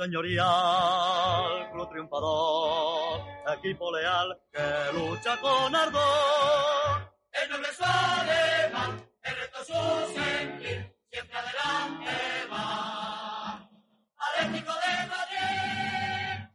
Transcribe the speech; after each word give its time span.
Señorial, 0.00 1.70
club 1.72 1.90
triunfador, 1.90 3.20
equipo 3.58 3.92
leal 3.92 4.40
que 4.50 4.98
lucha 4.98 5.36
con 5.40 5.76
ardor. 5.76 7.12
El 7.32 7.50
noble 7.50 7.68
es 7.70 7.80
alemán, 7.82 9.04
el 9.22 9.34
reto 9.36 9.58
su 9.66 10.14
sentir, 10.14 10.96
siempre 11.10 11.38
adelante 11.38 12.12
va. 12.50 13.68
Atlético 14.16 14.72
de 14.72 15.06
Madrid. 15.12 16.48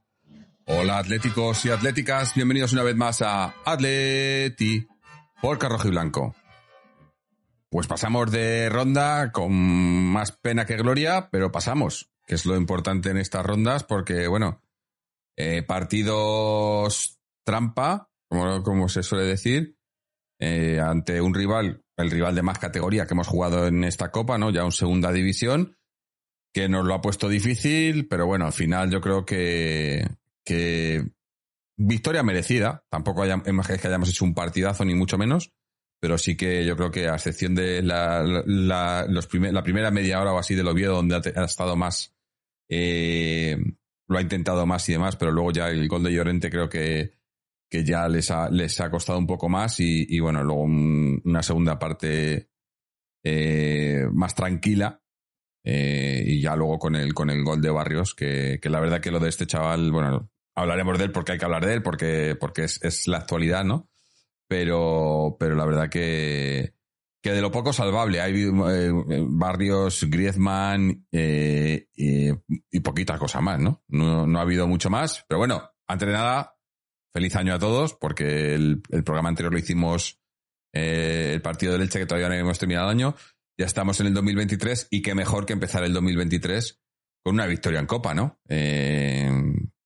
Hola 0.66 0.98
atléticos 0.98 1.66
y 1.66 1.70
atléticas, 1.70 2.34
bienvenidos 2.34 2.74
una 2.74 2.84
vez 2.84 2.96
más 2.96 3.22
a 3.22 3.54
Atleti 3.64 4.88
por 5.40 5.60
Carrojo 5.60 5.88
y 5.88 5.92
Blanco. 5.92 6.36
Pues 7.70 7.86
pasamos 7.86 8.32
de 8.32 8.70
ronda 8.70 9.32
con 9.32 9.54
más 9.54 10.32
pena 10.32 10.66
que 10.66 10.78
gloria, 10.78 11.30
pero 11.30 11.52
pasamos 11.52 12.15
que 12.26 12.36
es 12.36 12.46
lo 12.46 12.56
importante 12.56 13.10
en 13.10 13.18
estas 13.18 13.46
rondas, 13.46 13.84
porque, 13.84 14.28
bueno, 14.28 14.62
eh, 15.38 15.64
partidos 15.64 17.20
trampa, 17.46 18.10
como, 18.30 18.64
como, 18.64 18.90
se 18.90 19.04
suele 19.04 19.26
decir, 19.26 19.78
eh, 20.40 20.80
ante 20.80 21.22
un 21.22 21.34
rival, 21.34 21.84
el 21.98 22.12
rival 22.12 22.36
de 22.36 22.42
más 22.42 22.60
categoría 22.60 23.06
que 23.06 23.14
hemos 23.14 23.28
jugado 23.28 23.68
en 23.68 23.84
esta 23.84 24.12
copa, 24.12 24.38
¿no? 24.38 24.50
Ya 24.50 24.64
en 24.64 24.72
segunda 24.72 25.12
división, 25.12 25.78
que 26.54 26.70
nos 26.70 26.86
lo 26.86 26.94
ha 26.94 27.02
puesto 27.02 27.30
difícil, 27.30 28.08
pero 28.08 28.26
bueno, 28.26 28.46
al 28.46 28.54
final 28.54 28.90
yo 28.90 29.02
creo 29.02 29.26
que, 29.26 30.08
que 30.44 31.06
victoria 31.78 32.24
merecida. 32.24 32.86
Tampoco 32.90 33.26
es 33.26 33.82
que 33.82 33.88
hayamos 33.88 34.10
hecho 34.10 34.26
un 34.26 34.34
partidazo, 34.34 34.86
ni 34.86 34.96
mucho 34.96 35.18
menos, 35.18 35.52
pero 36.00 36.18
sí 36.18 36.38
que 36.38 36.66
yo 36.66 36.78
creo 36.78 36.92
que 36.92 37.08
a 37.08 37.16
excepción 37.16 37.56
de 37.56 37.82
la, 37.82 38.24
la, 38.24 39.64
primera 39.64 39.92
media 39.92 40.22
hora 40.22 40.34
o 40.34 40.40
así 40.40 40.56
del 40.56 40.68
Oviedo, 40.68 40.96
donde 40.96 41.16
ha 41.16 41.44
estado 41.44 41.76
más 41.76 42.15
eh, 42.70 43.58
lo 44.08 44.18
ha 44.18 44.22
intentado 44.22 44.66
más 44.66 44.88
y 44.90 44.94
demás, 44.94 45.16
pero 45.16 45.32
luego 45.32 45.52
ya 45.52 45.70
el 45.70 45.88
gol 45.88 46.04
de 46.04 46.14
Llorente 46.14 46.50
creo 46.50 46.70
que, 46.70 47.14
que 47.70 47.84
ya 47.84 48.08
les 48.08 48.32
ha, 48.32 48.50
les 48.50 48.80
ha 48.80 48.90
costado 48.90 49.18
un 49.20 49.28
poco 49.28 49.50
más 49.50 49.80
y, 49.80 50.20
bueno, 50.20 50.44
luego 50.44 50.64
una 50.64 51.44
segunda 51.44 51.80
parte 51.80 52.50
eh, 53.24 54.08
más 54.14 54.36
tranquila 54.36 55.02
eh, 55.64 56.24
y 56.28 56.42
ya 56.42 56.56
luego 56.56 56.78
con 56.78 56.96
el, 56.96 57.14
con 57.14 57.30
el 57.30 57.44
gol 57.44 57.62
de 57.62 57.72
Barrios, 57.72 58.14
que, 58.14 58.60
que, 58.62 58.70
la 58.70 58.80
verdad 58.80 59.02
que 59.02 59.12
lo 59.12 59.20
de 59.20 59.30
este 59.30 59.48
chaval, 59.48 59.92
bueno, 59.92 60.30
hablaremos 60.54 60.98
de 61.00 61.06
él 61.06 61.12
porque 61.12 61.34
hay 61.34 61.38
que 61.40 61.46
hablar 61.46 61.66
de 61.66 61.74
él, 61.74 61.82
porque, 61.82 62.38
porque 62.40 62.66
es, 62.66 62.84
es 62.84 63.08
la 63.08 63.18
actualidad, 63.18 63.64
¿no? 63.64 63.90
Pero, 64.48 65.38
pero 65.40 65.56
la 65.56 65.66
verdad 65.66 65.90
que, 65.90 66.75
que 67.26 67.32
de 67.32 67.42
lo 67.42 67.52
poco 67.52 67.74
salvable. 67.74 68.22
Hay 68.22 68.36
eh, 68.40 68.92
Barrios, 69.28 70.04
Griezmann 70.08 71.08
eh, 71.12 71.88
y 71.96 72.80
poquita 72.82 73.18
cosa 73.18 73.42
más, 73.42 73.60
¿no? 73.60 73.84
¿no? 73.88 74.38
ha 74.38 74.44
habido 74.44 74.68
mucho 74.68 74.92
más. 74.92 75.26
Pero 75.28 75.40
bueno, 75.40 75.72
antes 75.88 76.08
de 76.08 76.14
nada, 76.14 76.56
feliz 77.12 77.36
año 77.36 77.56
a 77.56 77.58
todos, 77.58 77.96
porque 77.96 78.54
el, 78.54 78.84
programa 79.04 79.30
anterior 79.30 79.52
lo 79.52 79.58
hicimos 79.58 80.22
eh, 80.72 81.32
el 81.34 81.42
partido 81.42 81.74
de 81.74 81.80
leche 81.80 81.98
que 81.98 82.06
todavía 82.06 82.30
no 82.30 82.36
hemos 82.36 82.60
terminado 82.60 82.92
el 82.92 82.96
año. 82.96 83.16
Ya 83.58 83.66
estamos 83.66 84.00
en 84.02 84.06
el 84.06 84.14
2023 84.14 84.90
y 84.92 85.02
qué 85.02 85.16
mejor 85.16 85.48
que 85.48 85.54
empezar 85.54 85.84
el 85.84 85.94
2023 85.94 86.80
con 87.24 87.34
una 87.34 87.48
victoria 87.48 87.80
en 87.80 87.88
Copa, 87.88 88.14
¿no? 88.14 88.40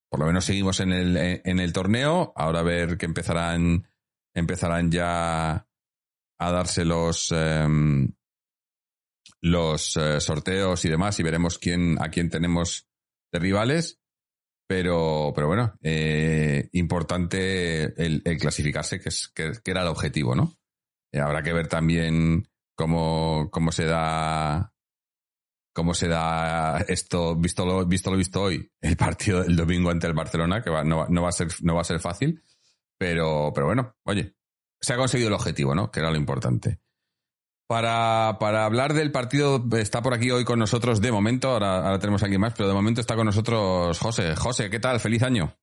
por 0.10 0.20
lo 0.20 0.26
menos 0.26 0.44
seguimos 0.44 0.82
en 0.82 0.92
el, 0.92 1.16
en 1.16 1.60
el 1.62 1.72
torneo. 1.72 2.34
Ahora 2.36 2.60
a 2.60 2.64
ver 2.64 2.98
que 2.98 3.06
empezarán, 3.06 3.88
empezarán 4.34 4.92
ya 4.92 5.69
a 6.40 6.52
darse 6.52 6.86
los, 6.86 7.32
em, 7.32 8.14
los 9.42 9.98
eh, 9.98 10.20
sorteos 10.20 10.84
y 10.86 10.90
demás 10.90 11.20
y 11.20 11.24
veremos 11.24 11.58
quién, 11.58 12.02
a 12.02 12.10
quién 12.10 12.30
tenemos 12.30 12.88
de 13.32 13.40
rivales. 13.40 14.00
Pero, 14.68 15.32
pero 15.34 15.48
bueno, 15.48 15.74
eh, 15.82 16.70
importante 16.74 17.86
el, 18.04 18.22
clasificarse, 18.40 19.00
que, 19.00 19.10
es, 19.10 19.28
que, 19.30 19.52
era 19.66 19.82
el 19.82 19.88
objetivo, 19.88 20.36
¿no? 20.36 20.54
Eh, 21.12 21.20
habrá 21.20 21.42
que 21.42 21.54
ver 21.54 21.68
también 21.68 22.48
cómo, 22.76 23.50
cómo 23.52 23.72
se 23.72 23.86
da 23.86 24.72
cómo 25.74 25.94
se 25.94 26.08
da 26.08 26.80
esto, 26.88 27.36
visto 27.36 27.66
lo 27.66 27.86
visto, 27.86 28.12
lo 28.12 28.18
visto 28.18 28.42
hoy, 28.44 28.72
el 28.82 28.96
partido 28.96 29.42
del 29.42 29.56
domingo 29.56 29.90
ante 29.90 30.08
el 30.08 30.14
Barcelona, 30.14 30.62
que 30.62 30.70
no, 30.70 31.08
no, 31.08 31.22
va 31.22 31.30
a 31.30 31.32
ser, 31.32 31.48
no 31.62 31.74
va 31.74 31.82
a 31.82 31.86
ser 31.86 32.00
fácil, 32.00 32.44
pero, 32.98 33.52
pero 33.56 33.68
bueno, 33.68 33.96
oye, 34.04 34.36
se 34.82 34.94
ha 34.94 34.98
conseguido 34.98 35.30
el 35.30 35.36
objetivo, 35.36 35.76
¿no? 35.76 35.92
Que 35.92 36.00
era 36.00 36.12
lo 36.12 36.18
importante. 36.18 36.80
Para, 37.68 38.38
para, 38.40 38.66
hablar 38.66 38.94
del 38.94 39.12
partido, 39.12 39.64
está 39.78 40.02
por 40.02 40.16
aquí 40.16 40.32
hoy 40.32 40.44
con 40.44 40.58
nosotros 40.58 41.02
de 41.02 41.12
momento, 41.12 41.50
ahora, 41.50 42.00
tenemos 42.00 42.24
a 42.24 42.26
alguien 42.26 42.42
más, 42.42 42.54
pero 42.56 42.68
de 42.68 42.74
momento 42.74 43.00
está 43.00 43.16
con 43.16 43.28
nosotros 43.28 44.00
José. 44.00 44.36
José, 44.36 44.72
¿qué 44.72 44.80
tal? 44.80 45.00
Feliz 45.00 45.22
año. 45.22 45.56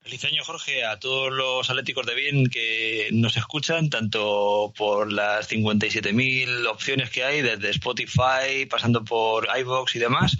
Feliz 0.00 0.24
año, 0.24 0.42
Jorge, 0.42 0.86
a 0.86 0.98
todos 0.98 1.30
los 1.30 1.68
atléticos 1.68 2.06
de 2.06 2.14
bien 2.14 2.46
que 2.48 3.10
nos 3.12 3.36
escuchan, 3.36 3.90
tanto 3.90 4.72
por 4.74 5.12
las 5.12 5.50
57.000 5.50 6.66
opciones 6.66 7.10
que 7.10 7.24
hay, 7.24 7.42
desde 7.42 7.68
Spotify, 7.68 8.64
pasando 8.70 9.04
por 9.04 9.48
iVoox 9.54 9.96
y 9.96 9.98
demás, 9.98 10.38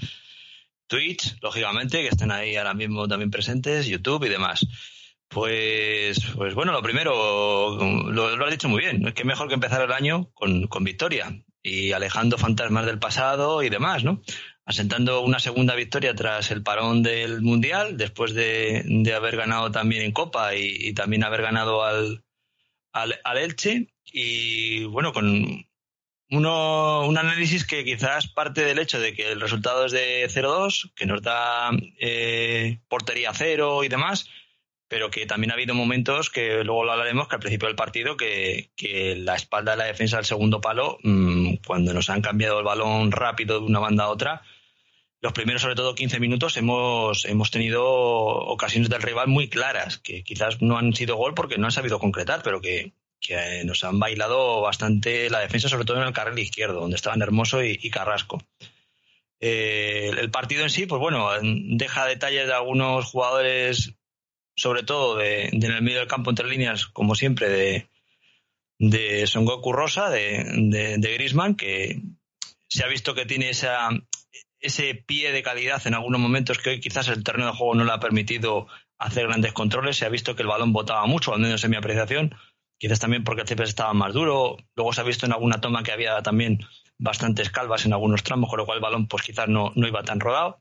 Twitch, 0.86 1.36
lógicamente, 1.42 2.00
que 2.00 2.08
están 2.08 2.30
ahí 2.30 2.56
ahora 2.56 2.72
mismo 2.72 3.06
también 3.06 3.30
presentes, 3.30 3.84
YouTube 3.84 4.24
y 4.24 4.30
demás. 4.30 4.66
Pues, 5.28 6.20
pues 6.36 6.54
bueno, 6.54 6.72
lo 6.72 6.82
primero, 6.82 7.76
lo, 8.10 8.44
has 8.44 8.50
dicho 8.50 8.68
muy 8.68 8.80
bien, 8.80 9.06
es 9.06 9.14
que 9.14 9.24
mejor 9.24 9.48
que 9.48 9.54
empezar 9.54 9.82
el 9.82 9.92
año 9.92 10.30
con, 10.32 10.66
con 10.68 10.84
victoria 10.84 11.44
y 11.62 11.92
alejando 11.92 12.38
fantasmas 12.38 12.86
del 12.86 12.98
pasado 12.98 13.62
y 13.62 13.68
demás, 13.68 14.04
¿no? 14.04 14.22
Asentando 14.64 15.20
una 15.20 15.38
segunda 15.38 15.74
victoria 15.74 16.14
tras 16.14 16.50
el 16.50 16.62
parón 16.62 17.02
del 17.02 17.42
Mundial, 17.42 17.98
después 17.98 18.34
de, 18.34 18.82
de 18.86 19.14
haber 19.14 19.36
ganado 19.36 19.70
también 19.70 20.02
en 20.02 20.12
Copa 20.12 20.54
y, 20.54 20.92
también 20.94 21.24
haber 21.24 21.42
ganado 21.42 21.84
al, 21.84 22.24
al, 22.92 23.20
al, 23.24 23.38
Elche. 23.38 23.88
Y 24.04 24.84
bueno, 24.84 25.12
con 25.12 25.66
uno, 26.30 27.06
un 27.06 27.18
análisis 27.18 27.66
que 27.66 27.84
quizás 27.84 28.28
parte 28.28 28.64
del 28.64 28.78
hecho 28.78 29.00
de 29.00 29.14
que 29.14 29.32
el 29.32 29.40
resultado 29.40 29.86
es 29.86 29.92
de 29.92 30.26
0-2, 30.28 30.92
que 30.94 31.06
nos 31.06 31.22
da 31.22 31.70
eh, 31.98 32.80
portería 32.88 33.32
cero 33.34 33.84
y 33.84 33.88
demás, 33.88 34.28
pero 34.88 35.10
que 35.10 35.26
también 35.26 35.50
ha 35.50 35.54
habido 35.54 35.74
momentos 35.74 36.30
que 36.30 36.64
luego 36.64 36.84
lo 36.84 36.92
hablaremos 36.92 37.28
que 37.28 37.36
al 37.36 37.40
principio 37.40 37.68
del 37.68 37.76
partido 37.76 38.16
que, 38.16 38.70
que 38.76 39.14
la 39.16 39.36
espalda 39.36 39.72
de 39.72 39.78
la 39.78 39.84
defensa 39.84 40.16
del 40.16 40.24
segundo 40.24 40.60
palo 40.60 40.98
mmm, 41.02 41.56
cuando 41.66 41.92
nos 41.92 42.10
han 42.10 42.22
cambiado 42.22 42.58
el 42.58 42.64
balón 42.64 43.12
rápido 43.12 43.60
de 43.60 43.66
una 43.66 43.78
banda 43.78 44.04
a 44.04 44.08
otra 44.08 44.42
los 45.20 45.32
primeros 45.32 45.62
sobre 45.62 45.74
todo 45.74 45.94
15 45.94 46.20
minutos 46.20 46.56
hemos 46.56 47.24
hemos 47.26 47.50
tenido 47.50 47.84
ocasiones 47.84 48.88
del 48.88 49.02
rival 49.02 49.28
muy 49.28 49.48
claras 49.48 49.98
que 49.98 50.24
quizás 50.24 50.62
no 50.62 50.78
han 50.78 50.94
sido 50.94 51.16
gol 51.16 51.34
porque 51.34 51.58
no 51.58 51.66
han 51.66 51.72
sabido 51.72 51.98
concretar 51.98 52.42
pero 52.42 52.60
que, 52.60 52.92
que 53.20 53.62
nos 53.64 53.84
han 53.84 53.98
bailado 53.98 54.62
bastante 54.62 55.28
la 55.28 55.40
defensa 55.40 55.68
sobre 55.68 55.84
todo 55.84 55.98
en 56.00 56.06
el 56.06 56.12
carril 56.12 56.38
izquierdo 56.38 56.80
donde 56.80 56.96
estaban 56.96 57.22
Hermoso 57.22 57.62
y, 57.62 57.78
y 57.82 57.90
Carrasco. 57.90 58.42
Eh, 59.40 60.10
el 60.18 60.30
partido 60.30 60.62
en 60.64 60.70
sí, 60.70 60.86
pues 60.86 61.00
bueno, 61.00 61.28
deja 61.42 62.06
detalles 62.06 62.46
de 62.46 62.54
algunos 62.54 63.06
jugadores, 63.06 63.94
sobre 64.58 64.82
todo 64.82 65.16
de, 65.16 65.44
en 65.44 65.62
el 65.62 65.82
medio 65.82 66.00
del 66.00 66.08
campo 66.08 66.30
entre 66.30 66.48
líneas, 66.48 66.86
como 66.86 67.14
siempre, 67.14 67.48
de, 67.48 67.88
de 68.78 69.26
Son 69.28 69.44
Goku 69.44 69.72
Rosa, 69.72 70.10
de, 70.10 70.44
de, 70.68 70.98
de 70.98 71.14
Grisman, 71.14 71.54
que 71.54 72.02
se 72.68 72.82
ha 72.82 72.88
visto 72.88 73.14
que 73.14 73.24
tiene 73.24 73.50
esa, 73.50 73.88
ese 74.58 74.94
pie 74.94 75.30
de 75.30 75.44
calidad 75.44 75.86
en 75.86 75.94
algunos 75.94 76.20
momentos 76.20 76.58
que 76.58 76.70
hoy 76.70 76.80
quizás 76.80 77.06
el 77.08 77.22
terreno 77.22 77.46
de 77.46 77.56
juego 77.56 77.76
no 77.76 77.84
le 77.84 77.92
ha 77.92 78.00
permitido 78.00 78.66
hacer 78.98 79.28
grandes 79.28 79.52
controles. 79.52 79.96
Se 79.96 80.06
ha 80.06 80.10
visto 80.10 80.34
que 80.34 80.42
el 80.42 80.48
balón 80.48 80.72
botaba 80.72 81.06
mucho, 81.06 81.32
al 81.32 81.40
menos 81.40 81.62
en 81.62 81.70
mi 81.70 81.76
apreciación. 81.76 82.34
Quizás 82.78 82.98
también 82.98 83.22
porque 83.22 83.42
el 83.42 83.48
CPS 83.48 83.70
estaba 83.70 83.94
más 83.94 84.12
duro. 84.12 84.56
Luego 84.74 84.92
se 84.92 85.00
ha 85.00 85.04
visto 85.04 85.24
en 85.24 85.32
alguna 85.32 85.60
toma 85.60 85.84
que 85.84 85.92
había 85.92 86.20
también 86.22 86.58
bastantes 86.98 87.50
calvas 87.50 87.86
en 87.86 87.92
algunos 87.92 88.24
tramos, 88.24 88.50
con 88.50 88.58
lo 88.58 88.66
cual 88.66 88.78
el 88.78 88.82
balón 88.82 89.06
pues 89.06 89.22
quizás 89.22 89.48
no, 89.48 89.72
no 89.76 89.86
iba 89.86 90.02
tan 90.02 90.18
rodado. 90.18 90.60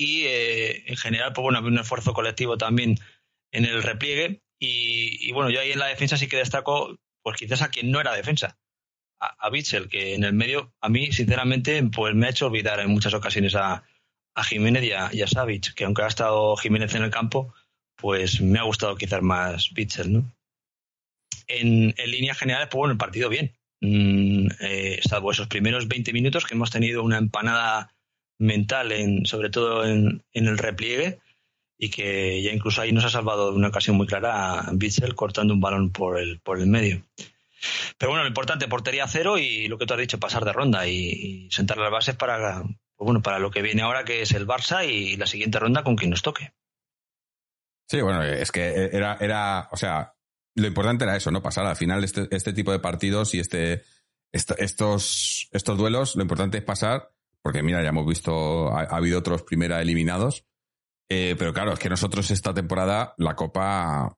Y 0.00 0.24
eh, 0.24 0.84
en 0.86 0.96
general, 0.96 1.34
pues 1.34 1.42
bueno, 1.42 1.58
había 1.58 1.72
un 1.72 1.78
esfuerzo 1.78 2.14
colectivo 2.14 2.56
también 2.56 2.96
en 3.52 3.66
el 3.66 3.82
repliegue. 3.82 4.40
Y, 4.58 5.30
bueno, 5.32 5.50
yo 5.50 5.60
ahí 5.60 5.72
en 5.72 5.78
la 5.78 5.88
defensa 5.88 6.16
sí 6.16 6.26
que 6.26 6.38
destaco, 6.38 6.98
pues 7.22 7.36
quizás 7.36 7.60
a 7.60 7.68
quien 7.68 7.90
no 7.90 8.00
era 8.00 8.14
defensa 8.14 8.58
a, 9.20 9.50
Bitzel, 9.50 9.90
que 9.90 10.14
en 10.14 10.24
el 10.24 10.32
medio, 10.32 10.72
a 10.80 10.88
mí, 10.88 11.12
sinceramente, 11.12 11.82
pues 11.94 12.14
me 12.14 12.26
ha 12.26 12.30
hecho 12.30 12.46
olvidar 12.46 12.80
en 12.80 12.88
muchas 12.88 13.12
ocasiones 13.12 13.54
a, 13.54 13.84
Jiménez 14.42 14.84
y 14.84 14.92
a, 14.92 15.10
y 15.12 15.60
que 15.60 15.84
aunque 15.84 16.02
ha 16.02 16.06
estado 16.06 16.56
Jiménez 16.56 16.94
en 16.94 17.02
el 17.02 17.10
campo, 17.10 17.52
pues 17.94 18.40
me 18.40 18.58
ha 18.58 18.62
gustado 18.62 18.96
quizás 18.96 19.20
más 19.20 19.70
Bitzel, 19.74 20.14
¿no? 20.14 20.32
En, 21.46 21.92
en 21.98 22.10
líneas 22.10 22.38
generales, 22.38 22.68
pues 22.70 22.78
bueno, 22.78 22.92
el 22.92 22.98
partido 22.98 23.28
bien. 23.28 23.52
Mm, 23.82 24.48
eh, 24.60 25.00
salvo 25.06 25.30
esos 25.30 25.48
primeros 25.48 25.88
20 25.88 26.14
minutos 26.14 26.46
que 26.46 26.54
hemos 26.54 26.70
tenido 26.70 27.02
una 27.02 27.18
empanada 27.18 27.92
mental, 28.40 28.90
en, 28.90 29.26
sobre 29.26 29.50
todo 29.50 29.86
en, 29.86 30.24
el 30.32 30.58
repliegue, 30.58 31.20
y 31.78 31.90
que 31.90 32.42
ya 32.42 32.52
incluso 32.52 32.80
ahí 32.80 32.90
nos 32.90 33.04
ha 33.04 33.10
salvado 33.10 33.50
de 33.50 33.56
una 33.56 33.68
ocasión 33.68 33.96
muy 33.96 34.06
clara 34.06 34.60
a 34.60 34.70
Bitzel 34.72 35.14
cortando 35.14 35.54
un 35.54 35.60
balón 35.60 35.90
por 35.90 36.18
el, 36.18 36.40
por 36.40 36.58
el 36.58 36.66
medio. 36.66 37.04
Pero 37.98 38.10
bueno, 38.10 38.24
lo 38.24 38.28
importante, 38.28 38.66
portería 38.68 39.06
cero 39.06 39.38
y 39.38 39.68
lo 39.68 39.78
que 39.78 39.86
tú 39.86 39.94
has 39.94 40.00
dicho, 40.00 40.18
pasar 40.18 40.44
de 40.44 40.52
ronda 40.52 40.86
y, 40.86 41.48
sentar 41.50 41.76
las 41.76 41.90
bases 41.90 42.16
para, 42.16 42.62
pues 42.62 43.06
bueno, 43.06 43.20
para 43.22 43.38
lo 43.38 43.50
que 43.50 43.62
viene 43.62 43.82
ahora, 43.82 44.04
que 44.04 44.22
es 44.22 44.32
el 44.32 44.46
Barça 44.46 44.88
y 44.88 45.16
la 45.16 45.26
siguiente 45.26 45.58
ronda 45.58 45.84
con 45.84 45.96
quien 45.96 46.10
nos 46.10 46.22
toque. 46.22 46.52
Sí, 47.86 48.00
bueno, 48.00 48.22
es 48.22 48.50
que 48.52 48.90
era, 48.92 49.18
era, 49.20 49.68
o 49.70 49.76
sea, 49.76 50.14
lo 50.54 50.66
importante 50.66 51.04
era 51.04 51.16
eso, 51.16 51.30
¿no? 51.30 51.42
Pasar 51.42 51.66
al 51.66 51.76
final 51.76 52.04
este, 52.04 52.28
este 52.30 52.52
tipo 52.52 52.72
de 52.72 52.78
partidos 52.78 53.34
y 53.34 53.40
este, 53.40 53.82
estos, 54.32 55.48
estos 55.50 55.76
duelos, 55.76 56.16
lo 56.16 56.22
importante 56.22 56.58
es 56.58 56.64
pasar, 56.64 57.10
porque 57.42 57.62
mira, 57.62 57.82
ya 57.82 57.90
hemos 57.90 58.06
visto, 58.06 58.68
ha, 58.72 58.82
habido 58.84 59.18
otros 59.18 59.42
primera 59.42 59.80
eliminados, 59.80 60.44
eh, 61.08 61.34
pero 61.38 61.52
claro, 61.52 61.72
es 61.72 61.78
que 61.78 61.88
nosotros 61.88 62.30
esta 62.30 62.54
temporada 62.54 63.14
la 63.18 63.34
Copa 63.34 64.16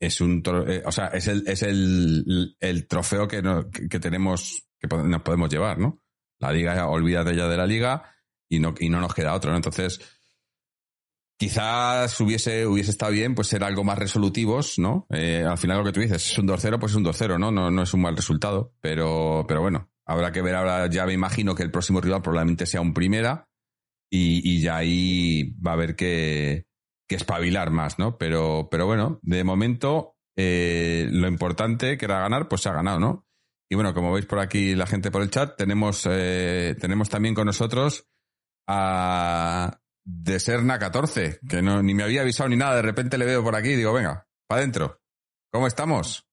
es 0.00 0.20
un 0.20 0.42
eh, 0.66 0.82
o 0.84 0.90
sea, 0.90 1.08
es 1.08 1.28
el, 1.28 1.46
es 1.46 1.62
el, 1.62 2.56
el 2.58 2.88
trofeo 2.88 3.28
que, 3.28 3.40
no, 3.40 3.70
que, 3.70 4.00
tenemos, 4.00 4.66
que 4.80 4.88
nos 4.88 5.22
podemos 5.22 5.48
llevar, 5.48 5.78
¿no? 5.78 6.02
La 6.40 6.50
liga, 6.50 6.88
olvídate 6.88 7.36
ya 7.36 7.46
de 7.46 7.56
la 7.56 7.66
liga 7.66 8.02
y 8.48 8.58
no, 8.58 8.74
y 8.80 8.88
no 8.88 9.00
nos 9.00 9.14
queda 9.14 9.34
otro, 9.34 9.52
¿no? 9.52 9.56
Entonces, 9.56 10.00
quizás 11.38 12.18
hubiese, 12.20 12.66
hubiese 12.66 12.90
estado 12.90 13.12
bien 13.12 13.36
pues 13.36 13.46
ser 13.46 13.62
algo 13.62 13.84
más 13.84 13.98
resolutivos, 13.98 14.78
¿no? 14.78 15.06
Eh, 15.10 15.44
al 15.48 15.58
final 15.58 15.78
lo 15.78 15.84
que 15.84 15.92
tú 15.92 16.00
dices, 16.00 16.32
es 16.32 16.38
un 16.38 16.48
2-0, 16.48 16.80
pues 16.80 16.92
es 16.92 16.96
un 16.96 17.04
2-0, 17.04 17.38
¿no? 17.38 17.52
¿no? 17.52 17.70
No 17.70 17.82
es 17.82 17.94
un 17.94 18.00
mal 18.00 18.16
resultado, 18.16 18.74
pero, 18.80 19.44
pero 19.46 19.60
bueno, 19.60 19.91
habrá 20.06 20.32
que 20.32 20.42
ver 20.42 20.54
ahora, 20.54 20.88
ya 20.88 21.06
me 21.06 21.12
imagino 21.12 21.54
que 21.54 21.62
el 21.62 21.70
próximo 21.70 22.00
rival 22.00 22.22
probablemente 22.22 22.66
sea 22.66 22.80
un 22.80 22.94
primera 22.94 23.48
y, 24.10 24.40
y 24.44 24.60
ya 24.60 24.76
ahí 24.76 25.54
va 25.64 25.72
a 25.72 25.74
haber 25.74 25.96
que, 25.96 26.66
que 27.08 27.16
espabilar 27.16 27.70
más, 27.70 27.98
¿no? 27.98 28.18
Pero, 28.18 28.68
pero 28.70 28.86
bueno, 28.86 29.18
de 29.22 29.44
momento 29.44 30.16
eh, 30.36 31.08
lo 31.10 31.28
importante 31.28 31.96
que 31.96 32.04
era 32.04 32.20
ganar, 32.20 32.48
pues 32.48 32.62
se 32.62 32.68
ha 32.68 32.72
ganado, 32.72 32.98
¿no? 32.98 33.26
Y 33.70 33.74
bueno, 33.74 33.94
como 33.94 34.12
veis 34.12 34.26
por 34.26 34.38
aquí 34.38 34.74
la 34.74 34.86
gente 34.86 35.10
por 35.10 35.22
el 35.22 35.30
chat, 35.30 35.56
tenemos, 35.56 36.06
eh, 36.10 36.76
tenemos 36.80 37.08
también 37.08 37.34
con 37.34 37.46
nosotros 37.46 38.06
a 38.68 39.78
Deserna 40.04 40.78
14, 40.78 41.40
que 41.48 41.62
no, 41.62 41.82
ni 41.82 41.94
me 41.94 42.02
había 42.02 42.22
avisado 42.22 42.48
ni 42.48 42.56
nada, 42.56 42.76
de 42.76 42.82
repente 42.82 43.16
le 43.16 43.24
veo 43.24 43.42
por 43.42 43.56
aquí 43.56 43.70
y 43.70 43.76
digo, 43.76 43.92
venga, 43.92 44.26
para 44.46 44.60
adentro. 44.60 45.00
¿Cómo 45.50 45.66
estamos? 45.66 46.26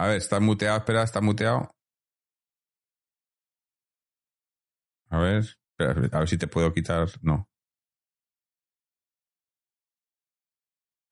A 0.00 0.06
ver, 0.06 0.16
está 0.16 0.40
muteado, 0.40 0.78
espera, 0.78 1.02
está 1.02 1.20
muteado. 1.20 1.70
A 5.10 5.18
ver, 5.20 5.44
a 6.12 6.18
ver 6.20 6.28
si 6.28 6.38
te 6.38 6.46
puedo 6.48 6.72
quitar. 6.72 7.08
No. 7.22 7.46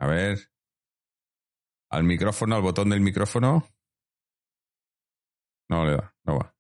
A 0.01 0.07
ver. 0.07 0.39
Al 1.91 2.05
micrófono, 2.05 2.57
al 2.57 2.63
botón 2.63 2.89
del 2.89 3.01
micrófono. 3.01 3.69
No 5.71 5.85
le 5.85 5.93
da, 5.97 6.15
no 6.25 6.39
va. 6.39 6.55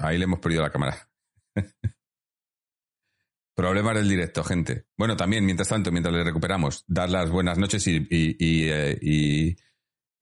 Ahí 0.00 0.18
le 0.18 0.24
hemos 0.24 0.38
perdido 0.38 0.62
la 0.62 0.70
cámara. 0.70 0.94
Problemas 3.54 3.94
del 3.94 4.08
directo, 4.08 4.42
gente. 4.42 4.86
Bueno, 4.96 5.16
también, 5.16 5.44
mientras 5.44 5.68
tanto, 5.68 5.92
mientras 5.92 6.14
le 6.14 6.24
recuperamos, 6.24 6.84
dar 6.86 7.10
las 7.10 7.30
buenas 7.30 7.58
noches 7.58 7.86
y, 7.86 8.06
eh, 8.10 9.56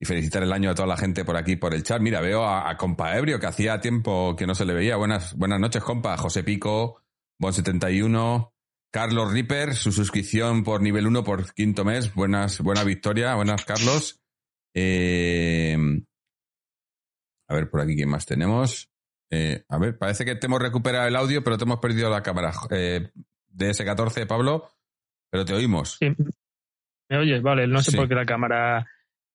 felicitar 0.01 0.43
el 0.43 0.51
año 0.51 0.69
a 0.69 0.75
toda 0.75 0.87
la 0.87 0.97
gente 0.97 1.23
por 1.23 1.37
aquí, 1.37 1.55
por 1.55 1.73
el 1.73 1.83
chat. 1.83 2.01
Mira, 2.01 2.19
veo 2.19 2.45
a, 2.45 2.75
compa 2.75 3.17
Ebrio, 3.17 3.39
que 3.39 3.47
hacía 3.47 3.79
tiempo 3.79 4.35
que 4.35 4.45
no 4.45 4.53
se 4.53 4.65
le 4.65 4.73
veía. 4.73 4.97
Buenas, 4.97 5.35
buenas 5.35 5.59
noches, 5.59 5.81
compa. 5.81 6.17
José 6.17 6.43
Pico, 6.43 7.01
Bon71, 7.39 8.51
Carlos 8.91 9.31
Ripper, 9.31 9.75
su 9.75 9.93
suscripción 9.93 10.63
por 10.65 10.81
nivel 10.81 11.07
1 11.07 11.23
por 11.23 11.53
quinto 11.53 11.85
mes. 11.85 12.13
Buenas, 12.13 12.59
buena 12.59 12.83
victoria. 12.83 13.35
Buenas, 13.35 13.63
Carlos. 13.63 14.21
Eh, 14.73 15.77
a 17.47 17.53
ver, 17.53 17.69
por 17.69 17.79
aquí, 17.79 17.95
¿quién 17.95 18.09
más 18.09 18.25
tenemos? 18.25 18.90
Eh, 19.31 19.63
a 19.69 19.77
ver, 19.77 19.97
parece 19.97 20.25
que 20.25 20.35
te 20.35 20.47
hemos 20.47 20.61
recuperado 20.61 21.07
el 21.07 21.15
audio, 21.15 21.43
pero 21.43 21.57
te 21.57 21.63
hemos 21.63 21.79
perdido 21.79 22.09
la 22.09 22.21
cámara. 22.21 22.51
Eh, 22.69 23.09
DS14, 23.55 24.27
Pablo, 24.27 24.69
pero 25.29 25.45
te 25.45 25.53
oímos. 25.53 25.95
Sí. 25.99 26.13
¿Me 27.09 27.17
oyes? 27.17 27.41
Vale, 27.41 27.65
no 27.65 27.81
sé 27.81 27.95
por 27.95 28.07
qué 28.07 28.15
la 28.15 28.25
cámara 28.25 28.85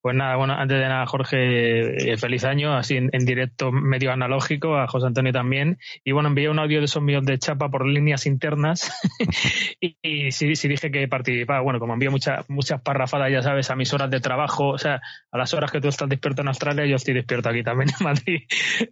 pues 0.07 0.15
nada, 0.15 0.37
bueno, 0.37 0.53
antes 0.53 0.79
de 0.79 0.87
nada, 0.87 1.05
Jorge, 1.05 2.13
eh, 2.13 2.17
feliz 2.17 2.45
año, 2.45 2.77
así 2.77 2.97
en, 2.97 3.11
directo 3.27 3.73
medio 3.73 4.13
analógico, 4.13 4.77
a 4.77 4.87
José 4.87 5.09
Antonio 5.09 5.33
también. 5.33 5.79
Y 6.05 6.13
bueno, 6.13 6.29
envié 6.29 6.49
un 6.49 6.61
audio 6.61 6.79
de 6.79 6.85
esos 6.85 7.03
míos 7.03 7.25
de 7.25 7.41
chapa 7.41 7.69
por 7.71 7.85
líneas 7.85 8.25
internas 8.27 8.97
y, 9.81 10.31
sí, 10.31 10.55
sí 10.55 10.69
dije 10.69 10.93
que 10.93 11.09
participaba. 11.09 11.61
Bueno, 11.61 11.81
como 11.81 11.95
envío 11.95 12.13
muchas 12.13 12.49
muchas 12.49 12.81
parrafadas, 12.83 13.33
ya 13.33 13.43
sabes, 13.43 13.69
a 13.69 13.75
mis 13.75 13.93
horas 13.95 14.09
de 14.09 14.21
trabajo, 14.21 14.69
o 14.69 14.79
sea, 14.79 15.01
a 15.33 15.39
las 15.39 15.53
horas 15.55 15.73
que 15.73 15.81
tú 15.81 15.89
estás 15.89 16.09
despierto 16.09 16.43
en 16.43 16.49
Australia, 16.49 16.87
yo 16.87 16.95
estoy 16.95 17.15
despierto 17.15 17.49
aquí 17.49 17.65
también 17.65 17.91
en 17.99 18.05
Madrid, 18.05 18.43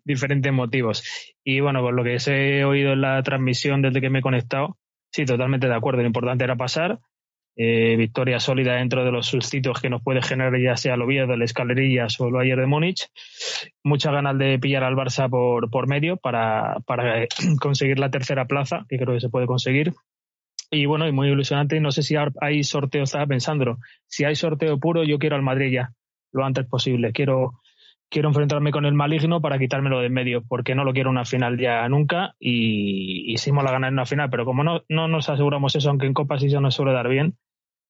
diferentes 0.03 0.53
motivos. 0.53 1.05
Y 1.45 1.61
bueno, 1.61 1.81
con 1.81 1.95
lo 1.95 2.03
que 2.03 2.17
he 2.27 2.65
oído 2.65 2.95
en 2.95 3.03
la 3.03 3.23
transmisión 3.23 3.83
desde 3.83 4.01
que 4.01 4.11
me 4.11 4.19
he 4.19 4.23
conectado, 4.23 4.79
sí, 5.13 5.25
totalmente 5.25 5.69
de 5.69 5.77
acuerdo, 5.77 6.01
lo 6.01 6.09
importante 6.09 6.43
era 6.43 6.57
pasar 6.57 6.99
eh, 7.57 7.95
victoria 7.97 8.41
sólida 8.41 8.75
dentro 8.75 9.05
de 9.05 9.13
los 9.13 9.29
sitios 9.29 9.81
que 9.81 9.89
nos 9.89 10.03
puede 10.03 10.23
generar 10.23 10.61
ya 10.61 10.77
sea 10.77 10.95
el 10.95 11.03
Oviedo, 11.03 11.35
el 11.35 11.43
Escalerillas 11.43 12.21
o 12.21 12.27
el 12.27 12.33
Bayern 12.33 12.61
de 12.63 12.67
Múnich. 12.67 13.09
Muchas 13.83 14.13
ganas 14.13 14.37
de 14.39 14.59
pillar 14.59 14.83
al 14.83 14.97
Barça 14.97 15.29
por, 15.31 15.71
por 15.71 15.89
medio 15.89 16.17
para, 16.17 16.79
para 16.87 17.27
conseguir 17.61 17.99
la 17.99 18.11
tercera 18.11 18.47
plaza, 18.47 18.85
que 18.89 18.99
creo 18.99 19.15
que 19.15 19.21
se 19.21 19.29
puede 19.29 19.47
conseguir. 19.47 19.93
Y 20.71 20.87
bueno, 20.87 21.07
y 21.07 21.13
muy 21.13 21.29
ilusionante. 21.29 21.79
No 21.81 21.93
sé 21.93 22.03
si 22.03 22.17
hay 22.41 22.65
sorteo, 22.65 23.05
estaba 23.05 23.27
pensando. 23.27 23.79
Si 24.07 24.25
hay 24.25 24.35
sorteo 24.35 24.79
puro, 24.79 25.05
yo 25.05 25.19
quiero 25.19 25.37
al 25.37 25.43
Madrid 25.43 25.73
ya, 25.73 25.93
lo 26.33 26.45
antes 26.45 26.67
posible. 26.67 27.13
Quiero, 27.13 27.61
quiero 28.09 28.29
enfrentarme 28.29 28.71
con 28.71 28.85
el 28.85 28.95
maligno 28.95 29.41
para 29.41 29.59
quitármelo 29.59 30.01
de 30.01 30.07
en 30.07 30.13
medio, 30.13 30.43
porque 30.47 30.75
no 30.75 30.85
lo 30.85 30.93
quiero 30.93 31.11
una 31.11 31.25
final 31.25 31.59
ya 31.59 31.89
nunca 31.89 32.35
y, 32.39 33.35
y 33.35 33.53
la 33.53 33.71
ganar 33.71 33.89
en 33.89 33.95
una 33.95 34.07
final, 34.07 34.31
pero 34.31 34.45
como 34.45 34.65
no, 34.65 34.83
no 34.89 35.09
nos 35.09 35.29
aseguramos 35.29 35.75
eso, 35.77 35.91
aunque 35.91 36.07
en 36.07 36.15
Copa 36.15 36.39
sí 36.39 36.51
se 36.51 36.61
nos 36.61 36.75
suele 36.75 36.93
dar 36.93 37.09
bien, 37.09 37.37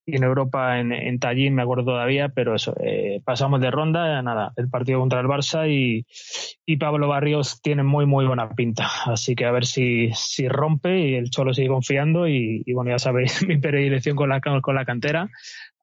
y 0.05 0.17
en 0.17 0.23
Europa 0.23 0.79
en, 0.79 0.91
en 0.91 1.19
Tallinn 1.19 1.55
me 1.55 1.63
acuerdo 1.63 1.85
todavía, 1.85 2.29
pero 2.29 2.55
eso, 2.55 2.75
eh, 2.79 3.21
pasamos 3.25 3.59
de 3.59 3.71
ronda, 3.71 4.21
nada, 4.21 4.53
el 4.55 4.69
partido 4.69 4.99
contra 4.99 5.19
el 5.19 5.27
Barça 5.27 5.67
y, 5.67 6.05
y, 6.65 6.77
Pablo 6.77 7.07
Barrios 7.07 7.59
tiene 7.61 7.83
muy 7.83 8.05
muy 8.05 8.25
buena 8.25 8.49
pinta, 8.49 8.87
así 9.05 9.35
que 9.35 9.45
a 9.45 9.51
ver 9.51 9.65
si, 9.65 10.11
si 10.13 10.47
rompe 10.47 10.99
y 10.99 11.15
el 11.15 11.31
Cholo 11.31 11.53
sigue 11.53 11.69
confiando 11.69 12.27
y, 12.27 12.61
y 12.65 12.73
bueno, 12.73 12.91
ya 12.91 12.99
sabéis 12.99 13.43
mi 13.47 13.57
predilección 13.57 14.15
con 14.15 14.29
la, 14.29 14.39
con 14.41 14.75
la 14.75 14.85
cantera, 14.85 15.29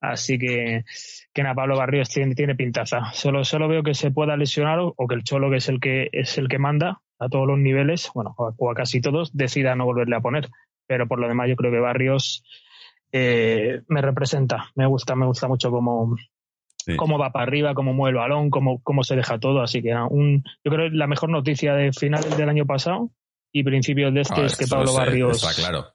así 0.01 0.39
que, 0.39 0.85
que 1.33 1.43
nada, 1.43 1.55
Pablo 1.55 1.77
Barrios 1.77 2.09
tiene, 2.09 2.35
tiene 2.35 2.55
pintaza, 2.55 3.13
solo, 3.13 3.45
solo 3.45 3.69
veo 3.69 3.83
que 3.83 3.95
se 3.95 4.11
pueda 4.11 4.37
lesionar 4.37 4.79
o, 4.81 4.95
que 5.09 5.15
el 5.15 5.25
Cholo 5.25 5.51
que 5.51 5.57
es 5.57 5.69
el 5.69 5.81
que 5.81 6.09
es 6.13 6.37
el 6.39 6.49
que 6.49 6.59
manda 6.59 7.01
a 7.19 7.29
todos 7.29 7.47
los 7.47 7.59
niveles, 7.59 8.11
bueno, 8.15 8.35
o 8.37 8.71
a 8.71 8.75
casi 8.75 9.01
todos, 9.01 9.35
decida 9.37 9.75
no 9.75 9.85
volverle 9.85 10.17
a 10.17 10.21
poner, 10.21 10.51
pero 10.87 11.07
por 11.09 11.19
lo 11.19 11.29
demás 11.29 11.49
yo 11.49 11.57
creo 11.57 11.71
que 11.71 11.79
Barrios 11.79 12.45
eh, 13.13 13.83
me 13.89 14.01
representa, 14.01 14.71
me 14.75 14.87
gusta, 14.87 15.15
me 15.15 15.27
gusta 15.27 15.47
mucho 15.47 15.71
cómo, 15.71 16.17
cómo 16.97 17.19
va 17.19 17.31
para 17.31 17.45
arriba, 17.45 17.75
cómo 17.75 17.93
mueve 17.93 18.17
el 18.17 18.23
balón, 18.23 18.51
cómo, 18.51 18.81
cómo 18.83 19.05
se 19.05 19.17
deja 19.17 19.39
todo. 19.39 19.61
Así 19.61 19.83
que 19.83 19.95
un, 19.95 20.43
yo 20.65 20.73
creo 20.73 20.91
que 20.91 20.97
la 20.97 21.07
mejor 21.07 21.31
noticia 21.31 21.75
de 21.75 21.93
finales 21.93 22.37
del 22.37 22.49
año 22.49 22.67
pasado 22.67 23.11
y 23.53 23.63
principios 23.63 24.15
de 24.15 24.23
este 24.23 24.41
Ah, 24.41 24.47
es 24.47 24.57
que 24.57 24.67
Pablo 24.67 24.89
sé, 24.89 24.99
Barrios. 24.99 25.45
Está 25.45 25.63
claro. 25.63 25.87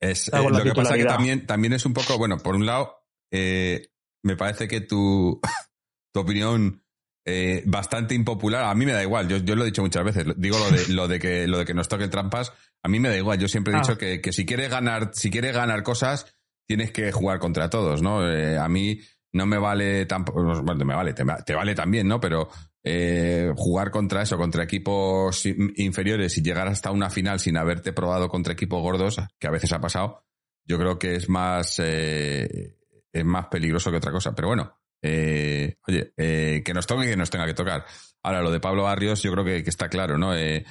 Es, 0.00 0.28
eh, 0.28 0.50
lo 0.50 0.62
que 0.62 0.72
pasa 0.72 0.96
que 0.96 1.04
también, 1.04 1.46
también 1.46 1.72
es 1.72 1.84
un 1.84 1.92
poco, 1.92 2.16
bueno, 2.16 2.38
por 2.38 2.54
un 2.54 2.64
lado, 2.64 3.02
eh, 3.30 3.88
me 4.26 4.36
parece 4.36 4.68
que 4.68 4.80
tu, 4.82 5.40
tu 6.12 6.20
opinión 6.20 6.82
eh, 7.24 7.62
bastante 7.66 8.14
impopular, 8.14 8.64
a 8.64 8.74
mí 8.74 8.84
me 8.86 8.92
da 8.92 9.02
igual, 9.02 9.26
yo, 9.28 9.38
yo 9.38 9.56
lo 9.56 9.62
he 9.62 9.66
dicho 9.66 9.82
muchas 9.82 10.04
veces, 10.04 10.26
digo 10.36 10.58
lo 10.58 10.70
de, 10.70 10.88
lo 10.94 11.08
de 11.08 11.18
que 11.18 11.46
lo 11.48 11.58
de 11.58 11.64
que 11.64 11.74
nos 11.74 11.88
toquen 11.88 12.10
trampas, 12.10 12.52
a 12.82 12.88
mí 12.88 13.00
me 13.00 13.08
da 13.08 13.16
igual, 13.16 13.38
yo 13.38 13.48
siempre 13.48 13.72
he 13.72 13.76
Ah. 13.76 13.80
dicho 13.80 13.98
que, 13.98 14.20
que 14.20 14.32
si 14.32 14.44
quieres 14.46 14.70
ganar, 14.70 15.10
si 15.14 15.30
quieres 15.30 15.54
ganar 15.54 15.82
cosas, 15.82 16.26
tienes 16.68 16.90
que 16.92 17.10
jugar 17.12 17.38
contra 17.38 17.68
todos, 17.70 18.02
¿no? 18.02 18.28
Eh, 18.30 18.58
a 18.58 18.68
mí 18.68 19.00
no 19.32 19.44
me 19.46 19.58
vale 19.58 20.06
tampoco, 20.06 20.42
bueno, 20.62 20.84
me 20.84 20.94
vale, 20.94 21.12
te, 21.12 21.24
te 21.44 21.54
vale 21.54 21.74
también, 21.74 22.06
¿no? 22.08 22.20
Pero 22.20 22.48
eh, 22.84 23.52
jugar 23.56 23.90
contra 23.90 24.22
eso, 24.22 24.36
contra 24.38 24.62
equipos 24.64 25.44
in- 25.46 25.72
inferiores 25.76 26.38
y 26.38 26.42
llegar 26.42 26.68
hasta 26.68 26.90
una 26.92 27.10
final 27.10 27.38
sin 27.40 27.56
haberte 27.56 27.92
probado 27.92 28.28
contra 28.28 28.52
equipos 28.52 28.80
gordos, 28.80 29.16
que 29.38 29.46
a 29.48 29.50
veces 29.50 29.72
ha 29.72 29.80
pasado, 29.80 30.24
yo 30.64 30.78
creo 30.78 30.98
que 30.98 31.16
es 31.16 31.28
más, 31.28 31.80
eh, 31.84 32.76
es 33.18 33.24
más 33.24 33.46
peligroso 33.46 33.90
que 33.90 33.98
otra 33.98 34.12
cosa. 34.12 34.34
Pero 34.34 34.48
bueno, 34.48 34.78
eh, 35.02 35.76
oye, 35.86 36.12
eh, 36.16 36.62
que 36.64 36.74
nos 36.74 36.86
toque 36.86 37.06
y 37.06 37.10
que 37.10 37.16
nos 37.16 37.30
tenga 37.30 37.46
que 37.46 37.54
tocar. 37.54 37.84
Ahora, 38.22 38.42
lo 38.42 38.50
de 38.50 38.60
Pablo 38.60 38.84
Barrios, 38.84 39.22
yo 39.22 39.32
creo 39.32 39.44
que, 39.44 39.62
que 39.62 39.70
está 39.70 39.88
claro, 39.88 40.18
¿no? 40.18 40.34
Eh, 40.34 40.64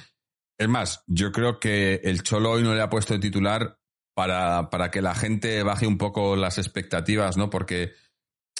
es 0.58 0.68
más, 0.68 1.02
yo 1.06 1.32
creo 1.32 1.58
que 1.58 2.00
el 2.04 2.22
Cholo 2.22 2.52
hoy 2.52 2.62
no 2.62 2.74
le 2.74 2.82
ha 2.82 2.90
puesto 2.90 3.14
de 3.14 3.20
titular 3.20 3.78
para, 4.14 4.70
para 4.70 4.90
que 4.90 5.02
la 5.02 5.14
gente 5.14 5.62
baje 5.62 5.86
un 5.86 5.98
poco 5.98 6.36
las 6.36 6.58
expectativas, 6.58 7.36
¿no? 7.36 7.50
Porque 7.50 7.92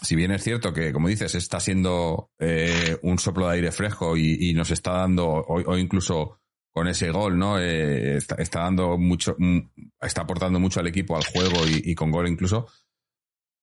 si 0.02 0.14
bien 0.14 0.31
es 0.33 0.43
cierto 0.43 0.73
que, 0.73 0.93
como 0.93 1.09
dices, 1.09 1.35
está 1.35 1.59
siendo 1.61 2.31
eh, 2.38 2.99
un 3.02 3.19
soplo 3.19 3.49
de 3.49 3.55
aire 3.55 3.73
fresco 3.73 4.16
y, 4.16 4.52
nos 4.52 4.71
está 4.71 4.93
dando, 4.93 5.26
o, 5.26 5.73
o 5.73 5.78
incluso 5.78 6.38
con 6.71 6.88
ese 6.88 7.11
gol, 7.11 7.38
¿no? 7.38 7.59
Eh, 7.59 8.19
está, 8.19 8.61
dando 8.61 8.99
mucho, 8.99 9.35
mm, 9.38 9.59
está 10.02 10.23
aportando 10.23 10.61
mucho 10.61 10.81
al 10.81 10.87
equipo, 10.87 11.16
al 11.16 11.25
juego 11.25 11.66
y 11.66 11.95
con 11.95 12.11
gol 12.11 12.28
incluso. 12.28 12.66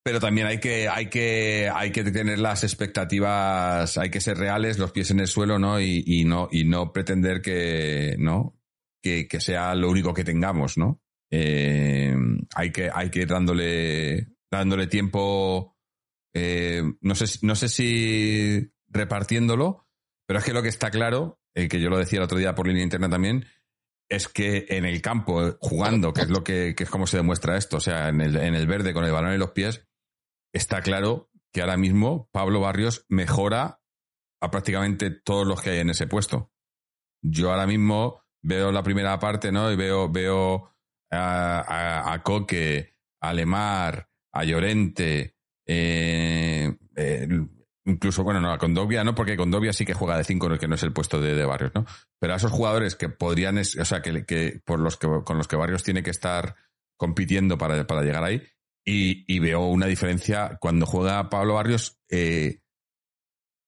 Pero 0.04 0.20
también 0.20 0.48
hay 0.48 0.60
que, 0.60 0.90
hay 0.90 1.10
que, 1.10 1.72
hay 1.74 1.92
que 1.92 2.04
tener 2.04 2.38
las 2.38 2.66
expectativas, 2.66 3.98
hay 3.98 4.10
que 4.10 4.20
ser 4.20 4.38
reales, 4.38 4.78
los 4.78 4.92
pies 4.92 5.12
en 5.12 5.22
el 5.22 5.28
suelo, 5.28 5.60
¿no? 5.60 5.80
Y, 5.80 6.04
y 6.06 6.26
no, 6.26 6.50
y 6.52 6.66
no 6.66 6.92
pretender 6.92 7.42
que, 7.42 8.18
¿no? 8.20 8.60
Que, 9.02 9.28
que 9.30 9.40
sea 9.40 9.74
lo 9.76 9.90
único 9.90 10.14
que 10.14 10.26
tengamos, 10.26 10.78
¿no? 10.78 11.02
Eh, 11.32 12.16
hay 12.54 12.72
que, 12.72 12.92
hay 12.94 13.10
que 13.10 13.22
ir 13.22 13.28
dándole, 13.28 14.28
dándole 14.52 14.88
tiempo, 14.88 15.78
eh, 16.36 16.84
no 17.02 17.16
sé, 17.16 17.40
no 17.42 17.56
sé 17.56 17.70
si 17.70 18.72
repartiéndolo, 18.90 19.88
pero 20.28 20.40
es 20.40 20.46
que 20.46 20.54
lo 20.54 20.62
que 20.62 20.70
está 20.70 20.92
claro, 20.92 21.40
eh, 21.56 21.68
que 21.68 21.82
yo 21.82 21.90
lo 21.90 21.98
decía 21.98 22.20
el 22.20 22.26
otro 22.26 22.38
día 22.38 22.54
por 22.54 22.68
línea 22.68 22.84
interna 22.84 23.10
también, 23.10 23.46
es 24.10 24.28
que 24.28 24.68
en 24.70 24.86
el 24.86 25.02
campo, 25.02 25.58
jugando, 25.60 26.14
que 26.14 26.22
es 26.22 26.30
lo 26.30 26.44
que, 26.44 26.76
que 26.76 26.84
es 26.84 26.90
como 26.90 27.08
se 27.08 27.18
demuestra 27.18 27.58
esto, 27.58 27.78
o 27.78 27.82
sea, 27.82 28.10
en 28.10 28.22
el, 28.22 28.36
en 28.36 28.54
el 28.54 28.68
verde 28.68 28.94
con 28.94 29.06
el 29.06 29.12
balón 29.12 29.32
en 29.32 29.40
los 29.40 29.52
pies, 29.52 29.88
está 30.54 30.82
claro 30.82 31.30
que 31.52 31.62
ahora 31.62 31.78
mismo 31.78 32.30
Pablo 32.32 32.62
Barrios 32.62 33.06
mejora 33.10 33.82
a 34.42 34.52
prácticamente 34.52 35.12
todos 35.12 35.48
los 35.48 35.62
que 35.62 35.72
hay 35.72 35.80
en 35.80 35.90
ese 35.90 36.08
puesto. 36.08 36.52
Yo 37.22 37.52
ahora 37.52 37.68
mismo 37.68 38.24
veo 38.42 38.72
la 38.72 38.84
primera 38.84 39.18
parte, 39.20 39.52
¿no? 39.52 39.72
Y 39.72 39.76
veo, 39.76 40.10
veo 40.10 40.72
a, 41.12 42.22
Coque, 42.24 42.96
a 43.22 43.34
Lemar, 43.34 44.10
a 44.34 44.44
Llorente, 44.44 45.38
eh, 45.66 46.76
incluso, 47.86 48.24
bueno, 48.24 48.42
no, 48.42 48.52
a 48.52 48.58
Condovia, 48.58 49.04
no, 49.04 49.16
porque 49.16 49.38
Condovia 49.38 49.74
sí 49.74 49.86
que 49.86 49.94
juega 49.94 50.18
de 50.18 50.24
5, 50.24 50.58
que 50.58 50.68
no 50.68 50.76
es 50.76 50.84
el 50.84 50.94
puesto 50.94 51.22
de, 51.22 51.36
de 51.36 51.46
Barrios, 51.46 51.72
¿no? 51.76 51.86
Pero 52.20 52.34
a 52.34 52.38
esos 52.38 52.52
jugadores 52.52 52.96
que 52.96 53.10
podrían, 53.10 53.58
o 53.58 53.64
sea, 53.64 54.02
que, 54.02 54.26
que 54.26 54.62
por 54.66 54.80
los 54.80 54.98
que 54.98 55.08
con 55.24 55.38
los 55.38 55.48
que 55.48 55.56
Barrios 55.56 55.84
tiene 55.84 56.04
que 56.04 56.12
estar 56.12 56.56
compitiendo 56.98 57.58
para, 57.58 57.86
para 57.88 58.02
llegar 58.02 58.24
ahí, 58.24 58.42
y, 58.86 59.24
y 59.34 59.40
veo 59.40 59.66
una 59.68 59.86
diferencia 59.88 60.58
cuando 60.60 60.86
juega 60.86 61.30
Pablo 61.30 61.56
Barrios, 61.56 62.00
eh, 62.10 62.60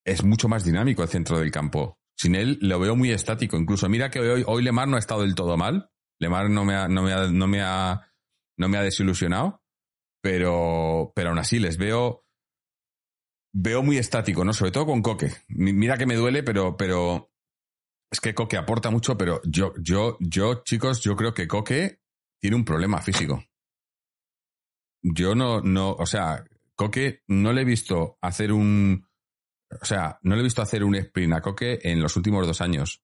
es 0.06 0.24
mucho 0.24 0.48
más 0.48 0.64
dinámico 0.64 1.04
el 1.04 1.10
centro 1.10 1.40
del 1.40 1.52
campo. 1.52 1.98
Sin 2.18 2.36
él 2.36 2.58
lo 2.62 2.80
veo 2.80 2.96
muy 2.96 3.12
estático. 3.12 3.58
Incluso 3.58 3.90
mira 3.90 4.10
que 4.10 4.20
hoy, 4.20 4.44
hoy 4.46 4.64
Lemar 4.64 4.88
no 4.88 4.96
ha 4.96 5.00
estado 5.00 5.22
del 5.22 5.36
todo 5.36 5.58
mal. 5.58 5.90
Lemar 6.20 6.50
no 6.50 6.64
me 6.64 6.76
ha, 6.76 6.88
no 6.88 7.02
me 7.02 7.12
ha, 7.14 7.28
no 7.28 7.48
me 7.48 7.62
ha, 7.62 8.12
no 8.58 8.70
me 8.70 8.78
ha 8.78 8.84
desilusionado. 8.84 9.62
Pero, 10.22 11.12
pero 11.16 11.30
aún 11.30 11.40
así 11.40 11.60
les 11.60 11.78
veo, 11.78 12.26
veo 13.54 13.84
muy 13.84 13.98
estático, 13.98 14.44
¿no? 14.46 14.54
Sobre 14.54 14.72
todo 14.72 14.86
con 14.86 15.02
Coque. 15.02 15.32
Mi- 15.50 15.74
Mira 15.74 15.98
que 15.98 16.06
me 16.06 16.16
duele, 16.16 16.42
pero, 16.44 16.78
pero 16.78 17.32
es 18.12 18.22
que 18.22 18.34
Coque 18.34 18.58
aporta 18.58 18.90
mucho, 18.90 19.18
pero 19.18 19.42
yo, 19.44 19.74
yo, 19.78 20.18
yo, 20.20 20.64
chicos, 20.64 21.02
yo 21.02 21.16
creo 21.16 21.34
que 21.34 21.48
Coque 21.48 22.00
tiene 22.42 22.56
un 22.56 22.66
problema 22.66 23.02
físico. 23.02 23.44
Yo 25.08 25.36
no, 25.36 25.62
no, 25.62 25.92
o 25.92 26.06
sea, 26.08 26.44
Coque 26.76 27.22
no 27.28 27.54
le 27.54 27.62
he 27.62 27.66
visto 27.66 28.18
hacer 28.22 28.52
un, 28.52 29.08
o 29.70 29.86
sea, 29.86 30.18
no 30.24 30.34
le 30.34 30.42
he 30.42 30.44
visto 30.44 30.64
hacer 30.64 30.84
un 30.84 30.96
sprint 30.96 31.34
a 31.34 31.42
Coque 31.42 31.80
en 31.84 32.02
los 32.02 32.16
últimos 32.16 32.48
dos 32.48 32.60
años. 32.60 33.04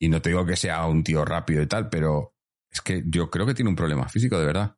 Y 0.00 0.08
no 0.08 0.20
te 0.20 0.30
digo 0.30 0.44
que 0.44 0.56
sea 0.56 0.84
un 0.86 1.04
tío 1.04 1.24
rápido 1.24 1.62
y 1.62 1.68
tal, 1.68 1.88
pero 1.88 2.34
es 2.68 2.80
que 2.80 3.04
yo 3.06 3.30
creo 3.30 3.46
que 3.46 3.54
tiene 3.54 3.70
un 3.70 3.76
problema 3.76 4.08
físico, 4.08 4.40
de 4.40 4.46
verdad. 4.46 4.76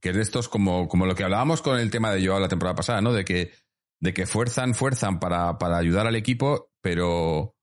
Que 0.00 0.10
es 0.10 0.16
de 0.16 0.22
estos 0.22 0.50
como, 0.50 0.86
como 0.86 1.06
lo 1.06 1.14
que 1.14 1.24
hablábamos 1.24 1.62
con 1.62 1.78
el 1.78 1.90
tema 1.90 2.12
de 2.12 2.26
Joao 2.26 2.40
la 2.40 2.48
temporada 2.48 2.76
pasada, 2.76 3.00
¿no? 3.00 3.14
De 3.14 3.24
que, 3.24 3.52
de 4.00 4.12
que 4.12 4.26
fuerzan, 4.26 4.74
fuerzan 4.74 5.18
para, 5.18 5.56
para 5.56 5.78
ayudar 5.78 6.06
al 6.06 6.16
equipo, 6.16 6.72
pero, 6.82 7.56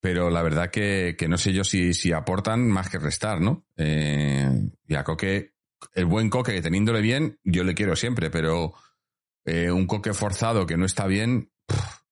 pero 0.00 0.30
la 0.30 0.42
verdad 0.42 0.70
que, 0.70 1.16
que 1.18 1.28
no 1.28 1.36
sé 1.36 1.52
yo 1.52 1.64
si, 1.64 1.92
si 1.92 2.12
aportan 2.12 2.66
más 2.66 2.88
que 2.88 2.98
restar, 2.98 3.42
¿no? 3.42 3.66
Eh, 3.76 4.48
y 4.86 4.94
a 4.94 5.04
Coque, 5.04 5.54
el 5.92 6.06
buen 6.06 6.30
Coque, 6.30 6.52
que 6.52 6.62
teniéndole 6.62 7.00
bien, 7.00 7.38
yo 7.44 7.64
le 7.64 7.74
quiero 7.74 7.96
siempre, 7.96 8.30
pero 8.30 8.74
eh, 9.44 9.70
un 9.70 9.86
Coque 9.86 10.14
forzado 10.14 10.66
que 10.66 10.76
no 10.76 10.86
está 10.86 11.06
bien, 11.06 11.52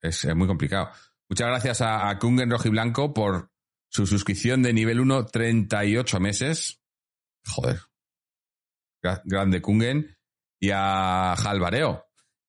es, 0.01 0.25
muy 0.35 0.47
complicado. 0.47 0.91
Muchas 1.29 1.49
gracias 1.49 1.81
a, 1.81 2.09
a 2.09 2.19
Kungen 2.19 2.51
Rojiblanco 2.51 3.15
por 3.15 3.51
su 3.89 4.07
suscripción 4.07 4.63
de 4.63 4.73
nivel 4.73 5.01
1, 5.01 5.27
38 5.27 6.21
meses. 6.21 6.81
Joder. 7.47 7.81
Gra- 9.03 9.23
grande 9.25 9.61
Kungen. 9.61 10.17
Y 10.61 10.71
a 10.73 11.35
Jalvareo, 11.37 12.07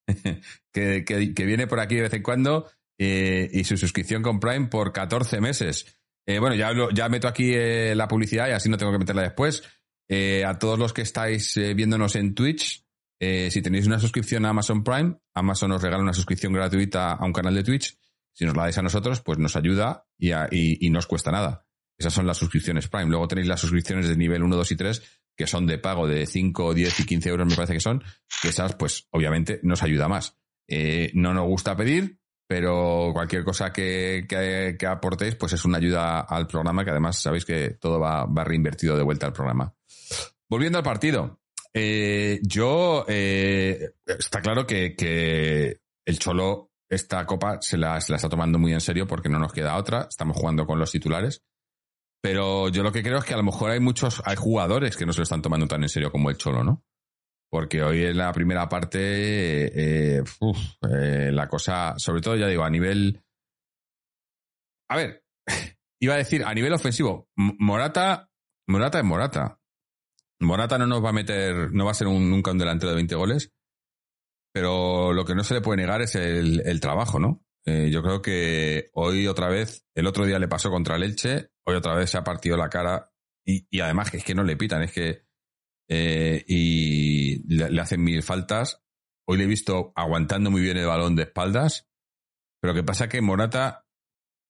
que, 0.72 1.04
que, 1.04 1.46
viene 1.46 1.66
por 1.66 1.80
aquí 1.80 1.96
de 1.96 2.04
vez 2.04 2.14
en 2.14 2.22
cuando, 2.22 2.70
eh, 3.00 3.50
y 3.52 3.64
su 3.64 3.76
suscripción 3.76 4.22
con 4.22 4.40
Prime 4.40 4.68
por 4.68 4.94
14 4.94 5.42
meses. 5.42 6.00
Eh, 6.28 6.38
bueno, 6.38 6.56
ya, 6.56 6.72
ya 6.94 7.10
meto 7.10 7.28
aquí 7.28 7.54
la 7.96 8.08
publicidad 8.08 8.50
y 8.50 8.52
así 8.52 8.70
no 8.70 8.78
tengo 8.78 8.92
que 8.92 9.00
meterla 9.00 9.24
después. 9.24 9.64
Eh, 10.10 10.44
a 10.46 10.60
todos 10.60 10.78
los 10.78 10.94
que 10.94 11.02
estáis 11.02 11.56
eh, 11.58 11.74
viéndonos 11.74 12.16
en 12.16 12.34
Twitch, 12.36 12.86
eh, 13.20 13.50
si 13.52 13.62
tenéis 13.62 13.88
una 13.88 14.00
suscripción 14.00 14.46
a 14.46 14.50
Amazon 14.50 14.84
Prime, 14.84 15.18
Amazon 15.34 15.70
nos 15.70 15.82
regala 15.82 16.04
una 16.04 16.14
suscripción 16.14 16.52
gratuita 16.54 17.14
a 17.14 17.26
un 17.26 17.34
canal 17.34 17.56
de 17.56 17.64
Twitch. 17.64 17.98
Si 18.34 18.46
nos 18.46 18.56
la 18.56 18.64
dais 18.64 18.78
a 18.78 18.82
nosotros, 18.82 19.22
pues 19.22 19.38
nos 19.40 19.56
ayuda 19.56 20.06
y, 20.18 20.32
y, 20.32 20.86
y 20.86 20.90
no 20.90 21.00
os 21.00 21.08
cuesta 21.08 21.32
nada. 21.32 21.66
Esas 21.98 22.14
son 22.14 22.26
las 22.28 22.38
suscripciones 22.38 22.88
Prime. 22.88 23.06
Luego 23.10 23.28
tenéis 23.28 23.48
las 23.48 23.62
suscripciones 23.62 24.08
de 24.10 24.18
nivel 24.18 24.44
1, 24.44 24.56
2 24.56 24.72
y 24.72 24.76
3, 24.76 25.04
que 25.38 25.48
son 25.48 25.66
de 25.68 25.78
pago 25.78 26.08
de 26.08 26.26
5, 26.26 26.74
10 26.74 27.00
y 27.00 27.06
15 27.06 27.30
euros, 27.30 27.48
me 27.48 27.56
parece 27.56 27.74
que 27.74 27.80
son. 27.80 28.04
Que 28.42 28.50
esas, 28.50 28.76
pues, 28.76 29.08
obviamente, 29.12 29.60
nos 29.64 29.84
ayuda 29.84 30.08
más. 30.08 30.36
Eh, 30.68 31.12
no 31.14 31.34
nos 31.34 31.46
gusta 31.48 31.76
pedir, 31.78 32.18
pero 32.48 33.12
cualquier 33.14 33.44
cosa 33.44 33.72
que, 33.72 34.26
que- 34.28 34.76
que 34.78 34.86
aportéis, 34.88 35.36
pues 35.36 35.54
es 35.54 35.64
una 35.66 35.78
ayuda 35.78 36.22
al 36.22 36.48
programa, 36.48 36.84
que 36.84 36.92
además 36.92 37.22
sabéis 37.22 37.46
que 37.46 37.72
todo 37.80 38.00
va, 38.00 38.26
va 38.26 38.44
reinvertido 38.44 38.98
de 38.98 39.04
vuelta 39.04 39.28
al 39.28 39.34
programa. 39.34 39.74
Volviendo 40.50 40.78
al 40.78 40.84
partido. 40.84 41.40
Eh, 41.74 42.40
yo, 42.44 43.06
eh, 43.08 43.94
está 44.06 44.42
claro 44.42 44.68
que, 44.68 45.80
el 46.06 46.20
Cholo 46.20 46.72
esta 46.90 47.26
copa 47.26 47.60
se 47.62 47.78
la, 47.78 47.98
está 47.98 48.30
tomando 48.30 48.60
muy 48.60 48.74
en 48.74 48.82
serio 48.82 49.08
porque 49.08 49.30
no 49.30 49.40
nos 49.40 49.54
queda 49.54 49.78
otra. 49.78 50.08
Estamos 50.10 50.38
jugando 50.38 50.66
con 50.66 50.80
los 50.80 50.92
titulares. 50.92 51.44
Pero 52.22 52.70
yo 52.70 52.84
lo 52.84 52.92
que 52.92 53.04
creo 53.04 53.18
es 53.18 53.26
que 53.26 53.34
a 53.34 53.38
lo 53.38 53.44
mejor 53.44 53.72
hay 53.72 53.80
muchos, 53.80 54.22
hay 54.26 54.38
jugadores 54.38 54.96
que 54.96 55.06
no 55.06 55.12
se 55.12 55.20
lo 55.20 55.24
están 55.24 55.42
tomando 55.42 55.68
tan 55.68 55.84
en 55.84 55.90
serio 55.90 56.12
como 56.12 56.30
el 56.30 56.38
Cholo, 56.38 56.64
¿no? 56.64 56.84
Porque 57.50 57.84
hoy 57.84 58.06
en 58.06 58.18
la 58.18 58.32
primera 58.32 58.70
parte, 58.70 58.98
eh, 58.98 60.24
eh, 60.90 61.32
la 61.32 61.48
cosa, 61.48 61.96
sobre 61.98 62.22
todo 62.22 62.36
ya 62.36 62.48
digo, 62.48 62.64
a 62.64 62.70
nivel... 62.70 63.22
A 64.90 64.96
ver, 64.96 65.24
iba 66.02 66.14
a 66.14 66.18
decir, 66.18 66.44
a 66.46 66.54
nivel 66.54 66.74
ofensivo, 66.74 67.28
Morata, 67.36 68.30
Morata 68.68 69.00
es 69.00 69.06
Morata. 69.06 69.60
Morata 70.44 70.78
no 70.78 70.88
nos 70.88 71.04
va 71.04 71.10
a 71.10 71.14
meter, 71.14 71.72
no 71.74 71.86
va 71.86 71.92
a 71.92 71.96
ser 71.96 72.08
un- 72.08 72.30
nunca 72.30 72.52
un 72.52 72.58
delantero 72.58 72.90
de 72.92 72.96
20 72.96 73.16
goles, 73.16 73.52
pero 74.54 75.14
lo 75.14 75.26
que 75.26 75.36
no 75.36 75.44
se 75.44 75.56
le 75.56 75.62
puede 75.62 75.78
negar 75.78 76.02
es 76.02 76.16
el, 76.16 76.80
trabajo, 76.80 77.20
¿no? 77.20 77.44
Eh, 77.66 77.90
yo 77.92 78.04
creo 78.04 78.22
que 78.22 78.90
hoy 78.94 79.28
otra 79.28 79.48
vez, 79.50 79.86
el 79.96 80.08
otro 80.08 80.26
día 80.26 80.40
le 80.40 80.48
pasó 80.48 80.70
contra 80.70 80.96
el 80.98 81.16
hoy 81.66 81.76
otra 81.76 81.96
vez 81.96 82.10
se 82.10 82.18
ha 82.18 82.24
partido 82.24 82.58
la 82.58 82.70
cara 82.70 83.12
y, 83.46 83.80
además 83.80 84.14
es 84.14 84.24
que 84.24 84.36
no 84.36 84.44
le 84.44 84.58
pitan, 84.58 84.84
es 84.84 84.92
que 84.92 85.26
eh, 85.90 86.44
y 86.48 87.44
le, 87.54 87.70
le 87.70 87.82
hacen 87.82 88.04
mil 88.04 88.22
faltas 88.24 88.84
hoy 89.26 89.38
le 89.38 89.44
he 89.46 89.48
visto 89.48 89.94
aguantando 89.96 90.52
muy 90.52 90.62
bien 90.62 90.78
el 90.78 90.88
balón 90.88 91.16
de 91.16 91.24
espaldas, 91.24 91.88
pero 92.62 92.74
que 92.74 92.84
pasa 92.84 93.10
que 93.10 93.22
Morata, 93.22 93.86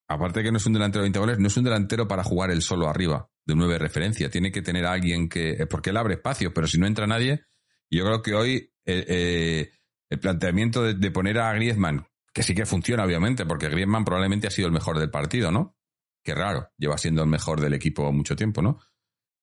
aparte 0.09 0.39
de 0.39 0.45
que 0.45 0.51
no 0.51 0.57
es 0.57 0.65
un 0.65 0.73
delantero 0.73 1.01
de 1.01 1.05
20 1.05 1.19
goles, 1.19 1.39
no 1.39 1.47
es 1.47 1.57
un 1.57 1.63
delantero 1.63 2.07
para 2.07 2.23
jugar 2.23 2.51
el 2.51 2.61
solo 2.61 2.87
arriba, 2.87 3.29
de 3.45 3.55
nueve 3.55 3.77
referencia. 3.77 4.29
Tiene 4.29 4.51
que 4.51 4.61
tener 4.61 4.85
a 4.85 4.93
alguien 4.93 5.29
que, 5.29 5.65
porque 5.69 5.89
él 5.89 5.97
abre 5.97 6.15
espacio, 6.15 6.53
pero 6.53 6.67
si 6.67 6.77
no 6.77 6.87
entra 6.87 7.07
nadie, 7.07 7.45
yo 7.89 8.05
creo 8.05 8.21
que 8.21 8.33
hoy 8.33 8.73
eh, 8.85 9.05
eh, 9.07 9.71
el 10.09 10.19
planteamiento 10.19 10.83
de, 10.83 10.93
de, 10.95 11.11
poner 11.11 11.39
a 11.39 11.53
Griezmann, 11.53 12.05
que 12.33 12.43
sí 12.43 12.55
que 12.55 12.65
funciona 12.65 13.03
obviamente, 13.03 13.45
porque 13.45 13.69
Griezmann 13.69 14.05
probablemente 14.05 14.47
ha 14.47 14.51
sido 14.51 14.67
el 14.67 14.73
mejor 14.73 14.99
del 14.99 15.11
partido, 15.11 15.51
¿no? 15.51 15.75
Qué 16.23 16.33
raro, 16.33 16.69
lleva 16.77 16.97
siendo 16.97 17.21
el 17.21 17.29
mejor 17.29 17.59
del 17.59 17.73
equipo 17.73 18.11
mucho 18.11 18.35
tiempo, 18.35 18.61
¿no? 18.61 18.79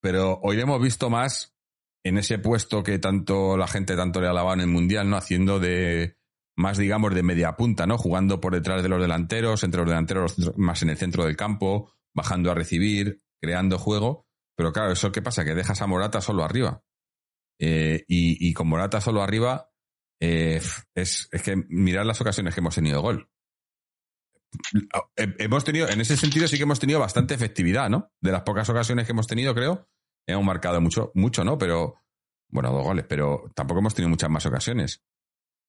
Pero 0.00 0.40
hoy 0.42 0.60
hemos 0.60 0.80
visto 0.80 1.10
más 1.10 1.54
en 2.02 2.18
ese 2.18 2.38
puesto 2.38 2.82
que 2.82 2.98
tanto 2.98 3.56
la 3.56 3.68
gente 3.68 3.96
tanto 3.96 4.20
le 4.20 4.28
alababa 4.28 4.54
en 4.54 4.60
el 4.60 4.66
Mundial, 4.66 5.08
¿no? 5.08 5.16
Haciendo 5.16 5.60
de 5.60 6.16
más, 6.56 6.78
digamos, 6.78 7.14
de 7.14 7.22
media 7.22 7.52
punta, 7.52 7.86
¿no? 7.86 7.98
Jugando 7.98 8.40
por 8.40 8.54
detrás 8.54 8.82
de 8.82 8.88
los 8.88 9.00
delanteros, 9.00 9.62
entre 9.64 9.80
los 9.80 9.88
delanteros 9.88 10.56
más 10.56 10.82
en 10.82 10.90
el 10.90 10.96
centro 10.96 11.24
del 11.24 11.36
campo, 11.36 11.92
bajando 12.14 12.50
a 12.50 12.54
recibir, 12.54 13.22
creando 13.40 13.78
juego. 13.78 14.26
Pero 14.56 14.72
claro, 14.72 14.92
¿eso 14.92 15.12
qué 15.12 15.22
pasa? 15.22 15.44
Que 15.44 15.54
dejas 15.54 15.80
a 15.80 15.86
Morata 15.86 16.20
solo 16.20 16.44
arriba. 16.44 16.82
Eh, 17.58 18.04
y, 18.08 18.52
con 18.54 18.68
Morata 18.68 19.00
solo 19.00 19.22
arriba, 19.22 19.70
eh, 20.20 20.60
es, 20.94 21.28
es 21.30 21.42
que 21.42 21.56
mirar 21.68 22.06
las 22.06 22.20
ocasiones 22.20 22.54
que 22.54 22.60
hemos 22.60 22.74
tenido 22.74 23.02
gol. 23.02 23.30
Hemos 25.16 25.64
tenido, 25.64 25.88
en 25.88 26.00
ese 26.00 26.16
sentido 26.16 26.48
sí 26.48 26.56
que 26.56 26.64
hemos 26.64 26.80
tenido 26.80 26.98
bastante 26.98 27.34
efectividad, 27.34 27.88
¿no? 27.88 28.12
De 28.20 28.32
las 28.32 28.42
pocas 28.42 28.68
ocasiones 28.68 29.06
que 29.06 29.12
hemos 29.12 29.26
tenido, 29.26 29.54
creo, 29.54 29.88
hemos 30.26 30.44
marcado 30.44 30.80
mucho, 30.80 31.12
mucho, 31.14 31.44
¿no? 31.44 31.58
Pero, 31.58 31.96
bueno, 32.48 32.72
dos 32.72 32.82
goles, 32.82 33.04
pero 33.08 33.50
tampoco 33.54 33.80
hemos 33.80 33.94
tenido 33.94 34.10
muchas 34.10 34.30
más 34.30 34.46
ocasiones. 34.46 35.02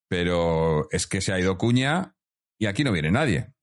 Pero 0.10 0.90
es 0.92 1.08
que 1.08 1.22
se 1.22 1.32
ha 1.32 1.40
ido 1.40 1.58
Cuña 1.58 2.16
y 2.60 2.66
aquí 2.66 2.84
no 2.84 2.92
viene 2.92 3.12
nadie. 3.12 3.54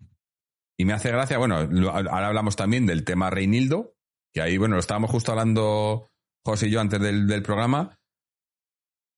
Y 0.78 0.84
me 0.84 0.92
hace 0.92 1.10
gracia, 1.10 1.38
bueno, 1.38 1.56
ahora 1.56 2.28
hablamos 2.28 2.54
también 2.54 2.86
del 2.86 3.04
tema 3.04 3.30
Reinildo, 3.30 3.96
que 4.32 4.42
ahí, 4.42 4.58
bueno, 4.58 4.74
lo 4.74 4.80
estábamos 4.80 5.10
justo 5.10 5.32
hablando 5.32 6.08
José 6.44 6.68
y 6.68 6.70
yo 6.70 6.80
antes 6.80 7.00
del, 7.00 7.42
programa, 7.42 7.98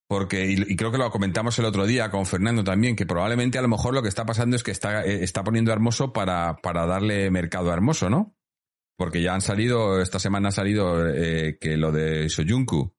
porque, 0.09 0.47
y, 0.47 0.77
creo 0.77 0.91
que 0.91 0.99
lo 0.99 1.11
comentamos 1.11 1.59
el 1.59 1.65
otro 1.65 1.87
día 1.87 2.11
con 2.11 2.27
Fernando 2.27 2.65
también, 2.65 2.97
que 2.97 3.07
probablemente 3.07 3.59
a 3.59 3.63
lo 3.63 3.69
mejor 3.69 3.95
lo 3.95 4.03
que 4.03 4.09
está 4.09 4.27
pasando 4.27 4.57
es 4.57 4.63
que 4.63 4.73
está, 4.73 5.05
eh, 5.05 5.23
está 5.23 5.45
poniendo 5.45 5.73
Hermoso 5.73 6.13
para, 6.13 6.57
para 6.57 6.87
darle 6.87 7.31
mercado 7.31 7.71
a 7.71 7.75
Hermoso, 7.75 8.11
¿no? 8.11 8.35
Porque 8.99 9.23
ya 9.23 9.35
han 9.35 9.41
salido, 9.41 10.01
esta 10.01 10.19
semana 10.19 10.49
ha 10.49 10.53
salido 10.53 11.09
eh, 11.09 11.57
que 11.61 11.77
lo 11.77 11.93
de 11.93 12.29
Soyuncu, 12.29 12.93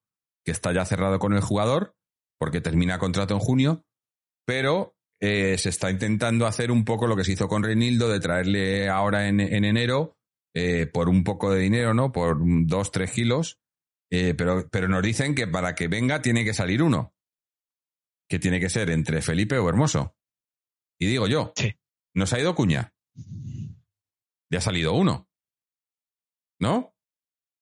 que 0.45 0.51
está 0.51 0.71
ya 0.71 0.85
cerrado 0.85 1.19
con 1.19 1.33
el 1.33 1.41
jugador, 1.41 1.95
porque 2.39 2.61
termina 2.61 2.97
contrato 2.97 3.33
en 3.33 3.39
junio, 3.41 3.83
pero 4.45 4.95
eh, 5.19 5.57
se 5.57 5.69
está 5.69 5.91
intentando 5.91 6.47
hacer 6.47 6.71
un 6.71 6.85
poco 6.85 7.05
lo 7.05 7.15
que 7.15 7.23
se 7.23 7.33
hizo 7.33 7.47
con 7.47 7.63
Reinildo, 7.63 8.09
de 8.09 8.19
traerle 8.19 8.89
ahora 8.89 9.27
en 9.27 9.39
enero 9.39 10.15
eh, 10.53 10.87
por 10.87 11.09
un 11.09 11.23
poco 11.23 11.51
de 11.51 11.61
dinero, 11.61 11.93
¿no? 11.93 12.11
Por 12.11 12.37
dos, 12.65 12.91
tres 12.91 13.11
kilos. 13.11 13.59
Eh, 14.11 14.33
pero, 14.33 14.67
pero 14.69 14.87
nos 14.87 15.01
dicen 15.01 15.35
que 15.35 15.47
para 15.47 15.73
que 15.73 15.87
venga 15.87 16.21
tiene 16.21 16.43
que 16.43 16.53
salir 16.53 16.83
uno. 16.83 17.15
Que 18.29 18.39
tiene 18.39 18.59
que 18.59 18.69
ser 18.69 18.89
entre 18.89 19.21
Felipe 19.21 19.57
o 19.57 19.69
Hermoso. 19.69 20.15
Y 20.99 21.07
digo 21.07 21.27
yo, 21.27 21.53
sí. 21.55 21.73
nos 22.13 22.33
ha 22.33 22.39
ido 22.39 22.55
Cuña. 22.55 22.93
Ya 24.51 24.59
ha 24.59 24.61
salido 24.61 24.93
uno. 24.93 25.29
¿No? 26.59 26.93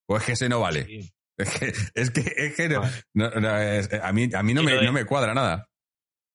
¿O 0.07 0.17
es 0.17 0.23
que 0.23 0.31
ese 0.33 0.49
no 0.49 0.59
vale? 0.59 0.85
Sí. 0.85 1.13
Es 1.39 1.57
que, 1.57 1.65
es 1.95 2.11
que, 2.11 2.33
es 2.35 2.55
que 2.55 2.67
no, 2.67 2.81
no, 3.13 3.29
no, 3.29 3.57
es, 3.57 3.93
a 3.93 4.11
mí, 4.11 4.29
a 4.33 4.43
mí 4.43 4.53
no, 4.53 4.61
me, 4.61 4.81
no 4.81 4.91
me 4.91 5.05
cuadra 5.05 5.33
nada. 5.33 5.69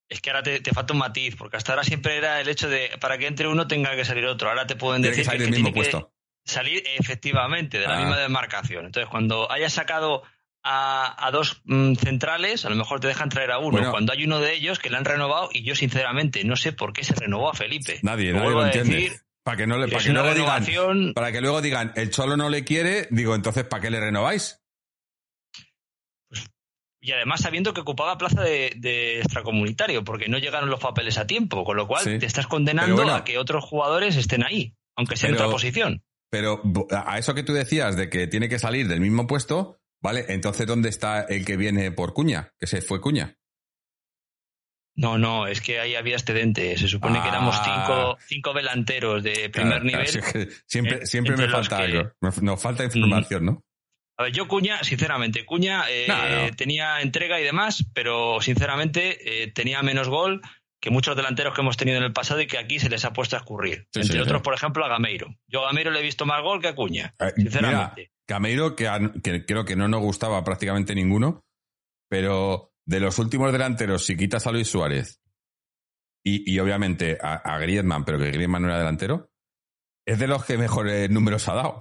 Es 0.08 0.22
que 0.22 0.30
ahora 0.30 0.42
te, 0.42 0.60
te, 0.60 0.72
falta 0.72 0.94
un 0.94 1.00
matiz, 1.00 1.36
porque 1.36 1.58
hasta 1.58 1.72
ahora 1.72 1.84
siempre 1.84 2.16
era 2.16 2.40
el 2.40 2.48
hecho 2.48 2.70
de 2.70 2.90
para 3.00 3.18
que 3.18 3.26
entre 3.26 3.48
uno 3.48 3.66
tenga 3.66 3.94
que 3.96 4.04
salir 4.06 4.24
otro. 4.24 4.48
Ahora 4.48 4.66
te 4.66 4.76
pueden 4.76 5.02
tiene 5.02 5.16
decir 5.16 5.24
que 5.24 5.30
salir 5.30 5.40
que, 5.40 5.44
del 5.44 5.62
mismo 5.62 5.72
tiene 5.72 5.90
puesto. 5.90 6.13
Salir 6.44 6.82
efectivamente 6.98 7.78
de 7.78 7.86
la 7.86 7.96
Ah. 7.96 8.00
misma 8.00 8.18
demarcación. 8.18 8.86
Entonces, 8.86 9.10
cuando 9.10 9.50
hayas 9.50 9.72
sacado 9.72 10.22
a, 10.62 11.26
a 11.26 11.30
dos 11.30 11.60
mm, 11.64 11.94
centrales, 11.94 12.64
a 12.64 12.70
lo 12.70 12.76
mejor 12.76 13.00
te 13.00 13.06
dejan 13.08 13.28
traer 13.28 13.50
a 13.50 13.58
uno. 13.58 13.72
Bueno. 13.72 13.90
cuando 13.90 14.12
hay 14.12 14.24
uno 14.24 14.40
de 14.40 14.54
ellos 14.54 14.78
que 14.78 14.88
le 14.90 14.96
han 14.96 15.04
renovado, 15.04 15.48
y 15.52 15.62
yo 15.62 15.74
sinceramente 15.74 16.42
no 16.44 16.56
sé 16.56 16.72
por 16.72 16.92
qué 16.92 17.04
se 17.04 17.14
renovó 17.14 17.50
a 17.50 17.54
Felipe. 17.54 17.98
Nadie, 18.02 18.32
nadie 18.32 18.50
lo 18.50 18.64
entiende. 18.64 18.94
decir, 18.94 19.12
para 19.42 19.56
que 19.58 19.66
no 19.66 19.76
le, 19.76 19.88
para 19.88 20.02
que 20.02 20.10
luego 20.12 20.32
digan, 20.34 21.12
para 21.14 21.32
que 21.32 21.40
luego 21.42 21.60
digan, 21.60 21.92
el 21.96 22.10
Cholo 22.10 22.36
no 22.38 22.48
le 22.48 22.64
quiere, 22.64 23.08
digo, 23.10 23.34
entonces, 23.34 23.64
¿para 23.64 23.82
qué 23.82 23.90
le 23.90 24.00
renováis? 24.00 24.58
Y 27.00 27.12
además 27.12 27.42
sabiendo 27.42 27.74
que 27.74 27.82
ocupaba 27.82 28.16
plaza 28.16 28.40
de, 28.42 28.72
de 28.76 29.18
extracomunitario, 29.20 30.04
porque 30.04 30.28
no 30.28 30.38
llegaron 30.38 30.70
los 30.70 30.80
papeles 30.80 31.18
a 31.18 31.26
tiempo, 31.26 31.62
con 31.64 31.76
lo 31.76 31.86
cual 31.86 32.02
Sí. 32.02 32.18
te 32.18 32.24
estás 32.24 32.46
condenando 32.46 32.96
bueno. 32.96 33.14
a 33.14 33.24
que 33.24 33.36
otros 33.36 33.62
jugadores 33.64 34.16
estén 34.16 34.42
ahí, 34.42 34.74
aunque 34.96 35.16
sea 35.16 35.28
en 35.28 35.34
otra 35.34 35.48
posición. 35.50 36.02
Pero 36.34 36.60
a 36.90 37.16
eso 37.16 37.32
que 37.32 37.44
tú 37.44 37.52
decías 37.52 37.94
de 37.96 38.10
que 38.10 38.26
tiene 38.26 38.48
que 38.48 38.58
salir 38.58 38.88
del 38.88 39.00
mismo 39.00 39.28
puesto, 39.28 39.78
¿vale? 40.02 40.24
Entonces, 40.30 40.66
¿dónde 40.66 40.88
está 40.88 41.20
el 41.22 41.44
que 41.44 41.56
viene 41.56 41.92
por 41.92 42.12
Cuña? 42.12 42.52
Que 42.58 42.66
se 42.66 42.82
fue 42.82 43.00
Cuña. 43.00 43.36
No, 44.96 45.16
no, 45.16 45.46
es 45.46 45.60
que 45.60 45.78
ahí 45.78 45.94
había 45.94 46.16
excedente. 46.16 46.76
Se 46.76 46.88
supone 46.88 47.22
que 47.22 47.28
éramos 47.28 47.54
Ah. 47.60 47.62
cinco, 47.64 48.18
cinco 48.26 48.52
delanteros 48.52 49.22
de 49.22 49.48
primer 49.48 49.82
Claro, 49.82 49.84
nivel. 49.84 50.06
claro, 50.06 50.10
si 50.10 50.18
es 50.18 50.32
que 50.32 50.48
siempre 50.66 51.06
siempre 51.06 51.36
me 51.36 51.48
falta 51.48 51.76
que- 51.78 51.82
algo. 51.84 52.10
Nos 52.42 52.60
falta 52.60 52.82
información, 52.84 53.44
¿no? 53.44 53.62
A 54.18 54.24
ver, 54.24 54.32
yo 54.32 54.48
Cuña, 54.48 54.82
sinceramente, 54.82 55.44
Cuña 55.44 55.84
eh, 55.88 56.06
No, 56.08 56.16
no. 56.48 56.56
tenía 56.56 57.00
entrega 57.00 57.40
y 57.40 57.44
demás, 57.44 57.84
pero 57.94 58.40
sinceramente 58.40 59.42
eh, 59.44 59.52
tenía 59.52 59.82
menos 59.82 60.08
gol 60.08 60.40
que 60.84 60.90
muchos 60.90 61.16
delanteros 61.16 61.54
que 61.54 61.62
hemos 61.62 61.78
tenido 61.78 61.96
en 61.96 62.04
el 62.04 62.12
pasado 62.12 62.42
y 62.42 62.46
que 62.46 62.58
aquí 62.58 62.78
se 62.78 62.90
les 62.90 63.06
ha 63.06 63.14
puesto 63.14 63.36
a 63.36 63.38
escurrir. 63.38 63.88
Sí, 63.90 64.00
Entre 64.02 64.16
sí, 64.16 64.18
otros, 64.18 64.40
sí. 64.40 64.42
por 64.44 64.52
ejemplo, 64.52 64.84
a 64.84 64.88
Gameiro. 64.88 65.34
Yo 65.48 65.62
a 65.64 65.68
Gameiro 65.68 65.90
le 65.90 66.00
he 66.00 66.02
visto 66.02 66.26
más 66.26 66.42
gol 66.42 66.60
que 66.60 66.68
a 66.68 66.74
Cuña, 66.74 67.14
Eh, 67.18 67.32
sinceramente. 67.36 67.92
Mira, 68.02 68.10
Cameiro, 68.26 68.76
que, 68.76 68.86
a- 68.88 69.00
que 69.22 69.46
creo 69.46 69.64
que 69.64 69.76
no 69.76 69.88
nos 69.88 70.02
gustaba 70.02 70.44
prácticamente 70.44 70.94
ninguno, 70.94 71.40
pero 72.10 72.72
de 72.86 73.00
los 73.00 73.18
últimos 73.18 73.50
delanteros, 73.50 74.04
si 74.04 74.14
quitas 74.16 74.46
a 74.46 74.52
Luis 74.52 74.68
Suárez 74.68 75.20
y, 76.22 76.52
y 76.52 76.58
obviamente 76.58 77.16
a, 77.20 77.34
a 77.36 77.58
Griezmann, 77.58 78.04
pero 78.04 78.18
que 78.18 78.30
Griezmann 78.30 78.60
no 78.62 78.68
era 78.68 78.78
delantero, 78.78 79.30
es 80.06 80.18
de 80.18 80.26
los 80.28 80.44
que 80.44 80.58
mejores 80.58 81.08
números 81.10 81.48
ha 81.48 81.54
dado. 81.54 81.80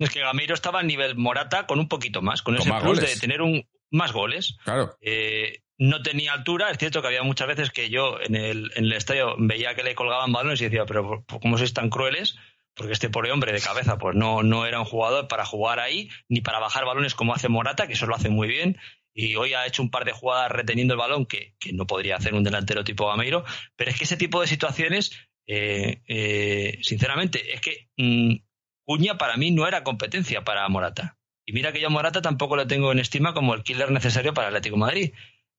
Es 0.00 0.10
que 0.10 0.20
Gameiro 0.20 0.54
estaba 0.54 0.78
a 0.78 0.84
nivel 0.84 1.16
Morata 1.16 1.66
con 1.66 1.80
un 1.80 1.88
poquito 1.88 2.22
más, 2.22 2.42
con, 2.42 2.54
Con 2.54 2.62
ese 2.62 2.70
más 2.70 2.82
plus 2.84 2.98
goles. 3.00 3.14
de 3.14 3.20
tener 3.20 3.42
un, 3.42 3.64
más 3.90 4.12
goles. 4.12 4.56
Claro. 4.64 4.96
Eh, 5.00 5.62
no 5.78 6.02
tenía 6.02 6.32
altura. 6.32 6.70
Es 6.70 6.78
cierto 6.78 7.00
que 7.00 7.08
había 7.08 7.22
muchas 7.22 7.46
veces 7.48 7.70
que 7.70 7.88
yo 7.90 8.18
en 8.20 8.34
el, 8.34 8.72
en 8.74 8.84
el 8.84 8.92
estadio 8.92 9.36
veía 9.38 9.74
que 9.74 9.82
le 9.84 9.94
colgaban 9.94 10.32
balones 10.32 10.60
y 10.60 10.64
decía, 10.64 10.84
pero 10.86 11.24
¿por- 11.24 11.40
¿cómo 11.40 11.56
sois 11.58 11.72
tan 11.72 11.88
crueles? 11.90 12.36
Porque 12.74 12.92
este 12.92 13.10
pobre 13.10 13.32
hombre 13.32 13.52
de 13.52 13.60
cabeza 13.60 13.98
pues 13.98 14.14
no, 14.16 14.42
no 14.42 14.66
era 14.66 14.78
un 14.80 14.84
jugador 14.86 15.26
para 15.28 15.44
jugar 15.44 15.80
ahí, 15.80 16.10
ni 16.28 16.40
para 16.40 16.58
bajar 16.60 16.84
balones 16.84 17.14
como 17.14 17.34
hace 17.34 17.48
Morata, 17.48 17.86
que 17.86 17.94
eso 17.94 18.06
lo 18.06 18.14
hace 18.14 18.28
muy 18.28 18.48
bien. 18.48 18.78
Y 19.14 19.34
hoy 19.34 19.54
ha 19.54 19.66
hecho 19.66 19.82
un 19.82 19.90
par 19.90 20.04
de 20.04 20.12
jugadas 20.12 20.50
reteniendo 20.52 20.94
el 20.94 20.98
balón 21.00 21.26
que, 21.26 21.54
que 21.58 21.72
no 21.72 21.86
podría 21.88 22.16
hacer 22.16 22.34
un 22.34 22.44
delantero 22.44 22.84
tipo 22.84 23.08
Gameiro. 23.08 23.44
Pero 23.74 23.90
es 23.90 23.98
que 23.98 24.04
ese 24.04 24.16
tipo 24.16 24.40
de 24.40 24.46
situaciones, 24.46 25.10
eh, 25.46 26.02
eh, 26.06 26.78
sinceramente, 26.82 27.52
es 27.54 27.60
que 27.60 27.88
mm, 27.96 28.36
Cuña 28.84 29.18
para 29.18 29.36
mí 29.36 29.50
no 29.50 29.66
era 29.66 29.82
competencia 29.84 30.44
para 30.44 30.68
Morata. 30.68 31.17
Y 31.48 31.52
mira 31.54 31.72
que 31.72 31.80
yo 31.80 31.86
a 31.86 31.90
Morata 31.90 32.20
tampoco 32.20 32.56
lo 32.56 32.66
tengo 32.66 32.92
en 32.92 32.98
estima 32.98 33.32
como 33.32 33.54
el 33.54 33.62
killer 33.62 33.90
necesario 33.90 34.34
para 34.34 34.48
el 34.48 34.54
Atlético 34.56 34.76
de 34.76 34.80
Madrid. 34.80 35.12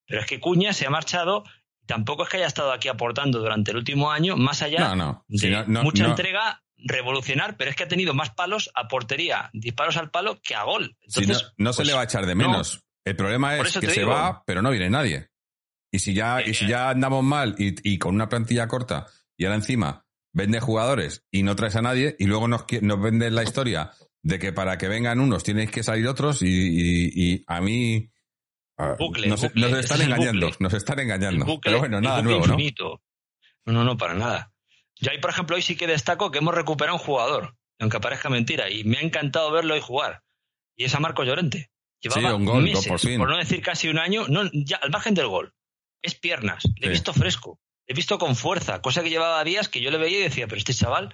Pero 0.05 0.21
es 0.21 0.27
que 0.27 0.39
Cuña 0.39 0.71
se 0.71 0.85
ha 0.85 0.91
marchado 0.91 1.43
y 1.81 1.87
tampoco 1.87 2.21
es 2.23 2.29
que 2.29 2.37
haya 2.37 2.45
estado 2.45 2.71
aquí 2.71 2.89
aportando 2.89 3.39
durante 3.39 3.71
el 3.71 3.77
último 3.77 4.11
año, 4.11 4.37
más 4.37 4.61
allá 4.61 4.79
No, 4.89 4.95
no. 4.95 5.25
de 5.27 5.37
Si 5.39 5.49
no- 5.49 5.65
no- 5.65 5.81
mucha 5.81 6.05
entrega, 6.05 6.61
revolucionar, 6.77 7.57
pero 7.57 7.71
es 7.71 7.75
que 7.75 7.83
ha 7.83 7.87
tenido 7.87 8.13
más 8.13 8.29
palos 8.29 8.69
a 8.75 8.87
portería, 8.87 9.49
disparos 9.51 9.97
al 9.97 10.11
palo, 10.11 10.39
que 10.43 10.53
a 10.53 10.61
gol. 10.63 10.95
Si 11.07 11.21
Entonces, 11.21 11.51
no, 11.57 11.73
se 11.73 11.77
pues, 11.77 11.87
le 11.87 11.93
va 11.95 12.01
a 12.01 12.03
echar 12.03 12.25
de 12.27 12.35
no. 12.35 12.47
menos. 12.47 12.83
El 13.03 13.15
problema 13.15 13.57
es 13.57 13.73
que 13.79 13.87
se 13.89 14.01
digo. 14.01 14.11
va, 14.11 14.43
pero 14.45 14.61
no 14.61 14.69
viene 14.69 14.91
nadie. 14.91 15.29
Y 15.91 15.97
si 15.97 16.13
ya, 16.13 16.41
y 16.45 16.53
si 16.53 16.65
Eh, 16.65 16.69
ya 16.69 16.89
andamos 16.91 17.23
mal 17.23 17.55
y, 17.57 17.73
y 17.93 17.97
con 17.97 18.13
una 18.13 18.29
plantilla 18.29 18.67
corta 18.67 19.07
y 19.35 19.45
ahora 19.45 19.55
encima 19.55 20.05
vende 20.33 20.59
jugadores 20.59 21.25
y 21.31 21.41
no 21.41 21.55
traes 21.55 21.75
a 21.75 21.81
nadie 21.81 22.15
y 22.19 22.25
luego 22.25 22.47
nos, 22.47 22.65
nos 22.83 23.01
vendes 23.01 23.31
la 23.33 23.41
historia 23.41 23.91
de 24.21 24.39
que 24.39 24.51
para 24.53 24.77
que 24.77 24.87
vengan 24.87 25.19
unos 25.19 25.43
tienes 25.43 25.71
que 25.71 25.83
salir 25.83 26.07
otros 26.07 26.41
y, 26.41 26.47
y- 26.47 27.11
y 27.33 27.43
a 27.47 27.61
mí 27.61 28.09
ah, 28.77 28.95
Bucle, 28.99 29.27
nos, 29.27 29.41
bucle, 29.41 29.61
nos 29.61 29.71
ese 29.71 29.79
están 29.81 30.01
es 30.01 30.07
engañando, 30.07 30.45
bucle. 30.47 30.57
nos 30.63 30.73
están 30.73 30.99
engañando. 31.05 31.59
Pero 31.61 31.79
bueno, 31.79 32.01
nada 32.01 32.21
nuevo, 32.21 32.45
¿no? 32.47 32.53
infinito. 32.53 33.01
¿no? 33.65 33.73
No, 33.73 33.83
no, 33.83 33.97
para 33.97 34.13
nada. 34.15 34.51
Yo 34.97 35.11
ahí, 35.11 35.19
por 35.19 35.29
ejemplo, 35.29 35.55
hoy 35.55 35.61
sí 35.61 35.75
que 35.75 35.87
destaco 35.87 36.31
que 36.31 36.39
hemos 36.39 36.53
recuperado 36.53 36.97
un 36.97 37.03
jugador, 37.03 37.55
aunque 37.79 37.99
parezca 37.99 38.29
mentira, 38.29 38.69
y 38.69 38.83
me 38.83 38.97
ha 38.97 39.01
encantado 39.01 39.51
verlo 39.51 39.73
hoy 39.75 39.81
jugar. 39.81 40.23
Y 40.75 40.83
es 40.85 40.95
a 40.95 40.99
Marco 40.99 41.23
Llorente. 41.23 41.69
Llevaba 42.01 42.29
Sí, 42.29 42.35
un 42.35 42.45
gol, 42.45 42.63
meses, 42.63 42.87
por 42.87 42.99
fin. 42.99 43.17
no 43.19 43.37
decir 43.37 43.61
casi 43.61 43.87
un 43.89 43.99
año, 43.99 44.25
no, 44.27 44.49
ya 44.53 44.77
al 44.77 44.89
margen 44.89 45.13
del 45.13 45.27
gol. 45.27 45.53
Es 46.01 46.15
piernas. 46.15 46.63
Le 46.77 46.87
he 46.87 46.89
visto 46.89 47.13
fresco, 47.13 47.59
le 47.87 47.93
he 47.93 47.95
visto 47.95 48.17
con 48.17 48.35
fuerza, 48.37 48.81
cosa 48.81 49.03
que 49.03 49.09
llevaba 49.09 49.43
días 49.43 49.67
que 49.69 49.81
yo 49.81 49.91
le 49.91 49.97
veía 49.97 50.19
y 50.19 50.23
decía, 50.23 50.47
pero 50.47 50.57
este 50.57 50.73
chaval, 50.73 51.13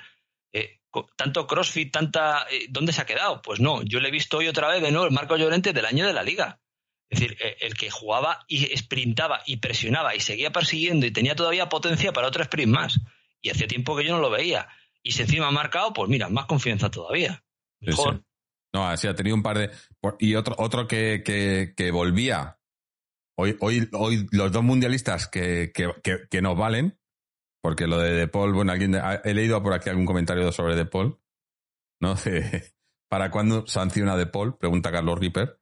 eh, 0.54 0.80
tanto 1.16 1.48
crossfit, 1.48 1.92
tanta... 1.92 2.46
eh, 2.52 2.68
¿Dónde 2.70 2.94
se 2.94 3.02
ha 3.02 3.06
quedado? 3.06 3.42
Pues 3.42 3.60
no, 3.60 3.82
yo 3.84 4.00
le 4.00 4.10
he 4.10 4.12
visto 4.12 4.38
hoy 4.38 4.48
otra 4.48 4.68
vez 4.68 4.82
de 4.82 4.92
nuevo 4.92 5.06
el 5.06 5.14
Marco 5.14 5.38
Llorente 5.38 5.74
del 5.74 5.86
año 5.86 6.06
de 6.06 6.14
la 6.14 6.24
liga. 6.24 6.60
Es 7.10 7.20
decir, 7.20 7.38
eh, 7.40 7.58
el 7.62 7.76
que 7.76 7.90
jugaba 7.92 8.46
y 8.48 8.66
sprintaba 8.78 9.42
y 9.46 9.58
presionaba 9.58 10.16
y 10.16 10.20
seguía 10.20 10.52
persiguiendo 10.52 11.06
y 11.06 11.12
tenía 11.12 11.36
todavía 11.36 11.70
potencia 11.70 12.14
para 12.14 12.28
otro 12.28 12.44
sprint 12.44 12.72
más. 12.72 13.00
Y 13.42 13.50
hacía 13.50 13.68
tiempo 13.68 13.96
que 13.96 14.06
yo 14.06 14.14
no 14.16 14.20
lo 14.20 14.30
veía. 14.30 14.68
Y 15.04 15.12
si 15.12 15.22
encima 15.22 15.48
ha 15.48 15.52
marcado, 15.52 15.94
pues 15.94 16.10
mira, 16.10 16.30
más 16.30 16.46
confianza 16.46 16.90
todavía. 16.90 17.44
Mejor. 17.80 18.24
No, 18.74 18.88
así 18.90 19.08
ha 19.08 19.16
tenido 19.16 19.36
un 19.36 19.44
par 19.44 19.58
de. 19.58 19.72
Y 20.20 20.36
otro, 20.36 20.56
otro 20.58 20.88
que, 20.88 21.24
que, 21.24 21.92
volvía. 21.92 22.60
Hoy, 23.38 23.56
hoy, 23.60 23.88
hoy 23.94 24.28
los 24.32 24.52
dos 24.52 24.64
mundialistas 24.64 25.28
que, 25.28 25.72
que, 25.74 25.94
que, 26.30 26.42
nos 26.42 26.58
valen, 26.58 27.00
porque 27.65 27.88
lo 27.88 27.97
de 27.97 28.13
De 28.13 28.28
Paul, 28.28 28.54
bueno, 28.54 28.73
alguien 28.73 28.95
he 29.23 29.34
leído 29.34 29.63
por 29.63 29.73
aquí 29.73 29.89
algún 29.89 30.06
comentario 30.06 30.51
sobre 30.51 30.75
De 30.75 30.86
Paul, 30.86 31.19
¿no? 31.99 32.13
¿Para 33.10 33.32
cuándo 33.32 33.65
sanciona 33.65 34.15
De 34.15 34.28
Paul? 34.28 34.56
Pregunta 34.56 34.91
Carlos 34.91 35.17
Ripper. 35.17 35.60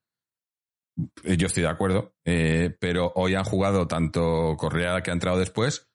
Eh, 1.23 1.37
yo 1.37 1.47
estoy 1.47 1.63
de 1.63 1.69
acuerdo, 1.69 2.13
eh, 2.25 2.75
pero 2.77 3.13
hoy 3.15 3.35
han 3.35 3.45
jugado 3.45 3.87
tanto 3.87 4.57
Correa, 4.57 5.01
que 5.01 5.11
ha 5.11 5.13
entrado 5.13 5.39
después, 5.39 5.89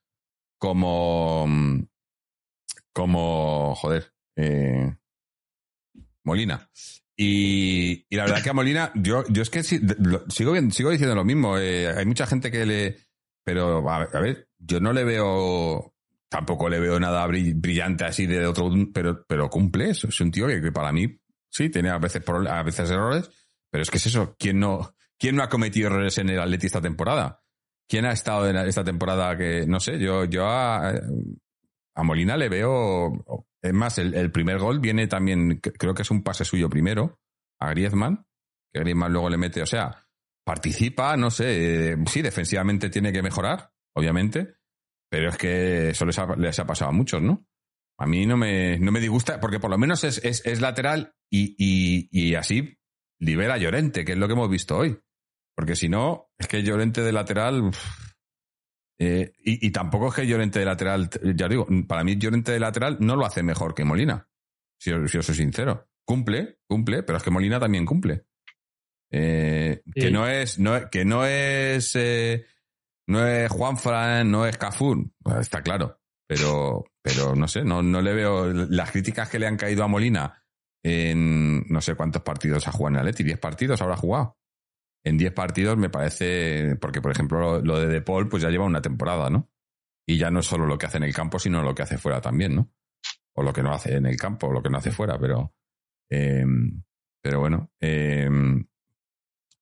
como. 0.59 1.47
como. 2.95 3.75
joder. 3.75 4.11
Eh, 4.35 4.97
Molina. 6.25 6.71
Y, 7.19 8.07
la 8.17 8.25
verdad 8.25 8.43
que 8.43 8.49
a 8.49 8.55
Molina, 8.55 8.93
yo, 8.95 9.25
yo 9.29 9.43
es 9.43 9.51
que 9.51 9.63
sigo, 9.63 9.91
sigo 10.31 10.91
diciendo 10.91 11.15
lo 11.15 11.25
mismo. 11.25 11.57
hay 11.57 12.07
mucha 12.07 12.27
gente 12.27 12.51
que 12.51 12.65
le. 12.65 12.97
Pero, 13.45 13.91
a 13.91 14.21
ver, 14.21 14.49
yo 14.59 14.81
no 14.81 14.95
le 14.95 15.05
veo. 15.05 15.95
Tampoco 16.29 16.69
le 16.69 16.79
veo 16.79 17.01
nada 17.01 17.27
brillante 17.27 18.05
así 18.05 18.27
de 18.27 18.47
otro. 18.47 18.71
Pero, 18.93 19.25
pero 19.27 19.49
cumple 19.49 19.91
eso. 19.91 20.09
Es 20.09 20.21
un 20.21 20.31
tío 20.31 20.47
que, 20.47 20.73
para 20.73 20.93
mí, 20.93 21.19
sí, 21.51 21.71
tiene 21.71 21.91
a 21.91 21.99
veces, 21.99 22.23
a 22.29 22.63
veces 22.63 22.91
errores, 22.91 23.31
pero 23.71 23.83
es 23.83 23.91
que 23.91 23.99
es 23.99 24.07
eso, 24.07 24.37
¿quién 24.39 24.59
no, 24.61 24.95
quién 25.19 25.37
no 25.37 25.43
ha 25.43 25.49
cometido 25.49 25.89
errores 25.89 26.19
en 26.19 26.31
el 26.31 26.41
Atleti 26.41 26.67
esta 26.67 26.81
temporada? 26.81 27.43
¿Quién 27.89 28.05
ha 28.05 28.13
estado 28.13 28.49
en 28.49 28.57
esta 28.57 28.85
temporada 28.85 29.37
que, 29.37 29.67
no 29.67 29.81
sé, 29.81 29.99
yo, 29.99 30.25
yo 30.25 30.47
a, 30.47 30.93
Molina 31.97 32.37
le 32.37 32.49
veo, 32.49 33.25
es 33.63 33.73
más, 33.73 33.99
el, 33.99 34.31
primer 34.31 34.59
gol 34.59 34.79
viene 34.79 35.07
también, 35.09 35.59
creo 35.61 35.95
que 35.95 36.03
es 36.03 36.11
un 36.11 36.23
pase 36.23 36.45
suyo 36.45 36.69
primero, 36.69 37.19
a 37.59 37.71
Griezmann, 37.71 38.27
que 38.73 38.81
Griezmann 38.81 39.13
luego 39.13 39.31
le 39.31 39.39
mete, 39.39 39.63
o 39.63 39.67
sea, 39.67 40.07
participa, 40.45 41.17
no 41.17 41.31
sé, 41.31 41.97
sí, 42.07 42.23
defensivamente 42.23 42.91
tiene 42.91 43.13
que 43.13 43.23
mejorar, 43.23 43.73
obviamente, 43.95 44.58
pero 45.09 45.31
es 45.31 45.37
que 45.37 45.91
eso 45.91 46.05
les 46.05 46.19
ha, 46.59 46.67
pasado 46.67 46.91
a 46.91 46.95
muchos, 46.95 47.23
¿no? 47.23 47.47
A 47.99 48.07
mí 48.07 48.27
no 48.27 48.37
me, 48.37 48.79
no 48.79 48.93
me 48.93 49.01
disgusta, 49.01 49.41
porque 49.41 49.59
por 49.59 49.71
lo 49.71 49.79
menos 49.79 50.05
es, 50.05 50.21
es, 50.23 50.61
lateral 50.61 51.15
y, 51.31 51.57
y, 51.59 52.09
y, 52.13 52.35
así 52.35 52.79
libera 53.19 53.55
a 53.55 53.59
Llorente, 53.59 54.05
que 54.05 54.13
es 54.13 54.19
lo 54.19 54.27
que 54.27 54.35
hemos 54.35 54.51
visto 54.51 54.77
hoy. 54.77 54.99
Porque 55.55 55.75
si 55.75 55.89
no, 55.89 56.31
es 56.39 56.47
que 56.47 56.63
Llorente 56.63 57.03
de 57.03 57.13
lateral. 57.13 57.73
Eh, 59.01 59.33
y, 59.45 59.71
tampoco 59.71 60.09
es 60.09 60.15
que 60.15 60.27
Llorente 60.27 60.61
de 60.61 60.65
lateral, 60.65 61.11
ya 61.35 61.49
digo, 61.49 61.67
para 61.87 62.05
mí 62.05 62.17
Llorente 62.17 62.53
de 62.53 62.61
lateral 62.61 62.99
no 63.01 63.17
lo 63.17 63.27
hace 63.27 63.43
mejor 63.43 63.75
que 63.75 63.85
Molina. 63.85 64.29
Si, 64.79 64.93
os 64.93 65.11
soy 65.11 65.35
sincero. 65.35 65.89
Cumple, 66.05 66.61
cumple, 66.67 67.03
pero 67.03 67.19
es 67.19 67.25
que 67.25 67.31
Molina 67.31 67.59
también 67.59 67.85
cumple. 67.85 68.25
Eh, 69.11 69.83
que 69.95 70.11
no 70.11 70.29
es, 70.29 70.59
no, 70.59 70.89
que 70.91 71.05
no 71.05 71.25
es, 71.25 71.97
eh, 71.97 72.47
no 73.09 73.27
es 73.27 73.51
Juan 73.51 73.77
Fran, 73.77 74.31
no 74.31 74.47
es 74.47 74.57
Cafún, 74.57 75.13
pues 75.23 75.39
está 75.39 75.63
claro. 75.63 76.01
Pero, 76.27 76.85
pero 77.03 77.35
no 77.35 77.49
sé, 77.49 77.65
no, 77.65 77.83
no 77.83 78.03
le 78.03 78.13
veo 78.13 78.53
las 78.53 78.91
críticas 78.91 79.29
que 79.29 79.39
le 79.39 79.47
han 79.47 79.57
caído 79.57 79.83
a 79.83 79.89
Molina 79.89 80.45
en 80.85 81.67
no 81.69 81.81
sé 81.81 81.95
cuántos 81.95 82.23
partidos 82.23 82.69
ha 82.69 82.73
jugado 82.73 82.97
en 82.97 83.01
Atleti, 83.01 83.25
10 83.25 83.39
partidos 83.39 83.81
habrá 83.81 83.97
jugado 83.97 84.39
en 85.05 85.19
10 85.19 85.33
partidos 85.33 85.77
me 85.77 85.91
parece, 85.91 86.77
porque 86.77 87.01
por 87.01 87.13
ejemplo 87.13 87.61
lo 87.61 87.81
de 87.81 87.87
De 87.87 88.03
Paul 88.03 88.29
pues 88.29 88.43
ya 88.43 88.51
lleva 88.51 88.65
una 88.65 88.83
temporada, 88.83 89.31
¿no? 89.31 89.51
Y 90.07 90.19
ya 90.19 90.31
no 90.31 90.41
es 90.41 90.47
solo 90.47 90.67
lo 90.67 90.79
que 90.79 90.87
hace 90.87 90.97
en 90.99 91.05
el 91.05 91.15
campo, 91.15 91.39
sino 91.39 91.63
lo 91.63 91.75
que 91.75 91.83
hace 91.83 91.99
fuera 91.99 92.21
también, 92.21 92.55
¿no? 92.55 92.73
O 93.35 93.43
lo 93.43 93.53
que 93.53 93.63
no 93.63 93.73
hace 93.73 93.97
en 93.97 94.07
el 94.07 94.17
campo, 94.17 94.49
o 94.49 94.53
lo 94.53 94.63
que 94.63 94.71
no 94.71 94.79
hace 94.79 94.91
fuera, 94.91 95.19
pero... 95.19 95.55
Em, 96.11 96.83
pero 97.23 97.41
bueno. 97.41 97.71
Em, 97.79 98.67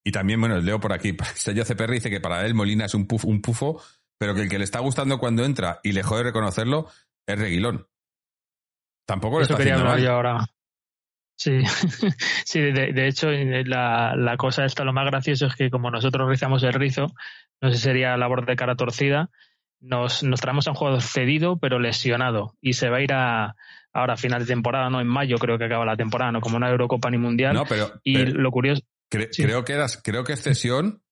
y 0.07 0.13
también, 0.13 0.39
bueno, 0.39 0.61
leo 0.61 0.79
por 0.79 0.93
aquí, 0.93 1.17
Sello 1.35 1.65
CPR 1.65 1.91
dice 1.91 2.11
que 2.11 2.21
para 2.21 2.47
él 2.47 2.55
Molina 2.55 2.85
es 2.85 2.95
un, 2.95 3.09
un 3.25 3.43
pufo, 3.43 3.83
pero 4.17 4.37
que 4.37 4.43
el 4.43 4.49
que 4.49 4.59
le 4.59 4.63
está 4.63 4.79
gustando 4.79 5.19
cuando 5.19 5.45
entra 5.45 5.81
y 5.83 5.91
le 5.91 6.05
jode 6.05 6.23
reconocerlo 6.23 6.87
es 7.27 7.37
Reguilón. 7.37 7.89
Tampoco 9.05 9.39
le 9.39 9.43
está 9.43 9.57
haciendo 9.57 9.85
mal. 9.85 10.07
ahora. 10.07 10.47
Sí, 11.37 11.59
sí 12.45 12.61
de, 12.61 13.09
hecho, 13.09 13.33
la, 13.33 14.15
la, 14.15 14.37
cosa 14.37 14.65
esta, 14.65 14.85
lo 14.85 14.93
más 14.93 15.07
gracioso 15.07 15.47
es 15.47 15.57
que 15.57 15.71
como 15.71 15.91
nosotros 15.91 16.29
rizamos 16.29 16.63
el 16.63 16.75
rizo, 16.75 17.09
no 17.61 17.73
sé 17.73 17.77
si 17.77 17.83
sería 17.83 18.17
labor 18.17 18.47
de 18.47 18.55
cara 18.55 18.77
torcida, 18.77 19.31
nos, 19.81 20.23
nos 20.23 20.41
traemos 20.41 20.69
a 20.69 20.71
un 20.71 20.77
jugador 20.77 21.03
cedido 21.03 21.59
pero 21.59 21.81
lesionado 21.81 22.55
y 22.61 22.75
se 22.75 22.91
va 22.91 22.99
a 22.99 23.03
ir 23.03 23.13
a 23.13 23.57
ahora 23.93 24.15
a 24.15 24.17
final 24.17 24.43
de 24.43 24.47
temporada, 24.47 24.89
no 24.89 25.01
en 25.01 25.09
mayo 25.09 25.37
creo 25.39 25.59
que 25.59 25.65
acaba 25.65 25.85
la 25.85 25.97
temporada, 25.97 26.31
no 26.31 26.41
como 26.41 26.59
una 26.59 26.71
Eurocopa 26.71 27.11
ni 27.11 27.19
Mundial. 27.19 27.55
No, 27.55 27.65
pero, 27.65 27.91
y 28.05 28.25
lo 28.25 28.53
curioso... 28.53 28.83
Creo 29.09 29.65
que 29.65 29.73
eras, 29.73 30.01
creo 30.03 30.25
que 30.25 30.33
es 30.33 30.43
cesión 30.43 31.03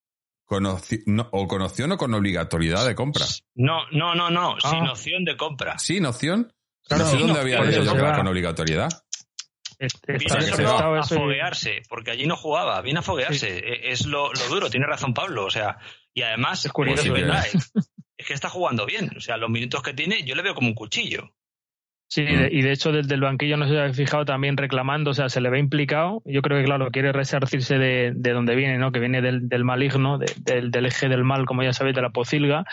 o 0.46 1.48
con 1.48 1.62
opción 1.62 1.92
o 1.92 1.96
con 1.96 2.14
obligatoriedad 2.14 2.86
de 2.86 2.94
compra. 2.94 3.24
No, 3.54 3.88
no, 3.92 4.14
no, 4.14 4.30
no, 4.30 4.56
sin 4.60 4.86
ah. 4.86 4.92
opción 4.92 5.24
de 5.24 5.36
compra. 5.36 5.78
¿Sin 5.78 6.06
opción? 6.06 6.52
Claro, 6.86 7.04
dónde 7.04 7.40
había 7.40 8.16
con 8.16 8.26
obligatoriedad? 8.26 8.90
viene 9.78 10.66
a 10.66 11.02
foguearse, 11.02 11.82
porque 11.88 12.10
allí 12.12 12.26
no 12.26 12.36
jugaba, 12.36 12.80
viene 12.82 13.00
a 13.00 13.02
foguearse. 13.02 13.58
E, 13.58 13.90
es 13.92 14.06
lo, 14.06 14.30
duro, 14.48 14.70
tiene 14.70 14.86
razón 14.86 15.14
Pablo. 15.14 15.46
O 15.46 15.50
sea, 15.50 15.78
y 16.12 16.22
además, 16.22 16.64
es, 16.64 16.72
curioso, 16.72 17.14
es 18.16 18.26
que 18.26 18.34
está 18.34 18.48
jugando 18.48 18.86
bien. 18.86 19.10
O 19.16 19.20
sea, 19.20 19.36
los 19.36 19.50
minutos 19.50 19.82
que 19.82 19.94
tiene, 19.94 20.24
yo 20.24 20.34
le 20.34 20.42
veo 20.42 20.54
como 20.54 20.68
un 20.68 20.74
cuchillo. 20.74 21.34
Sí, 22.06 22.22
y 22.22 22.62
de 22.62 22.70
hecho 22.70 22.92
desde 22.92 23.14
el 23.16 23.22
banquillo 23.22 23.56
no 23.56 23.66
se 23.66 23.76
ha 23.80 23.92
fijado 23.92 24.24
también 24.24 24.56
reclamando, 24.56 25.10
o 25.10 25.14
sea, 25.14 25.28
se 25.28 25.40
le 25.40 25.50
ve 25.50 25.58
implicado. 25.58 26.22
Yo 26.24 26.42
creo 26.42 26.58
que, 26.58 26.64
claro, 26.64 26.90
quiere 26.92 27.12
resarcirse 27.12 27.76
de, 27.76 28.12
de 28.14 28.30
donde 28.32 28.54
viene, 28.54 28.78
¿no? 28.78 28.92
Que 28.92 29.00
viene 29.00 29.20
del, 29.20 29.48
del 29.48 29.64
maligno, 29.64 30.18
del, 30.18 30.70
del, 30.70 30.86
eje 30.86 31.08
del 31.08 31.24
mal, 31.24 31.44
como 31.44 31.64
ya 31.64 31.72
sabéis, 31.72 31.96
de 31.96 32.02
la 32.02 32.10
pocilga. 32.10 32.64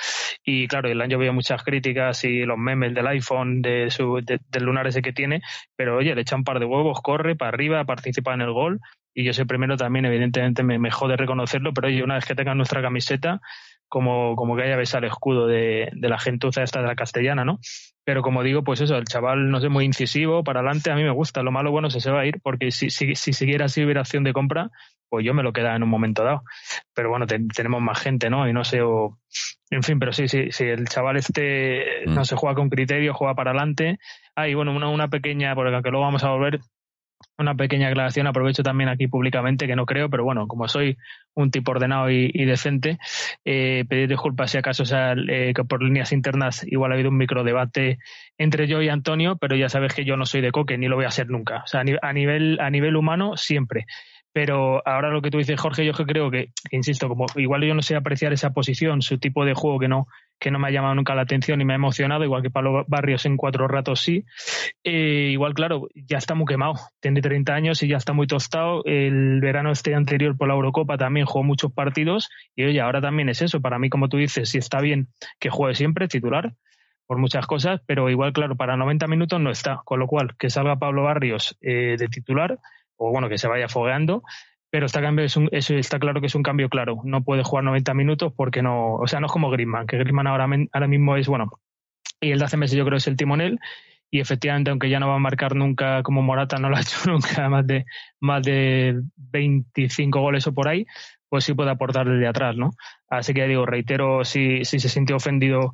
Y 0.45 0.67
claro, 0.67 0.89
el 0.89 1.01
año 1.01 1.17
veo 1.17 1.33
muchas 1.33 1.63
críticas 1.63 2.23
y 2.23 2.43
los 2.45 2.57
memes 2.59 2.93
del 2.93 3.07
iPhone, 3.07 3.63
de 3.63 3.89
su, 3.89 4.21
del 4.23 4.63
lunar 4.63 4.85
ese 4.85 5.01
que 5.01 5.13
tiene, 5.13 5.41
pero 5.75 5.97
oye, 5.97 6.13
le 6.13 6.21
echa 6.21 6.35
un 6.35 6.43
par 6.43 6.59
de 6.59 6.65
huevos, 6.65 6.99
corre 7.01 7.35
para 7.35 7.49
arriba, 7.49 7.83
participa 7.85 8.35
en 8.35 8.41
el 8.41 8.51
gol. 8.51 8.79
Y 9.13 9.23
yo 9.23 9.33
sé 9.33 9.45
primero 9.47 9.75
también, 9.75 10.05
evidentemente, 10.05 10.61
me, 10.63 10.77
me 10.77 10.91
jode 10.91 11.17
reconocerlo, 11.17 11.73
pero 11.73 11.87
oye, 11.87 12.03
una 12.03 12.15
vez 12.15 12.25
que 12.25 12.35
tenga 12.35 12.53
nuestra 12.53 12.81
camiseta, 12.81 13.41
como, 13.87 14.35
como 14.35 14.55
que 14.55 14.63
haya 14.63 14.77
besado 14.77 15.05
el 15.05 15.11
escudo 15.11 15.47
de, 15.47 15.89
de 15.93 16.09
la 16.09 16.19
gentuza 16.19 16.63
esta 16.63 16.81
de 16.81 16.87
la 16.87 16.95
castellana, 16.95 17.43
¿no? 17.43 17.59
Pero 18.03 18.21
como 18.21 18.43
digo, 18.43 18.63
pues 18.63 18.81
eso, 18.81 18.97
el 18.97 19.05
chaval 19.05 19.49
no 19.49 19.59
sé, 19.59 19.69
muy 19.69 19.85
incisivo, 19.85 20.43
para 20.43 20.59
adelante, 20.59 20.91
a 20.91 20.95
mí 20.95 21.03
me 21.03 21.11
gusta. 21.11 21.43
Lo 21.43 21.51
malo, 21.51 21.71
bueno, 21.71 21.89
se, 21.89 21.99
se 21.99 22.11
va 22.11 22.21
a 22.21 22.25
ir, 22.25 22.39
porque 22.41 22.71
si, 22.71 22.89
si, 22.89 23.15
si 23.15 23.33
siguiera 23.33 23.65
así 23.65 23.83
hubiera 23.83 24.01
acción 24.01 24.23
de 24.23 24.33
compra, 24.33 24.71
pues 25.11 25.25
yo 25.25 25.33
me 25.33 25.43
lo 25.43 25.51
queda 25.51 25.75
en 25.75 25.83
un 25.83 25.89
momento 25.89 26.23
dado. 26.23 26.43
Pero 26.93 27.09
bueno, 27.09 27.27
tenemos 27.27 27.81
más 27.81 27.99
gente, 27.99 28.29
¿no? 28.29 28.47
Y 28.47 28.53
no 28.53 28.63
sé, 28.63 28.81
o... 28.81 29.19
en 29.69 29.83
fin, 29.83 29.99
pero 29.99 30.13
sí, 30.13 30.27
sí, 30.27 30.51
sí, 30.51 30.63
el 30.63 30.87
chaval 30.87 31.17
este 31.17 32.05
no 32.07 32.21
mm. 32.21 32.25
se 32.25 32.35
juega 32.37 32.55
con 32.55 32.69
criterio, 32.69 33.13
juega 33.13 33.35
para 33.35 33.51
adelante. 33.51 33.99
Ah, 34.35 34.47
y 34.47 34.53
bueno, 34.53 34.73
una, 34.73 34.87
una 34.89 35.09
pequeña, 35.09 35.53
porque 35.53 35.73
aunque 35.73 35.91
luego 35.91 36.05
vamos 36.05 36.23
a 36.23 36.29
volver, 36.29 36.61
una 37.37 37.55
pequeña 37.55 37.89
aclaración, 37.89 38.27
aprovecho 38.27 38.63
también 38.63 38.89
aquí 38.89 39.07
públicamente, 39.07 39.67
que 39.67 39.75
no 39.75 39.85
creo, 39.85 40.09
pero 40.09 40.23
bueno, 40.23 40.47
como 40.47 40.67
soy 40.67 40.97
un 41.33 41.51
tipo 41.51 41.71
ordenado 41.71 42.09
y, 42.09 42.45
decente, 42.45 42.97
eh, 43.45 43.85
pedir 43.87 44.09
disculpas 44.09 44.51
si 44.51 44.57
acaso 44.57 44.85
sea, 44.85 45.13
eh, 45.13 45.53
que 45.55 45.63
por 45.63 45.81
líneas 45.81 46.11
internas 46.11 46.65
igual 46.67 46.91
ha 46.91 46.95
habido 46.95 47.09
un 47.09 47.17
micro 47.17 47.43
debate 47.43 47.99
entre 48.37 48.67
yo 48.67 48.81
y 48.81 48.89
Antonio, 48.89 49.37
pero 49.37 49.55
ya 49.55 49.69
sabes 49.69 49.93
que 49.93 50.05
yo 50.05 50.17
no 50.17 50.25
soy 50.25 50.41
de 50.41 50.51
coque, 50.51 50.77
ni 50.77 50.87
lo 50.87 50.95
voy 50.95 51.05
a 51.05 51.11
ser 51.11 51.29
nunca. 51.29 51.61
O 51.63 51.67
sea, 51.67 51.83
a 52.01 52.13
nivel, 52.13 52.59
a 52.59 52.69
nivel 52.69 52.95
humano, 52.95 53.37
siempre. 53.37 53.85
Pero 54.33 54.81
ahora 54.87 55.09
lo 55.09 55.21
que 55.21 55.29
tú 55.29 55.39
dices, 55.39 55.59
Jorge, 55.59 55.85
yo 55.85 55.93
creo 55.93 56.31
que, 56.31 56.51
insisto, 56.71 57.09
como 57.09 57.25
igual 57.35 57.63
yo 57.63 57.75
no 57.75 57.81
sé 57.81 57.95
apreciar 57.95 58.31
esa 58.31 58.51
posición, 58.51 59.01
su 59.01 59.17
tipo 59.17 59.43
de 59.43 59.53
juego 59.53 59.77
que 59.77 59.89
no, 59.89 60.07
que 60.39 60.51
no 60.51 60.59
me 60.59 60.67
ha 60.67 60.71
llamado 60.71 60.95
nunca 60.95 61.15
la 61.15 61.23
atención 61.23 61.59
y 61.59 61.65
me 61.65 61.73
ha 61.73 61.75
emocionado, 61.75 62.23
igual 62.23 62.41
que 62.41 62.49
Pablo 62.49 62.85
Barrios 62.87 63.25
en 63.25 63.35
cuatro 63.35 63.67
ratos 63.67 63.99
sí. 63.99 64.25
Eh, 64.83 65.29
igual, 65.31 65.53
claro, 65.53 65.89
ya 65.93 66.17
está 66.17 66.33
muy 66.33 66.45
quemado, 66.45 66.75
tiene 67.01 67.21
30 67.21 67.53
años 67.53 67.83
y 67.83 67.89
ya 67.89 67.97
está 67.97 68.13
muy 68.13 68.25
tostado. 68.25 68.83
El 68.85 69.41
verano 69.41 69.71
este 69.71 69.95
anterior 69.95 70.37
por 70.37 70.47
la 70.47 70.53
Eurocopa 70.53 70.97
también 70.97 71.25
jugó 71.25 71.43
muchos 71.43 71.73
partidos 71.73 72.29
y 72.55 72.63
oye, 72.63 72.79
ahora 72.79 73.01
también 73.01 73.27
es 73.27 73.41
eso. 73.41 73.59
Para 73.59 73.79
mí, 73.79 73.89
como 73.89 74.07
tú 74.07 74.17
dices, 74.17 74.49
si 74.49 74.57
está 74.57 74.79
bien 74.79 75.09
que 75.39 75.49
juegue 75.49 75.75
siempre, 75.75 76.07
titular, 76.07 76.53
por 77.05 77.17
muchas 77.17 77.45
cosas, 77.45 77.81
pero 77.85 78.09
igual, 78.09 78.31
claro, 78.31 78.55
para 78.55 78.77
90 78.77 79.05
minutos 79.07 79.41
no 79.41 79.51
está. 79.51 79.81
Con 79.83 79.99
lo 79.99 80.07
cual, 80.07 80.37
que 80.39 80.49
salga 80.49 80.79
Pablo 80.79 81.03
Barrios 81.03 81.57
eh, 81.59 81.97
de 81.99 82.07
titular 82.07 82.57
o 83.01 83.11
bueno, 83.11 83.29
que 83.29 83.39
se 83.39 83.47
vaya 83.47 83.67
fogueando, 83.67 84.21
pero 84.69 84.85
está, 84.85 85.01
cambio 85.01 85.25
es 85.25 85.35
un, 85.35 85.49
está 85.51 85.99
claro 85.99 86.21
que 86.21 86.27
es 86.27 86.35
un 86.35 86.43
cambio 86.43 86.69
claro. 86.69 87.01
No 87.03 87.23
puede 87.23 87.43
jugar 87.43 87.63
90 87.63 87.93
minutos 87.95 88.31
porque 88.35 88.61
no, 88.61 88.95
o 88.95 89.07
sea, 89.07 89.19
no 89.19 89.25
es 89.25 89.31
como 89.31 89.49
Griezmann, 89.49 89.87
que 89.87 89.97
Griezmann 89.97 90.27
ahora, 90.27 90.47
ahora 90.71 90.87
mismo 90.87 91.17
es, 91.17 91.27
bueno, 91.27 91.51
y 92.21 92.31
el 92.31 92.39
de 92.39 92.45
hace 92.45 92.57
meses 92.57 92.77
yo 92.77 92.85
creo 92.85 92.97
es 92.97 93.07
el 93.07 93.17
timonel, 93.17 93.59
y 94.11 94.19
efectivamente, 94.19 94.69
aunque 94.69 94.89
ya 94.89 94.99
no 94.99 95.07
va 95.07 95.15
a 95.15 95.19
marcar 95.19 95.55
nunca 95.55 96.03
como 96.03 96.21
Morata, 96.21 96.57
no 96.57 96.69
lo 96.69 96.77
ha 96.77 96.81
hecho 96.81 96.97
nunca 97.11 97.49
más 97.49 97.65
de, 97.65 97.85
más 98.19 98.43
de 98.43 99.01
25 99.15 100.19
goles 100.19 100.45
o 100.45 100.53
por 100.53 100.67
ahí, 100.67 100.85
pues 101.27 101.43
sí 101.45 101.53
puede 101.53 101.71
aportar 101.71 102.07
desde 102.07 102.27
atrás, 102.27 102.55
¿no? 102.55 102.71
Así 103.09 103.33
que 103.33 103.47
digo, 103.47 103.65
reitero, 103.65 104.23
si, 104.25 104.63
si 104.63 104.79
se 104.79 104.89
sintió 104.89 105.15
ofendido 105.15 105.73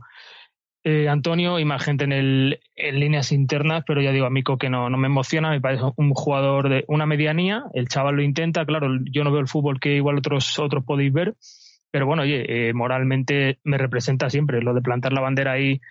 eh, 0.89 1.10
Antonio 1.10 1.60
y 1.60 1.65
más 1.65 1.84
gente 1.84 2.06
en, 2.06 2.13
el, 2.13 2.62
en 2.78 3.00
líneas 3.02 3.34
internas, 3.34 3.84
pero 3.86 4.02
ya 4.02 4.13
digo, 4.13 4.26
a 4.26 4.30
mí 4.30 4.41
que 4.58 4.69
no, 4.69 4.89
no 4.89 4.97
me 4.97 5.08
emociona, 5.08 5.50
me 5.50 5.60
parece 5.60 5.84
un 5.97 6.13
jugador 6.13 6.69
de 6.69 6.86
una 6.88 7.06
medianía, 7.06 7.65
el 7.73 7.89
chaval 7.89 8.15
lo 8.15 8.21
intenta, 8.21 8.65
claro, 8.65 8.88
yo 9.12 9.26
no 9.26 9.32
veo 9.34 9.41
el 9.41 9.50
fútbol 9.50 9.82
que 9.82 9.97
igual 9.97 10.17
otros, 10.17 10.58
otros 10.60 10.86
podéis 10.86 11.12
ver, 11.12 11.36
pero 11.91 12.06
bueno, 12.06 12.23
oye, 12.23 12.69
eh, 12.69 12.73
moralmente 12.73 13.60
me 13.65 13.78
representa 13.78 14.30
siempre 14.30 14.62
lo 14.62 14.73
de 14.73 14.82
plantar 14.82 15.12
la 15.12 15.19
bandera 15.19 15.52
ahí 15.52 15.82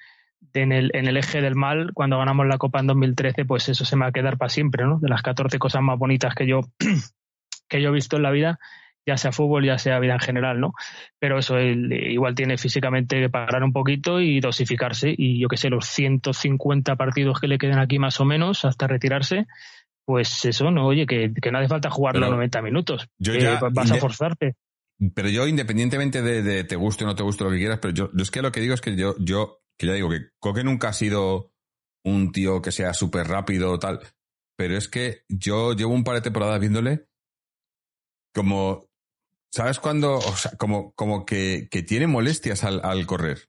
en 0.54 0.72
el, 0.72 0.90
en 0.94 1.06
el 1.06 1.18
eje 1.18 1.42
del 1.42 1.56
mal, 1.56 1.90
cuando 1.92 2.16
ganamos 2.16 2.46
la 2.46 2.56
Copa 2.56 2.80
en 2.80 2.86
2013, 2.86 3.44
pues 3.44 3.68
eso 3.68 3.84
se 3.84 3.96
me 3.96 4.06
va 4.06 4.08
a 4.08 4.12
quedar 4.12 4.38
para 4.38 4.48
siempre, 4.48 4.86
¿no? 4.86 4.98
De 4.98 5.10
las 5.10 5.20
14 5.20 5.58
cosas 5.58 5.82
más 5.82 5.98
bonitas 5.98 6.34
que 6.34 6.46
yo, 6.46 6.62
que 7.68 7.82
yo 7.82 7.90
he 7.90 7.92
visto 7.92 8.16
en 8.16 8.22
la 8.22 8.30
vida, 8.30 8.58
ya 9.06 9.16
sea 9.16 9.32
fútbol, 9.32 9.64
ya 9.64 9.78
sea 9.78 10.00
vida 10.00 10.14
en 10.14 10.20
general, 10.20 10.60
¿no? 10.60 10.72
Pero 11.18 11.38
eso, 11.38 11.60
igual 11.60 12.34
tiene 12.34 12.58
físicamente 12.58 13.20
que 13.20 13.30
parar 13.30 13.62
un 13.62 13.72
poquito 13.72 14.20
y 14.20 14.40
dosificarse, 14.40 15.14
y 15.16 15.40
yo 15.40 15.48
que 15.48 15.56
sé, 15.56 15.70
los 15.70 15.86
150 15.86 16.96
partidos 16.96 17.40
que 17.40 17.48
le 17.48 17.58
queden 17.58 17.78
aquí 17.78 17.98
más 17.98 18.20
o 18.20 18.24
menos 18.24 18.64
hasta 18.64 18.86
retirarse, 18.86 19.46
pues 20.04 20.44
eso, 20.44 20.70
no, 20.70 20.86
oye, 20.86 21.06
que, 21.06 21.32
que 21.40 21.50
no 21.50 21.58
hace 21.58 21.68
falta 21.68 21.90
jugar 21.90 22.16
los 22.16 22.30
90 22.30 22.62
minutos. 22.62 23.08
Yo 23.18 23.34
ya 23.34 23.58
vas 23.72 23.90
a 23.90 23.96
forzarte. 23.96 24.54
Pero 25.14 25.28
yo, 25.28 25.46
independientemente 25.46 26.22
de, 26.22 26.42
de, 26.42 26.64
te 26.64 26.76
guste 26.76 27.04
o 27.04 27.06
no 27.06 27.14
te 27.14 27.22
guste 27.22 27.44
lo 27.44 27.50
que 27.50 27.58
quieras, 27.58 27.78
pero 27.80 27.92
yo, 27.92 28.10
es 28.16 28.30
que 28.30 28.42
lo 28.42 28.50
que 28.50 28.60
digo 28.60 28.74
es 28.74 28.80
que 28.80 28.96
yo, 28.96 29.14
yo 29.18 29.60
que 29.78 29.86
ya 29.86 29.92
digo 29.92 30.08
que 30.08 30.28
Coque 30.38 30.64
nunca 30.64 30.88
ha 30.88 30.92
sido 30.92 31.52
un 32.04 32.32
tío 32.32 32.62
que 32.62 32.72
sea 32.72 32.94
súper 32.94 33.26
rápido 33.26 33.72
o 33.72 33.78
tal, 33.78 34.00
pero 34.56 34.76
es 34.76 34.88
que 34.88 35.22
yo 35.28 35.74
llevo 35.74 35.92
un 35.92 36.04
par 36.04 36.14
de 36.14 36.22
temporadas 36.22 36.60
viéndole 36.60 37.08
como, 38.34 38.86
¿sabes 39.50 39.78
cuándo? 39.78 40.16
O 40.16 40.36
sea, 40.36 40.52
como, 40.52 40.92
como 40.94 41.24
que, 41.24 41.68
que 41.70 41.82
tiene 41.82 42.06
molestias 42.06 42.64
al, 42.64 42.80
al 42.84 43.06
correr. 43.06 43.48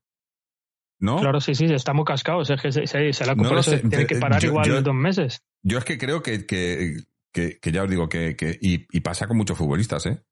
¿No? 0.99 1.19
Claro, 1.19 1.39
sí, 1.39 1.53
sí, 1.53 1.65
está 1.65 1.93
muy 1.93 2.05
cascado. 2.05 2.41
es 2.41 2.62
que 2.62 2.71
se, 2.71 2.88
se, 2.88 3.25
la 3.25 3.36
no 3.36 3.62
tiene 3.62 4.07
que 4.07 4.15
parar 4.15 4.43
igual 4.43 4.83
dos 4.83 4.95
meses. 4.95 5.43
Yo 5.62 5.77
es 5.77 5.86
que 5.86 5.97
creo 5.97 6.23
que, 6.23 6.47
que, 6.47 7.03
que, 7.31 7.60
que 7.60 7.71
ya 7.71 7.83
os 7.83 7.89
digo 7.89 8.10
que, 8.10 8.36
que 8.36 8.57
y, 8.60 8.88
y, 8.91 9.01
pasa 9.01 9.27
con 9.27 9.38
muchos 9.38 9.57
futbolistas, 9.57 10.07
¿eh? 10.07 10.23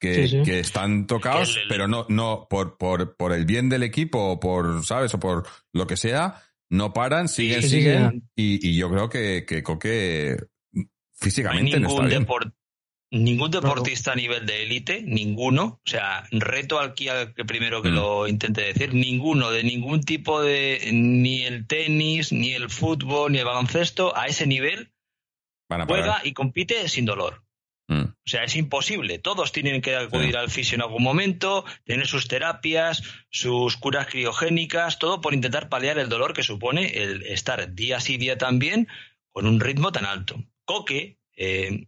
que, 0.00 0.60
están 0.60 1.06
tocados, 1.06 1.58
pero 1.68 1.86
no, 1.86 2.06
no 2.08 2.46
por, 2.48 2.78
por, 2.78 3.16
por 3.16 3.32
el 3.32 3.44
bien 3.44 3.68
del 3.68 3.82
equipo 3.82 4.18
o 4.18 4.40
por, 4.40 4.84
¿sabes? 4.84 5.12
O 5.14 5.20
por 5.20 5.46
lo 5.72 5.86
que 5.86 5.96
sea, 5.96 6.42
no 6.70 6.92
paran, 6.92 7.28
siguen, 7.28 7.62
siguen. 7.62 8.30
Y, 8.34 8.66
y, 8.66 8.76
yo 8.76 8.90
creo 8.90 9.08
que, 9.08 9.44
que 9.46 9.62
Coque 9.62 10.36
físicamente 11.12 11.78
no, 11.78 11.88
está 11.88 12.06
bien. 12.06 12.26
Ningún 13.12 13.50
deportista 13.50 14.12
a 14.12 14.14
nivel 14.14 14.46
de 14.46 14.62
élite, 14.62 15.02
ninguno, 15.02 15.80
o 15.84 15.90
sea, 15.90 16.24
reto 16.30 16.78
al 16.78 16.94
que 16.94 17.44
primero 17.44 17.82
que 17.82 17.88
mm. 17.88 17.94
lo 17.94 18.28
intente 18.28 18.62
decir, 18.62 18.94
ninguno 18.94 19.50
de 19.50 19.64
ningún 19.64 20.02
tipo 20.02 20.40
de, 20.40 20.90
ni 20.92 21.42
el 21.42 21.66
tenis, 21.66 22.32
ni 22.32 22.52
el 22.52 22.70
fútbol, 22.70 23.32
ni 23.32 23.38
el 23.38 23.44
baloncesto, 23.44 24.16
a 24.16 24.26
ese 24.26 24.46
nivel, 24.46 24.92
juega 25.88 26.20
y 26.22 26.34
compite 26.34 26.88
sin 26.88 27.04
dolor. 27.04 27.42
Mm. 27.88 28.02
O 28.02 28.28
sea, 28.30 28.44
es 28.44 28.54
imposible. 28.54 29.18
Todos 29.18 29.50
tienen 29.50 29.82
que 29.82 29.96
acudir 29.96 30.36
al 30.36 30.48
fisio 30.48 30.76
en 30.76 30.82
algún 30.82 31.02
momento, 31.02 31.64
tener 31.84 32.06
sus 32.06 32.28
terapias, 32.28 33.02
sus 33.28 33.76
curas 33.76 34.06
criogénicas, 34.06 35.00
todo 35.00 35.20
por 35.20 35.34
intentar 35.34 35.68
paliar 35.68 35.98
el 35.98 36.08
dolor 36.08 36.32
que 36.32 36.44
supone 36.44 36.86
el 37.02 37.24
estar 37.24 37.74
día 37.74 37.98
sí 37.98 38.16
día 38.18 38.38
también 38.38 38.86
con 39.32 39.46
un 39.46 39.58
ritmo 39.58 39.90
tan 39.90 40.06
alto. 40.06 40.36
Coque, 40.64 41.18
eh, 41.36 41.86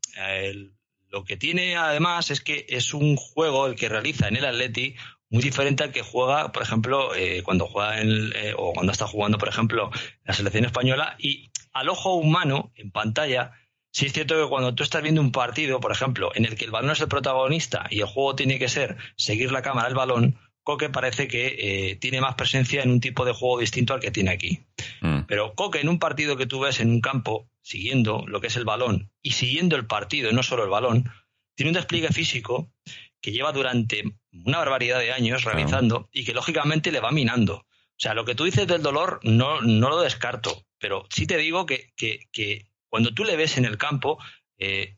lo 1.12 1.24
que 1.24 1.36
tiene 1.36 1.76
además 1.76 2.30
es 2.30 2.40
que 2.40 2.66
es 2.68 2.94
un 2.94 3.16
juego 3.16 3.66
el 3.66 3.76
que 3.76 3.88
realiza 3.88 4.28
en 4.28 4.36
el 4.36 4.46
Atleti 4.46 4.96
muy 5.30 5.42
diferente 5.42 5.84
al 5.84 5.92
que 5.92 6.02
juega, 6.02 6.52
por 6.52 6.62
ejemplo, 6.62 7.14
eh, 7.14 7.42
cuando 7.42 7.66
juega 7.66 8.00
en, 8.00 8.32
eh, 8.34 8.54
o 8.56 8.72
cuando 8.72 8.92
está 8.92 9.06
jugando, 9.06 9.38
por 9.38 9.48
ejemplo, 9.48 9.90
la 10.24 10.34
selección 10.34 10.64
española. 10.64 11.16
Y 11.18 11.50
al 11.72 11.88
ojo 11.88 12.14
humano 12.14 12.72
en 12.74 12.90
pantalla 12.90 13.52
Sí 13.94 14.06
es 14.06 14.14
cierto 14.14 14.42
que 14.42 14.48
cuando 14.48 14.74
tú 14.74 14.82
estás 14.82 15.02
viendo 15.02 15.20
un 15.20 15.32
partido, 15.32 15.78
por 15.78 15.92
ejemplo, 15.92 16.32
en 16.34 16.46
el 16.46 16.56
que 16.56 16.64
el 16.64 16.70
balón 16.70 16.92
es 16.92 17.00
el 17.02 17.08
protagonista 17.08 17.86
y 17.90 18.00
el 18.00 18.06
juego 18.06 18.34
tiene 18.34 18.58
que 18.58 18.70
ser 18.70 18.96
seguir 19.16 19.52
la 19.52 19.60
cámara 19.60 19.86
al 19.86 19.94
balón, 19.94 20.38
Coque 20.62 20.90
parece 20.90 21.28
que 21.28 21.56
eh, 21.58 21.96
tiene 21.96 22.20
más 22.20 22.34
presencia 22.34 22.82
en 22.82 22.90
un 22.90 23.00
tipo 23.00 23.24
de 23.24 23.32
juego 23.32 23.58
distinto 23.58 23.94
al 23.94 24.00
que 24.00 24.10
tiene 24.10 24.30
aquí. 24.30 24.60
Mm. 25.00 25.22
Pero 25.26 25.54
Coque 25.54 25.80
en 25.80 25.88
un 25.88 25.98
partido 25.98 26.36
que 26.36 26.46
tú 26.46 26.60
ves 26.60 26.80
en 26.80 26.90
un 26.90 27.00
campo, 27.00 27.48
siguiendo 27.62 28.24
lo 28.26 28.40
que 28.40 28.46
es 28.46 28.56
el 28.56 28.64
balón 28.64 29.10
y 29.22 29.32
siguiendo 29.32 29.76
el 29.76 29.86
partido, 29.86 30.32
no 30.32 30.42
solo 30.42 30.64
el 30.64 30.70
balón, 30.70 31.10
tiene 31.54 31.70
un 31.70 31.74
despliegue 31.74 32.08
físico 32.08 32.72
que 33.20 33.32
lleva 33.32 33.52
durante 33.52 34.02
una 34.44 34.58
barbaridad 34.58 34.98
de 34.98 35.12
años 35.12 35.44
realizando 35.44 36.08
y 36.12 36.24
que 36.24 36.34
lógicamente 36.34 36.90
le 36.90 37.00
va 37.00 37.12
minando. 37.12 37.54
O 37.54 38.00
sea, 38.02 38.14
lo 38.14 38.24
que 38.24 38.34
tú 38.34 38.44
dices 38.44 38.66
del 38.66 38.82
dolor 38.82 39.20
no, 39.22 39.60
no 39.60 39.88
lo 39.88 40.00
descarto, 40.00 40.66
pero 40.78 41.06
sí 41.10 41.26
te 41.26 41.36
digo 41.36 41.66
que, 41.66 41.92
que, 41.96 42.28
que 42.32 42.66
cuando 42.88 43.14
tú 43.14 43.24
le 43.24 43.36
ves 43.36 43.58
en 43.58 43.64
el 43.64 43.78
campo, 43.78 44.18
eh, 44.58 44.96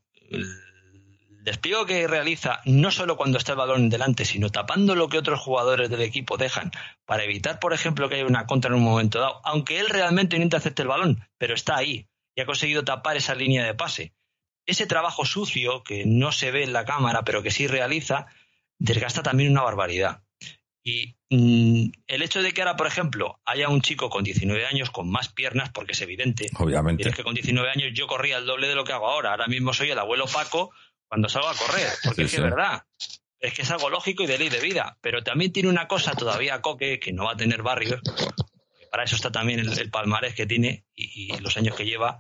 despliegue 1.45 1.85
que 1.87 2.09
realiza, 2.09 2.61
no 2.65 2.91
solo 2.91 3.19
cuando 3.19 3.37
está 3.37 3.53
el 3.53 3.59
balón 3.59 3.91
delante, 3.91 4.25
sino 4.25 4.49
tapando 4.49 4.95
lo 4.95 5.09
que 5.09 5.19
otros 5.19 5.41
jugadores 5.41 5.91
del 5.91 6.01
equipo 6.01 6.39
dejan, 6.39 6.73
para 7.05 7.25
evitar, 7.25 7.61
por 7.61 7.75
ejemplo, 7.75 8.09
que 8.09 8.17
haya 8.17 8.27
una 8.27 8.47
contra 8.47 8.71
en 8.71 8.77
un 8.77 8.83
momento 8.83 9.21
dado, 9.21 9.43
aunque 9.45 9.79
él 9.79 9.91
realmente 9.91 10.39
no 10.39 10.43
intercepte 10.43 10.83
el 10.83 10.89
balón, 10.89 11.29
pero 11.37 11.55
está 11.55 11.77
ahí 11.77 12.09
y 12.35 12.41
ha 12.41 12.47
conseguido 12.47 12.83
tapar 12.83 13.19
esa 13.19 13.35
línea 13.35 13.63
de 13.65 13.75
pase. 13.75 14.15
Ese 14.67 14.87
trabajo 14.87 15.27
sucio, 15.27 15.85
que 15.85 16.07
no 16.07 16.33
se 16.33 16.51
ve 16.51 16.65
en 16.65 16.73
la 16.73 16.87
cámara, 16.87 17.23
pero 17.25 17.43
que 17.43 17.51
sí 17.51 17.67
realiza, 17.67 18.27
desgasta 18.79 19.23
también 19.23 19.51
una 19.51 19.63
barbaridad. 19.63 20.23
Y 20.83 21.17
mm, 21.29 21.93
el 22.07 22.23
hecho 22.23 22.41
de 22.41 22.53
que 22.53 22.63
ahora, 22.63 22.77
por 22.77 22.87
ejemplo, 22.87 23.41
haya 23.45 23.69
un 23.69 23.83
chico 23.83 24.09
con 24.09 24.25
19 24.25 24.65
años 24.65 24.91
con 24.91 25.11
más 25.11 25.29
piernas, 25.29 25.69
porque 25.71 25.93
es 25.93 26.01
evidente. 26.01 26.47
Obviamente. 26.59 27.07
Es 27.07 27.15
que 27.15 27.23
con 27.23 27.35
19 27.35 27.69
años 27.69 27.93
yo 27.93 28.07
corría 28.07 28.39
el 28.39 28.47
doble 28.47 28.67
de 28.67 28.75
lo 28.75 28.85
que 28.85 28.95
hago 28.95 29.09
ahora. 29.09 29.33
Ahora 29.33 29.47
mismo 29.47 29.75
soy 29.75 29.91
el 29.91 29.99
abuelo 29.99 30.25
Paco 30.27 30.73
cuando 31.09 31.29
salgo 31.29 31.49
a 31.49 31.55
correr, 31.55 31.89
porque 32.03 32.23
es 32.23 32.31
que 32.31 32.37
es 32.37 32.43
verdad. 32.43 32.85
Es 33.39 33.53
que 33.55 33.63
es 33.63 33.71
algo 33.71 33.91
lógico 33.91 34.23
y 34.23 34.27
de 34.27 34.39
ley 34.39 34.49
de 34.49 34.61
vida. 34.61 34.97
Pero 35.01 35.23
también 35.23 35.53
tiene 35.53 35.69
una 35.69 35.87
cosa 35.87 36.13
todavía, 36.13 36.63
Coque, 36.63 36.99
que 36.99 37.13
no 37.13 37.25
va 37.25 37.33
a 37.33 37.37
tener 37.37 37.63
barrios. 37.63 38.01
Para 38.91 39.05
eso 39.05 39.17
está 39.17 39.31
también 39.31 39.61
el, 39.61 39.91
palmarés 39.91 40.35
que 40.35 40.47
tiene 40.47 40.87
y, 40.95 41.35
y 41.35 41.39
los 41.39 41.57
años 41.57 41.77
que 41.77 41.85
lleva. 41.85 42.19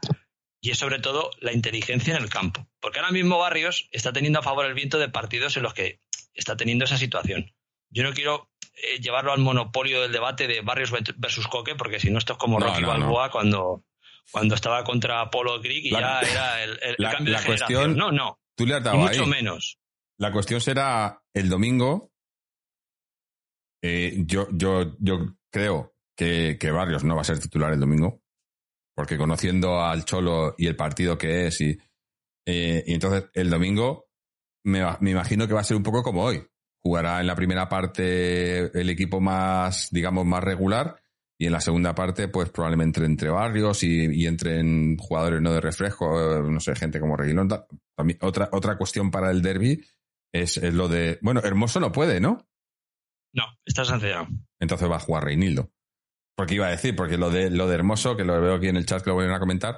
Y 0.61 0.71
es 0.71 0.79
sobre 0.79 0.99
todo 0.99 1.31
la 1.41 1.53
inteligencia 1.53 2.17
en 2.17 2.23
el 2.23 2.29
campo. 2.29 2.67
Porque 2.81 2.99
ahora 2.99 3.13
mismo 3.13 3.39
Barrios 3.39 3.89
está 3.93 4.13
teniendo 4.13 4.39
a 4.39 4.43
favor 4.43 4.67
el 4.67 4.75
viento 4.75 4.99
de 4.99 5.09
partidos 5.09 5.57
en 5.57 5.63
los 5.63 5.75
que 5.75 6.01
está 6.35 6.57
teniendo 6.57 6.85
esa 6.85 6.99
situación. 6.99 7.55
Yo 7.91 8.03
no 8.03 8.13
quiero 8.13 8.51
eh, 8.83 8.99
llevarlo 9.01 9.33
al 9.33 9.39
monopolio 9.39 10.03
del 10.03 10.13
debate 10.13 10.49
de 10.49 10.61
Barrios 10.61 10.93
versus 11.17 11.47
Coque, 11.49 11.77
porque 11.77 12.01
si 12.01 12.11
no, 12.11 12.19
esto 12.19 12.33
es 12.33 12.39
como 12.39 12.59
Rocky 12.59 12.83
Balboa 12.83 13.31
cuando, 13.31 13.85
cuando 14.31 14.55
estaba 14.55 14.83
contra 14.85 15.21
Apolo 15.21 15.61
Greek 15.61 15.85
y 15.87 15.91
ya 15.91 16.21
era 16.21 16.65
el, 16.65 16.79
el 16.83 16.97
la, 16.99 17.13
cambio 17.13 17.33
la 17.35 17.45
cuestión, 17.45 17.97
No, 17.97 18.11
no. 18.11 18.41
Tú 18.57 18.67
le 18.67 18.75
has 18.75 18.85
dado 18.85 18.99
mucho 18.99 19.27
menos. 19.27 19.79
La 20.19 20.33
cuestión 20.33 20.61
será 20.61 21.23
el 21.33 21.49
domingo. 21.49 22.13
Eh, 23.83 24.23
yo, 24.27 24.49
yo, 24.53 24.97
yo 24.99 25.37
creo 25.51 25.95
que, 26.17 26.57
que 26.59 26.71
Barrios 26.71 27.05
no 27.05 27.17
va 27.17 27.23
a 27.23 27.25
ser 27.25 27.39
titular 27.39 27.73
el 27.73 27.81
domingo, 27.81 28.23
porque 28.95 29.19
conociendo 29.19 29.83
al 29.83 30.05
Cholo 30.05 30.55
y 30.57 30.67
el 30.67 30.77
partido 30.77 31.19
que 31.19 31.47
es, 31.47 31.61
y, 31.61 31.77
eh, 32.47 32.83
y 32.87 32.95
entonces 32.95 33.27
el 33.35 33.51
domingo 33.51 34.09
me, 34.65 34.83
me 35.01 35.11
imagino 35.11 35.47
que 35.47 35.55
va 35.55 35.61
a 35.61 35.65
ser 35.65 35.77
un 35.77 35.83
poco 35.83 36.03
como 36.03 36.23
hoy 36.23 36.47
jugará 36.85 37.21
en 37.21 37.27
la 37.27 37.35
primera 37.35 37.69
parte 37.69 38.79
el 38.79 38.91
equipo 38.91 39.21
más, 39.21 39.89
digamos, 39.91 40.27
más 40.27 40.45
regular 40.45 41.04
y 41.45 41.47
en 41.47 41.53
la 41.53 41.61
segunda 41.61 41.95
parte, 41.95 42.29
pues 42.29 42.49
probablemente 42.49 43.05
entre 43.05 43.29
barrios 43.29 43.83
y, 43.83 44.07
y 44.07 44.27
entren 44.27 44.97
jugadores 44.97 45.43
no 45.43 45.53
de 45.53 45.61
refresco, 45.61 46.41
no 46.43 46.59
sé, 46.59 46.75
gente 46.75 46.99
como 46.99 47.19
Reguilón. 47.19 47.51
También, 47.95 48.19
otra, 48.23 48.49
otra 48.51 48.79
cuestión 48.79 49.11
para 49.11 49.31
el 49.31 49.43
derby 49.43 49.85
es, 50.33 50.57
lo 50.73 50.89
de, 50.89 51.19
bueno, 51.21 51.43
Hermoso 51.45 51.81
no 51.81 51.93
puede, 51.93 52.19
¿no? 52.19 52.49
No, 53.35 53.45
está 53.63 53.85
sancionado. 53.85 54.29
Entonces 54.59 54.91
va 54.91 54.97
a 54.97 55.01
jugar 55.01 55.25
Reinildo. 55.25 55.71
Porque 56.35 56.55
iba 56.55 56.67
a 56.67 56.71
decir, 56.71 56.97
porque 56.97 57.19
lo 57.19 57.29
de, 57.29 57.51
lo 57.51 57.69
de 57.69 57.75
Hermoso, 57.75 58.17
que 58.17 58.25
lo 58.25 58.41
veo 58.41 58.55
aquí 58.55 58.69
en 58.69 58.77
el 58.77 58.87
chat 58.87 59.03
que 59.03 59.11
lo 59.11 59.17
vuelven 59.17 59.35
a 59.35 59.41
comentar, 59.41 59.77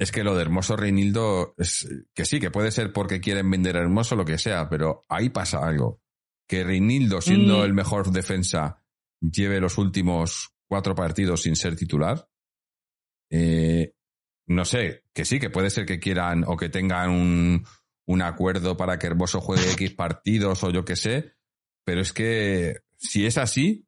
es 0.00 0.10
que 0.10 0.24
lo 0.24 0.34
de 0.34 0.42
Hermoso 0.42 0.76
Reinildo, 0.76 1.54
es, 1.58 1.88
que 2.12 2.24
sí, 2.24 2.40
que 2.40 2.50
puede 2.50 2.72
ser 2.72 2.92
porque 2.92 3.20
quieren 3.20 3.48
vender 3.48 3.76
a 3.76 3.82
Hermoso, 3.82 4.16
lo 4.16 4.24
que 4.24 4.36
sea, 4.36 4.68
pero 4.68 5.06
ahí 5.08 5.28
pasa 5.28 5.64
algo 5.64 6.00
que 6.48 6.64
Reinildo, 6.64 7.20
siendo 7.20 7.60
mm. 7.60 7.62
el 7.62 7.72
mejor 7.72 8.10
defensa, 8.10 8.82
lleve 9.20 9.60
los 9.60 9.78
últimos 9.78 10.57
cuatro 10.68 10.94
partidos 10.94 11.42
sin 11.42 11.56
ser 11.56 11.76
titular. 11.76 12.28
Eh, 13.30 13.94
no 14.46 14.64
sé, 14.64 15.04
que 15.12 15.24
sí, 15.24 15.38
que 15.40 15.50
puede 15.50 15.70
ser 15.70 15.84
que 15.86 15.98
quieran 15.98 16.44
o 16.46 16.56
que 16.56 16.68
tengan 16.68 17.10
un, 17.10 17.66
un 18.06 18.22
acuerdo 18.22 18.76
para 18.76 18.98
que 18.98 19.06
Hermoso 19.06 19.40
juegue 19.40 19.70
X 19.72 19.92
partidos 19.94 20.62
o 20.64 20.70
yo 20.70 20.84
qué 20.84 20.96
sé, 20.96 21.34
pero 21.84 22.00
es 22.00 22.12
que 22.12 22.80
si 22.96 23.26
es 23.26 23.38
así, 23.38 23.86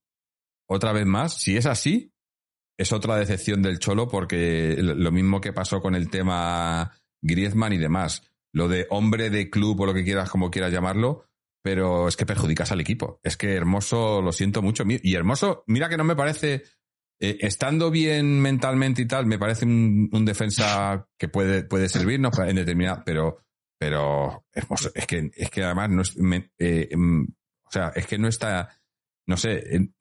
otra 0.67 0.93
vez 0.93 1.07
más, 1.07 1.35
si 1.35 1.57
es 1.57 1.67
así, 1.67 2.13
es 2.79 2.93
otra 2.93 3.17
decepción 3.17 3.61
del 3.61 3.79
Cholo 3.79 4.09
porque 4.09 4.77
lo 4.79 5.11
mismo 5.11 5.41
que 5.41 5.53
pasó 5.53 5.83
con 5.83 5.95
el 5.95 6.09
tema 6.09 6.93
Griezmann 7.21 7.73
y 7.73 7.79
demás. 7.79 8.23
Lo 8.53 8.69
de 8.69 8.87
hombre 8.91 9.31
de 9.31 9.51
club 9.51 9.81
o 9.81 9.87
lo 9.87 9.95
que 9.95 10.05
quieras, 10.05 10.31
como 10.31 10.51
quieras 10.51 10.73
llamarlo, 10.73 11.27
pero 11.63 12.09
es 12.09 12.17
que 12.17 12.27
perjudicas 12.27 12.73
al 12.73 12.81
equipo. 12.81 13.21
Es 13.23 13.37
que 13.37 13.55
Hermoso, 13.55 14.23
lo 14.23 14.33
siento 14.33 14.63
mucho. 14.63 14.85
Y 14.87 15.15
Hermoso, 15.15 15.65
mira 15.67 15.89
que 15.89 15.97
no 15.97 16.05
me 16.05 16.17
parece, 16.17 16.63
eh, 17.19 17.39
estando 17.41 17.91
bien 17.91 18.41
mentalmente 18.41 19.03
y 19.03 19.07
tal, 19.07 19.27
me 19.27 19.39
parece 19.39 19.67
un, 19.67 20.25
defensa 20.25 21.07
que 21.19 21.29
puede, 21.29 21.65
puede 21.65 21.89
servirnos 21.89 22.39
en 22.39 22.57
determinado, 22.57 23.03
pero, 23.05 23.45
pero 23.79 24.47
Hermoso, 24.53 24.91
es 24.95 25.07
que, 25.07 25.31
es 25.35 25.51
que 25.51 25.63
además 25.63 25.91
no 25.91 26.03
es, 26.03 26.17
eh, 26.59 26.89
mm, 26.97 27.25
o 27.65 27.71
sea, 27.71 27.93
es 27.95 28.07
que 28.07 28.19
no 28.19 28.29
está, 28.29 28.71
no 29.27 29.37
sé, 29.37 29.93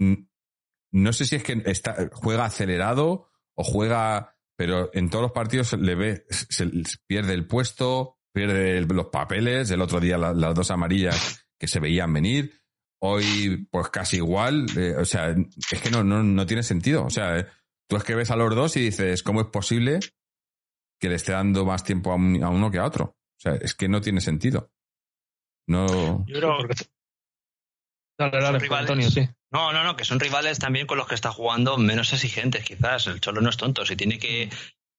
no 0.91 1.13
sé 1.13 1.25
si 1.25 1.35
es 1.35 1.43
que 1.43 1.61
está, 1.65 2.09
juega 2.13 2.45
acelerado 2.45 3.29
o 3.53 3.63
juega, 3.63 4.37
pero 4.55 4.89
en 4.93 5.09
todos 5.09 5.23
los 5.23 5.31
partidos 5.33 5.73
le 5.73 5.95
ve, 5.95 6.25
se 6.29 6.71
pierde 7.05 7.33
el 7.33 7.47
puesto, 7.47 8.17
pierde 8.33 8.81
los 8.81 9.07
papeles, 9.07 9.69
el 9.71 9.81
otro 9.81 9.99
día 9.99 10.17
las 10.17 10.55
dos 10.55 10.71
amarillas 10.71 11.48
que 11.59 11.67
se 11.67 11.79
veían 11.79 12.13
venir, 12.13 12.59
hoy 13.01 13.67
pues 13.71 13.89
casi 13.89 14.17
igual, 14.17 14.65
eh, 14.77 14.95
o 14.95 15.05
sea, 15.05 15.29
es 15.29 15.81
que 15.81 15.91
no, 15.91 16.03
no, 16.03 16.23
no 16.23 16.45
tiene 16.45 16.63
sentido, 16.63 17.05
o 17.05 17.09
sea, 17.09 17.47
tú 17.87 17.97
es 17.97 18.03
que 18.03 18.15
ves 18.15 18.31
a 18.31 18.35
los 18.35 18.55
dos 18.55 18.77
y 18.77 18.81
dices, 18.81 19.23
¿cómo 19.23 19.41
es 19.41 19.47
posible 19.47 19.99
que 20.99 21.09
le 21.09 21.15
esté 21.15 21.31
dando 21.31 21.65
más 21.65 21.83
tiempo 21.83 22.11
a, 22.11 22.15
uno 22.15 22.71
que 22.71 22.79
a 22.79 22.85
otro? 22.85 23.17
O 23.37 23.41
sea, 23.41 23.55
es 23.55 23.73
que 23.73 23.87
no 23.87 24.01
tiene 24.01 24.21
sentido. 24.21 24.71
No. 25.67 26.25
Yo 26.27 26.39
creo 26.39 26.57
Antonio, 28.75 29.09
sí. 29.09 29.29
No, 29.51 29.71
no, 29.71 29.83
no, 29.83 29.95
que 29.95 30.03
son 30.03 30.19
rivales 30.19 30.59
también 30.59 30.85
con 30.85 30.97
los 30.97 31.07
que 31.07 31.15
está 31.15 31.31
jugando 31.31 31.77
menos 31.77 32.11
exigentes, 32.13 32.63
quizás. 32.65 33.07
El 33.07 33.21
Cholo 33.21 33.41
no 33.41 33.49
es 33.49 33.57
tonto. 33.57 33.85
Si 33.85 33.95
tiene 33.95 34.19
que 34.19 34.49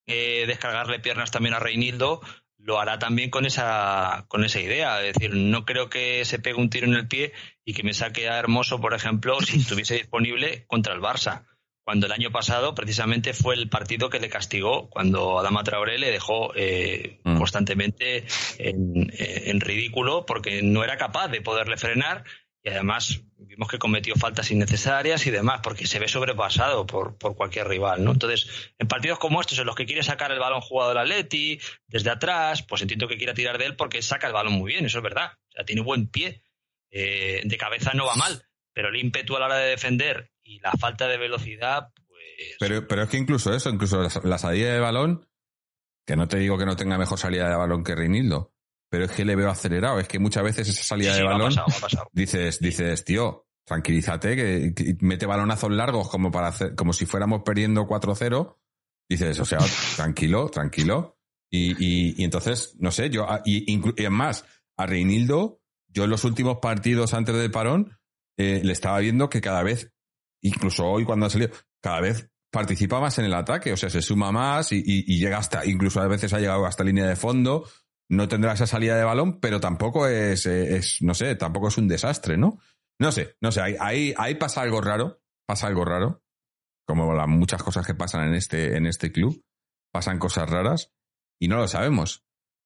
eh, 0.06 0.44
descargarle 0.46 1.00
piernas 1.00 1.30
también 1.30 1.54
a 1.54 1.60
Reinildo, 1.60 2.22
lo 2.62 2.80
hará 2.80 2.98
también 2.98 3.30
con 3.30 3.46
esa, 3.46 4.24
con 4.28 4.44
esa 4.44 4.60
idea. 4.60 5.02
Es 5.02 5.14
decir, 5.14 5.34
no 5.34 5.64
creo 5.64 5.88
que 5.88 6.24
se 6.24 6.38
pegue 6.38 6.60
un 6.60 6.70
tiro 6.70 6.86
en 6.86 6.94
el 6.94 7.08
pie 7.08 7.32
y 7.64 7.74
que 7.74 7.82
me 7.82 7.94
saque 7.94 8.28
a 8.28 8.38
Hermoso, 8.38 8.80
por 8.80 8.94
ejemplo, 8.94 9.40
si 9.40 9.58
estuviese 9.60 9.94
disponible 9.94 10.64
contra 10.66 10.94
el 10.94 11.00
Barça. 11.00 11.46
Cuando 11.82 12.06
el 12.06 12.12
año 12.12 12.30
pasado, 12.30 12.74
precisamente, 12.74 13.32
fue 13.32 13.54
el 13.54 13.68
partido 13.68 14.10
que 14.10 14.20
le 14.20 14.28
castigó, 14.28 14.88
cuando 14.90 15.40
Adama 15.40 15.64
Traoré 15.64 15.98
le 15.98 16.10
dejó 16.10 16.52
eh, 16.54 17.20
mm. 17.24 17.38
constantemente 17.38 18.26
en, 18.58 19.10
en 19.18 19.60
ridículo 19.60 20.24
porque 20.24 20.62
no 20.62 20.84
era 20.84 20.96
capaz 20.98 21.28
de 21.28 21.40
poderle 21.40 21.76
frenar 21.78 22.24
y 22.62 22.68
además 22.68 23.22
vimos 23.38 23.68
que 23.68 23.78
cometió 23.78 24.14
faltas 24.16 24.50
innecesarias 24.50 25.26
y 25.26 25.30
demás, 25.30 25.60
porque 25.62 25.86
se 25.86 25.98
ve 25.98 26.08
sobrepasado 26.08 26.86
por, 26.86 27.16
por 27.16 27.34
cualquier 27.34 27.68
rival, 27.68 28.04
¿no? 28.04 28.12
Entonces, 28.12 28.48
en 28.78 28.86
partidos 28.86 29.18
como 29.18 29.40
estos, 29.40 29.58
en 29.58 29.66
los 29.66 29.74
que 29.74 29.86
quiere 29.86 30.02
sacar 30.02 30.30
el 30.30 30.38
balón 30.38 30.60
jugador 30.60 30.98
Atleti, 30.98 31.58
desde 31.86 32.10
atrás, 32.10 32.62
pues 32.62 32.82
entiendo 32.82 33.08
que 33.08 33.16
quiera 33.16 33.34
tirar 33.34 33.58
de 33.58 33.66
él 33.66 33.76
porque 33.76 34.02
saca 34.02 34.26
el 34.26 34.32
balón 34.32 34.52
muy 34.52 34.72
bien, 34.72 34.84
eso 34.84 34.98
es 34.98 35.04
verdad. 35.04 35.32
O 35.48 35.52
sea, 35.52 35.64
tiene 35.64 35.82
buen 35.82 36.06
pie. 36.08 36.42
Eh, 36.90 37.42
de 37.44 37.56
cabeza 37.56 37.92
no 37.94 38.04
va 38.04 38.16
mal, 38.16 38.42
pero 38.72 38.88
el 38.88 38.96
ímpetu 38.96 39.36
a 39.36 39.40
la 39.40 39.46
hora 39.46 39.58
de 39.58 39.70
defender 39.70 40.32
y 40.42 40.58
la 40.58 40.72
falta 40.72 41.06
de 41.06 41.18
velocidad, 41.18 41.92
pues... 41.94 42.56
Pero, 42.58 42.88
pero 42.88 43.04
es 43.04 43.08
que 43.08 43.16
incluso 43.16 43.54
eso, 43.54 43.70
incluso 43.70 44.02
la, 44.02 44.38
salida 44.38 44.72
de 44.72 44.80
balón, 44.80 45.28
que 46.04 46.16
no 46.16 46.26
te 46.26 46.38
digo 46.38 46.58
que 46.58 46.66
no 46.66 46.76
tenga 46.76 46.98
mejor 46.98 47.18
salida 47.18 47.48
de 47.48 47.54
balón 47.54 47.84
que 47.84 47.94
Reinildo, 47.94 48.52
pero 48.90 49.04
es 49.04 49.12
que 49.12 49.24
le 49.24 49.36
veo 49.36 49.48
acelerado. 49.48 50.00
Es 50.00 50.08
que 50.08 50.18
muchas 50.18 50.42
veces 50.42 50.68
esa 50.68 50.82
salida 50.82 51.14
de 51.14 51.22
balón 51.22 51.54
dices, 52.12 52.58
dices, 52.58 53.04
tío, 53.04 53.46
tranquilízate, 53.64 54.36
que, 54.36 54.96
mete 55.00 55.26
balonazos 55.26 55.70
largos 55.70 56.10
como 56.10 56.30
para 56.30 56.48
hacer, 56.48 56.74
como 56.74 56.92
si 56.92 57.06
fuéramos 57.06 57.42
perdiendo 57.44 57.86
4-0. 57.86 58.56
Dices, 59.08 59.38
o 59.38 59.44
sea, 59.44 59.58
tranquilo, 59.96 60.48
tranquilo. 60.48 61.18
Y, 61.48 62.20
y, 62.20 62.24
entonces, 62.24 62.76
no 62.78 62.90
sé, 62.90 63.10
yo, 63.10 63.30
ah, 63.30 63.42
y, 63.44 63.72
y, 63.72 63.80
es 63.96 64.10
más, 64.10 64.44
a 64.76 64.86
Reinildo, 64.86 65.60
yo 65.88 66.04
en 66.04 66.10
los 66.10 66.24
últimos 66.24 66.58
partidos 66.58 67.14
antes 67.14 67.34
del 67.34 67.50
parón, 67.50 67.96
eh, 68.36 68.60
le 68.64 68.72
estaba 68.72 68.98
viendo 68.98 69.30
que 69.30 69.40
cada 69.40 69.62
vez, 69.62 69.92
incluso 70.42 70.86
hoy 70.86 71.04
cuando 71.04 71.26
ha 71.26 71.30
salido, 71.30 71.50
cada 71.80 72.00
vez 72.00 72.28
participa 72.50 73.00
más 73.00 73.18
en 73.18 73.24
el 73.24 73.34
ataque, 73.34 73.72
o 73.72 73.76
sea, 73.76 73.90
se 73.90 74.02
suma 74.02 74.32
más 74.32 74.72
y, 74.72 74.82
y, 74.84 75.18
llega 75.18 75.38
hasta, 75.38 75.64
incluso 75.64 76.00
a 76.00 76.08
veces 76.08 76.32
ha 76.32 76.40
llegado 76.40 76.66
hasta 76.66 76.84
línea 76.84 77.06
de 77.06 77.16
fondo 77.16 77.64
no 78.10 78.28
tendrá 78.28 78.52
esa 78.52 78.66
salida 78.66 78.96
de 78.96 79.04
balón, 79.04 79.40
pero 79.40 79.60
tampoco 79.60 80.06
es, 80.06 80.46
no 81.00 81.14
sé, 81.14 81.36
tampoco 81.36 81.68
es 81.68 81.78
un 81.78 81.86
desastre, 81.88 82.36
¿no? 82.36 82.58
No 82.98 83.12
sé, 83.12 83.36
no 83.40 83.52
sé, 83.52 83.60
ahí, 83.62 84.12
ahí, 84.18 84.34
pasa 84.34 84.62
algo 84.62 84.80
raro, 84.80 85.22
pasa 85.46 85.68
algo 85.68 85.84
raro, 85.84 86.22
como 86.86 87.14
las 87.14 87.28
muchas 87.28 87.62
cosas 87.62 87.86
que 87.86 87.94
pasan 87.94 88.26
en 88.26 88.34
este, 88.34 88.76
en 88.76 88.86
este 88.86 89.12
club, 89.12 89.42
pasan 89.92 90.18
cosas 90.18 90.50
raras 90.50 90.92
y 91.40 91.48
no 91.48 91.56
lo 91.56 91.68
sabemos. 91.68 92.24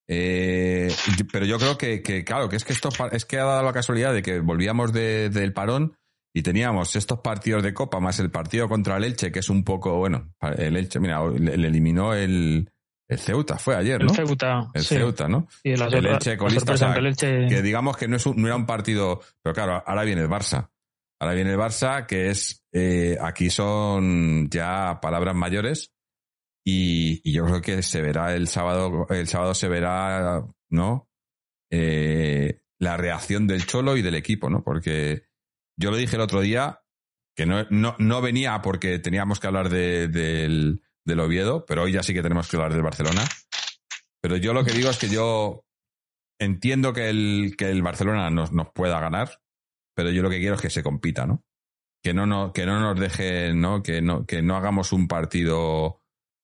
Eh, 0.08 0.92
pero 1.30 1.44
yo 1.44 1.58
creo 1.58 1.76
que, 1.76 2.02
que, 2.02 2.24
claro, 2.24 2.48
que 2.48 2.56
es 2.56 2.64
que 2.64 2.72
esto 2.72 2.88
es 3.12 3.24
que 3.26 3.38
ha 3.38 3.44
dado 3.44 3.62
la 3.62 3.72
casualidad 3.72 4.14
de 4.14 4.22
que 4.22 4.40
volvíamos 4.40 4.92
de, 4.92 5.28
del 5.28 5.52
parón 5.52 5.96
y 6.34 6.42
teníamos 6.42 6.96
estos 6.96 7.20
partidos 7.20 7.62
de 7.62 7.74
Copa 7.74 8.00
más 8.00 8.18
el 8.18 8.30
partido 8.30 8.68
contra 8.68 8.96
el 8.96 9.04
Elche, 9.04 9.30
que 9.30 9.38
es 9.40 9.50
un 9.50 9.62
poco, 9.62 9.98
bueno, 9.98 10.34
el 10.56 10.76
Elche, 10.76 11.00
mira, 11.00 11.22
le 11.28 11.54
eliminó 11.54 12.14
el, 12.14 12.70
el 13.06 13.18
Ceuta 13.18 13.58
fue 13.58 13.76
ayer, 13.76 14.02
¿no? 14.02 14.08
El 14.08 14.16
Ceuta. 14.16 14.70
El 14.72 14.82
Ceuta, 14.82 15.28
¿no? 15.28 15.46
Y 15.62 15.72
el, 15.72 16.06
Elche 16.06 16.36
colista. 16.38 16.74
Que 17.16 17.62
digamos 17.62 17.96
que 17.96 18.08
no, 18.08 18.16
es 18.16 18.24
un, 18.24 18.40
no 18.40 18.46
era 18.46 18.56
un 18.56 18.66
partido. 18.66 19.20
Pero 19.42 19.54
claro, 19.54 19.82
ahora 19.86 20.04
viene 20.04 20.22
el 20.22 20.28
Barça. 20.28 20.70
Ahora 21.20 21.34
viene 21.34 21.52
el 21.52 21.58
Barça, 21.58 22.06
que 22.06 22.30
es. 22.30 22.64
Eh, 22.72 23.16
aquí 23.20 23.50
son 23.50 24.48
ya 24.48 25.00
palabras 25.02 25.34
mayores. 25.34 25.92
Y, 26.66 27.30
yo 27.30 27.44
creo 27.44 27.60
que 27.60 27.82
se 27.82 28.00
verá 28.00 28.34
el 28.34 28.48
sábado. 28.48 29.06
El 29.10 29.28
sábado 29.28 29.54
se 29.54 29.68
verá, 29.68 30.42
¿no? 30.70 31.10
Eh, 31.70 32.62
la 32.78 32.96
reacción 32.96 33.46
del 33.46 33.66
Cholo 33.66 33.98
y 33.98 34.02
del 34.02 34.14
equipo, 34.14 34.48
¿no? 34.48 34.64
Porque 34.64 35.24
yo 35.76 35.90
lo 35.90 35.98
dije 35.98 36.16
el 36.16 36.22
otro 36.22 36.40
día, 36.40 36.80
que 37.36 37.44
no, 37.44 37.64
no, 37.68 37.96
no 37.98 38.22
venía 38.22 38.62
porque 38.62 38.98
teníamos 38.98 39.40
que 39.40 39.46
hablar 39.46 39.68
de, 39.68 40.08
del 40.08 40.80
del 41.04 41.20
Oviedo, 41.20 41.64
pero 41.66 41.82
hoy 41.82 41.92
ya 41.92 42.02
sí 42.02 42.14
que 42.14 42.22
tenemos 42.22 42.48
que 42.48 42.56
hablar 42.56 42.72
del 42.72 42.82
Barcelona. 42.82 43.24
Pero 44.20 44.36
yo 44.36 44.54
lo 44.54 44.64
que 44.64 44.72
digo 44.72 44.90
es 44.90 44.98
que 44.98 45.08
yo 45.08 45.64
entiendo 46.38 46.92
que 46.92 47.10
el, 47.10 47.54
que 47.56 47.70
el 47.70 47.82
Barcelona 47.82 48.30
nos, 48.30 48.52
nos 48.52 48.70
pueda 48.72 49.00
ganar, 49.00 49.40
pero 49.94 50.10
yo 50.10 50.22
lo 50.22 50.30
que 50.30 50.38
quiero 50.38 50.54
es 50.54 50.62
que 50.62 50.70
se 50.70 50.82
compita, 50.82 51.26
¿no? 51.26 51.44
Que 52.02 52.14
no, 52.14 52.26
no, 52.26 52.52
que 52.52 52.66
no 52.66 52.80
nos 52.80 52.98
deje, 52.98 53.54
¿no? 53.54 53.82
Que 53.82 54.02
no, 54.02 54.26
que 54.26 54.42
no 54.42 54.56
hagamos 54.56 54.92
un 54.92 55.08
partido 55.08 56.02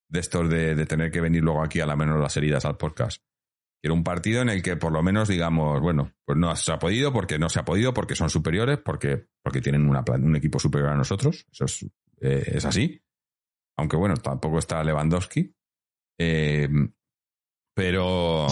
de 0.09 0.21
estos 0.21 0.49
de, 0.49 0.75
de 0.75 0.87
tener 0.87 1.11
que 1.11 1.21
venir 1.21 1.43
luego 1.43 1.63
aquí 1.63 1.81
a 1.81 1.87
la 1.87 1.97
menos 1.97 2.21
las 2.21 2.37
heridas 2.37 2.65
al 2.65 2.77
podcast. 2.77 3.23
Quiero 3.83 3.95
un 3.95 4.05
partido 4.05 4.43
en 4.43 4.51
el 4.51 4.63
que 4.63 4.77
por 4.77 4.93
lo 4.93 5.03
menos 5.03 5.29
digamos, 5.29 5.81
bueno, 5.81 6.13
pues 6.27 6.37
no 6.37 6.55
se 6.57 6.73
ha 6.73 6.79
podido, 6.79 7.13
porque 7.13 7.39
no 7.39 7.49
se 7.49 7.61
ha 7.61 7.65
podido, 7.65 7.95
porque 7.95 8.15
son 8.15 8.29
superiores, 8.29 8.79
porque, 8.79 9.27
porque 9.43 9.63
tienen 9.63 9.89
un 9.89 10.37
equipo 10.37 10.59
superior 10.59 10.91
a 10.91 10.97
nosotros. 10.97 11.47
Eso 11.51 11.65
es, 11.65 11.83
eh, 12.21 12.45
es 12.57 12.65
así 12.67 13.03
aunque 13.81 13.97
bueno, 13.97 14.15
tampoco 14.17 14.59
está 14.59 14.85
Lewandowski. 14.85 15.55
Eh, 16.19 16.69
pero, 17.75 18.47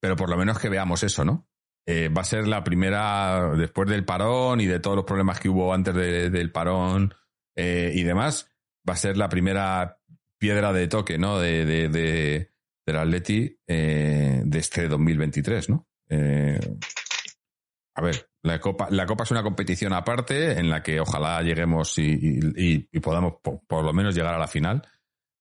pero 0.00 0.16
por 0.16 0.30
lo 0.30 0.36
menos 0.36 0.58
que 0.58 0.68
veamos 0.68 1.02
eso, 1.02 1.24
¿no? 1.24 1.48
Eh, 1.84 2.08
va 2.08 2.22
a 2.22 2.24
ser 2.24 2.46
la 2.46 2.62
primera, 2.62 3.54
después 3.56 3.88
del 3.88 4.04
parón 4.04 4.60
y 4.60 4.66
de 4.66 4.78
todos 4.80 4.96
los 4.96 5.04
problemas 5.04 5.40
que 5.40 5.48
hubo 5.48 5.74
antes 5.74 5.94
del 5.94 6.52
parón 6.52 7.12
eh, 7.56 7.92
y 7.94 8.02
demás, 8.02 8.48
va 8.88 8.94
a 8.94 8.96
ser 8.98 9.16
la 9.16 9.28
primera 9.28 10.00
piedra 10.38 10.72
de 10.72 10.88
toque, 10.88 11.18
¿no? 11.18 11.38
De, 11.38 11.64
de, 11.64 11.88
de 11.88 12.52
del 12.86 12.96
Atleti 12.96 13.58
de 13.66 14.58
este 14.58 14.86
2023, 14.86 15.70
¿no? 15.70 15.88
a 16.08 18.02
ver, 18.02 18.30
la 18.46 18.60
Copa, 18.60 18.86
la 18.90 19.06
Copa 19.06 19.24
es 19.24 19.30
una 19.32 19.42
competición 19.42 19.92
aparte 19.92 20.58
en 20.58 20.70
la 20.70 20.80
que 20.80 21.00
ojalá 21.00 21.42
lleguemos 21.42 21.98
y, 21.98 22.78
podamos 23.00 23.34
por, 23.42 23.84
lo 23.84 23.92
menos 23.92 24.14
llegar 24.14 24.34
a 24.34 24.38
la 24.38 24.46
final, 24.46 24.86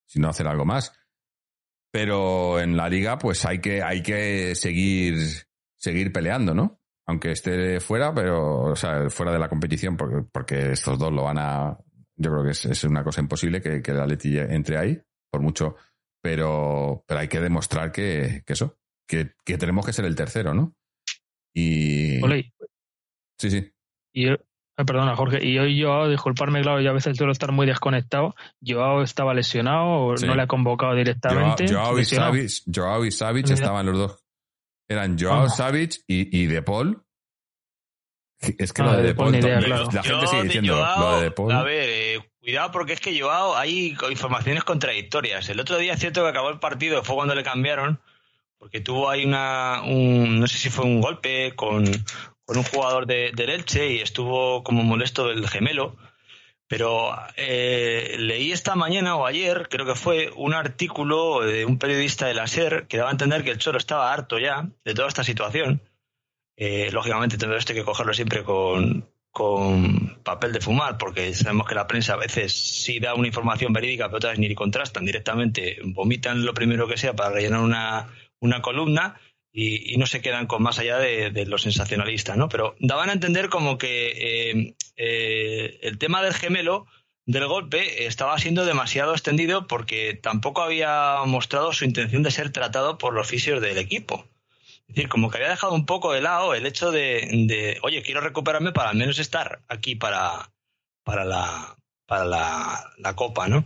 si 0.08 0.20
no 0.20 0.30
hacer 0.30 0.48
algo 0.48 0.66
más. 0.66 0.92
Pero 1.92 2.60
en 2.60 2.76
la 2.76 2.90
liga, 2.90 3.20
pues 3.20 3.46
hay 3.46 3.60
que, 3.60 3.84
hay 3.84 4.02
que 4.02 4.56
seguir, 4.56 5.18
seguir 5.78 6.12
peleando, 6.12 6.56
¿no? 6.56 6.82
Aunque 7.06 7.32
esté 7.32 7.80
fuera, 7.80 8.12
pero, 8.12 8.72
o 8.72 8.76
sea, 8.76 9.08
fuera 9.12 9.32
de 9.32 9.40
la 9.40 9.50
competición, 9.50 9.96
porque, 9.96 10.28
porque 10.32 10.72
estos 10.72 10.98
dos 10.98 11.14
lo 11.14 11.24
van 11.24 11.38
a. 11.38 11.78
Yo 12.18 12.32
creo 12.32 12.44
que 12.44 12.52
es, 12.52 12.84
una 12.86 13.04
cosa 13.04 13.22
imposible 13.22 13.62
que, 13.62 13.84
que 13.84 13.92
el 13.92 14.02
Atleti 14.02 14.38
entre 14.40 14.78
ahí, 14.78 15.00
por 15.30 15.42
mucho. 15.42 15.76
Pero, 16.22 17.04
pero 17.08 17.20
hay 17.20 17.28
que 17.28 17.40
demostrar 17.40 17.92
que, 17.92 18.42
que 18.48 18.54
eso, 18.54 18.80
que, 19.08 19.36
que 19.46 19.60
tenemos 19.60 19.86
que 19.86 19.94
ser 19.94 20.06
el 20.06 20.16
tercero, 20.16 20.56
¿no? 20.56 20.76
Y. 21.56 22.20
Sí, 23.38 23.50
sí. 23.50 23.72
Y 24.14 24.28
perdona, 24.84 25.16
Jorge. 25.16 25.46
Y 25.46 25.58
hoy 25.58 25.82
Joao, 25.82 26.10
disculparme, 26.10 26.62
claro, 26.62 26.82
yo 26.82 26.90
a 26.90 26.94
veces 26.94 27.16
suelo 27.18 27.32
estar 27.32 27.52
muy 27.52 27.66
desconectado. 27.66 28.36
Joao 28.66 29.04
estaba 29.04 29.34
lesionado 29.34 29.86
o 29.86 30.16
no 30.16 30.36
le 30.36 30.42
ha 30.42 30.48
convocado 30.48 30.96
directamente. 30.96 31.68
Joao, 31.72 32.00
y 32.00 32.06
Savic, 32.06 32.52
Joao 32.74 33.06
y 33.06 33.10
estaban 33.10 33.86
los 33.86 33.98
dos. 33.98 34.26
Eran 34.90 35.18
Joao, 35.18 35.44
ah. 35.44 35.50
Savic 35.50 36.04
y, 36.08 36.38
y 36.38 36.48
De 36.48 36.62
Paul. 36.62 37.02
Es 38.58 38.74
que 38.74 38.84
lo 38.84 38.98
de, 38.98 39.04
de 39.04 39.16
Paul, 39.16 39.32
la 39.32 40.04
gente 40.04 40.28
sigue 40.28 40.44
diciendo 40.44 40.76
lo 40.76 41.22
de, 41.22 41.54
A 41.54 41.64
ver, 41.64 41.90
eh, 41.90 42.20
cuidado 42.40 42.72
porque 42.72 42.94
es 42.94 43.00
que 43.00 43.18
Joao 43.20 43.56
hay 43.56 43.96
informaciones 44.10 44.64
contradictorias. 44.64 45.48
El 45.50 45.60
otro 45.60 45.78
día 45.78 45.94
es 45.94 46.00
cierto 46.00 46.22
que 46.22 46.30
acabó 46.30 46.50
el 46.50 46.60
partido, 46.60 47.04
fue 47.04 47.16
cuando 47.16 47.34
le 47.34 47.44
cambiaron, 47.44 48.02
porque 48.58 48.82
tuvo 48.82 49.10
ahí 49.10 49.26
una, 49.26 49.82
un, 49.84 50.42
no 50.42 50.48
sé 50.48 50.58
si 50.58 50.70
fue 50.70 50.86
un 50.86 51.02
golpe 51.02 51.56
con, 51.56 51.86
con 52.46 52.58
un 52.58 52.64
jugador 52.64 53.08
de, 53.08 53.32
del 53.36 53.66
y 53.92 54.02
estuvo 54.02 54.64
como 54.64 54.84
molesto 54.84 55.30
el 55.30 55.48
gemelo. 55.48 55.96
Pero 56.68 57.16
eh, 57.38 58.16
leí 58.18 58.52
esta 58.52 58.76
mañana 58.76 59.16
o 59.18 59.26
ayer, 59.28 59.68
creo 59.70 59.86
que 59.86 59.94
fue, 59.94 60.32
un 60.36 60.54
artículo 60.54 61.42
de 61.42 61.64
un 61.66 61.78
periodista 61.78 62.26
de 62.26 62.34
la 62.34 62.48
SER 62.48 62.88
que 62.88 62.98
daba 62.98 63.10
a 63.10 63.12
entender 63.12 63.44
que 63.44 63.52
el 63.52 63.60
Cholo 63.60 63.78
estaba 63.78 64.12
harto 64.12 64.40
ya 64.40 64.68
de 64.84 64.94
toda 64.96 65.08
esta 65.08 65.24
situación. 65.24 65.82
Eh, 66.58 66.90
lógicamente, 66.92 67.38
todo 67.38 67.56
esto 67.56 67.74
que 67.74 67.84
cogerlo 67.84 68.14
siempre 68.14 68.44
con, 68.44 69.08
con 69.30 70.18
papel 70.24 70.54
de 70.54 70.62
fumar, 70.62 70.98
porque 70.98 71.34
sabemos 71.36 71.68
que 71.68 71.76
la 71.76 71.88
prensa 71.88 72.14
a 72.14 72.18
veces 72.18 72.54
sí 72.54 73.00
da 73.00 73.14
una 73.14 73.28
información 73.28 73.74
verídica, 73.74 74.06
pero 74.08 74.18
otras 74.18 74.40
ni 74.40 74.56
contrastan 74.56 75.06
directamente, 75.06 75.78
vomitan 75.84 76.46
lo 76.46 76.54
primero 76.54 76.88
que 76.88 76.98
sea 76.98 77.14
para 77.16 77.32
rellenar 77.32 77.60
una, 77.60 78.08
una 78.40 78.62
columna 78.62 79.20
y, 79.58 79.96
no 79.98 80.06
se 80.06 80.22
quedan 80.22 80.48
con 80.48 80.62
más 80.62 80.80
allá 80.80 80.98
de, 80.98 81.32
de, 81.32 81.46
lo 81.46 81.58
sensacionalista, 81.58 82.36
¿no? 82.36 82.50
Pero 82.50 82.76
daban 82.80 83.10
a 83.10 83.14
entender 83.14 83.48
como 83.48 83.78
que 83.78 84.52
eh, 84.52 84.76
eh, 84.98 85.80
el 85.82 85.98
tema 85.98 86.22
del 86.22 86.34
gemelo 86.34 86.88
del 87.26 87.48
golpe 87.48 88.06
estaba 88.06 88.38
siendo 88.38 88.66
demasiado 88.66 89.14
extendido 89.14 89.66
porque 89.66 90.14
tampoco 90.14 90.62
había 90.62 91.20
mostrado 91.26 91.72
su 91.72 91.86
intención 91.86 92.22
de 92.22 92.32
ser 92.32 92.52
tratado 92.52 92.98
por 92.98 93.14
los 93.14 93.28
fisios 93.28 93.62
del 93.62 93.78
equipo. 93.78 94.28
Es 94.90 94.96
decir, 94.96 95.08
como 95.08 95.32
que 95.32 95.38
había 95.38 95.50
dejado 95.50 95.74
un 95.74 95.86
poco 95.86 96.12
de 96.12 96.22
lado 96.22 96.54
el 96.54 96.66
hecho 96.66 96.92
de, 96.92 97.26
de 97.48 97.80
oye, 97.82 98.02
quiero 98.02 98.20
recuperarme 98.20 98.74
para 98.74 98.90
al 98.90 98.98
menos 98.98 99.20
estar 99.20 99.64
aquí 99.70 99.96
para, 99.96 100.52
para, 101.06 101.24
la, 101.24 101.78
para 102.06 102.26
la, 102.26 102.92
la 102.98 103.16
copa, 103.16 103.48
¿no? 103.48 103.66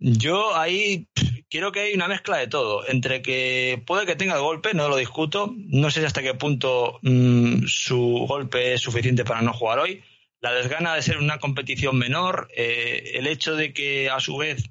Yo 0.00 0.56
ahí 0.56 1.06
quiero 1.52 1.70
que 1.70 1.80
hay 1.80 1.94
una 1.94 2.08
mezcla 2.08 2.38
de 2.38 2.46
todo, 2.46 2.88
entre 2.88 3.20
que 3.20 3.82
puede 3.86 4.06
que 4.06 4.16
tenga 4.16 4.36
el 4.36 4.40
golpe, 4.40 4.72
no 4.72 4.88
lo 4.88 4.96
discuto, 4.96 5.52
no 5.54 5.90
sé 5.90 6.04
hasta 6.06 6.22
qué 6.22 6.32
punto 6.32 6.98
mm, 7.02 7.66
su 7.66 8.24
golpe 8.26 8.72
es 8.72 8.80
suficiente 8.80 9.22
para 9.22 9.42
no 9.42 9.52
jugar 9.52 9.78
hoy, 9.78 10.02
la 10.40 10.52
desgana 10.54 10.94
de 10.94 11.02
ser 11.02 11.18
una 11.18 11.38
competición 11.38 11.98
menor, 11.98 12.48
eh, 12.56 13.12
el 13.16 13.26
hecho 13.26 13.54
de 13.54 13.74
que 13.74 14.08
a 14.08 14.18
su 14.18 14.38
vez 14.38 14.70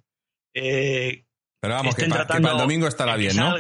eh, 0.56 1.24
Pero 1.62 1.76
vamos, 1.76 1.94
que, 1.94 2.08
para 2.08 2.24
el 2.36 2.58
domingo 2.58 2.88
estará 2.88 3.16
bien, 3.16 3.36
¿no? 3.36 3.56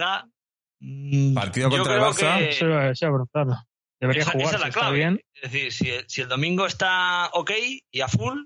Mm, 0.79 1.35
Partido 1.35 1.69
contra 1.69 1.93
el 1.93 2.01
Barça. 2.01 2.95
Debería 3.99 4.25
jugar, 4.25 4.59
la 4.59 4.89
Bien. 4.89 5.21
Es 5.35 5.51
decir, 5.51 5.71
si 5.71 5.91
si 6.07 6.21
el 6.21 6.27
domingo 6.27 6.65
está 6.65 7.29
ok 7.33 7.51
y 7.91 8.01
a 8.01 8.07
full, 8.07 8.45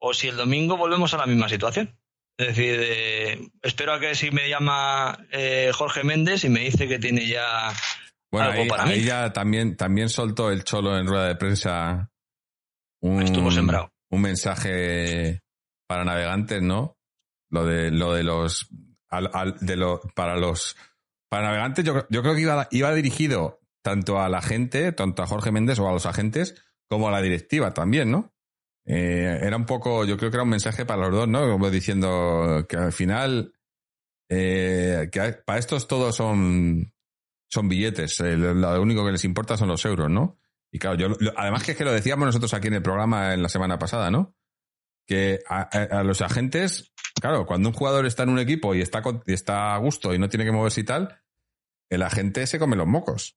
o 0.00 0.14
si 0.14 0.28
el 0.28 0.36
domingo 0.38 0.78
volvemos 0.78 1.12
a 1.12 1.18
la 1.18 1.26
misma 1.26 1.50
situación. 1.50 1.94
Es 2.38 2.46
decir, 2.46 2.78
eh, 2.80 3.50
espero 3.62 3.94
a 3.94 4.00
que 4.00 4.14
si 4.14 4.30
me 4.30 4.48
llama 4.48 5.26
eh, 5.32 5.72
Jorge 5.74 6.04
Méndez 6.04 6.44
y 6.44 6.48
me 6.48 6.60
dice 6.60 6.86
que 6.86 7.00
tiene 7.00 7.26
ya 7.26 7.72
bueno, 8.30 8.50
algo 8.50 8.62
ahí, 8.62 8.68
para 8.68 8.84
ahí 8.84 9.04
ya 9.04 9.32
también, 9.32 9.76
también 9.76 10.08
soltó 10.08 10.52
el 10.52 10.62
cholo 10.62 10.96
en 10.96 11.08
rueda 11.08 11.26
de 11.26 11.34
prensa 11.34 12.12
un, 13.00 13.22
Estuvo 13.22 13.50
sembrado. 13.50 13.90
un 14.10 14.22
mensaje 14.22 15.42
para 15.88 16.04
navegantes, 16.04 16.62
¿no? 16.62 16.96
Lo 17.50 17.64
de, 17.64 17.90
lo 17.90 18.12
de 18.12 18.22
los, 18.22 18.68
de 19.60 19.76
lo, 19.76 20.00
para 20.14 20.36
los, 20.36 20.76
para 21.28 21.48
navegantes 21.48 21.84
yo, 21.84 22.06
yo 22.08 22.22
creo 22.22 22.34
que 22.36 22.42
iba, 22.42 22.68
iba 22.70 22.94
dirigido 22.94 23.58
tanto 23.82 24.20
a 24.20 24.28
la 24.28 24.42
gente, 24.42 24.92
tanto 24.92 25.24
a 25.24 25.26
Jorge 25.26 25.50
Méndez 25.50 25.80
o 25.80 25.88
a 25.88 25.92
los 25.92 26.06
agentes, 26.06 26.62
como 26.88 27.08
a 27.08 27.10
la 27.10 27.20
directiva 27.20 27.74
también, 27.74 28.12
¿no? 28.12 28.32
Eh, 28.90 29.40
era 29.42 29.54
un 29.54 29.66
poco, 29.66 30.06
yo 30.06 30.16
creo 30.16 30.30
que 30.30 30.38
era 30.38 30.44
un 30.44 30.48
mensaje 30.48 30.86
para 30.86 31.02
los 31.02 31.12
dos, 31.12 31.28
¿no? 31.28 31.46
Como 31.46 31.70
diciendo 31.70 32.64
que 32.66 32.78
al 32.78 32.92
final, 32.92 33.52
eh, 34.30 35.10
que 35.12 35.34
para 35.44 35.58
estos 35.58 35.86
todos 35.86 36.16
son, 36.16 36.90
son 37.50 37.68
billetes, 37.68 38.18
lo 38.20 38.80
único 38.80 39.04
que 39.04 39.12
les 39.12 39.24
importa 39.26 39.58
son 39.58 39.68
los 39.68 39.84
euros, 39.84 40.08
¿no? 40.08 40.38
Y 40.72 40.78
claro, 40.78 40.96
yo, 40.96 41.08
además 41.36 41.64
que 41.64 41.72
es 41.72 41.76
que 41.76 41.84
lo 41.84 41.92
decíamos 41.92 42.24
nosotros 42.24 42.54
aquí 42.54 42.68
en 42.68 42.74
el 42.74 42.82
programa 42.82 43.34
en 43.34 43.42
la 43.42 43.50
semana 43.50 43.78
pasada, 43.78 44.10
¿no? 44.10 44.34
Que 45.06 45.40
a, 45.46 46.02
los 46.02 46.22
agentes, 46.22 46.94
claro, 47.20 47.44
cuando 47.44 47.68
un 47.68 47.74
jugador 47.74 48.06
está 48.06 48.22
en 48.22 48.30
un 48.30 48.38
equipo 48.38 48.74
y 48.74 48.80
está, 48.80 49.02
y 49.26 49.34
está 49.34 49.74
a 49.74 49.78
gusto 49.78 50.14
y 50.14 50.18
no 50.18 50.30
tiene 50.30 50.46
que 50.46 50.52
moverse 50.52 50.80
y 50.80 50.84
tal, 50.84 51.20
el 51.90 52.02
agente 52.02 52.46
se 52.46 52.58
come 52.58 52.74
los 52.74 52.86
mocos 52.86 53.36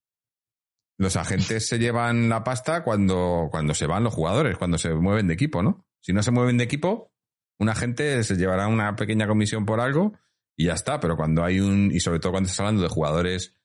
los 1.01 1.15
agentes 1.15 1.67
se 1.67 1.79
llevan 1.79 2.29
la 2.29 2.43
pasta 2.43 2.83
cuando, 2.83 3.47
cuando 3.49 3.73
se 3.73 3.87
van 3.87 4.03
los 4.03 4.13
jugadores, 4.13 4.55
cuando 4.57 4.77
se 4.77 4.93
mueven 4.93 5.27
de 5.27 5.33
equipo, 5.33 5.63
¿no? 5.63 5.83
Si 5.99 6.13
no 6.13 6.21
se 6.21 6.29
mueven 6.29 6.59
de 6.59 6.63
equipo, 6.63 7.11
un 7.57 7.69
agente 7.69 8.23
se 8.23 8.35
llevará 8.35 8.67
una 8.67 8.95
pequeña 8.95 9.27
comisión 9.27 9.65
por 9.65 9.79
algo 9.79 10.13
y 10.55 10.65
ya 10.65 10.73
está. 10.73 10.99
Pero 10.99 11.17
cuando 11.17 11.43
hay 11.43 11.59
un, 11.59 11.91
y 11.91 11.99
sobre 12.01 12.19
todo 12.19 12.33
cuando 12.33 12.45
estás 12.45 12.59
hablando 12.59 12.83
de 12.83 12.89
jugadores 12.89 13.55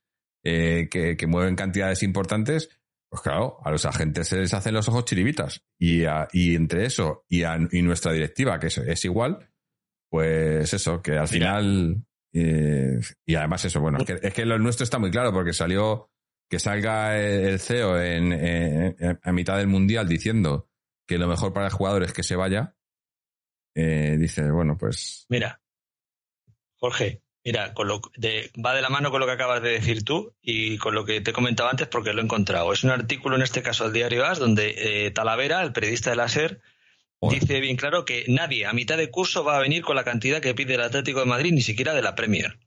eh, 0.44 0.88
que, 0.90 1.26
mueven 1.26 1.56
cantidades 1.56 2.02
importantes, 2.02 2.70
pues 3.10 3.20
claro, 3.20 3.58
a 3.62 3.70
los 3.70 3.84
agentes 3.84 4.28
se 4.28 4.38
les 4.38 4.54
hacen 4.54 4.72
los 4.72 4.88
ojos 4.88 5.04
chiribitas. 5.04 5.62
Y, 5.78 6.04
y 6.32 6.54
entre 6.54 6.86
eso 6.86 7.26
y, 7.28 7.42
y 7.44 7.82
nuestra 7.82 8.12
directiva, 8.12 8.58
que 8.58 8.68
es, 8.68 9.04
igual, 9.04 9.50
pues 10.08 10.72
eso, 10.72 11.02
que 11.02 11.18
al 11.18 11.28
final. 11.28 12.02
Eh, 12.32 12.98
y 13.26 13.34
además 13.34 13.62
eso, 13.66 13.80
bueno, 13.80 13.98
es 13.98 14.06
que, 14.06 14.26
es 14.26 14.32
que 14.32 14.46
lo 14.46 14.58
nuestro 14.58 14.84
está 14.84 14.98
muy 14.98 15.10
claro 15.10 15.32
porque 15.32 15.52
salió 15.52 16.10
que 16.48 16.58
salga 16.58 17.18
el 17.18 17.58
CEO 17.58 18.00
en, 18.00 19.18
a 19.22 19.32
mitad 19.32 19.58
del 19.58 19.66
mundial 19.66 20.08
diciendo 20.08 20.68
que 21.06 21.18
lo 21.18 21.28
mejor 21.28 21.52
para 21.52 21.66
el 21.66 21.72
jugador 21.72 22.02
es 22.02 22.12
que 22.12 22.22
se 22.22 22.36
vaya, 22.36 22.76
eh, 23.74 24.16
dice, 24.18 24.50
bueno, 24.50 24.76
pues. 24.78 25.26
Mira, 25.28 25.60
Jorge, 26.76 27.22
mira, 27.44 27.74
con 27.74 27.88
lo 27.88 28.00
de, 28.16 28.50
va 28.64 28.74
de 28.74 28.82
la 28.82 28.88
mano 28.88 29.10
con 29.10 29.20
lo 29.20 29.26
que 29.26 29.32
acabas 29.32 29.62
de 29.62 29.70
decir 29.70 30.02
tú 30.02 30.34
y 30.40 30.78
con 30.78 30.94
lo 30.94 31.04
que 31.04 31.20
te 31.20 31.30
he 31.30 31.34
comentado 31.34 31.68
antes 31.68 31.86
porque 31.86 32.12
lo 32.12 32.20
he 32.20 32.24
encontrado. 32.24 32.72
Es 32.72 32.84
un 32.84 32.90
artículo, 32.90 33.36
en 33.36 33.42
este 33.42 33.62
caso 33.62 33.84
del 33.84 33.92
diario 33.92 34.24
AS, 34.24 34.38
donde 34.38 35.06
eh, 35.06 35.10
Talavera, 35.10 35.62
el 35.62 35.72
periodista 35.72 36.10
de 36.10 36.16
la 36.16 36.28
SER, 36.28 36.60
dice 37.30 37.60
bien 37.60 37.76
claro 37.76 38.04
que 38.04 38.24
nadie 38.28 38.66
a 38.66 38.72
mitad 38.72 38.96
de 38.96 39.10
curso 39.10 39.44
va 39.44 39.56
a 39.56 39.60
venir 39.60 39.82
con 39.82 39.96
la 39.96 40.04
cantidad 40.04 40.40
que 40.40 40.54
pide 40.54 40.74
el 40.74 40.82
Atlético 40.82 41.20
de 41.20 41.26
Madrid, 41.26 41.52
ni 41.52 41.62
siquiera 41.62 41.94
de 41.94 42.02
la 42.02 42.14
Premier. 42.14 42.58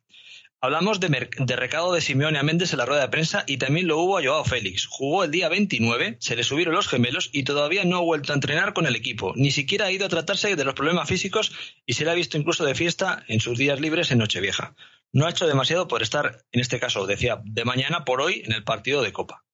Hablamos 0.61 0.99
de, 0.99 1.07
recado 1.55 1.93
de 1.93 2.01
Simeone 2.01 2.37
a 2.37 2.43
Méndez 2.43 2.73
en 2.73 2.79
la 2.79 2.85
rueda 2.85 3.03
de 3.03 3.07
prensa 3.07 3.45
y 3.47 3.55
también 3.55 3.87
lo 3.87 3.97
hubo 3.97 4.17
a 4.17 4.21
Joao 4.21 4.43
Félix. 4.43 4.87
Jugó 4.87 5.23
el 5.23 5.31
día 5.31 5.47
29, 5.47 6.17
se 6.19 6.35
le 6.35 6.43
subieron 6.43 6.75
los 6.75 6.89
gemelos 6.89 7.29
y 7.31 7.43
todavía 7.43 7.85
no 7.85 7.95
ha 7.95 8.01
vuelto 8.01 8.33
a 8.33 8.35
entrenar 8.35 8.73
con 8.73 8.85
el 8.85 8.97
equipo. 8.97 9.31
Ni 9.37 9.51
siquiera 9.51 9.85
ha 9.85 9.91
ido 9.91 10.05
a 10.05 10.09
tratarse 10.09 10.57
de 10.57 10.63
los 10.65 10.73
problemas 10.73 11.07
físicos 11.07 11.53
y 11.85 11.93
se 11.93 12.03
le 12.03 12.11
ha 12.11 12.13
visto 12.13 12.37
incluso 12.37 12.65
de 12.65 12.75
fiesta 12.75 13.23
en 13.29 13.39
sus 13.39 13.57
días 13.57 13.79
libres 13.79 14.11
en 14.11 14.17
Nochevieja. 14.17 14.75
No 15.13 15.27
ha 15.27 15.29
hecho 15.29 15.47
demasiado 15.47 15.87
por 15.87 16.01
estar, 16.01 16.43
en 16.51 16.59
este 16.59 16.77
caso, 16.77 17.07
decía, 17.07 17.39
de 17.45 17.63
mañana 17.63 18.03
por 18.03 18.19
hoy 18.19 18.43
en 18.45 18.51
el 18.51 18.65
partido 18.65 19.01
de 19.01 19.13
Copa. 19.13 19.45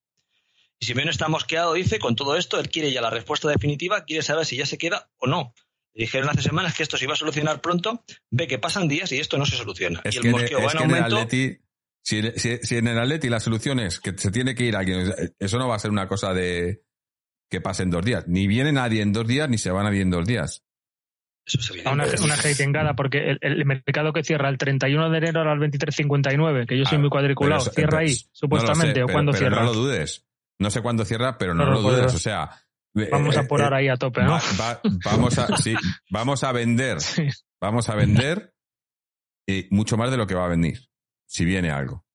Y 0.80 0.88
Simeone 0.88 1.12
está 1.12 1.28
mosqueado, 1.28 1.74
dice, 1.74 2.00
con 2.00 2.16
todo 2.16 2.36
esto, 2.36 2.60
él 2.60 2.72
quiere 2.72 2.92
ya 2.92 3.02
la 3.02 3.12
respuesta 3.12 3.48
definitiva, 3.48 4.06
quiere 4.06 4.24
saber 4.24 4.48
si 4.48 4.58
ya 4.58 4.66
se 4.66 4.80
queda 4.80 5.08
o 5.18 5.28
no 5.28 5.54
dijeron 6.04 6.30
hace 6.30 6.42
semanas 6.42 6.76
que 6.76 6.84
esto 6.84 6.98
se 6.98 7.06
iba 7.06 7.14
a 7.14 7.18
solucionar 7.18 7.62
pronto, 7.62 8.04
ve 8.30 8.48
que 8.48 8.60
pasan 8.60 8.88
días 8.88 9.12
y 9.12 9.20
esto 9.20 9.38
no 9.38 9.46
se 9.46 9.56
soluciona. 9.56 10.02
y 10.04 10.18
el 10.18 10.32
mosqueo 10.32 10.62
va 10.62 10.72
en 10.72 10.78
aumento. 10.78 11.28
si, 12.02 12.76
en 12.76 12.88
el 12.88 13.00
Atleti 13.00 13.30
la 13.30 13.40
solución 13.40 13.80
es 13.80 14.00
que 14.00 14.18
se 14.18 14.32
tiene 14.32 14.56
que 14.56 14.66
ir 14.66 14.76
alguien, 14.76 15.14
eso 15.40 15.58
no 15.58 15.68
va 15.68 15.76
a 15.76 15.80
ser 15.80 15.92
una 15.92 16.08
cosa 16.08 16.34
de 16.34 16.84
que 17.50 17.62
pase 17.62 17.84
en 17.84 17.92
dos 17.92 18.04
días. 18.04 18.28
Ni 18.28 18.48
viene 18.48 18.72
nadie 18.72 19.02
en 19.02 19.14
dos 19.14 19.28
días, 19.28 19.50
ni 19.50 19.58
se 19.58 19.72
va 19.72 19.84
nadie 19.84 20.02
en 20.02 20.10
dos 20.10 20.26
días. 20.26 20.64
Eso 21.46 21.62
se 21.62 21.74
viene. 21.76 21.92
Una, 21.92 22.06
una 22.06 22.96
porque 22.96 23.38
el, 23.40 23.66
mercado 23.66 24.12
que 24.12 24.24
cierra 24.24 24.50
el 24.50 24.58
31 24.58 25.10
de 25.12 25.18
enero 25.18 25.42
al 25.42 25.60
23.59, 25.60 26.66
que 26.66 26.78
yo 26.78 26.86
soy 26.86 26.98
muy 26.98 27.10
cuadriculado, 27.10 27.62
cierra 27.66 28.00
ahí, 28.00 28.16
supuestamente, 28.32 29.04
o 29.04 29.08
cuándo 29.08 29.32
cierra. 29.32 29.62
no 29.62 29.66
lo 29.66 29.74
dudes. 29.74 30.26
No 30.58 30.70
sé 30.70 30.82
cuándo 30.82 31.06
cierra, 31.06 31.38
pero 31.38 31.54
no, 31.54 31.66
lo 31.66 31.82
dudes. 31.82 32.14
O 32.14 32.18
sea, 32.18 32.50
Vamos 33.12 33.36
a 33.38 33.42
eh, 33.42 33.46
poner 33.46 33.74
eh, 33.74 33.76
ahí 33.76 33.88
a 33.90 33.98
tope, 33.98 34.24
¿no? 34.24 34.40
vamos 35.04 35.38
a, 35.38 35.58
sí, 35.58 35.76
vamos 36.10 36.44
a 36.44 36.52
vender, 36.54 36.98
vamos 37.60 37.90
a 37.90 37.96
vender 37.96 38.54
y 39.46 39.68
mucho 39.70 39.98
más 39.98 40.12
de 40.12 40.18
lo 40.18 40.26
que 40.26 40.36
va 40.36 40.46
a 40.46 40.50
venir, 40.50 40.80
si 41.26 41.44
viene 41.44 41.72
algo. 41.72 42.06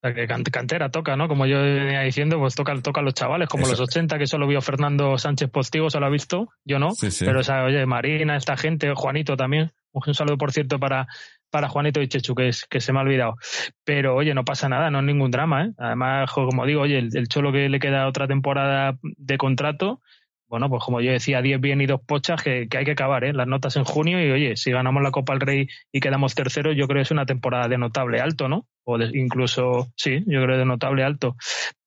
O 0.00 0.06
sea, 0.06 0.14
que 0.14 0.28
cantera 0.28 0.90
toca, 0.90 1.16
¿no? 1.16 1.26
Como 1.26 1.44
yo 1.46 1.60
venía 1.60 2.02
diciendo, 2.02 2.38
pues 2.38 2.54
toca, 2.54 2.72
toca 2.80 3.00
a 3.00 3.04
los 3.04 3.14
chavales, 3.14 3.48
como 3.48 3.66
los 3.66 3.80
80 3.80 4.16
que 4.16 4.28
solo 4.28 4.46
vio 4.46 4.60
Fernando 4.60 5.18
Sánchez 5.18 5.50
Postigo, 5.50 5.90
se 5.90 5.98
lo 5.98 6.06
ha 6.06 6.10
visto, 6.10 6.50
yo 6.64 6.78
no. 6.78 6.90
Pero, 7.18 7.40
o 7.40 7.42
sea, 7.42 7.64
oye, 7.64 7.84
Marina, 7.84 8.36
esta 8.36 8.56
gente, 8.56 8.92
Juanito 8.94 9.36
también. 9.36 9.72
Un 9.90 10.14
saludo, 10.14 10.38
por 10.38 10.52
cierto, 10.52 10.78
para, 10.78 11.08
para 11.50 11.68
Juanito 11.68 12.00
y 12.02 12.08
Chechu, 12.08 12.34
que, 12.34 12.48
es, 12.48 12.64
que 12.66 12.80
se 12.80 12.92
me 12.92 12.98
ha 12.98 13.02
olvidado. 13.02 13.36
Pero 13.84 14.14
oye, 14.16 14.34
no 14.34 14.44
pasa 14.44 14.68
nada, 14.68 14.90
no 14.90 14.98
es 14.98 15.04
ningún 15.04 15.30
drama. 15.30 15.64
¿eh? 15.64 15.72
Además, 15.78 16.30
como 16.32 16.66
digo, 16.66 16.82
oye, 16.82 16.98
el, 16.98 17.28
Cholo 17.28 17.52
que 17.52 17.68
le 17.68 17.80
queda 17.80 18.06
otra 18.06 18.26
temporada 18.26 18.98
de 19.02 19.38
contrato, 19.38 20.00
bueno, 20.48 20.68
pues 20.68 20.82
como 20.82 21.00
yo 21.00 21.12
decía, 21.12 21.42
10 21.42 21.60
bien 21.60 21.80
y 21.80 21.86
dos 21.86 22.00
pochas 22.00 22.42
que, 22.42 22.68
hay 22.76 22.84
que 22.84 22.90
acabar, 22.92 23.24
¿eh? 23.24 23.32
las 23.32 23.46
notas 23.46 23.76
en 23.76 23.84
junio 23.84 24.24
y 24.24 24.30
oye, 24.30 24.56
si 24.56 24.70
ganamos 24.70 25.02
la 25.02 25.10
Copa 25.10 25.34
del 25.34 25.40
Rey 25.40 25.68
y 25.92 26.00
quedamos 26.00 26.34
terceros, 26.34 26.74
yo 26.76 26.86
creo 26.86 26.98
que 26.98 27.02
es 27.02 27.10
una 27.10 27.26
temporada 27.26 27.68
de 27.68 27.78
notable 27.78 28.20
alto, 28.20 28.48
¿no? 28.48 28.66
o 28.90 28.98
incluso, 29.02 29.92
sí, 29.96 30.24
yo 30.26 30.42
creo 30.42 30.56
de 30.56 30.64
notable 30.64 31.04
alto. 31.04 31.36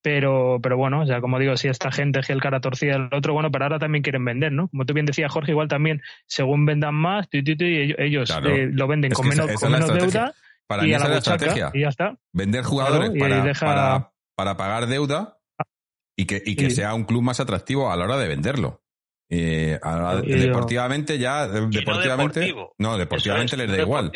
Pero, 0.04 0.60
pero 0.62 0.78
bueno, 0.78 1.02
o 1.02 1.06
sea, 1.08 1.20
como 1.20 1.40
digo, 1.40 1.58
si 1.58 1.68
esta 1.68 1.92
gente 1.92 2.20
es 2.20 2.30
el 2.30 2.40
cara 2.40 2.60
torcida 2.62 2.96
el 2.96 3.10
otro, 3.12 3.34
bueno, 3.34 3.52
pero 3.52 3.66
ahora 3.66 3.80
también 3.80 4.04
quieren 4.04 4.24
vender, 4.24 4.52
¿no? 4.52 4.68
Como 4.68 4.86
tú 4.86 4.94
bien 4.94 5.08
decías, 5.08 5.32
Jorge, 5.32 5.52
igual 5.52 5.68
también, 5.68 6.04
según 6.28 6.66
vendan 6.68 6.94
más, 6.94 7.28
ellos 7.32 8.30
eh, 8.44 8.70
lo 8.72 8.88
venden 8.88 9.12
con 9.14 9.28
menos, 9.28 9.52
con 9.54 9.72
menos 9.72 9.92
deuda 9.92 10.34
para 10.68 10.86
y 10.86 10.94
a 10.94 11.00
la, 11.00 11.18
estrategia. 11.18 11.72
Y 11.74 11.82
ya 11.82 11.90
está. 11.90 12.16
Vender 12.34 12.64
jugadores 12.64 13.12
para, 13.60 14.12
para, 14.36 14.58
pagar 14.58 14.86
deuda 14.86 15.40
y 16.22 16.26
que, 16.26 16.42
y 16.46 16.56
que 16.56 16.70
sea 16.70 16.94
un 16.94 17.06
club 17.06 17.24
más 17.24 17.40
atractivo 17.40 17.92
a 17.92 17.98
la 17.98 18.06
hora 18.06 18.18
de 18.18 18.28
venderlo. 18.28 18.84
Eh, 19.28 19.80
deportivamente 20.24 21.18
ya, 21.18 21.48
deportivamente, 21.48 22.54
no, 22.78 22.98
deportivamente 22.98 23.58
les 23.58 23.72
da 23.72 23.80
igual. 23.80 24.12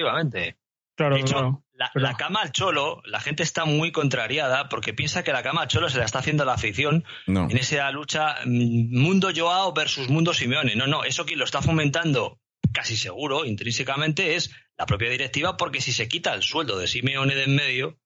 Claro, 0.95 1.63
la, 1.95 2.13
cama 2.13 2.41
al 2.41 2.51
cholo, 2.51 3.01
la 3.05 3.19
gente 3.19 3.41
está 3.41 3.65
muy 3.65 3.91
contrariada 3.91 4.69
porque 4.69 4.93
piensa 4.93 5.23
que 5.23 5.33
la 5.33 5.41
cama 5.41 5.63
al 5.63 5.67
cholo 5.67 5.89
se 5.89 5.97
la 5.97 6.05
está 6.05 6.19
haciendo 6.19 6.45
la 6.45 6.53
afición 6.53 7.03
en 7.25 7.57
esa 7.57 7.89
lucha 7.91 8.35
mm, 8.45 8.97
mundo 8.97 9.29
Joao 9.35 9.73
versus 9.73 10.09
mundo 10.09 10.33
Simeone. 10.33 10.75
No, 10.75 10.85
no, 10.85 11.03
eso 11.03 11.25
quien 11.25 11.39
lo 11.39 11.45
está 11.45 11.61
fomentando 11.61 12.39
casi 12.71 12.95
seguro, 12.97 13.45
intrínsecamente, 13.45 14.35
es 14.35 14.51
la 14.77 14.85
propia 14.85 15.09
directiva 15.09 15.57
porque 15.57 15.81
si 15.81 15.91
se 15.91 16.07
quita 16.07 16.35
el 16.35 16.43
sueldo 16.43 16.77
de 16.77 16.87
Simeone 16.87 17.33
de 17.33 17.43
en 17.45 17.55
medio, 17.55 17.97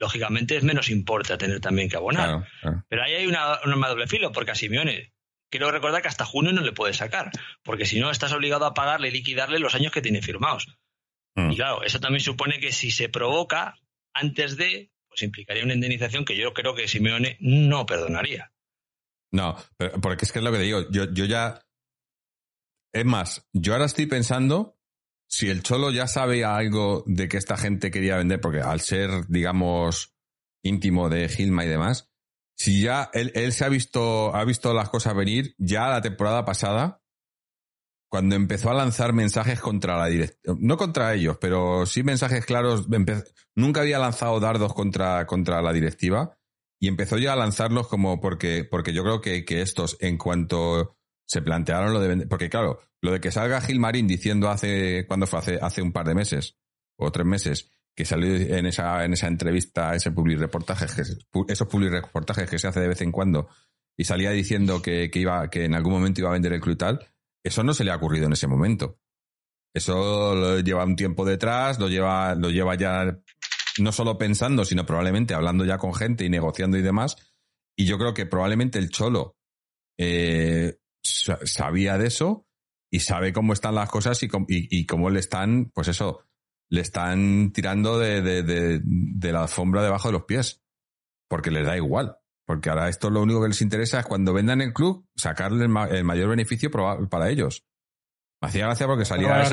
lógicamente 0.00 0.56
es 0.56 0.64
menos 0.64 0.88
importa 0.88 1.38
tener 1.38 1.60
también 1.60 1.88
que 1.88 1.96
abonar. 1.96 2.48
Pero 2.88 3.02
ahí 3.02 3.14
hay 3.14 3.26
una, 3.26 3.60
una 3.64 3.88
doble 3.88 4.08
filo 4.08 4.32
porque 4.32 4.52
a 4.52 4.54
Simeone 4.54 5.12
quiero 5.50 5.70
recordar 5.70 6.00
que 6.00 6.08
hasta 6.08 6.24
junio 6.24 6.52
no 6.52 6.62
le 6.62 6.72
puede 6.72 6.94
sacar, 6.94 7.30
porque 7.62 7.84
si 7.84 8.00
no 8.00 8.10
estás 8.10 8.32
obligado 8.32 8.64
a 8.64 8.74
pagarle 8.74 9.08
y 9.08 9.12
liquidarle 9.12 9.58
los 9.58 9.74
años 9.74 9.92
que 9.92 10.00
tiene 10.00 10.22
firmados. 10.22 10.78
Mm. 11.34 11.50
Y 11.50 11.56
claro, 11.56 11.82
eso 11.82 12.00
también 12.00 12.22
supone 12.22 12.58
que 12.58 12.72
si 12.72 12.90
se 12.90 13.08
provoca 13.08 13.76
antes 14.14 14.56
de, 14.56 14.90
pues 15.08 15.22
implicaría 15.22 15.64
una 15.64 15.74
indemnización 15.74 16.24
que 16.24 16.36
yo 16.36 16.54
creo 16.54 16.74
que 16.74 16.88
Simeone 16.88 17.36
no 17.40 17.84
perdonaría. 17.84 18.52
No, 19.32 19.56
pero, 19.76 20.00
porque 20.00 20.24
es 20.24 20.32
que 20.32 20.38
es 20.38 20.44
lo 20.44 20.50
que 20.50 20.58
te 20.58 20.64
digo, 20.64 20.90
yo, 20.90 21.12
yo 21.12 21.24
ya... 21.26 21.60
Es 22.92 23.04
más, 23.04 23.48
yo 23.52 23.74
ahora 23.74 23.84
estoy 23.84 24.06
pensando 24.06 24.79
si 25.30 25.48
el 25.48 25.62
Cholo 25.62 25.92
ya 25.92 26.08
sabe 26.08 26.44
algo 26.44 27.04
de 27.06 27.28
que 27.28 27.36
esta 27.36 27.56
gente 27.56 27.90
quería 27.90 28.16
vender, 28.16 28.40
porque 28.40 28.60
al 28.60 28.80
ser, 28.80 29.26
digamos, 29.28 30.16
íntimo 30.62 31.08
de 31.08 31.28
Gilma 31.28 31.64
y 31.64 31.68
demás, 31.68 32.10
si 32.58 32.82
ya 32.82 33.10
él, 33.14 33.30
él 33.34 33.52
se 33.52 33.64
ha 33.64 33.68
visto, 33.68 34.34
ha 34.34 34.44
visto 34.44 34.74
las 34.74 34.90
cosas 34.90 35.14
venir, 35.14 35.54
ya 35.56 35.88
la 35.88 36.02
temporada 36.02 36.44
pasada, 36.44 37.00
cuando 38.10 38.34
empezó 38.34 38.70
a 38.70 38.74
lanzar 38.74 39.12
mensajes 39.12 39.60
contra 39.60 39.96
la 39.96 40.06
directiva, 40.06 40.56
no 40.58 40.76
contra 40.76 41.14
ellos, 41.14 41.38
pero 41.40 41.86
sí 41.86 42.02
mensajes 42.02 42.44
claros, 42.44 42.88
nunca 43.54 43.82
había 43.82 44.00
lanzado 44.00 44.40
dardos 44.40 44.74
contra, 44.74 45.26
contra 45.26 45.62
la 45.62 45.72
directiva 45.72 46.36
y 46.80 46.88
empezó 46.88 47.18
ya 47.18 47.34
a 47.34 47.36
lanzarlos 47.36 47.86
como 47.86 48.20
porque, 48.20 48.66
porque 48.68 48.92
yo 48.92 49.04
creo 49.04 49.20
que, 49.20 49.44
que 49.44 49.62
estos, 49.62 49.96
en 50.00 50.18
cuanto 50.18 50.98
se 51.30 51.42
plantearon 51.42 51.92
lo 51.92 52.00
de 52.00 52.08
vender, 52.08 52.28
porque 52.28 52.50
claro, 52.50 52.80
lo 53.00 53.12
de 53.12 53.20
que 53.20 53.30
salga 53.30 53.60
Gilmarín 53.60 54.08
diciendo 54.08 54.50
hace, 54.50 55.06
cuando 55.06 55.28
fue? 55.28 55.38
Hace, 55.38 55.58
hace 55.62 55.80
un 55.80 55.92
par 55.92 56.04
de 56.08 56.16
meses 56.16 56.58
o 56.98 57.12
tres 57.12 57.24
meses, 57.24 57.70
que 57.94 58.04
salió 58.04 58.34
en 58.34 58.66
esa, 58.66 59.04
en 59.04 59.12
esa 59.12 59.28
entrevista, 59.28 59.94
ese 59.94 60.10
public 60.10 60.40
reportaje, 60.40 60.86
esos 61.48 61.68
public 61.68 61.92
reportajes 61.92 62.50
que 62.50 62.58
se 62.58 62.66
hace 62.66 62.80
de 62.80 62.88
vez 62.88 63.00
en 63.02 63.12
cuando, 63.12 63.48
y 63.96 64.04
salía 64.04 64.32
diciendo 64.32 64.82
que, 64.82 65.08
que 65.08 65.20
iba, 65.20 65.48
que 65.50 65.66
en 65.66 65.76
algún 65.76 65.92
momento 65.92 66.20
iba 66.20 66.30
a 66.30 66.32
vender 66.32 66.52
el 66.52 66.60
club 66.60 66.76
tal, 66.76 67.08
eso 67.44 67.62
no 67.62 67.74
se 67.74 67.84
le 67.84 67.92
ha 67.92 67.96
ocurrido 67.96 68.26
en 68.26 68.32
ese 68.32 68.48
momento. 68.48 68.98
Eso 69.72 70.34
lo 70.34 70.58
lleva 70.58 70.84
un 70.84 70.96
tiempo 70.96 71.24
detrás, 71.24 71.78
lo 71.78 71.88
lleva, 71.88 72.34
lo 72.34 72.50
lleva 72.50 72.74
ya 72.74 73.20
no 73.78 73.92
solo 73.92 74.18
pensando, 74.18 74.64
sino 74.64 74.84
probablemente 74.84 75.34
hablando 75.34 75.64
ya 75.64 75.78
con 75.78 75.94
gente 75.94 76.24
y 76.24 76.28
negociando 76.28 76.76
y 76.76 76.82
demás. 76.82 77.16
Y 77.76 77.86
yo 77.86 77.98
creo 77.98 78.14
que 78.14 78.26
probablemente 78.26 78.80
el 78.80 78.90
Cholo 78.90 79.36
eh, 79.96 80.79
sabía 81.02 81.98
de 81.98 82.08
eso 82.08 82.46
y 82.90 83.00
sabe 83.00 83.32
cómo 83.32 83.52
están 83.52 83.74
las 83.74 83.88
cosas 83.88 84.22
y, 84.22 84.28
y, 84.48 84.86
cómo 84.86 85.10
le 85.10 85.20
están, 85.20 85.70
pues 85.74 85.88
eso, 85.88 86.24
le 86.68 86.80
están 86.80 87.52
tirando 87.52 87.98
de, 87.98 88.20
de, 88.20 88.42
de, 88.42 88.80
de, 88.82 89.32
la 89.32 89.42
alfombra 89.42 89.82
debajo 89.82 90.08
de 90.08 90.12
los 90.12 90.24
pies. 90.24 90.62
Porque 91.28 91.50
les 91.50 91.64
da 91.64 91.76
igual. 91.76 92.16
Porque 92.44 92.68
ahora 92.68 92.88
esto 92.88 93.10
lo 93.10 93.22
único 93.22 93.40
que 93.40 93.48
les 93.48 93.62
interesa 93.62 94.00
es 94.00 94.06
cuando 94.06 94.32
vendan 94.32 94.60
el 94.60 94.72
club, 94.72 95.06
sacarle 95.14 95.64
el, 95.64 96.04
mayor 96.04 96.30
beneficio 96.30 96.68
para 96.68 97.30
ellos. 97.30 97.64
Me 98.42 98.48
hacía 98.48 98.66
gracia 98.66 98.88
porque 98.88 99.04
salía 99.04 99.44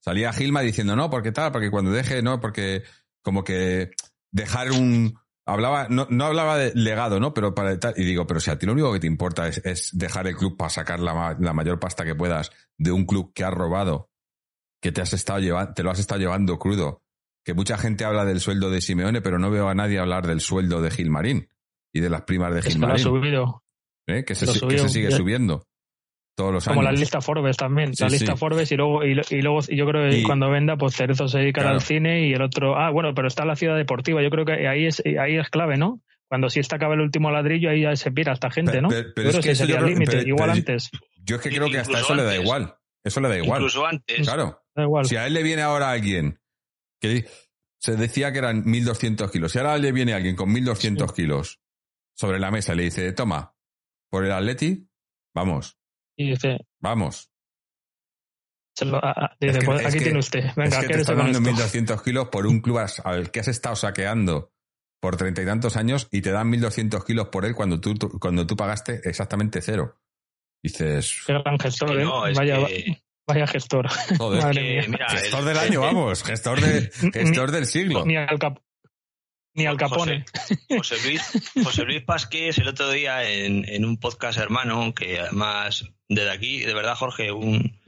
salía 0.00 0.32
Gilma 0.34 0.60
diciendo, 0.60 0.94
no, 0.94 1.08
porque 1.08 1.32
tal, 1.32 1.50
porque 1.50 1.70
cuando 1.70 1.92
deje, 1.92 2.20
no, 2.20 2.40
porque 2.40 2.82
como 3.22 3.42
que 3.42 3.92
dejar 4.30 4.72
un... 4.72 5.18
Hablaba, 5.44 5.88
no, 5.88 6.06
no 6.08 6.24
hablaba 6.24 6.56
de 6.56 6.72
legado, 6.74 7.18
¿no? 7.18 7.34
Pero 7.34 7.54
para 7.54 7.78
y 7.96 8.04
digo, 8.04 8.26
pero 8.26 8.38
si 8.38 8.50
a 8.50 8.58
ti 8.58 8.66
lo 8.66 8.72
único 8.72 8.92
que 8.92 9.00
te 9.00 9.08
importa 9.08 9.48
es, 9.48 9.90
dejar 9.92 10.28
el 10.28 10.36
club 10.36 10.56
para 10.56 10.70
sacar 10.70 11.00
la, 11.00 11.36
la, 11.38 11.52
mayor 11.52 11.80
pasta 11.80 12.04
que 12.04 12.14
puedas 12.14 12.52
de 12.78 12.92
un 12.92 13.06
club 13.06 13.32
que 13.34 13.42
has 13.42 13.52
robado, 13.52 14.10
que 14.80 14.92
te 14.92 15.00
has 15.00 15.12
estado 15.12 15.40
llevando, 15.40 15.74
te 15.74 15.82
lo 15.82 15.90
has 15.90 15.98
estado 15.98 16.20
llevando 16.20 16.58
crudo, 16.60 17.02
que 17.44 17.54
mucha 17.54 17.76
gente 17.76 18.04
habla 18.04 18.24
del 18.24 18.40
sueldo 18.40 18.70
de 18.70 18.80
Simeone, 18.80 19.20
pero 19.20 19.40
no 19.40 19.50
veo 19.50 19.68
a 19.68 19.74
nadie 19.74 19.98
hablar 19.98 20.28
del 20.28 20.40
sueldo 20.40 20.80
de 20.80 20.92
Gilmarín 20.92 21.48
y 21.92 22.00
de 22.00 22.10
las 22.10 22.22
primas 22.22 22.54
de 22.54 22.62
Gilmarín. 22.62 22.96
Que, 22.96 23.02
subido. 23.02 23.64
¿Eh? 24.06 24.24
que, 24.24 24.36
se, 24.36 24.46
sigue 24.46 25.10
subiendo 25.10 25.66
todos 26.34 26.52
los 26.52 26.66
años. 26.66 26.76
Como 26.76 26.82
la 26.82 26.92
lista 26.92 27.20
Forbes 27.20 27.56
también. 27.56 27.92
la 27.98 28.08
lista 28.08 28.36
Forbes 28.36 28.70
y 28.72 28.76
luego, 28.76 29.04
y, 29.04 29.14
luego 29.14 29.60
yo 29.68 29.86
creo 29.86 30.10
que 30.10 30.22
cuando 30.22 30.50
venda, 30.50 30.76
pues 30.76 30.94
Cerezo 30.96 31.28
se 31.28 31.38
dedica 31.38 31.68
al 31.68 31.80
cine 31.80 32.26
y 32.26 32.32
el 32.32 32.42
otro. 32.42 32.76
Ah, 32.76 32.90
bueno, 32.90 33.14
pero 33.14 33.28
está 33.28 33.44
la 33.44 33.56
ciudad 33.56 33.76
deportiva. 33.76 34.22
Yo 34.22 34.30
creo 34.30 34.44
que 34.44 34.68
ahí 34.68 34.86
es, 34.86 35.02
ahí 35.20 35.36
es 35.36 35.48
clave, 35.50 35.76
¿no? 35.76 36.00
Cuando 36.28 36.48
si 36.48 36.60
está 36.60 36.76
acaba 36.76 36.94
el 36.94 37.00
último 37.00 37.30
ladrillo, 37.30 37.68
ahí 37.68 37.82
ya 37.82 37.94
se 37.94 38.10
pira 38.10 38.32
esta 38.32 38.50
gente, 38.50 38.80
¿no? 38.80 38.88
Pero, 38.88 39.28
es 39.28 39.38
que 39.40 39.54
sería 39.54 39.80
el 39.80 39.86
límite, 39.86 40.22
igual 40.26 40.50
antes. 40.50 40.90
Yo 41.24 41.36
es 41.36 41.42
que 41.42 41.50
creo 41.50 41.68
que 41.68 41.78
hasta 41.78 42.00
eso 42.00 42.14
le 42.14 42.22
da 42.22 42.34
igual. 42.34 42.74
Eso 43.04 43.20
le 43.20 43.28
da 43.28 43.36
igual. 43.36 43.60
Incluso 43.60 43.84
antes. 43.84 44.22
Claro. 44.22 44.62
Da 44.74 44.84
igual. 44.84 45.04
Si 45.04 45.16
a 45.16 45.26
él 45.26 45.34
le 45.34 45.42
viene 45.42 45.60
ahora 45.60 45.90
alguien 45.90 46.40
que 47.00 47.26
se 47.78 47.96
decía 47.96 48.32
que 48.32 48.38
eran 48.38 48.64
1.200 48.64 49.30
kilos, 49.30 49.52
si 49.52 49.58
ahora 49.58 49.76
le 49.76 49.92
viene 49.92 50.14
alguien 50.14 50.36
con 50.36 50.48
1.200 50.54 51.12
kilos 51.12 51.60
sobre 52.14 52.38
la 52.38 52.50
mesa 52.50 52.72
y 52.72 52.76
le 52.76 52.84
dice, 52.84 53.12
toma, 53.12 53.54
por 54.08 54.24
el 54.24 54.32
Atleti, 54.32 54.88
vamos. 55.34 55.81
Y 56.16 56.30
dice, 56.30 56.58
vamos. 56.80 57.30
Pues, 58.78 59.86
aquí 59.86 59.98
tiene 59.98 60.18
usted. 60.18 60.44
Venga, 60.56 60.80
es 60.80 60.86
que 60.86 60.94
te 60.94 61.00
está 61.00 61.14
dando 61.14 61.40
1.200 61.40 62.02
kilos 62.02 62.28
por 62.28 62.46
un 62.46 62.60
club 62.60 62.80
al 63.04 63.30
que 63.30 63.40
has 63.40 63.48
estado 63.48 63.76
saqueando 63.76 64.52
por 65.00 65.16
treinta 65.16 65.42
y 65.42 65.46
tantos 65.46 65.76
años 65.76 66.08
y 66.10 66.22
te 66.22 66.30
dan 66.30 66.50
1.200 66.50 67.04
kilos 67.04 67.28
por 67.28 67.44
él 67.44 67.54
cuando 67.54 67.80
tú, 67.80 67.94
cuando 68.20 68.46
tú 68.46 68.56
pagaste 68.56 69.00
exactamente 69.04 69.60
cero. 69.60 69.98
Dices... 70.62 71.24
Qué 71.26 71.32
gran 71.32 71.58
gestor, 71.58 72.00
¿eh? 72.00 72.06
vaya, 72.06 72.58
vaya 73.26 73.46
gestor. 73.48 73.88
Joder, 74.16 74.54
gestor 75.08 75.44
del 75.44 75.58
año, 75.58 75.80
vamos. 75.80 76.22
Gestor, 76.22 76.60
de, 76.60 76.90
gestor 77.12 77.50
del 77.50 77.66
siglo. 77.66 78.06
Ni 78.06 78.16
al, 78.16 78.38
cap, 78.38 78.58
ni 79.54 79.66
al 79.66 79.76
Capone. 79.76 80.24
José, 80.68 80.96
Luis, 81.04 81.52
José 81.62 81.84
Luis 81.84 82.02
Pasqués 82.02 82.58
el 82.58 82.68
otro 82.68 82.90
día 82.90 83.28
en, 83.28 83.84
un 83.84 83.98
podcast 83.98 84.38
hermano, 84.38 84.94
que 84.94 85.20
además 85.20 85.90
desde 86.08 86.30
aquí, 86.30 86.60
de 86.60 86.74
verdad 86.74 86.94
Jorge, 86.94 87.32
un, 87.32 87.80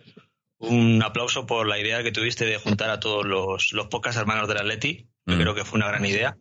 un 0.58 1.02
aplauso 1.02 1.46
por 1.46 1.66
la 1.66 1.78
idea 1.78 2.02
que 2.02 2.12
tuviste 2.12 2.44
de 2.44 2.58
juntar 2.58 2.90
a 2.90 3.00
todos 3.00 3.24
los, 3.24 3.72
los 3.72 3.86
podcast 3.88 4.18
hermanos 4.18 4.48
del 4.48 4.58
Atleti. 4.58 5.08
Yo 5.26 5.36
mm. 5.36 5.40
creo 5.40 5.54
que 5.54 5.64
fue 5.64 5.78
una 5.78 5.88
gran 5.88 6.04
idea. 6.04 6.36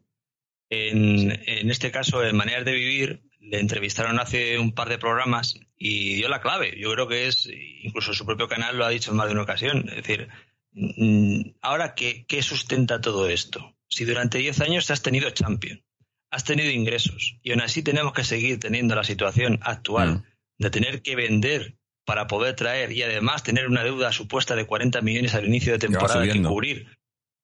En, 0.70 1.32
en 1.48 1.70
este 1.70 1.92
caso, 1.92 2.24
en 2.24 2.36
Maneras 2.36 2.66
de 2.66 2.74
Vivir, 2.74 3.24
le 3.40 3.60
entrevistaron 3.60 4.20
hace 4.20 4.58
un 4.58 4.74
par 4.74 4.90
de 4.90 4.98
programas 4.98 5.60
y 5.78 6.16
dio 6.16 6.30
la 6.30 6.42
clave. 6.42 6.78
Yo 6.80 6.92
creo 6.94 7.08
que 7.08 7.28
es, 7.28 7.48
incluso 7.84 8.14
su 8.14 8.26
propio 8.26 8.48
canal 8.48 8.78
lo 8.78 8.86
ha 8.86 8.90
dicho 8.90 9.12
en 9.12 9.18
más 9.18 9.28
de 9.28 9.34
una 9.34 9.44
ocasión. 9.44 9.88
Es 9.90 9.98
decir, 9.98 10.30
mm, 10.72 11.42
ahora, 11.62 11.94
¿qué, 11.94 12.26
qué 12.26 12.42
sustenta 12.42 13.02
todo 13.02 13.30
esto? 13.30 13.76
Si 13.94 14.06
durante 14.06 14.38
10 14.38 14.62
años 14.62 14.90
has 14.92 15.02
tenido 15.02 15.30
Champion, 15.30 15.84
has 16.32 16.44
tenido 16.44 16.72
ingresos 16.72 17.38
y 17.44 17.52
aún 17.52 17.62
así 17.62 17.84
tenemos 17.84 18.14
que 18.14 18.24
seguir 18.24 18.60
teniendo 18.60 18.96
la 18.96 19.04
situación 19.04 19.60
actual 19.62 20.16
mm. 20.16 20.24
de 20.58 20.70
tener 20.70 21.02
que 21.02 21.16
vender 21.16 21.78
para 22.06 22.28
poder 22.28 22.56
traer 22.56 22.92
y 22.92 23.04
además 23.04 23.44
tener 23.44 23.68
una 23.68 23.84
deuda 23.84 24.12
supuesta 24.12 24.56
de 24.56 24.66
40 24.66 25.02
millones 25.02 25.36
al 25.36 25.46
inicio 25.46 25.74
de 25.74 25.80
temporada 25.80 26.26
que 26.26 26.42
cubrir 26.42 26.98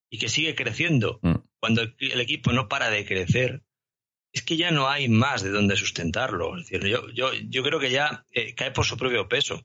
y 0.09 0.17
que 0.17 0.27
sigue 0.27 0.55
creciendo 0.55 1.19
mm. 1.21 1.35
cuando 1.59 1.83
el, 1.83 2.21
equipo 2.21 2.51
no 2.51 2.67
para 2.67 2.89
de 2.89 3.05
crecer, 3.05 3.61
es 4.33 4.41
que 4.41 4.57
ya 4.57 4.71
no 4.71 4.89
hay 4.89 5.07
más 5.07 5.43
de 5.43 5.51
dónde 5.51 5.75
sustentarlo. 5.75 6.57
Es 6.57 6.67
decir, 6.67 6.87
yo, 6.87 7.09
yo, 7.11 7.31
yo 7.33 7.63
creo 7.63 7.79
que 7.79 7.91
ya 7.91 8.25
eh, 8.31 8.55
cae 8.55 8.71
por 8.71 8.85
su 8.85 8.97
propio 8.97 9.27
peso. 9.27 9.63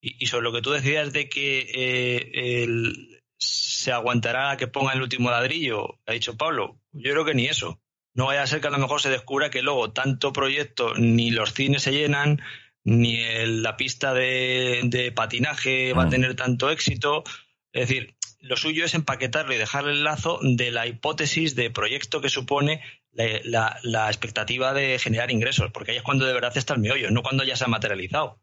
Y, 0.00 0.26
sobre 0.26 0.44
lo 0.44 0.52
que 0.52 0.62
tú 0.62 0.70
decías 0.70 1.12
de 1.12 1.28
que 1.28 1.58
eh, 1.74 2.62
el, 2.62 3.15
se 3.38 3.92
aguantará 3.92 4.50
a 4.50 4.56
que 4.56 4.66
ponga 4.66 4.92
el 4.92 5.02
último 5.02 5.30
ladrillo, 5.30 5.98
ha 6.06 6.12
dicho 6.12 6.36
Pablo. 6.36 6.80
Yo 6.92 7.12
creo 7.12 7.24
que 7.24 7.34
ni 7.34 7.46
eso. 7.46 7.80
No 8.14 8.26
vaya 8.26 8.42
a 8.42 8.46
ser 8.46 8.60
que 8.60 8.68
a 8.68 8.70
lo 8.70 8.78
mejor 8.78 9.00
se 9.00 9.10
descubra 9.10 9.50
que 9.50 9.62
luego 9.62 9.92
tanto 9.92 10.32
proyecto, 10.32 10.94
ni 10.94 11.30
los 11.30 11.52
cines 11.52 11.82
se 11.82 11.92
llenan, 11.92 12.40
ni 12.82 13.18
la 13.46 13.76
pista 13.76 14.14
de, 14.14 15.12
patinaje 15.14 15.92
va 15.92 16.04
a 16.04 16.06
mm. 16.06 16.10
tener 16.10 16.34
tanto 16.34 16.70
éxito. 16.70 17.24
Es 17.72 17.88
decir, 17.88 18.16
lo 18.40 18.56
suyo 18.56 18.84
es 18.84 18.94
empaquetarlo 18.94 19.52
y 19.52 19.58
dejarle 19.58 19.92
el 19.92 20.04
lazo 20.04 20.38
de 20.42 20.70
la 20.70 20.86
hipótesis 20.86 21.54
de 21.54 21.70
proyecto 21.70 22.20
que 22.20 22.30
supone 22.30 22.80
la, 23.12 23.78
la, 23.82 24.08
expectativa 24.08 24.72
de 24.72 24.98
generar 24.98 25.30
ingresos, 25.30 25.70
porque 25.72 25.92
ahí 25.92 25.96
es 25.98 26.02
cuando 26.02 26.26
de 26.26 26.32
verdad 26.32 26.56
está 26.56 26.74
el 26.74 26.80
meollo, 26.80 27.10
no 27.10 27.22
cuando 27.22 27.44
ya 27.44 27.56
se 27.56 27.64
ha 27.64 27.68
materializado. 27.68 28.40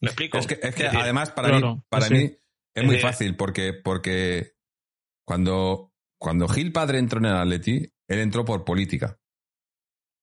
¿Me 0.00 0.08
explico? 0.08 0.38
Es 0.38 0.46
que, 0.46 0.58
es 0.60 0.74
que 0.74 0.86
además 0.86 1.30
para 1.30 1.58
mí, 1.58 1.80
para 1.88 2.08
mí 2.08 2.32
es 2.74 2.84
muy 2.84 2.98
fácil, 2.98 3.36
porque, 3.36 3.72
porque 3.72 4.52
cuando, 5.26 5.92
cuando 6.18 6.48
Gil 6.48 6.72
Padre 6.72 6.98
entró 6.98 7.18
en 7.18 7.26
el 7.26 7.36
Atleti, 7.36 7.92
él 8.08 8.18
entró 8.18 8.44
por 8.44 8.64
política. 8.64 9.18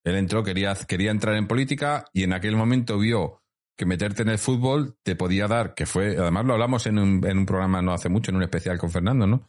Él 0.03 0.15
entró, 0.15 0.43
quería, 0.43 0.73
quería 0.87 1.11
entrar 1.11 1.35
en 1.35 1.47
política 1.47 2.05
y 2.13 2.23
en 2.23 2.33
aquel 2.33 2.55
momento 2.55 2.97
vio 2.97 3.43
que 3.77 3.85
meterte 3.85 4.23
en 4.23 4.29
el 4.29 4.39
fútbol 4.39 4.97
te 5.03 5.15
podía 5.15 5.47
dar, 5.47 5.73
que 5.73 5.85
fue, 5.85 6.17
además 6.17 6.45
lo 6.45 6.53
hablamos 6.53 6.87
en 6.87 6.97
un, 6.97 7.25
en 7.27 7.37
un 7.37 7.45
programa 7.45 7.81
no 7.81 7.93
hace 7.93 8.09
mucho, 8.09 8.31
en 8.31 8.37
un 8.37 8.43
especial 8.43 8.77
con 8.79 8.89
Fernando, 8.89 9.27
¿no? 9.27 9.47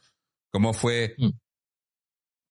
Cómo 0.51 0.74
fue 0.74 1.14
mm. 1.16 1.28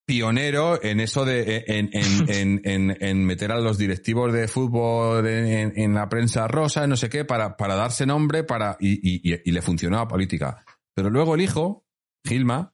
Pionero 0.07 0.81
en 0.81 1.01
eso 1.01 1.25
de, 1.25 1.65
en, 1.67 1.89
en, 2.29 2.61
en, 2.63 2.97
en, 2.99 3.25
meter 3.25 3.51
a 3.51 3.59
los 3.59 3.77
directivos 3.77 4.33
de 4.33 4.47
fútbol 4.47 5.27
en, 5.27 5.93
la 5.93 6.09
prensa 6.09 6.47
rosa, 6.47 6.87
no 6.87 6.95
sé 6.95 7.09
qué, 7.09 7.25
para, 7.25 7.57
para 7.57 7.75
darse 7.75 8.05
nombre, 8.05 8.43
para, 8.43 8.77
y, 8.79 8.93
y, 9.03 9.41
y 9.43 9.51
le 9.51 9.61
funcionó 9.61 9.97
la 9.97 10.07
política. 10.07 10.65
Pero 10.95 11.09
luego 11.09 11.35
el 11.35 11.41
hijo, 11.41 11.85
Gilma, 12.25 12.73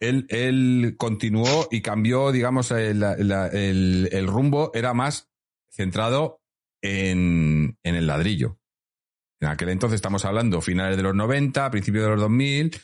él, 0.00 0.26
él 0.28 0.96
continuó 0.98 1.68
y 1.70 1.80
cambió, 1.80 2.32
digamos, 2.32 2.72
el, 2.72 3.02
el, 3.02 4.26
rumbo, 4.26 4.72
era 4.74 4.92
más 4.92 5.30
centrado 5.70 6.42
en, 6.82 7.78
en, 7.84 7.94
el 7.94 8.08
ladrillo. 8.08 8.58
En 9.40 9.48
aquel 9.48 9.68
entonces 9.68 9.96
estamos 9.96 10.24
hablando 10.24 10.60
finales 10.60 10.96
de 10.96 11.04
los 11.04 11.14
90, 11.14 11.70
principios 11.70 12.04
de 12.04 12.10
los 12.10 12.20
2000, 12.20 12.76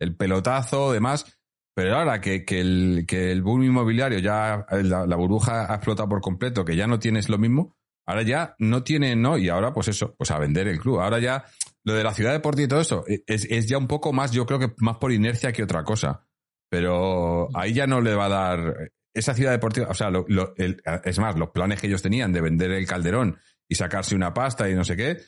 el 0.00 0.16
pelotazo, 0.16 0.92
demás. 0.92 1.41
Pero 1.74 1.96
ahora 1.96 2.20
que, 2.20 2.44
que, 2.44 2.60
el, 2.60 3.04
que 3.06 3.32
el 3.32 3.42
boom 3.42 3.62
inmobiliario 3.62 4.18
ya, 4.18 4.66
la, 4.70 5.06
la, 5.06 5.16
burbuja 5.16 5.72
ha 5.72 5.76
explotado 5.76 6.08
por 6.08 6.20
completo, 6.20 6.64
que 6.64 6.76
ya 6.76 6.86
no 6.86 6.98
tienes 6.98 7.28
lo 7.28 7.38
mismo, 7.38 7.76
ahora 8.06 8.22
ya 8.22 8.54
no 8.58 8.82
tiene, 8.82 9.16
¿no? 9.16 9.38
Y 9.38 9.48
ahora, 9.48 9.72
pues 9.72 9.88
eso, 9.88 10.14
pues 10.16 10.30
a 10.30 10.38
vender 10.38 10.68
el 10.68 10.78
club. 10.78 11.00
Ahora 11.00 11.18
ya, 11.18 11.44
lo 11.84 11.94
de 11.94 12.04
la 12.04 12.12
ciudad 12.12 12.32
deportiva 12.32 12.64
y 12.64 12.68
todo 12.68 12.80
eso, 12.80 13.04
es, 13.06 13.46
es 13.46 13.68
ya 13.68 13.78
un 13.78 13.88
poco 13.88 14.12
más, 14.12 14.32
yo 14.32 14.44
creo 14.44 14.58
que 14.58 14.72
más 14.78 14.98
por 14.98 15.12
inercia 15.12 15.52
que 15.52 15.62
otra 15.62 15.82
cosa. 15.82 16.26
Pero 16.68 17.48
ahí 17.54 17.72
ya 17.72 17.86
no 17.86 18.00
le 18.00 18.14
va 18.14 18.26
a 18.26 18.28
dar. 18.28 18.90
Esa 19.14 19.34
ciudad 19.34 19.50
deportiva, 19.50 19.88
o 19.90 19.94
sea, 19.94 20.10
lo, 20.10 20.24
es 20.56 21.18
más, 21.18 21.38
los 21.38 21.50
planes 21.50 21.78
que 21.78 21.86
ellos 21.86 22.00
tenían 22.00 22.32
de 22.32 22.40
vender 22.40 22.70
el 22.70 22.86
calderón 22.86 23.36
y 23.68 23.74
sacarse 23.74 24.14
una 24.14 24.32
pasta 24.32 24.70
y 24.70 24.74
no 24.74 24.84
sé 24.84 24.96
qué, 24.96 25.18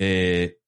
eh, 0.00 0.58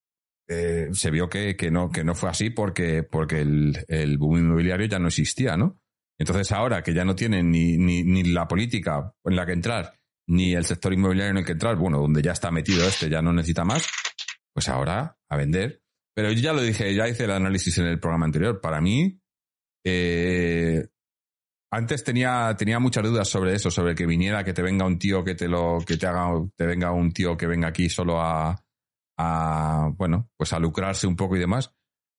eh, 0.52 0.88
se 0.92 1.12
vio 1.12 1.28
que, 1.28 1.54
que, 1.54 1.70
no, 1.70 1.90
que 1.90 2.02
no 2.02 2.16
fue 2.16 2.28
así 2.28 2.50
porque, 2.50 3.04
porque 3.04 3.40
el, 3.40 4.18
boom 4.18 4.38
inmobiliario 4.38 4.86
ya 4.86 4.98
no 4.98 5.06
existía, 5.06 5.56
¿no? 5.56 5.80
Entonces 6.18 6.50
ahora 6.50 6.82
que 6.82 6.92
ya 6.92 7.04
no 7.04 7.14
tienen 7.14 7.52
ni, 7.52 7.78
ni, 7.78 8.02
ni 8.02 8.24
la 8.24 8.48
política 8.48 9.14
en 9.24 9.36
la 9.36 9.46
que 9.46 9.52
entrar, 9.52 9.94
ni 10.26 10.52
el 10.54 10.64
sector 10.64 10.92
inmobiliario 10.92 11.30
en 11.30 11.38
el 11.38 11.44
que 11.44 11.52
entrar, 11.52 11.76
bueno, 11.76 12.00
donde 12.00 12.20
ya 12.20 12.32
está 12.32 12.50
metido 12.50 12.84
este, 12.84 13.08
ya 13.08 13.22
no 13.22 13.32
necesita 13.32 13.64
más, 13.64 13.86
pues 14.52 14.68
ahora 14.68 15.16
a 15.28 15.36
vender. 15.36 15.82
Pero 16.16 16.32
yo 16.32 16.40
ya 16.40 16.52
lo 16.52 16.62
dije, 16.62 16.92
ya 16.96 17.08
hice 17.08 17.24
el 17.24 17.30
análisis 17.30 17.78
en 17.78 17.86
el 17.86 18.00
programa 18.00 18.26
anterior. 18.26 18.60
Para 18.60 18.80
mí, 18.80 19.20
eh, 19.86 20.84
antes 21.70 22.02
tenía, 22.02 22.56
tenía 22.58 22.80
muchas 22.80 23.04
dudas 23.04 23.28
sobre 23.28 23.54
eso, 23.54 23.70
sobre 23.70 23.94
que 23.94 24.04
viniera, 24.04 24.42
que 24.42 24.52
te 24.52 24.62
venga 24.62 24.84
un 24.84 24.98
tío 24.98 25.22
que 25.22 25.36
te 25.36 25.46
lo, 25.46 25.78
que 25.86 25.96
te 25.96 26.08
haga, 26.08 26.28
te 26.56 26.66
venga 26.66 26.90
un 26.90 27.12
tío 27.12 27.36
que 27.36 27.46
venga 27.46 27.68
aquí 27.68 27.88
solo 27.88 28.20
a, 28.20 28.60
a 29.20 29.90
bueno, 29.96 30.30
pues 30.36 30.52
a 30.52 30.58
lucrarse 30.58 31.06
un 31.06 31.16
poco 31.16 31.36
y 31.36 31.40
demás. 31.40 31.74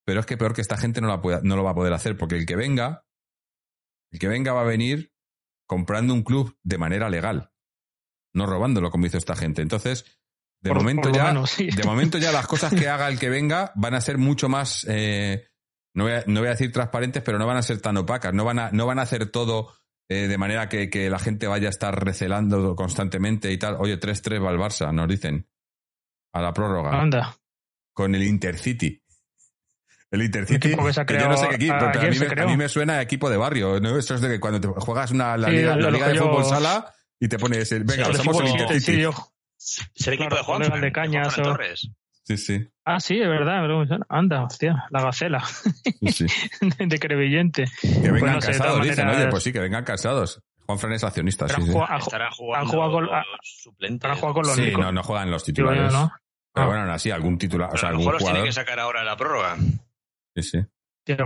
Pero 0.06 0.20
es 0.20 0.26
que 0.26 0.38
peor 0.38 0.54
que 0.54 0.62
esta 0.62 0.78
gente 0.78 1.02
no, 1.02 1.08
la 1.08 1.22
pueda, 1.22 1.42
no 1.44 1.56
lo 1.56 1.64
va 1.64 1.72
a 1.72 1.76
poder 1.76 1.94
hacer, 1.94 2.18
porque 2.18 2.36
el 2.36 2.46
que 2.46 2.56
venga, 2.56 3.06
el 4.12 4.20
que 4.20 4.28
venga 4.28 4.54
va 4.54 4.62
a 4.62 4.66
venir 4.66 5.14
comprando 5.68 6.14
un 6.14 6.24
club 6.24 6.58
de 6.64 6.78
manera 6.78 7.10
legal, 7.10 7.52
no 8.34 8.46
robándolo 8.46 8.90
como 8.90 9.06
hizo 9.06 9.18
esta 9.18 9.36
gente. 9.36 9.62
Entonces, 9.62 10.06
de 10.62 10.74
momento 10.74 11.12
ya, 11.12 11.34
de 11.34 11.84
momento 11.84 12.18
ya 12.18 12.32
las 12.32 12.48
cosas 12.48 12.74
que 12.74 12.88
haga 12.88 13.08
el 13.08 13.20
que 13.20 13.30
venga 13.30 13.72
van 13.76 13.96
a 13.96 14.02
ser 14.02 14.18
mucho 14.18 14.48
más 14.50 14.86
eh, 14.88 15.48
no 15.94 16.06
voy, 16.06 16.14
a, 16.14 16.24
no 16.28 16.40
voy 16.40 16.48
a 16.48 16.52
decir 16.52 16.72
transparentes, 16.72 17.22
pero 17.24 17.38
no 17.38 17.46
van 17.46 17.58
a 17.58 17.62
ser 17.62 17.82
tan 17.82 17.98
opacas, 17.98 18.34
no 18.34 18.46
van 18.46 18.60
a, 18.60 18.72
no 18.72 18.86
van 18.86 19.00
a 19.00 19.04
hacer 19.04 19.30
todo 19.30 19.74
eh, 20.10 20.28
de 20.28 20.38
manera 20.38 20.70
que, 20.70 20.90
que, 20.90 21.10
la 21.10 21.20
gente 21.20 21.48
vaya 21.48 21.68
a 21.68 21.70
estar 21.70 22.04
recelando 22.04 22.76
constantemente 22.76 23.52
y 23.52 23.58
tal. 23.58 23.76
Oye, 23.80 24.00
3-3 24.00 24.44
va 24.44 24.52
el 24.52 24.58
Barça, 24.58 24.94
nos 24.94 25.08
dicen. 25.08 25.48
A 26.34 26.42
la 26.42 26.54
prórroga. 26.54 27.00
Anda. 27.00 27.36
Con 27.94 28.16
el 28.16 28.24
Intercity. 28.24 29.02
El 30.10 30.24
Intercity, 30.24 30.60
que 30.60 30.76
yo 30.76 31.30
no 31.30 31.38
sé 31.38 31.48
qué 31.50 31.56
equipo, 31.56 31.76
pero 31.80 32.02
a 32.02 32.04
mí, 32.04 32.20
me, 32.20 32.42
a 32.42 32.46
mí, 32.46 32.58
me, 32.58 32.68
suena 32.68 32.94
a 32.96 33.02
equipo 33.02 33.30
de 33.30 33.38
barrio. 33.38 33.80
¿no? 33.80 33.98
Eso 33.98 34.16
es 34.16 34.22
de 34.22 34.28
que 34.28 34.40
cuando 34.40 34.60
te 34.60 34.68
juegas 34.68 35.12
una, 35.12 35.38
la 35.38 35.50
liga, 35.50 35.76
la 35.78 35.90
liga 35.90 36.10
de 36.10 36.20
fútbol 36.20 36.44
sala 36.44 36.94
y 37.20 37.28
te 37.28 37.38
pones, 37.38 37.70
venga, 37.86 38.14
somos 38.14 38.42
el 38.42 38.48
Intercity. 38.48 39.06
Sí, 39.58 40.10
el 40.10 40.14
equipo 40.16 40.36
de 40.36 40.42
Juan, 40.42 40.82
de 40.82 40.92
Cañas 40.92 41.38
o... 41.38 41.44
Torres. 41.44 41.90
Sí, 42.24 42.38
sí. 42.38 42.68
Ah, 42.86 43.00
sí, 43.00 43.20
es 43.20 43.28
verdad. 43.28 43.64
Anda, 44.10 44.44
hostia, 44.44 44.86
la 44.90 45.02
gacela. 45.02 45.44
Sí, 45.44 46.26
de 46.80 47.00
Crevillente. 47.00 47.66
Que 47.82 48.12
vengan 48.12 48.40
pues 48.40 48.46
casados, 48.48 48.84
dicen. 48.84 49.08
Oye, 49.08 49.28
pues 49.28 49.44
sí, 49.44 49.54
que 49.54 49.60
vengan 49.60 49.84
casados. 49.84 50.42
Juan 50.66 50.80
Fran 50.80 50.94
es 50.94 51.04
accionista, 51.04 51.48
sí, 51.48 51.62
sí. 51.64 51.74
Estarán 52.00 52.32
jugando 52.32 52.92
con, 52.92 53.08
suplentes. 53.42 54.20
con 54.20 54.44
los 54.44 54.56
Sí, 54.56 54.72
no, 54.78 54.92
no 54.92 55.04
juegan 55.04 55.32
los 55.32 55.44
titulares. 55.44 55.92
¿no? 55.92 56.12
Pero 56.54 56.66
ah. 56.66 56.70
bueno, 56.70 56.92
así, 56.92 57.12
algún 57.12 57.38
titular, 57.38 57.70
o 57.74 57.78
sea, 57.78 57.90
algún 57.90 58.06
jugador... 58.06 58.22
los 58.22 58.32
tiene 58.32 58.48
que 58.48 58.54
sacar 58.54 58.80
ahora 58.80 59.04
la 59.04 59.16
prórroga. 59.16 59.58
Sí, 60.36 60.44
sí. 60.44 60.60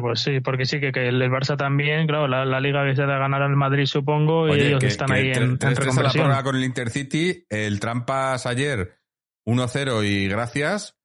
pues 0.02 0.20
sí, 0.20 0.40
porque 0.40 0.66
sí 0.66 0.80
que, 0.80 0.92
que 0.92 1.08
el 1.08 1.22
Barça 1.24 1.58
también, 1.58 2.08
claro, 2.08 2.28
la, 2.28 2.46
la 2.46 2.60
liga 2.60 2.86
que 2.86 2.96
se 2.96 3.02
de 3.02 3.08
ganar 3.08 3.42
al 3.42 3.56
Madrid, 3.56 3.86
supongo, 3.86 4.48
y 4.48 4.60
ellos 4.60 4.84
están 4.84 5.12
ahí 5.12 5.32
en, 5.32 5.58
en 5.60 5.74
la 5.74 6.12
prórroga 6.12 6.44
con 6.44 6.56
el 6.56 6.64
Intercity, 6.64 7.46
el 7.50 7.80
Trampas 7.80 8.46
ayer 8.46 9.00
1-0 9.48 10.06
y 10.06 10.28
gracias, 10.28 10.98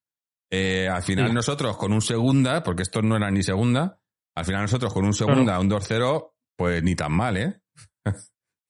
eh, 0.50 0.88
al 0.88 1.02
final 1.02 1.32
nosotros 1.32 1.76
con 1.76 1.92
un 1.92 2.02
segunda, 2.02 2.62
porque 2.62 2.82
esto 2.82 3.02
no 3.02 3.16
era 3.16 3.30
ni 3.30 3.42
segunda, 3.42 4.00
al 4.34 4.44
final 4.44 4.62
nosotros 4.62 4.92
con 4.92 5.04
un 5.04 5.14
segunda, 5.14 5.60
un 5.60 5.70
2-0, 5.70 6.32
pues 6.56 6.82
ni 6.82 6.94
tan 6.96 7.12
mal, 7.12 7.36
¿eh? 7.36 7.60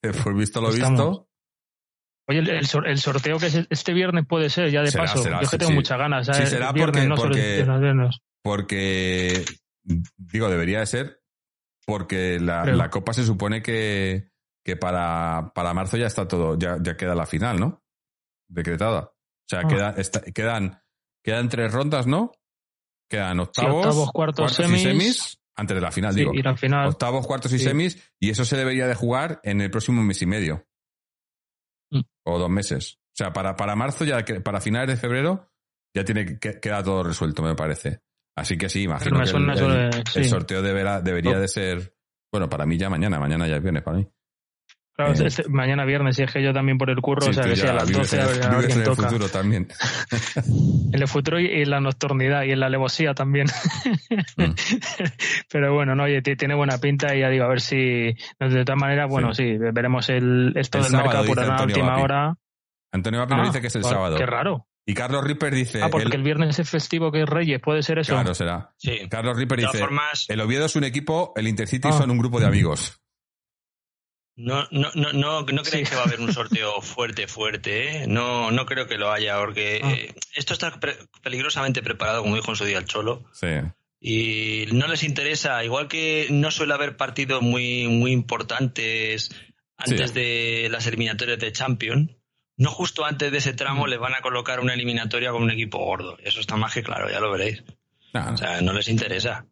pues 0.02 0.36
visto 0.36 0.60
lo 0.60 0.70
visto. 0.70 1.29
Oye, 2.30 2.38
el, 2.38 2.98
sorteo 2.98 3.38
que 3.38 3.46
es 3.46 3.66
este 3.68 3.92
viernes 3.92 4.24
puede 4.26 4.48
ser, 4.48 4.70
ya 4.70 4.82
de 4.82 4.92
paso. 4.92 5.22
Yo 5.24 5.48
que 5.48 5.58
tengo 5.58 5.72
muchas 5.72 5.98
ganas. 5.98 6.26
Sí, 6.26 6.46
será 6.46 6.72
porque, 6.72 7.08
porque, 8.42 9.44
digo, 10.16 10.48
debería 10.48 10.80
de 10.80 10.86
ser 10.86 11.20
porque 11.86 12.38
la, 12.38 12.64
la, 12.64 12.88
Copa 12.88 13.12
se 13.12 13.24
supone 13.24 13.62
que, 13.62 14.30
que 14.64 14.76
para, 14.76 15.52
para 15.54 15.74
marzo 15.74 15.96
ya 15.96 16.06
está 16.06 16.28
todo, 16.28 16.56
ya, 16.56 16.78
ya 16.80 16.96
queda 16.96 17.14
la 17.14 17.26
final, 17.26 17.58
¿no? 17.58 17.82
Decretada. 18.48 19.00
O 19.00 19.48
sea, 19.48 19.62
ah. 19.64 19.94
quedan 20.32 20.80
Quedan 21.22 21.48
tres 21.48 21.72
rondas, 21.72 22.06
¿no? 22.06 22.32
Quedan 23.08 23.40
octavos, 23.40 24.10
cuartos, 24.12 24.54
semis, 24.54 24.80
y 24.80 24.84
semis. 24.84 25.38
Antes 25.56 25.74
de 25.74 25.80
la 25.80 25.90
final, 25.90 26.14
digo. 26.14 26.32
Final. 26.56 26.88
Octavos, 26.88 27.26
cuartos 27.26 27.52
y 27.52 27.58
semis. 27.58 28.12
Y 28.18 28.30
eso 28.30 28.44
se 28.44 28.56
debería 28.56 28.86
de 28.86 28.94
jugar 28.94 29.40
en 29.42 29.60
el 29.60 29.70
próximo 29.70 30.02
mes 30.02 30.22
y 30.22 30.26
medio. 30.26 30.66
Mm. 31.90 32.00
O 32.24 32.38
dos 32.38 32.50
meses. 32.50 32.98
O 33.12 33.16
sea, 33.16 33.32
para, 33.32 33.56
para 33.56 33.76
marzo, 33.76 34.04
ya 34.04 34.24
para 34.42 34.60
finales 34.60 34.88
de 34.88 34.96
febrero, 34.96 35.50
ya 35.94 36.04
tiene 36.04 36.38
que 36.38 36.60
queda 36.60 36.82
todo 36.82 37.02
resuelto, 37.02 37.42
me 37.42 37.54
parece. 37.54 38.00
Así 38.36 38.56
que 38.56 38.68
sí, 38.68 38.82
imagino 38.82 39.20
que 39.20 40.20
el, 40.20 40.24
sorteo 40.26 40.62
deberá, 40.62 41.00
debería 41.00 41.38
de 41.38 41.48
ser. 41.48 41.94
Bueno, 42.32 42.48
para 42.48 42.64
mí 42.64 42.78
ya 42.78 42.88
mañana. 42.88 43.18
Mañana 43.18 43.46
ya 43.48 43.58
viene 43.58 43.82
para 43.82 43.98
mí. 43.98 44.08
Claro, 45.00 45.14
eh, 45.14 45.26
este, 45.26 45.48
mañana 45.48 45.84
viernes, 45.84 46.18
y 46.18 46.22
es 46.22 46.32
que 46.32 46.42
yo 46.42 46.52
también 46.52 46.76
por 46.76 46.90
el 46.90 47.00
curro, 47.00 47.26
o 47.26 47.32
sea, 47.32 47.44
que 47.44 47.56
sea 47.56 47.70
a 47.70 47.74
las 47.74 47.90
12 47.90 48.20
a 48.20 48.26
ver, 48.26 48.42
a 48.44 48.60
en 48.60 48.80
el 48.80 48.94
futuro 48.94 49.28
también. 49.28 49.68
en 50.92 50.94
el 51.00 51.08
futuro 51.08 51.40
y 51.40 51.46
en 51.46 51.70
la 51.70 51.80
nocturnidad 51.80 52.42
y 52.42 52.52
en 52.52 52.60
la 52.60 52.66
alevosía 52.66 53.14
también. 53.14 53.46
Mm. 54.36 54.52
Pero 55.50 55.72
bueno, 55.74 55.94
no, 55.94 56.04
oye, 56.04 56.20
tiene 56.20 56.54
buena 56.54 56.78
pinta 56.78 57.14
y 57.14 57.20
ya 57.20 57.30
digo, 57.30 57.44
a 57.44 57.48
ver 57.48 57.60
si, 57.62 57.76
de 57.76 58.64
todas 58.64 58.78
maneras, 58.78 59.08
bueno, 59.08 59.32
sí, 59.32 59.56
veremos 59.56 60.10
el, 60.10 60.52
esto 60.56 60.82
del 60.82 60.92
mercado 60.92 61.24
por 61.24 61.46
la 61.46 61.62
última 61.62 61.96
hora. 61.96 62.34
Antonio 62.92 63.20
Vapi 63.20 63.34
ah, 63.36 63.42
dice 63.44 63.60
que 63.60 63.68
es 63.68 63.76
el 63.76 63.84
sábado. 63.84 64.16
Qué 64.16 64.26
raro. 64.26 64.66
Y 64.84 64.94
Carlos 64.94 65.24
Ripper 65.24 65.54
dice. 65.54 65.80
Ah, 65.82 65.88
porque 65.88 66.16
el, 66.16 66.22
viernes 66.22 66.58
es 66.58 66.68
festivo 66.68 67.12
que 67.12 67.22
es 67.22 67.28
Reyes, 67.28 67.60
puede 67.62 67.82
ser 67.82 68.00
eso. 68.00 68.12
Claro, 68.12 68.34
será. 68.34 68.74
Sí. 68.76 68.98
Carlos 69.08 69.36
Ripper 69.36 69.60
dice: 69.60 69.86
El 70.28 70.40
Oviedo 70.40 70.66
es 70.66 70.74
un 70.74 70.84
equipo, 70.84 71.32
el 71.36 71.46
Intercity 71.46 71.88
ah. 71.88 71.92
son 71.92 72.10
un 72.10 72.18
grupo 72.18 72.40
de 72.40 72.46
amigos. 72.46 73.00
No, 74.36 74.66
no, 74.70 74.90
no, 74.94 75.12
no, 75.12 75.42
no 75.42 75.62
creéis 75.62 75.90
que 75.90 75.96
va 75.96 76.02
a 76.02 76.04
haber 76.06 76.20
un 76.20 76.32
sorteo 76.32 76.80
fuerte, 76.80 77.26
fuerte, 77.26 78.04
¿eh? 78.04 78.06
No, 78.06 78.50
no 78.50 78.64
creo 78.64 78.86
que 78.86 78.96
lo 78.96 79.12
haya, 79.12 79.38
porque 79.38 79.80
ah. 79.82 79.92
eh, 79.92 80.14
esto 80.34 80.54
está 80.54 80.78
peligrosamente 81.22 81.82
preparado, 81.82 82.22
como 82.22 82.36
dijo 82.36 82.50
en 82.50 82.56
su 82.56 82.64
día 82.64 82.78
el 82.78 82.86
Cholo. 82.86 83.24
Sí. 83.32 83.48
Y 84.00 84.66
no 84.72 84.86
les 84.86 85.02
interesa, 85.02 85.62
igual 85.62 85.88
que 85.88 86.28
no 86.30 86.50
suele 86.50 86.72
haber 86.72 86.96
partidos 86.96 87.42
muy, 87.42 87.86
muy 87.88 88.12
importantes 88.12 89.30
antes 89.76 90.14
de 90.14 90.68
las 90.70 90.86
eliminatorias 90.86 91.38
de 91.38 91.52
Champions, 91.52 92.10
no 92.56 92.70
justo 92.70 93.04
antes 93.04 93.32
de 93.32 93.38
ese 93.38 93.54
tramo 93.54 93.86
les 93.86 93.98
van 93.98 94.14
a 94.14 94.20
colocar 94.20 94.60
una 94.60 94.74
eliminatoria 94.74 95.32
con 95.32 95.42
un 95.42 95.50
equipo 95.50 95.78
gordo. 95.78 96.18
Eso 96.22 96.40
está 96.40 96.56
más 96.56 96.74
que 96.74 96.82
claro, 96.82 97.10
ya 97.10 97.20
lo 97.20 97.30
veréis. 97.30 97.62
O 98.14 98.36
sea, 98.36 98.60
no 98.60 98.72
les 98.72 98.88
interesa. 98.88 99.46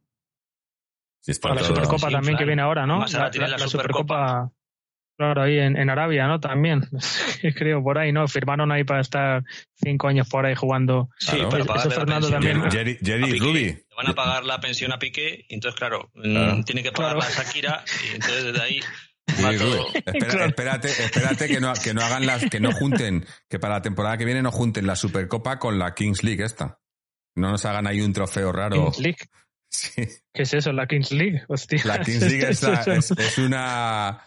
para 1.41 1.55
la 1.55 1.63
Supercopa 1.63 2.11
también 2.11 2.37
que 2.37 2.45
viene 2.45 2.63
ahora, 2.63 2.87
¿no? 2.87 3.01
la, 3.07 3.69
Supercopa. 3.69 4.51
Claro, 5.19 5.43
ahí 5.43 5.59
en, 5.59 5.91
Arabia, 5.91 6.29
¿no? 6.29 6.39
También, 6.39 6.89
creo, 7.57 7.83
por 7.83 7.99
ahí, 7.99 8.13
¿no? 8.13 8.29
Firmaron 8.29 8.71
ahí 8.71 8.85
para 8.85 9.01
estar 9.01 9.43
cinco 9.75 10.07
años 10.07 10.29
por 10.29 10.47
ahí 10.47 10.55
jugando. 10.55 11.11
Sí, 11.19 11.37
para 11.51 11.65
pagar 11.65 11.93
Fernando 11.93 12.31
también. 12.31 12.63
Jerry, 12.71 13.39
Ruby. 13.39 13.65
Le 13.65 13.85
van 13.97 14.07
a 14.07 14.15
pagar 14.15 14.45
la 14.45 14.61
pensión 14.61 14.93
a 14.93 14.99
Piqué, 14.99 15.45
y 15.49 15.55
entonces, 15.55 15.77
claro, 15.77 16.11
mm, 16.15 16.63
tiene 16.63 16.85
que 16.85 16.93
pagar 16.93 17.17
a 17.17 17.29
Shakira, 17.29 17.83
y 18.05 18.15
entonces 18.15 18.45
desde 18.45 18.63
ahí 18.63 18.81
espérate, 20.47 20.89
espérate 20.89 21.49
que 21.49 21.61
no, 21.61 21.73
que 21.75 21.95
no 21.95 22.03
hagan 22.03 22.27
las, 22.27 22.45
que 22.45 22.61
no 22.61 22.73
junten, 22.73 23.27
que 23.49 23.59
para 23.59 23.75
la 23.75 23.83
temporada 23.83 24.17
que 24.17 24.25
viene 24.25 24.43
no 24.43 24.51
junten 24.51 24.87
la 24.87 24.97
Supercopa 24.97 25.59
con 25.59 25.79
la 25.79 25.95
Kings 25.95 26.23
League 26.23 26.45
esta. 26.45 26.79
No 27.35 27.51
nos 27.51 27.65
hagan 27.65 27.87
ahí 27.87 28.01
un 28.01 28.13
trofeo 28.13 28.53
raro. 28.53 28.85
Kings 28.85 28.99
League. 29.01 29.19
¿Qué 30.33 30.43
es 30.43 30.55
eso, 30.55 30.73
la 30.73 30.87
Kings 30.87 31.13
League? 31.13 31.43
La 31.85 32.01
Kings 32.01 32.23
League 32.23 32.49
es, 33.19 33.39
una, 33.39 34.19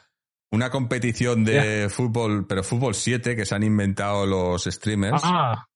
una 0.52 0.70
competición 0.70 1.44
de 1.46 1.90
fútbol, 1.90 2.46
pero 2.48 2.64
fútbol 2.64 2.94
7 2.94 3.36
que 3.36 3.46
se 3.46 3.56
han 3.56 3.64
inventado 3.64 4.26
los 4.26 4.66
streamers. 4.66 5.22
Ah. 5.24 5.68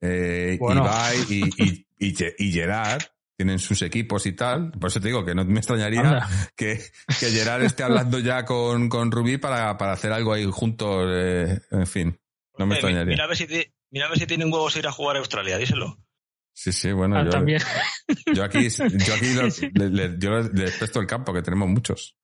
Eh, 0.00 0.58
Ibai 0.60 1.16
y, 1.28 1.86
y, 1.98 2.16
y, 2.38 2.52
Gerard 2.52 3.02
tienen 3.36 3.58
sus 3.58 3.82
equipos 3.82 4.26
y 4.26 4.32
tal. 4.32 4.72
Por 4.72 4.90
eso 4.90 5.00
te 5.00 5.08
digo 5.08 5.24
que 5.24 5.34
no 5.34 5.44
me 5.44 5.58
extrañaría 5.58 6.26
que, 6.56 6.80
que, 7.20 7.30
Gerard 7.30 7.62
esté 7.62 7.84
hablando 7.84 8.18
ya 8.18 8.44
con, 8.44 8.88
con 8.88 9.12
Rubí 9.12 9.36
para, 9.36 9.76
para 9.78 9.92
hacer 9.92 10.12
algo 10.12 10.32
ahí 10.32 10.44
juntos. 10.50 11.06
Eh, 11.08 11.60
en 11.70 11.86
fin, 11.86 12.18
no 12.58 12.66
me 12.66 12.74
extrañaría. 12.74 13.12
Mira 13.12 13.24
a, 13.24 13.28
ver 13.28 13.36
si 13.36 13.46
mira 13.90 14.06
a 14.06 14.08
ver 14.08 14.18
si 14.18 14.26
tienen 14.26 14.52
huevos 14.52 14.74
ir 14.76 14.86
a 14.88 14.92
jugar 14.92 15.16
a 15.16 15.18
Australia, 15.20 15.58
díselo. 15.58 15.98
Sí, 16.54 16.72
sí, 16.72 16.92
bueno, 16.92 17.16
ah, 17.16 17.24
yo, 17.24 17.30
también. 17.30 17.62
yo 18.34 18.44
aquí, 18.44 18.68
yo 18.68 19.14
aquí 19.14 19.70
le, 19.74 20.18
yo 20.18 20.40
les 20.40 20.76
presto 20.76 21.00
el 21.00 21.06
campo, 21.06 21.32
que 21.32 21.42
tenemos 21.42 21.68
muchos. 21.68 22.16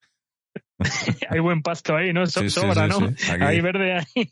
hay 1.29 1.39
buen 1.39 1.61
pasto 1.61 1.95
ahí, 1.95 2.13
¿no? 2.13 2.25
sobra, 2.25 2.87
¿no? 2.87 2.97
Ahí 3.41 3.59
verde 3.59 3.93
hay, 4.15 4.31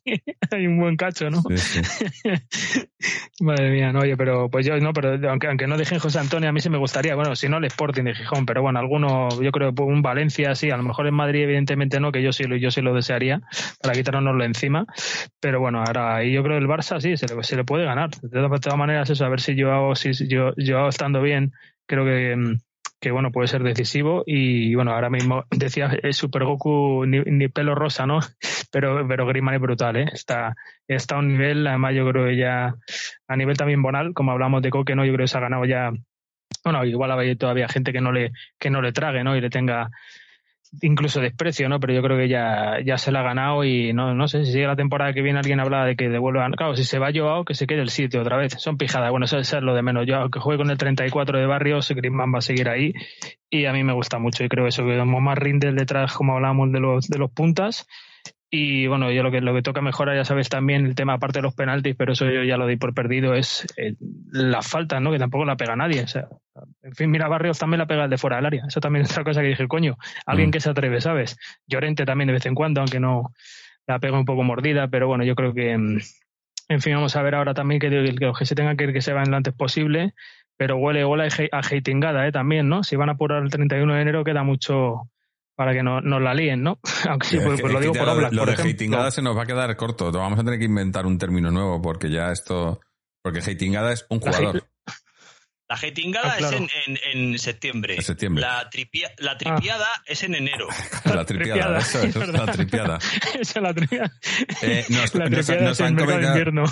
hay, 0.51 0.67
un 0.67 0.79
buen 0.79 0.95
cacho, 0.95 1.29
¿no? 1.29 1.43
Madre 3.41 3.71
mía, 3.71 3.91
no, 3.91 3.99
oye, 3.99 4.15
pero 4.15 4.49
pues 4.49 4.65
yo 4.65 4.77
no, 4.79 4.93
pero 4.93 5.29
aunque, 5.29 5.47
aunque 5.47 5.67
no 5.67 5.77
dejen 5.77 5.99
José 5.99 6.19
Antonio, 6.19 6.49
a 6.49 6.53
mí 6.53 6.61
sí 6.61 6.69
me 6.69 6.77
gustaría, 6.77 7.15
bueno, 7.15 7.35
si 7.35 7.49
no 7.49 7.57
el 7.57 7.65
Sporting 7.65 8.03
de 8.03 8.15
Gijón, 8.15 8.45
pero 8.45 8.61
bueno, 8.61 8.79
alguno, 8.79 9.29
yo 9.41 9.51
creo 9.51 9.73
que 9.73 9.81
un 9.81 10.01
Valencia 10.01 10.55
sí, 10.55 10.71
a 10.71 10.77
lo 10.77 10.83
mejor 10.83 11.07
en 11.07 11.15
Madrid 11.15 11.43
evidentemente 11.43 11.99
no, 11.99 12.11
que 12.11 12.23
yo 12.23 12.31
sí, 12.31 12.45
yo 12.59 12.71
sí 12.71 12.81
lo 12.81 12.93
desearía 12.93 13.41
para 13.81 13.93
quitárnoslo 13.93 14.43
encima, 14.43 14.85
pero 15.39 15.59
bueno, 15.59 15.83
ahora 15.85 16.23
y 16.23 16.31
yo 16.31 16.43
creo 16.43 16.57
que 16.57 16.63
el 16.63 16.69
Barça 16.69 16.99
sí, 17.01 17.17
se 17.17 17.27
le, 17.27 17.43
se 17.43 17.55
le 17.55 17.63
puede 17.63 17.85
ganar. 17.85 18.09
De 18.21 18.41
todas, 18.59 18.77
maneras, 18.77 19.09
eso, 19.09 19.25
a 19.25 19.29
ver 19.29 19.41
si 19.41 19.55
yo, 19.55 19.95
si 19.95 20.11
yo, 20.27 20.53
yo 20.57 20.87
estando 20.87 21.21
bien, 21.21 21.51
creo 21.85 22.05
que 22.05 22.35
mm, 22.35 22.59
que 22.99 23.11
bueno, 23.11 23.31
puede 23.31 23.47
ser 23.47 23.63
decisivo 23.63 24.23
y 24.25 24.73
bueno, 24.75 24.93
ahora 24.93 25.09
mismo 25.09 25.45
decía 25.51 25.97
eh, 26.01 26.13
Super 26.13 26.45
Goku 26.45 27.05
ni, 27.05 27.47
pelo 27.49 27.75
rosa, 27.75 28.05
¿no? 28.05 28.19
Pero, 28.69 29.07
pero 29.07 29.31
es 29.31 29.61
brutal, 29.61 29.95
¿eh? 29.95 30.09
Está, 30.11 30.53
está 30.89 31.15
a 31.15 31.19
un 31.19 31.29
nivel, 31.29 31.65
además 31.65 31.95
yo 31.95 32.07
creo 32.09 32.25
que 32.25 32.35
ya 32.35 32.75
a 33.25 33.35
nivel 33.37 33.55
también 33.55 33.81
bonal, 33.81 34.13
como 34.13 34.33
hablamos 34.33 34.61
de 34.61 34.69
Coque, 34.69 34.93
¿no? 34.93 35.05
Yo 35.05 35.13
creo 35.13 35.23
que 35.23 35.29
se 35.29 35.37
ha 35.37 35.41
ganado 35.41 35.63
ya, 35.63 35.89
bueno, 36.65 36.83
igual 36.83 37.17
hay 37.17 37.37
todavía 37.37 37.69
gente 37.69 37.93
que 37.93 38.01
no 38.01 38.11
le, 38.11 38.33
que 38.59 38.69
no 38.69 38.81
le 38.81 38.91
trague, 38.91 39.23
¿no? 39.23 39.37
Y 39.37 39.41
le 39.41 39.49
tenga 39.49 39.89
incluso 40.81 41.19
desprecio, 41.19 41.69
¿no? 41.69 41.79
Pero 41.79 41.93
yo 41.93 42.01
creo 42.01 42.17
que 42.17 42.27
ya, 42.27 42.79
ya 42.83 42.97
se 42.97 43.11
la 43.11 43.21
ha 43.21 43.23
ganado 43.23 43.63
y 43.63 43.93
no, 43.93 44.13
no 44.13 44.27
sé 44.27 44.45
si 44.45 44.51
sigue 44.51 44.67
la 44.67 44.75
temporada 44.75 45.13
que 45.13 45.21
viene 45.21 45.39
alguien 45.39 45.59
hablaba 45.59 45.85
de 45.85 45.95
que 45.95 46.09
devuelvan. 46.09 46.51
Claro, 46.53 46.75
si 46.75 46.83
se 46.83 46.99
va 46.99 47.11
Joao, 47.13 47.45
que 47.45 47.53
se 47.53 47.67
quede 47.67 47.81
el 47.81 47.89
sitio 47.89 48.21
otra 48.21 48.37
vez. 48.37 48.53
Son 48.57 48.77
pijadas. 48.77 49.11
Bueno, 49.11 49.25
eso, 49.25 49.37
es 49.39 49.51
lo 49.61 49.73
de 49.73 49.81
menos. 49.81 50.05
Yo, 50.05 50.29
que 50.29 50.39
juegue 50.39 50.57
con 50.57 50.69
el 50.69 50.77
34 50.77 51.39
de 51.39 51.45
Barrios, 51.45 51.89
Griezmann 51.89 52.33
va 52.33 52.39
a 52.39 52.41
seguir 52.41 52.69
ahí 52.69 52.93
y 53.49 53.65
a 53.65 53.73
mí 53.73 53.83
me 53.83 53.93
gusta 53.93 54.19
mucho 54.19 54.43
y 54.43 54.49
creo 54.49 54.67
eso, 54.67 54.85
que 54.85 54.97
como 54.97 55.21
más 55.21 55.37
rinde 55.37 55.71
detrás, 55.71 56.13
como 56.13 56.33
hablábamos 56.33 56.71
de 56.71 56.79
los, 56.79 57.07
de 57.07 57.17
los 57.17 57.31
puntas 57.31 57.87
y 58.49 58.87
bueno, 58.87 59.11
yo 59.11 59.23
lo 59.23 59.31
que, 59.31 59.41
lo 59.41 59.53
que 59.53 59.61
toca 59.61 59.81
mejorar, 59.81 60.15
ya 60.15 60.23
sabes, 60.23 60.47
también 60.47 60.85
el 60.85 60.95
tema 60.95 61.13
aparte 61.13 61.39
de 61.39 61.43
los 61.43 61.53
penaltis, 61.53 61.95
pero 61.97 62.13
eso 62.13 62.25
yo 62.29 62.43
ya 62.43 62.55
lo 62.55 62.65
di 62.65 62.77
por 62.77 62.93
perdido, 62.93 63.33
es 63.33 63.67
eh, 63.75 63.95
la 64.31 64.61
falta, 64.61 65.01
¿no? 65.01 65.11
Que 65.11 65.19
tampoco 65.19 65.43
la 65.43 65.57
pega 65.57 65.75
nadie. 65.75 66.03
O 66.03 66.07
sea, 66.07 66.29
en 66.81 66.95
fin, 66.95 67.11
mira, 67.11 67.27
Barrios 67.27 67.59
también 67.59 67.79
la 67.79 67.87
pega 67.87 68.05
el 68.05 68.09
de 68.09 68.17
fuera 68.17 68.37
del 68.37 68.45
área. 68.45 68.63
Eso 68.65 68.79
también 68.79 69.03
es 69.03 69.11
otra 69.11 69.25
cosa 69.25 69.41
que 69.41 69.47
dije, 69.47 69.67
coño, 69.67 69.97
alguien 70.25 70.49
mm. 70.49 70.51
que 70.51 70.59
se 70.61 70.69
atreve, 70.69 71.01
¿sabes? 71.01 71.37
Llorente 71.67 72.05
también 72.05 72.27
de 72.27 72.33
vez 72.33 72.45
en 72.45 72.55
cuando, 72.55 72.79
aunque 72.79 73.01
no 73.01 73.33
la 73.85 73.99
pega 73.99 74.17
un 74.17 74.25
poco 74.25 74.43
mordida, 74.43 74.87
pero 74.87 75.07
bueno, 75.07 75.25
yo 75.25 75.35
creo 75.35 75.53
que, 75.53 75.77
mm, 75.77 75.99
en 76.69 76.81
fin, 76.81 76.95
vamos 76.95 77.17
a 77.17 77.21
ver 77.21 77.35
ahora 77.35 77.53
también 77.53 77.81
que, 77.81 77.89
que 77.89 78.31
que 78.37 78.45
se 78.45 78.55
tenga 78.55 78.75
que 78.75 78.85
ir, 78.85 78.93
que 78.93 79.01
se 79.01 79.11
vayan 79.11 79.31
lo 79.31 79.37
antes 79.37 79.53
posible, 79.53 80.13
pero 80.55 80.77
huele, 80.77 81.03
huele 81.03 81.27
a 81.51 81.59
hatingada, 81.59 82.25
¿eh? 82.25 82.31
También, 82.31 82.69
¿no? 82.69 82.83
Si 82.83 82.95
van 82.95 83.09
a 83.09 83.13
apurar 83.13 83.43
el 83.43 83.49
31 83.49 83.93
de 83.93 84.01
enero, 84.01 84.23
queda 84.23 84.43
mucho 84.43 85.09
para 85.57 85.73
que 85.73 85.81
no 85.81 86.01
nos 86.01 86.21
la 86.21 86.35
líen, 86.35 86.61
¿no? 86.61 86.79
Aunque 87.09 87.27
sí, 87.27 87.39
pues, 87.43 87.59
pues 87.59 87.73
lo 87.73 87.79
digo 87.79 87.93
por 87.93 88.07
Oblak, 88.07 88.31
Lo 88.31 88.45
de 88.45 88.53
hatingada 88.53 89.09
se 89.09 89.23
nos 89.23 89.35
va 89.35 89.41
a 89.41 89.45
quedar 89.47 89.75
corto. 89.75 90.11
Vamos 90.11 90.39
a 90.39 90.43
tener 90.43 90.59
que 90.59 90.65
inventar 90.65 91.07
un 91.07 91.17
término 91.17 91.49
nuevo 91.49 91.81
porque 91.81 92.11
ya 92.11 92.31
esto... 92.31 92.79
Porque 93.23 93.39
hatingada 93.39 93.91
es 93.91 94.05
un 94.09 94.19
jugador. 94.19 94.63
La 95.67 95.75
hatingada 95.75 96.33
ah, 96.33 96.37
es 96.39 96.51
en, 96.53 96.97
en, 97.11 97.39
septiembre. 97.39 97.95
En 97.95 98.03
septiembre. 98.03 98.41
La, 98.41 98.69
la 99.17 99.37
tripiada 99.37 99.87
es 100.05 100.23
en 100.23 100.35
enero. 100.35 100.67
la 101.03 101.25
tripiada, 101.25 101.79
eso, 101.79 102.03
es 102.03 102.15
la 102.15 102.45
tripiada. 102.45 102.99
Esa 103.39 103.59
es 103.59 103.61
la 103.61 103.73
tripiada. 103.73 104.13
Eh, 104.61 104.85
nos, 104.87 105.13
la 105.15 105.25
tripiada 105.25 105.61
nos, 105.63 105.81
han 105.81 105.97
comentado, 105.97 106.63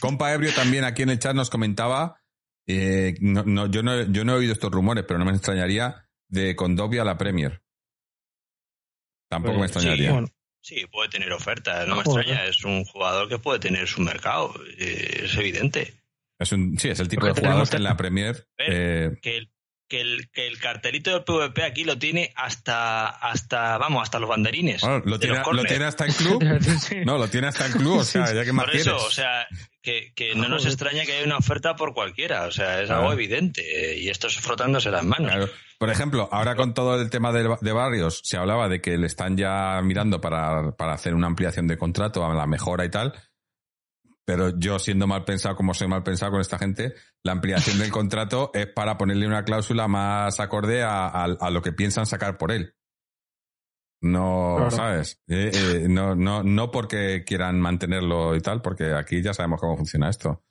compa 0.00 0.34
Ebrio 0.34 0.52
también 0.52 0.84
aquí 0.84 1.02
en 1.02 1.10
el 1.10 1.18
chat 1.18 1.34
nos 1.34 1.48
comentaba, 1.48 2.20
eh, 2.66 3.14
no, 3.20 3.70
yo, 3.70 3.82
no, 3.82 4.02
yo 4.02 4.24
no 4.26 4.34
he 4.34 4.36
oído 4.36 4.52
estos 4.52 4.70
rumores, 4.70 5.04
pero 5.08 5.18
no 5.18 5.24
me 5.24 5.32
extrañaría, 5.32 6.06
de 6.28 6.56
Condovia 6.56 7.02
a 7.02 7.04
la 7.06 7.16
Premier. 7.16 7.62
Tampoco 9.28 9.58
me 9.58 9.66
extrañaría. 9.66 10.24
Sí, 10.60 10.84
puede 10.90 11.08
tener 11.08 11.32
ofertas, 11.32 11.86
no 11.86 11.94
me 11.94 12.02
extraña. 12.02 12.44
Es 12.46 12.64
un 12.64 12.84
jugador 12.84 13.28
que 13.28 13.38
puede 13.38 13.60
tener 13.60 13.86
su 13.86 14.00
mercado, 14.00 14.52
eh, 14.78 15.22
es 15.24 15.36
evidente. 15.36 15.94
Es 16.38 16.52
un, 16.52 16.78
sí, 16.78 16.88
es 16.88 16.98
el 16.98 17.08
tipo 17.08 17.26
de 17.26 17.32
jugador 17.32 17.68
que 17.68 17.76
en 17.76 17.84
la 17.84 17.96
Premier. 17.96 18.48
Eh, 18.58 19.16
que, 19.22 19.36
el, 19.38 19.50
que, 19.88 20.00
el, 20.00 20.30
que 20.30 20.46
el 20.46 20.58
cartelito 20.58 21.10
del 21.10 21.24
PvP 21.24 21.62
aquí 21.62 21.84
lo 21.84 21.98
tiene 21.98 22.32
hasta, 22.36 23.06
hasta 23.06 23.78
vamos, 23.78 24.02
hasta 24.02 24.18
los 24.18 24.28
banderines. 24.28 24.82
¿lo, 24.82 25.18
tiene, 25.18 25.42
¿Lo 25.52 25.64
tiene 25.64 25.84
hasta 25.84 26.06
el 26.06 26.14
club? 26.14 26.42
No, 27.04 27.18
lo 27.18 27.28
tiene 27.28 27.48
hasta 27.48 27.66
el 27.66 27.72
club, 27.72 27.98
o 27.98 28.04
sea, 28.04 28.32
ya 28.32 28.44
que 28.44 28.52
más 28.52 28.66
Por 28.66 28.76
eso, 28.76 28.96
o 28.96 29.10
sea, 29.10 29.46
que, 29.82 30.12
que 30.14 30.34
no 30.34 30.48
nos 30.48 30.66
extraña 30.66 31.04
que 31.04 31.12
haya 31.12 31.24
una 31.24 31.36
oferta 31.36 31.76
por 31.76 31.94
cualquiera, 31.94 32.46
o 32.46 32.50
sea, 32.50 32.82
es 32.82 32.90
algo 32.90 33.12
evidente. 33.12 33.98
Y 33.98 34.08
esto 34.08 34.26
es 34.26 34.36
frotándose 34.36 34.90
las 34.90 35.04
manos. 35.04 35.30
Claro. 35.30 35.48
Por 35.78 35.90
ejemplo, 35.90 36.28
ahora 36.32 36.56
con 36.56 36.72
todo 36.72 37.00
el 37.00 37.10
tema 37.10 37.32
de, 37.32 37.72
barrios, 37.72 38.22
se 38.24 38.36
hablaba 38.36 38.68
de 38.68 38.80
que 38.80 38.96
le 38.96 39.06
están 39.06 39.36
ya 39.36 39.80
mirando 39.82 40.20
para, 40.20 40.72
para 40.72 40.94
hacer 40.94 41.14
una 41.14 41.26
ampliación 41.26 41.66
de 41.66 41.76
contrato 41.76 42.24
a 42.24 42.34
la 42.34 42.46
mejora 42.46 42.84
y 42.84 42.90
tal. 42.90 43.12
Pero 44.26 44.58
yo, 44.58 44.78
siendo 44.78 45.06
mal 45.06 45.24
pensado 45.24 45.54
como 45.54 45.72
soy 45.72 45.86
mal 45.86 46.02
pensado 46.02 46.32
con 46.32 46.40
esta 46.40 46.58
gente, 46.58 46.94
la 47.22 47.32
ampliación 47.32 47.78
del 47.78 47.90
contrato 47.92 48.50
es 48.52 48.66
para 48.66 48.98
ponerle 48.98 49.26
una 49.26 49.44
cláusula 49.44 49.86
más 49.88 50.40
acorde 50.40 50.82
a, 50.82 51.26
lo 51.50 51.62
que 51.62 51.72
piensan 51.72 52.06
sacar 52.06 52.36
por 52.36 52.52
él. 52.52 52.74
No, 54.02 54.68
¿sabes? 54.70 55.22
Eh, 55.28 55.50
eh, 55.54 55.86
no, 55.88 56.14
no, 56.14 56.42
no 56.42 56.70
porque 56.70 57.24
quieran 57.24 57.60
mantenerlo 57.60 58.36
y 58.36 58.40
tal, 58.40 58.60
porque 58.60 58.92
aquí 58.92 59.22
ya 59.22 59.32
sabemos 59.32 59.60
cómo 59.60 59.76
funciona 59.76 60.10
esto. 60.10 60.44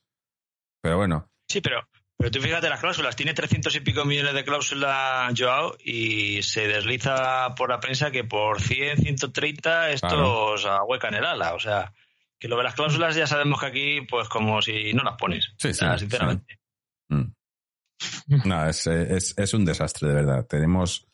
Pero 0.82 0.98
bueno. 0.98 1.30
Sí, 1.48 1.62
pero 1.62 1.88
pero 2.18 2.32
tú 2.32 2.40
fíjate 2.42 2.70
las 2.70 2.80
cláusulas, 2.80 3.16
tiene 3.16 3.34
300 3.34 3.76
y 3.76 3.80
pico 3.82 4.06
millones 4.06 4.34
de 4.34 4.46
cláusulas 4.46 5.34
Joao 5.38 5.76
y 5.84 6.42
se 6.44 6.68
desliza 6.68 7.54
por 7.56 7.70
la 7.70 7.80
prensa 7.80 8.10
que 8.10 8.24
por 8.24 8.62
100, 8.62 9.00
130 9.00 9.90
estos 9.92 10.62
claro. 10.62 10.78
ahuecan 10.78 11.14
el 11.14 11.26
ala. 11.26 11.54
O 11.54 11.60
sea, 11.60 11.94
que 12.40 12.48
lo 12.48 12.58
de 12.58 12.64
las 12.64 12.76
cláusulas 12.76 13.16
ya 13.16 13.28
sabemos 13.28 13.60
que 13.60 13.66
aquí, 13.66 14.02
pues 14.10 14.30
como 14.30 14.62
si 14.62 14.94
no 14.94 15.04
las 15.04 15.16
pones. 15.16 15.54
Sí, 15.58 15.74
sí. 15.74 15.86
sinceramente. 15.98 16.60
Mm. 17.10 17.32
No, 18.46 18.66
es, 18.68 18.88
es, 18.88 19.54
un 19.54 19.66
desastre, 19.66 20.10
de 20.10 20.16
verdad. 20.16 20.46
Tenemos, 20.48 21.08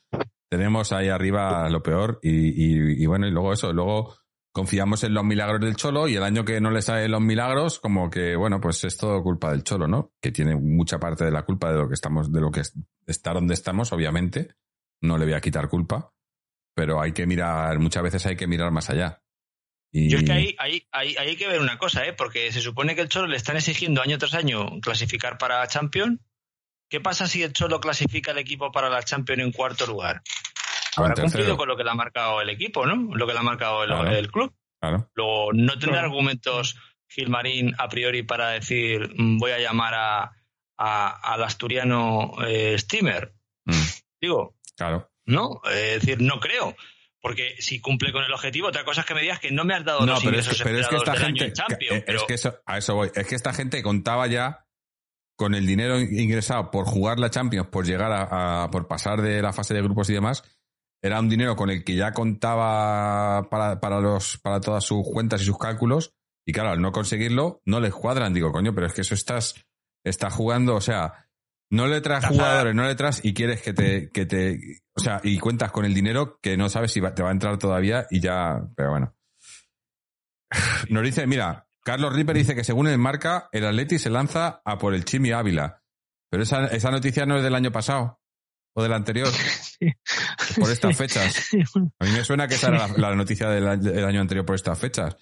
tenemos 0.49 0.91
ahí 0.91 1.09
arriba 1.09 1.69
lo 1.69 1.83
peor 1.83 2.19
y, 2.23 3.03
y 3.03 3.05
bueno, 3.05 3.27
y 3.27 3.31
luego 3.31 3.53
eso, 3.53 3.71
luego 3.71 4.15
confiamos 4.51 5.03
en 5.03 5.13
los 5.13 5.23
milagros 5.23 5.61
del 5.61 5.75
Cholo 5.75 6.07
y 6.07 6.15
el 6.15 6.23
año 6.23 6.43
que 6.43 6.59
no 6.59 6.71
le 6.71 6.81
salen 6.81 7.11
los 7.11 7.21
milagros, 7.21 7.79
como 7.79 8.09
que, 8.09 8.35
bueno, 8.35 8.59
pues 8.59 8.83
es 8.83 8.97
todo 8.97 9.23
culpa 9.23 9.51
del 9.51 9.63
Cholo, 9.63 9.87
¿no? 9.87 10.11
Que 10.21 10.31
tiene 10.31 10.55
mucha 10.55 10.99
parte 10.99 11.25
de 11.25 11.31
la 11.31 11.43
culpa 11.43 11.71
de 11.71 11.79
lo 11.79 11.87
que 11.87 11.93
estamos, 11.93 12.31
de 12.31 12.41
lo 12.41 12.51
que 12.51 12.61
está 13.07 13.33
donde 13.33 13.53
estamos, 13.53 13.91
obviamente. 13.93 14.55
No 15.01 15.17
le 15.17 15.25
voy 15.25 15.33
a 15.33 15.41
quitar 15.41 15.67
culpa, 15.69 16.13
pero 16.75 17.01
hay 17.01 17.13
que 17.13 17.25
mirar, 17.25 17.79
muchas 17.79 18.03
veces 18.03 18.25
hay 18.25 18.35
que 18.35 18.47
mirar 18.47 18.71
más 18.71 18.89
allá. 18.89 19.23
Y... 19.91 20.09
Yo 20.09 20.19
es 20.19 20.23
que 20.23 20.31
ahí, 20.31 20.55
ahí, 20.57 20.87
ahí, 20.91 21.15
hay 21.17 21.35
que 21.35 21.47
ver 21.47 21.59
una 21.59 21.77
cosa, 21.77 22.05
¿eh? 22.05 22.13
Porque 22.13 22.51
se 22.51 22.61
supone 22.61 22.95
que 22.95 23.01
el 23.01 23.09
Cholo 23.09 23.27
le 23.27 23.37
están 23.37 23.57
exigiendo 23.57 24.01
año 24.01 24.17
tras 24.17 24.33
año 24.33 24.79
clasificar 24.81 25.37
para 25.37 25.67
Champions. 25.67 26.19
¿Qué 26.89 26.99
pasa 26.99 27.27
si 27.27 27.43
el 27.43 27.53
Cholo 27.53 27.79
clasifica 27.79 28.31
el 28.31 28.37
equipo 28.37 28.71
para 28.71 28.89
la 28.89 29.03
Champions 29.03 29.43
en 29.43 29.51
cuarto 29.51 29.85
lugar? 29.85 30.21
Habrá 30.97 31.13
cumplido 31.13 31.55
con 31.55 31.67
lo 31.67 31.77
que 31.77 31.83
le 31.83 31.91
ha 31.91 31.95
marcado 31.95 32.41
el 32.41 32.49
equipo, 32.49 32.85
¿no? 32.85 33.15
Lo 33.15 33.25
que 33.25 33.33
le 33.33 33.39
ha 33.39 33.43
marcado 33.43 33.83
el, 33.83 34.29
club. 34.29 34.53
Luego, 35.13 35.53
no 35.53 35.79
tendrá 35.79 36.01
argumentos 36.01 36.77
Gilmarín 37.07 37.73
a 37.77 37.87
priori 37.87 38.23
para 38.23 38.49
decir 38.49 39.13
mm, 39.15 39.37
voy 39.37 39.51
a 39.51 39.59
llamar 39.59 39.93
a, 39.95 40.33
al 40.77 41.43
asturiano 41.43 42.33
eh, 42.45 42.77
Steamer. 42.77 43.33
Mm. 43.65 43.83
Digo. 44.19 44.55
Claro. 44.75 45.11
¿no? 45.25 45.61
Es 45.65 46.01
decir, 46.01 46.21
no 46.21 46.39
creo. 46.39 46.75
Porque 47.21 47.55
si 47.59 47.79
cumple 47.79 48.11
con 48.11 48.23
el 48.23 48.33
objetivo, 48.33 48.67
otra 48.69 48.83
cosa 48.83 49.01
es 49.01 49.07
que 49.07 49.13
me 49.13 49.21
digas 49.21 49.39
que 49.39 49.51
no 49.51 49.63
me 49.63 49.75
has 49.75 49.85
dado 49.85 49.99
No, 50.05 50.13
los 50.13 50.23
pero 50.23 50.37
es, 50.39 50.45
ingresos 50.45 50.57
que- 50.57 50.63
pero 50.63 50.79
es 50.79 50.87
que 50.87 50.95
esta 50.95 51.15
gente. 51.15 51.53
Champions, 51.53 51.97
es 51.99 52.03
pero- 52.03 52.27
que 52.27 52.33
eso- 52.33 52.59
a 52.65 52.77
eso 52.79 52.95
voy. 52.95 53.11
Es 53.13 53.27
que 53.27 53.35
esta 53.35 53.53
gente 53.53 53.83
contaba 53.83 54.25
ya 54.27 54.65
con 55.37 55.53
el 55.55 55.65
dinero 55.67 55.99
ingresado 55.99 56.71
por 56.71 56.85
jugar 56.85 57.19
la 57.19 57.29
Champions, 57.29 57.67
por 57.67 57.85
llegar 57.85 58.11
a, 58.11 58.63
a- 58.63 58.71
por 58.71 58.87
pasar 58.87 59.21
de 59.21 59.41
la 59.41 59.53
fase 59.53 59.73
de 59.73 59.81
grupos 59.83 60.09
y 60.09 60.13
demás. 60.13 60.43
Era 61.03 61.19
un 61.19 61.29
dinero 61.29 61.55
con 61.55 61.69
el 61.71 61.83
que 61.83 61.95
ya 61.95 62.11
contaba 62.11 63.49
para, 63.49 63.79
para 63.79 63.99
los, 63.99 64.37
para 64.37 64.59
todas 64.61 64.83
sus 64.83 65.03
cuentas 65.07 65.41
y 65.41 65.45
sus 65.45 65.57
cálculos. 65.57 66.13
Y 66.45 66.53
claro, 66.53 66.69
al 66.71 66.81
no 66.81 66.91
conseguirlo, 66.91 67.61
no 67.65 67.79
les 67.79 67.93
cuadran. 67.93 68.33
Digo, 68.33 68.51
coño, 68.51 68.73
pero 68.73 68.87
es 68.87 68.93
que 68.93 69.01
eso 69.01 69.13
estás, 69.13 69.55
está 70.03 70.29
jugando, 70.31 70.75
o 70.75 70.81
sea, 70.81 71.27
no 71.71 71.87
le 71.87 71.99
traes 72.01 72.25
jugadores, 72.25 72.75
no 72.75 72.83
le 72.83 72.93
traes 72.95 73.21
y 73.23 73.33
quieres 73.33 73.61
que 73.61 73.73
te, 73.73 74.09
que 74.11 74.25
te, 74.25 74.59
o 74.95 74.99
sea, 74.99 75.19
y 75.23 75.39
cuentas 75.39 75.71
con 75.71 75.85
el 75.85 75.93
dinero 75.93 76.37
que 76.41 76.55
no 76.57 76.69
sabes 76.69 76.91
si 76.91 76.99
va- 76.99 77.15
te 77.15 77.23
va 77.23 77.29
a 77.29 77.33
entrar 77.33 77.57
todavía 77.57 78.05
y 78.11 78.19
ya, 78.19 78.61
pero 78.75 78.91
bueno. 78.91 79.15
Nos 80.89 81.03
dice, 81.03 81.27
mira, 81.27 81.67
Carlos 81.83 82.13
Ripper 82.13 82.35
dice 82.35 82.55
que 82.55 82.63
según 82.63 82.87
el 82.87 82.97
marca, 82.97 83.49
el 83.51 83.65
Atleti 83.65 83.99
se 83.99 84.09
lanza 84.09 84.61
a 84.65 84.77
por 84.77 84.93
el 84.93 85.05
Chimi 85.05 85.31
Ávila. 85.31 85.81
Pero 86.29 86.43
esa, 86.43 86.67
esa 86.67 86.91
noticia 86.91 87.25
no 87.25 87.37
es 87.37 87.43
del 87.43 87.55
año 87.55 87.71
pasado 87.71 88.21
o 88.73 88.83
del 88.83 88.93
anterior, 88.93 89.27
por 90.59 90.69
estas 90.71 90.95
fechas. 90.95 91.49
A 91.99 92.05
mí 92.05 92.11
me 92.11 92.23
suena 92.23 92.47
que 92.47 92.55
esa 92.55 92.69
era 92.69 92.87
la, 92.87 93.09
la 93.09 93.15
noticia 93.15 93.49
del, 93.49 93.67
año- 93.67 93.91
del 93.91 94.05
año 94.05 94.21
anterior 94.21 94.45
por 94.45 94.55
estas 94.55 94.79
fechas. 94.79 95.15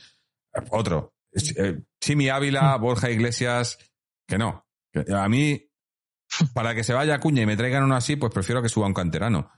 Otro. 0.69 1.13
Eh, 1.57 1.79
Chimi 2.01 2.29
Ávila, 2.29 2.75
Borja 2.77 3.09
Iglesias, 3.09 3.77
que 4.27 4.37
no. 4.37 4.67
A 5.15 5.29
mí, 5.29 5.68
para 6.53 6.75
que 6.75 6.83
se 6.83 6.93
vaya 6.93 7.15
a 7.15 7.19
Cuña 7.19 7.41
y 7.43 7.45
me 7.45 7.57
traigan 7.57 7.83
uno 7.83 7.95
así, 7.95 8.15
pues 8.15 8.33
prefiero 8.33 8.61
que 8.61 8.69
suba 8.69 8.87
un 8.87 8.93
canterano. 8.93 9.51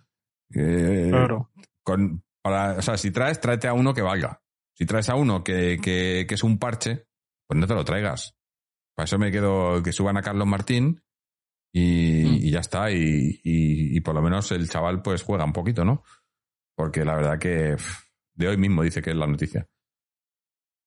Eh, 0.53 1.07
Claro. 1.09 1.51
con, 1.83 2.23
para, 2.41 2.73
o 2.77 2.81
sea, 2.81 2.97
si 2.97 3.11
traes, 3.11 3.39
tráete 3.39 3.67
a 3.67 3.73
uno 3.73 3.93
que 3.93 4.01
valga. 4.01 4.41
Si 4.73 4.85
traes 4.85 5.09
a 5.09 5.15
uno 5.15 5.43
que, 5.43 5.77
que, 5.81 6.25
que 6.27 6.35
es 6.35 6.43
un 6.43 6.57
parche, 6.57 7.05
pues 7.47 7.59
no 7.59 7.67
te 7.67 7.73
lo 7.75 7.85
traigas. 7.85 8.35
Para 8.95 9.05
eso 9.05 9.17
me 9.19 9.31
quedo 9.31 9.81
que 9.83 9.91
suban 9.93 10.17
a 10.17 10.21
Carlos 10.21 10.47
Martín 10.47 11.01
y, 11.73 12.23
Mm. 12.25 12.33
y 12.35 12.51
ya 12.51 12.59
está. 12.59 12.91
Y, 12.91 13.39
y, 13.43 13.97
y 13.97 14.01
por 14.01 14.15
lo 14.15 14.21
menos 14.21 14.51
el 14.51 14.69
chaval 14.69 15.01
pues 15.01 15.23
juega 15.23 15.45
un 15.45 15.53
poquito, 15.53 15.85
¿no? 15.85 16.03
Porque 16.75 17.05
la 17.05 17.15
verdad 17.15 17.39
que 17.39 17.75
de 18.33 18.47
hoy 18.47 18.57
mismo 18.57 18.81
dice 18.83 19.01
que 19.01 19.11
es 19.11 19.15
la 19.15 19.27
noticia. 19.27 19.67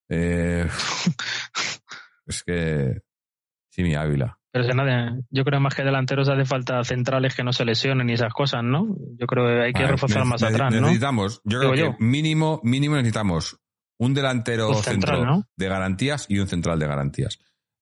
Eh, 0.08 0.66
es 2.26 2.42
que 2.42 3.00
sí, 3.70 3.82
mi 3.82 3.94
Ávila. 3.94 4.38
Pero 4.54 4.70
si 4.70 4.76
nada, 4.76 5.18
yo 5.30 5.42
creo 5.44 5.58
más 5.58 5.74
que 5.74 5.82
delanteros 5.82 6.28
hace 6.28 6.44
falta 6.44 6.84
centrales 6.84 7.34
que 7.34 7.42
no 7.42 7.52
se 7.52 7.64
lesionen 7.64 8.08
y 8.08 8.12
esas 8.12 8.32
cosas, 8.32 8.62
¿no? 8.62 8.86
Yo 9.18 9.26
creo 9.26 9.48
que 9.48 9.62
hay 9.64 9.72
que 9.72 9.80
Vale, 9.80 9.92
reforzar 9.94 10.24
más 10.24 10.44
atrás, 10.44 10.72
¿no? 10.72 10.82
Necesitamos, 10.82 11.40
yo 11.42 11.58
creo 11.58 11.72
Digo 11.72 11.92
que 11.92 11.98
yo. 11.98 12.06
mínimo, 12.06 12.60
mínimo 12.62 12.94
necesitamos 12.94 13.58
un 13.98 14.14
delantero 14.14 14.68
Un 14.68 14.76
central, 14.76 15.16
centro 15.18 15.26
¿no? 15.26 15.48
de 15.56 15.68
garantías 15.68 16.26
y 16.28 16.38
un 16.38 16.46
central 16.46 16.78
de 16.78 16.86
garantías. 16.86 17.40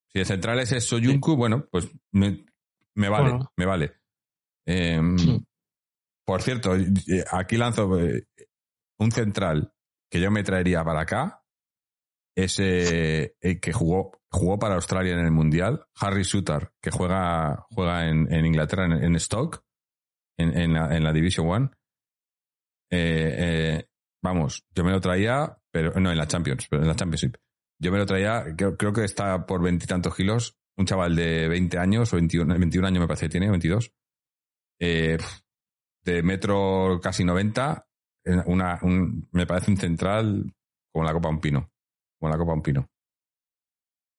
Si 0.08 0.20
el 0.20 0.24
central 0.24 0.60
es 0.60 0.72
eso 0.72 0.96
Soyuncu, 0.96 1.36
bueno, 1.36 1.66
pues 1.70 1.90
me, 2.10 2.46
me 2.94 3.10
vale, 3.10 3.30
Bueno. 3.32 3.52
me 3.54 3.66
vale. 3.66 3.92
Eh, 4.66 4.98
Sí. 5.18 5.44
Por 6.24 6.40
cierto, 6.40 6.72
aquí 7.32 7.58
lanzo 7.58 8.00
eh, 8.00 8.28
un 8.98 9.12
central 9.12 9.74
que 10.10 10.20
yo 10.22 10.30
me 10.30 10.42
traería 10.42 10.82
para 10.82 11.02
acá. 11.02 11.44
Es 12.34 12.58
eh, 12.60 13.34
el 13.42 13.60
que 13.60 13.74
jugó, 13.74 14.21
jugó 14.32 14.58
para 14.58 14.74
Australia 14.76 15.12
en 15.12 15.20
el 15.24 15.30
Mundial, 15.30 15.84
Harry 16.00 16.24
Suter, 16.24 16.72
que 16.80 16.90
juega, 16.90 17.66
juega 17.70 18.08
en, 18.08 18.32
en 18.32 18.46
Inglaterra, 18.46 18.86
en, 18.86 18.92
en 18.92 19.20
Stoke, 19.20 19.60
en, 20.38 20.56
en 20.58 20.72
la, 20.74 20.96
en 20.96 21.04
la 21.04 21.12
Division 21.12 21.48
One. 21.48 21.70
Eh, 22.90 23.34
eh, 23.38 23.88
vamos, 24.22 24.64
yo 24.74 24.84
me 24.84 24.90
lo 24.90 25.00
traía, 25.00 25.56
pero 25.70 25.98
no 26.00 26.10
en 26.10 26.18
la 26.18 26.26
Champions, 26.26 26.66
pero 26.68 26.82
en 26.82 26.88
la 26.88 26.94
Championship. 26.96 27.36
Yo 27.80 27.90
me 27.90 27.98
lo 27.98 28.06
traía, 28.06 28.44
creo, 28.56 28.92
que 28.92 29.04
está 29.04 29.44
por 29.46 29.62
veintitantos 29.62 30.14
kilos, 30.14 30.56
un 30.76 30.86
chaval 30.86 31.16
de 31.16 31.48
20 31.48 31.78
años 31.78 32.12
o 32.12 32.16
21, 32.16 32.58
21 32.58 32.86
años 32.86 33.00
me 33.00 33.06
parece 33.06 33.26
que 33.26 33.30
tiene, 33.32 33.50
22. 33.50 33.92
Eh, 34.80 35.18
de 36.04 36.22
metro 36.22 37.00
casi 37.02 37.24
90, 37.24 37.86
eh, 38.24 38.36
una, 38.46 38.78
un- 38.82 39.28
me 39.32 39.46
parece 39.46 39.70
un 39.70 39.76
central 39.76 40.52
como 40.92 41.04
la 41.04 41.12
copa 41.12 41.28
un 41.28 41.40
pino. 41.40 41.70
Como 42.18 42.30
la 42.32 42.38
copa 42.38 42.52
un 42.54 42.62
pino. 42.62 42.88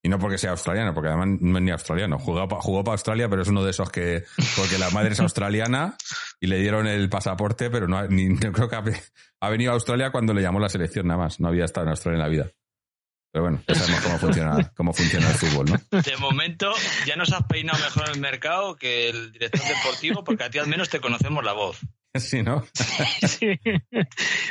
Y 0.06 0.10
no 0.10 0.20
porque 0.20 0.38
sea 0.38 0.52
australiano, 0.52 0.94
porque 0.94 1.08
además 1.08 1.40
no 1.40 1.58
es 1.58 1.64
ni 1.64 1.72
australiano. 1.72 2.20
Jugó, 2.20 2.46
jugó 2.60 2.84
para 2.84 2.96
Australia, 2.96 3.30
pero 3.30 3.42
es 3.42 3.48
uno 3.48 3.64
de 3.64 3.72
esos 3.72 3.90
que. 3.90 4.26
Porque 4.58 4.78
la 4.78 4.90
madre 4.90 5.14
es 5.14 5.20
australiana 5.22 5.96
y 6.42 6.48
le 6.48 6.60
dieron 6.60 6.88
el 6.88 7.10
pasaporte, 7.10 7.70
pero 7.70 7.88
no, 7.88 8.06
ni, 8.10 8.36
creo 8.38 8.68
que 8.68 8.76
ha, 8.76 8.84
ha 9.40 9.50
venido 9.50 9.72
a 9.72 9.76
Australia 9.76 10.12
cuando 10.12 10.34
le 10.34 10.42
llamó 10.42 10.60
la 10.60 10.68
selección, 10.68 11.08
nada 11.08 11.24
más. 11.24 11.40
No 11.40 11.48
había 11.48 11.64
estado 11.64 11.86
en 11.86 11.92
Australia 11.92 12.18
en 12.18 12.22
la 12.22 12.28
vida. 12.28 12.52
Pero 13.32 13.44
bueno, 13.46 13.64
ya 13.68 13.76
sabemos 13.76 14.02
cómo 14.02 14.20
funciona, 14.20 14.72
cómo 14.76 14.94
funciona 14.94 15.28
el 15.28 15.36
fútbol, 15.36 15.66
¿no? 15.72 16.02
De 16.02 16.18
momento 16.18 16.72
ya 17.08 17.16
nos 17.16 17.34
has 17.34 17.44
peinado 17.48 17.80
mejor 17.80 18.10
en 18.10 18.16
el 18.16 18.20
mercado 18.20 18.76
que 18.76 19.10
el 19.10 19.32
director 19.32 19.62
deportivo 19.62 20.24
porque 20.24 20.44
a 20.44 20.50
ti 20.52 20.60
al 20.60 20.68
menos 20.68 20.90
te 20.90 21.00
conocemos 21.00 21.44
la 21.44 21.54
voz. 21.54 21.80
Sí, 22.20 22.44
¿no? 22.44 22.64
Sí. 23.28 23.60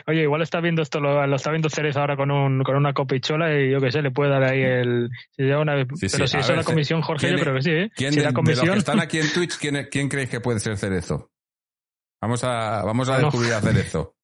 Oye, 0.06 0.22
igual 0.22 0.42
está 0.42 0.60
viendo 0.60 0.82
esto, 0.82 0.98
lo, 1.00 1.24
lo 1.26 1.36
está 1.36 1.50
viendo 1.50 1.70
Ceres 1.70 1.96
ahora 1.96 2.16
con, 2.16 2.30
un, 2.30 2.62
con 2.64 2.74
una 2.76 2.92
copichola 2.92 3.56
y 3.56 3.70
yo 3.70 3.80
qué 3.80 3.92
sé, 3.92 4.02
le 4.02 4.10
puede 4.10 4.30
dar 4.30 4.42
ahí 4.42 4.62
el. 4.62 5.10
Si 5.36 5.44
una 5.44 5.84
Sí, 5.94 6.06
pero 6.10 6.26
si 6.26 6.38
es 6.38 6.48
la 6.48 6.64
comisión, 6.64 7.02
Jorge, 7.02 7.28
¿quién 7.28 7.38
yo 7.38 7.42
creo 7.42 7.54
que 7.54 7.62
sí, 7.62 7.70
¿eh? 7.70 7.90
¿Quién 7.94 8.12
si 8.12 8.18
de, 8.18 8.24
la 8.24 8.30
de 8.30 8.34
los 8.34 8.44
comisión. 8.44 8.72
que 8.72 8.78
están 8.78 9.00
aquí 9.00 9.18
en 9.18 9.32
Twitch, 9.32 9.56
quién, 9.60 9.88
quién 9.90 10.08
creéis 10.08 10.30
que 10.30 10.40
puede 10.40 10.58
ser 10.60 10.76
Cerezo? 10.76 11.30
Vamos 12.20 12.42
a, 12.44 12.82
vamos 12.84 13.08
a 13.08 13.18
No. 13.18 13.26
descubrir 13.26 13.52
a 13.52 13.60
Cerezo. 13.60 14.16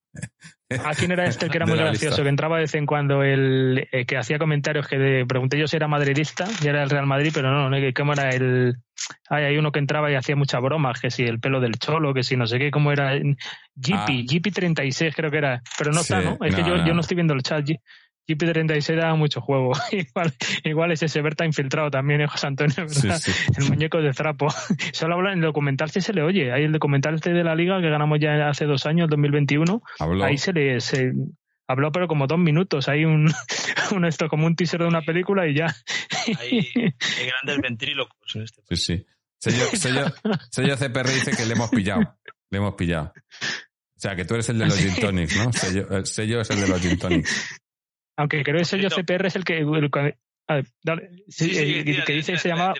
¿A 0.85 0.93
quién 0.93 1.11
era 1.11 1.25
este 1.25 1.49
que 1.49 1.57
era 1.57 1.65
muy 1.65 1.77
gracioso? 1.77 2.05
lista. 2.09 2.23
Que 2.23 2.29
entraba 2.29 2.57
de 2.57 2.61
vez 2.63 2.75
en 2.75 2.85
cuando 2.85 3.23
el 3.23 3.87
eh, 3.91 4.05
que 4.05 4.17
hacía 4.17 4.37
comentarios 4.37 4.87
que 4.87 4.97
de- 4.97 5.25
pregunté 5.25 5.57
yo 5.57 5.67
si 5.67 5.75
era 5.75 5.87
madridista 5.87 6.45
y 6.63 6.67
era 6.67 6.83
el 6.83 6.89
Real 6.89 7.07
Madrid, 7.07 7.31
pero 7.33 7.51
no, 7.51 7.69
no, 7.69 7.77
cómo 7.95 8.13
era 8.13 8.29
el. 8.29 8.75
Ay, 9.29 9.45
hay 9.45 9.57
uno 9.57 9.71
que 9.71 9.79
entraba 9.79 10.11
y 10.11 10.15
hacía 10.15 10.35
muchas 10.35 10.61
bromas, 10.61 10.99
que 10.99 11.09
si 11.09 11.23
el 11.23 11.39
pelo 11.39 11.59
del 11.59 11.79
cholo, 11.79 12.13
que 12.13 12.21
si 12.23 12.35
no 12.37 12.45
sé 12.45 12.59
qué, 12.59 12.69
cómo 12.69 12.91
era. 12.91 13.13
Jeepy, 13.75 14.25
Jeepy 14.27 14.51
36 14.51 15.15
creo 15.15 15.31
que 15.31 15.37
era. 15.37 15.61
Pero 15.77 15.91
no 15.91 16.01
Ah. 16.01 16.03
Sí, 16.03 16.13
está, 16.13 16.29
¿no? 16.29 16.45
Es 16.45 16.53
que 16.53 16.61
yo, 16.63 16.77
no. 16.77 16.85
yo 16.85 16.93
no 16.93 17.01
estoy 17.01 17.15
viendo 17.15 17.33
el 17.33 17.41
chat. 17.41 17.65
Jeepy 18.29 18.45
36 18.45 18.95
daba 18.95 19.15
mucho 19.15 19.41
juego. 19.41 19.71
igual, 19.91 20.33
igual 20.63 20.91
es 20.91 21.01
ese 21.01 21.19
Berta 21.23 21.45
infiltrado 21.45 21.89
también, 21.89 22.21
¿eh, 22.21 22.27
José 22.27 22.45
Antonio? 22.45 22.75
¿verdad? 22.77 23.17
Sí, 23.17 23.31
sí. 23.31 23.51
El 23.57 23.69
muñeco 23.69 23.99
de 24.03 24.11
trapo. 24.11 24.49
Solo 24.93 25.15
habla 25.15 25.31
en 25.31 25.39
el 25.39 25.45
documental 25.45 25.89
si 25.89 25.99
se 25.99 26.13
le 26.13 26.21
oye. 26.21 26.51
Hay 26.53 26.63
el 26.63 26.71
documental 26.71 27.15
este 27.15 27.33
de 27.33 27.43
la 27.43 27.55
liga 27.55 27.81
que 27.81 27.89
ganamos 27.89 28.19
ya 28.19 28.47
hace 28.47 28.65
dos 28.65 28.85
años, 28.85 29.09
2021. 29.09 29.81
Habló. 29.97 30.23
Ahí 30.23 30.37
se 30.37 30.53
le 30.53 30.79
se 30.79 31.11
habló, 31.67 31.91
pero 31.91 32.07
como 32.07 32.27
dos 32.27 32.37
minutos. 32.37 32.87
Hay 32.87 33.03
un, 33.03 33.33
un 33.95 34.05
esto 34.05 34.27
como 34.29 34.45
un 34.45 34.55
teaser 34.55 34.81
de 34.81 34.87
una 34.87 35.01
película 35.01 35.47
y 35.47 35.55
ya. 35.55 35.75
Hay, 36.39 36.69
hay 36.75 37.25
grandes 37.25 37.61
ventrílocos 37.63 38.35
en 38.35 38.43
este 38.43 38.61
Sí, 38.69 38.75
sí. 38.75 39.05
Sello, 39.39 39.65
sello, 39.73 40.05
sello 40.51 40.75
CPR 40.75 41.07
dice 41.07 41.31
que 41.35 41.47
le 41.47 41.53
hemos 41.53 41.71
pillado. 41.71 42.15
Le 42.51 42.57
hemos 42.59 42.75
pillado. 42.75 43.11
O 43.15 43.99
sea, 43.99 44.15
que 44.15 44.23
tú 44.23 44.35
eres 44.35 44.47
el 44.49 44.59
de 44.59 44.67
los 44.67 44.77
gin 44.77 44.95
tonics, 44.95 45.35
¿no? 45.35 45.51
Sello, 45.51 45.89
el 45.89 46.05
sello 46.05 46.41
es 46.41 46.49
el 46.51 46.61
de 46.61 46.67
los 46.67 46.79
gin 46.79 46.99
tonics. 46.99 47.59
Aunque 48.19 48.43
creo 48.43 48.55
que 48.55 48.59
el 48.59 48.65
sello 48.65 48.89
Cierto. 48.89 49.01
CPR 49.13 49.27
es 49.27 49.35
el 49.37 49.43
que. 49.45 49.59
el 49.59 49.89
que- 49.91 50.15
a 50.47 50.55
ver, 50.55 50.65
dale. 50.83 51.09
Sí, 51.29 51.45
Sí, 51.49 51.55
sí, 51.55 51.73
el 51.79 51.85
tira, 51.85 52.03
que 52.05 52.13
dice 52.13 52.33
que 52.33 52.37
se 52.37 52.49
llamaba. 52.49 52.73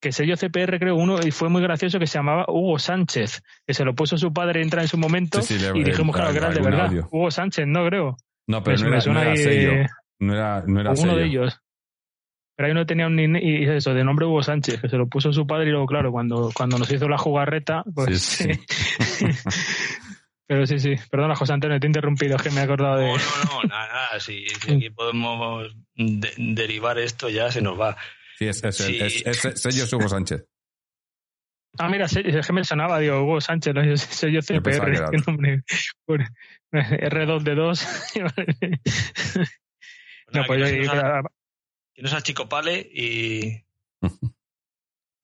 Que 0.00 0.10
sello 0.12 0.34
CPR, 0.36 0.78
creo, 0.78 0.96
uno, 0.96 1.18
y 1.24 1.30
fue 1.30 1.48
muy 1.50 1.60
gracioso, 1.62 1.98
que 1.98 2.06
se 2.06 2.18
llamaba 2.18 2.46
Hugo 2.48 2.78
Sánchez, 2.78 3.42
que 3.66 3.74
se 3.74 3.84
lo 3.84 3.94
puso 3.94 4.16
su 4.16 4.32
padre 4.32 4.62
entra 4.62 4.80
en 4.82 4.88
su 4.88 4.96
momento, 4.98 5.42
Sí, 5.42 5.58
sí, 5.58 5.64
le- 5.72 5.78
y 5.78 5.84
dijimos, 5.84 6.16
el- 6.16 6.22
claro, 6.22 6.32
que 6.32 6.38
era 6.38 6.48
el 6.48 6.54
de 6.54 6.58
algún 6.60 6.70
verdad. 6.72 6.86
audio. 6.88 7.08
Hugo 7.12 7.30
Sánchez, 7.30 7.66
no 7.68 7.86
creo. 7.86 8.16
No, 8.48 8.62
pero 8.64 8.78
Me- 8.78 8.82
no 8.84 8.88
me 8.90 8.96
era, 8.96 9.00
suena 9.02 9.18
no 9.20 9.22
era 9.22 9.30
ahí, 9.32 9.36
sello. 9.36 9.72
No 10.18 10.34
era, 10.34 10.64
no 10.66 10.80
era 10.80 10.90
uno 10.90 10.96
sello. 11.02 11.16
de 11.16 11.24
ellos. 11.26 11.60
Pero 12.56 12.66
ahí 12.66 12.72
uno 12.72 12.86
tenía 12.86 13.06
un 13.06 13.36
y 13.36 13.64
eso, 13.68 13.94
de 13.94 14.02
nombre 14.04 14.26
Hugo 14.26 14.42
Sánchez, 14.42 14.80
que 14.80 14.88
se 14.88 14.96
lo 14.96 15.06
puso 15.06 15.32
su 15.32 15.46
padre 15.46 15.68
y 15.68 15.70
luego, 15.70 15.86
claro, 15.86 16.10
cuando, 16.10 16.50
cuando 16.54 16.78
nos 16.78 16.90
hizo 16.90 17.06
la 17.08 17.16
jugarreta, 17.18 17.84
pues 17.94 18.18
Sí, 18.22 18.48
sí. 18.54 18.60
Pero 20.50 20.66
sí, 20.66 20.80
sí. 20.80 20.96
Perdona, 21.08 21.36
José 21.36 21.52
Antonio, 21.52 21.78
te 21.78 21.86
he 21.86 21.88
interrumpido, 21.88 22.34
es 22.34 22.42
que 22.42 22.50
me 22.50 22.60
he 22.60 22.64
acordado 22.64 22.98
de. 22.98 23.06
No, 23.06 23.14
no, 23.16 23.62
no, 23.62 23.68
nada, 23.68 23.86
nada. 23.86 24.18
Si, 24.18 24.48
si 24.48 24.72
aquí 24.74 24.90
podemos 24.90 25.72
de- 25.94 26.34
derivar 26.38 26.98
esto, 26.98 27.28
ya 27.28 27.52
se 27.52 27.62
nos 27.62 27.78
va. 27.78 27.96
Sí, 28.36 28.48
es, 28.48 28.64
es, 28.64 28.76
Sí. 28.76 28.98
es, 29.00 29.24
es- 29.44 29.62
sello 29.62 29.84
es 29.84 29.92
Hugo 29.92 30.08
Sánchez. 30.08 30.44
Ah, 31.78 31.88
mira, 31.88 32.06
es 32.06 32.46
que 32.46 32.52
me 32.52 32.64
sonaba, 32.64 32.98
digo, 32.98 33.22
Hugo 33.22 33.40
Sánchez, 33.40 33.74
¿no? 33.74 33.84
Yo 33.84 33.96
soy 33.96 34.32
yo 34.32 34.40
CPR, 34.42 34.70
que 34.70 34.76
era 34.96 35.10
qué 35.10 35.18
otro. 35.18 35.32
nombre. 35.32 35.62
Por- 36.04 36.24
R2 36.72 37.42
de 37.44 37.54
2. 37.54 37.86
no, 40.32 40.42
pues 40.48 40.68
que 40.70 40.84
yo, 40.84 40.92
nos 40.94 41.04
ha- 41.04 41.22
que 41.94 42.02
nos 42.02 42.12
achicopale 42.12 42.80
y, 42.92 43.64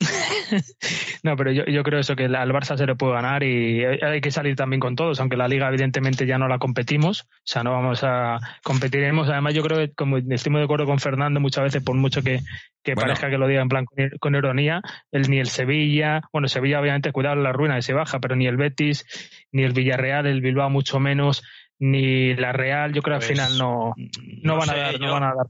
no, 1.22 1.36
pero 1.36 1.52
yo, 1.52 1.64
yo, 1.64 1.82
creo 1.82 2.00
eso, 2.00 2.16
que 2.16 2.24
al 2.24 2.50
Barça 2.52 2.76
se 2.76 2.86
le 2.86 2.94
puede 2.94 3.14
ganar 3.14 3.42
y 3.42 3.84
hay 3.84 4.20
que 4.20 4.30
salir 4.30 4.54
también 4.54 4.80
con 4.80 4.94
todos, 4.94 5.20
aunque 5.20 5.36
la 5.36 5.48
liga 5.48 5.68
evidentemente 5.68 6.26
ya 6.26 6.38
no 6.38 6.48
la 6.48 6.58
competimos, 6.58 7.22
o 7.22 7.26
sea, 7.44 7.62
no 7.62 7.72
vamos 7.72 8.04
a 8.04 8.38
competiremos. 8.62 9.28
Además, 9.28 9.54
yo 9.54 9.62
creo 9.62 9.78
que, 9.78 9.94
como 9.94 10.18
estoy 10.18 10.52
muy 10.52 10.60
de 10.60 10.64
acuerdo 10.64 10.86
con 10.86 10.98
Fernando, 10.98 11.40
muchas 11.40 11.64
veces, 11.64 11.82
por 11.82 11.96
mucho 11.96 12.22
que, 12.22 12.40
que 12.82 12.94
parezca 12.94 13.30
que 13.30 13.38
lo 13.38 13.48
diga 13.48 13.62
en 13.62 13.68
plan 13.68 13.86
con, 14.20 14.34
ironía, 14.34 14.82
el, 15.12 15.30
ni 15.30 15.38
el 15.38 15.48
Sevilla, 15.48 16.22
bueno, 16.32 16.48
Sevilla 16.48 16.80
obviamente 16.80 17.12
cuidado 17.12 17.36
la 17.36 17.52
ruina 17.52 17.76
de 17.76 17.82
se 17.82 17.94
baja, 17.94 18.20
pero 18.20 18.36
ni 18.36 18.46
el 18.46 18.56
Betis, 18.56 19.06
ni 19.52 19.62
el 19.62 19.72
Villarreal, 19.72 20.26
el 20.26 20.42
Bilbao 20.42 20.68
mucho 20.68 21.00
menos, 21.00 21.42
ni 21.78 22.34
la 22.34 22.52
Real, 22.52 22.92
yo 22.92 23.02
creo 23.02 23.18
que 23.18 23.24
al 23.24 23.28
pues, 23.28 23.38
final 23.38 23.58
no, 23.58 23.94
no, 24.42 24.56
van 24.56 24.70
a 24.70 24.76
dar, 24.76 25.00
no 25.00 25.12
van 25.12 25.24
a 25.24 25.34
dar 25.34 25.46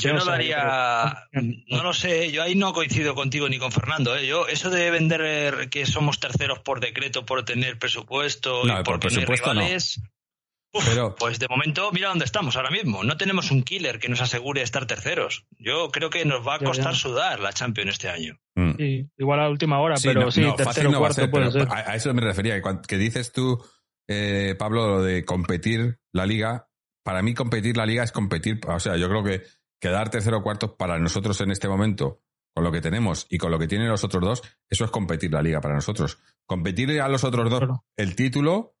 yo 0.00 0.12
no 0.12 0.24
daría, 0.24 1.26
no 1.32 1.82
lo 1.82 1.92
sé, 1.92 2.30
yo 2.30 2.42
ahí 2.42 2.54
no 2.54 2.72
coincido 2.72 3.14
contigo 3.14 3.48
ni 3.48 3.58
con 3.58 3.72
Fernando. 3.72 4.16
¿eh? 4.16 4.26
Yo 4.26 4.46
eso 4.46 4.70
de 4.70 4.90
vender 4.90 5.68
que 5.68 5.84
somos 5.86 6.20
terceros 6.20 6.60
por 6.60 6.80
decreto, 6.80 7.26
por 7.26 7.44
tener 7.44 7.78
presupuesto 7.78 8.62
y 8.66 8.82
por, 8.84 9.00
tener 9.00 9.28
rivales, 9.28 10.00
pues 11.18 11.38
de 11.38 11.48
momento 11.48 11.90
mira 11.92 12.08
dónde 12.08 12.24
estamos 12.24 12.56
ahora 12.56 12.70
mismo. 12.70 13.02
No 13.02 13.16
tenemos 13.16 13.50
un 13.50 13.62
killer 13.62 13.98
que 13.98 14.08
nos 14.08 14.20
asegure 14.20 14.62
estar 14.62 14.86
terceros. 14.86 15.46
Yo 15.58 15.90
creo 15.90 16.10
que 16.10 16.24
nos 16.24 16.46
va 16.46 16.56
a 16.56 16.58
costar 16.60 16.94
sudar 16.94 17.40
la 17.40 17.52
Champions 17.52 17.92
este 17.92 18.08
año. 18.08 18.38
Mm. 18.56 18.74
igual 19.18 19.40
a 19.40 19.48
última 19.48 19.80
hora, 19.80 19.96
pero 20.02 20.30
sí, 20.30 20.44
tercero 20.56 20.92
cuarto 20.92 21.28
puede 21.30 21.50
ser. 21.50 21.66
A, 21.70 21.96
eso 21.96 22.14
me 22.14 22.22
refería. 22.22 22.62
Que 22.86 22.98
dices 22.98 23.32
tú, 23.32 23.60
eh, 24.08 24.54
Pablo, 24.58 24.88
lo 24.88 25.02
de 25.02 25.24
competir 25.24 25.98
la 26.12 26.26
liga. 26.26 26.68
Para 27.02 27.22
mí 27.22 27.34
competir 27.34 27.76
la 27.76 27.84
liga 27.84 28.02
es 28.02 28.12
competir, 28.12 28.60
o 28.66 28.80
sea, 28.80 28.96
yo 28.96 29.08
creo 29.10 29.22
que 29.22 29.42
quedar 29.84 30.08
tercero 30.08 30.38
o 30.38 30.42
cuarto 30.42 30.78
para 30.78 30.98
nosotros 30.98 31.38
en 31.42 31.50
este 31.50 31.68
momento, 31.68 32.22
con 32.54 32.64
lo 32.64 32.72
que 32.72 32.80
tenemos 32.80 33.26
y 33.28 33.36
con 33.36 33.50
lo 33.50 33.58
que 33.58 33.68
tienen 33.68 33.90
los 33.90 34.02
otros 34.02 34.22
dos, 34.22 34.42
eso 34.70 34.86
es 34.86 34.90
competir 34.90 35.30
la 35.30 35.42
liga 35.42 35.60
para 35.60 35.74
nosotros. 35.74 36.18
Competir 36.46 36.98
a 37.02 37.08
los 37.10 37.22
otros 37.22 37.50
dos 37.50 37.80
el 37.94 38.16
título 38.16 38.78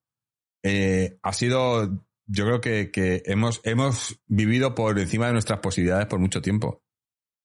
eh, 0.62 1.18
ha 1.22 1.34
sido, 1.34 2.06
yo 2.26 2.46
creo 2.46 2.60
que, 2.62 3.22
hemos, 3.26 3.60
hemos 3.64 4.18
vivido 4.26 4.74
por 4.74 4.98
encima 4.98 5.26
de 5.26 5.34
nuestras 5.34 5.58
posibilidades 5.58 6.06
por 6.06 6.20
mucho 6.20 6.40
tiempo. 6.40 6.82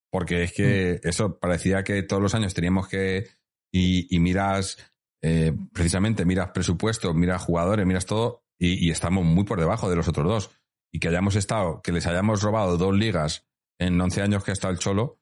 Porque 0.09 0.43
es 0.43 0.53
que 0.53 1.01
mm. 1.03 1.07
eso 1.09 1.37
parecía 1.37 1.83
que 1.83 2.01
todos 2.03 2.21
los 2.21 2.35
años 2.35 2.53
teníamos 2.53 2.87
que, 2.87 3.27
y, 3.73 4.07
miras, 4.21 4.77
eh, 5.21 5.51
precisamente 5.73 6.23
miras 6.23 6.51
presupuestos, 6.51 7.13
miras 7.13 7.43
jugadores, 7.43 7.85
miras 7.85 8.05
todo, 8.05 8.45
y, 8.57 8.87
y, 8.87 8.89
estamos 8.89 9.25
muy 9.25 9.43
por 9.43 9.59
debajo 9.59 9.89
de 9.89 9.97
los 9.97 10.07
otros 10.07 10.27
dos. 10.27 10.51
Y 10.93 10.99
que 10.99 11.09
hayamos 11.09 11.35
estado, 11.35 11.81
que 11.81 11.91
les 11.91 12.07
hayamos 12.07 12.41
robado 12.41 12.77
dos 12.77 12.95
ligas 12.95 13.48
en 13.79 13.99
11 13.99 14.21
años 14.21 14.43
que 14.43 14.51
está 14.51 14.69
el 14.69 14.77
Cholo, 14.77 15.19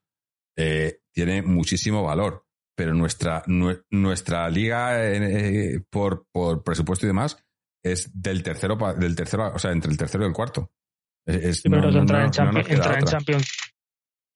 eh, 0.57 0.99
tiene 1.11 1.41
muchísimo 1.41 2.03
valor. 2.03 2.45
Pero 2.75 2.93
nuestra, 2.93 3.43
nuestra 3.47 4.47
liga 4.49 5.03
eh, 5.03 5.81
por, 5.89 6.27
por 6.31 6.63
presupuesto 6.63 7.05
y 7.05 7.09
demás 7.09 7.43
es 7.83 8.11
del 8.13 8.43
tercero, 8.43 8.77
del 8.97 9.15
tercero, 9.15 9.51
o 9.53 9.57
sea, 9.57 9.71
entre 9.71 9.91
el 9.91 9.97
tercero 9.97 10.25
y 10.25 10.27
el 10.27 10.33
cuarto. 10.33 10.71
Es, 11.25 11.61
pero 11.63 11.89
entrar 11.89 12.25
en, 12.25 12.31
Champions 12.31 12.69
entrar 12.69 12.99
en 12.99 13.05
Champions 13.05 13.51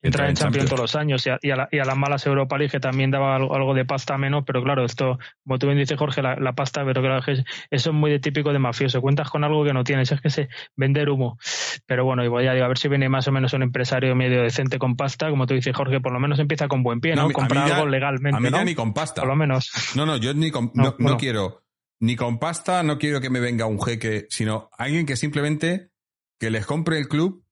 todos 0.10 0.80
los 0.80 0.96
años 0.96 1.28
y 1.42 1.52
a, 1.52 1.70
las 1.72 1.98
malas 1.98 2.26
Europa 2.26 2.58
League 2.58 2.72
que 2.72 2.80
también 2.80 3.12
daba 3.12 3.36
algo, 3.36 3.74
de 3.74 3.86
pasta 3.86 4.18
menos, 4.18 4.44
pero 4.46 4.64
claro, 4.64 4.84
esto, 4.84 5.20
como 5.44 5.60
tú 5.60 5.68
bien 5.68 5.78
dices 5.78 5.98
Jorge, 5.98 6.22
la, 6.22 6.54
pasta, 6.54 6.84
pero 6.86 7.02
claro, 7.02 7.24
eso 7.28 7.44
es 7.70 7.96
muy 7.96 8.10
de 8.10 8.20
típico 8.20 8.52
de 8.52 8.60
mafioso, 8.60 9.02
cuentas 9.02 9.30
con 9.30 9.44
algo 9.44 9.64
que 9.64 9.74
no 9.74 9.84
tienes, 9.84 10.12
es 10.12 10.22
que 10.22 10.30
se 10.30 10.50
vender 10.76 11.10
humo. 11.10 11.38
Pero 11.86 12.06
bueno, 12.06 12.24
igual 12.24 12.46
ya 12.46 12.54
digo, 12.54 12.66
a 12.66 12.70
ver 12.70 12.78
si 12.78 12.88
viene 12.88 13.10
más 13.10 13.28
o 13.28 13.32
menos 13.32 13.54
un 13.54 13.64
empresario 13.64 14.16
medio 14.16 14.42
decente 14.42 14.80
con 14.80 14.96
pasta, 14.96 15.30
como 15.30 15.46
tú 15.46 15.54
dices 15.54 15.76
Jorge, 15.76 16.02
por 16.02 16.12
lo 16.12 16.20
menos 16.20 16.40
empieza 16.40 16.68
con 16.68 16.84
buen 16.84 17.00
pie, 17.00 17.16
¿no? 17.16 17.30
Comprar 17.32 17.72
algo 17.72 17.88
legalmente. 17.88 18.38
A 18.38 18.40
mí 18.40 18.50
ya 18.50 18.64
ni 18.64 18.76
con 18.76 18.94
pasta. 18.94 19.22
Por 19.22 19.30
lo 19.30 19.36
menos. 19.36 19.72
No, 19.96 20.06
no, 20.06 20.18
yo 20.18 20.34
ni 20.34 20.52
con, 20.52 20.72
no 20.74 21.18
quiero 21.18 21.62
ni 22.02 22.16
con 22.16 22.40
pasta, 22.40 22.84
no 22.84 22.98
quiero 22.98 23.22
que 23.22 23.30
me 23.30 23.40
venga 23.40 23.68
un 23.68 23.82
jeque, 23.82 24.26
sino 24.30 24.70
alguien 24.78 25.06
que 25.06 25.16
simplemente 25.16 25.92
que 26.40 26.50
les 26.50 26.66
compre 26.66 26.98
el 26.98 27.08
club 27.08 27.46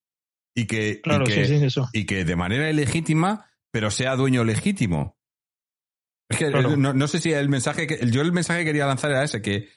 y 0.56 0.66
que, 0.66 1.02
y, 1.94 2.06
que 2.06 2.26
de 2.26 2.36
manera 2.36 2.70
ilegítima, 2.70 3.50
pero 3.72 3.92
sea 3.92 4.16
dueño 4.16 4.44
legítimo. 4.44 5.18
Es 6.30 6.38
que 6.38 6.50
no, 6.50 7.08
sé 7.08 7.20
si 7.20 7.32
el 7.32 7.50
mensaje 7.50 7.88
que 7.88 8.08
yo 8.12 8.22
el 8.22 8.32
mensaje 8.32 8.60
que 8.60 8.66
quería 8.66 8.86
lanzar 8.86 9.12
era 9.12 9.24
ese, 9.24 9.42
que, 9.42 9.70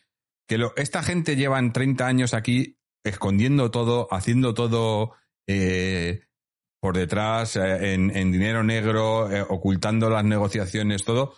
que 0.47 0.59
lo, 0.59 0.75
esta 0.77 1.03
gente 1.03 1.37
llevan 1.37 1.73
30 1.73 2.07
años 2.07 2.35
aquí 2.35 2.79
escondiendo 3.05 3.71
todo, 3.71 4.07
haciendo 4.13 4.53
todo 4.55 5.15
eh, 5.49 6.25
por 6.81 6.97
detrás, 6.97 7.57
eh, 7.57 7.95
en, 7.95 8.33
dinero 8.33 8.63
negro, 8.63 9.31
eh, 9.31 9.45
ocultando 9.49 10.11
las 10.11 10.25
negociaciones, 10.25 11.05
todo, 11.05 11.35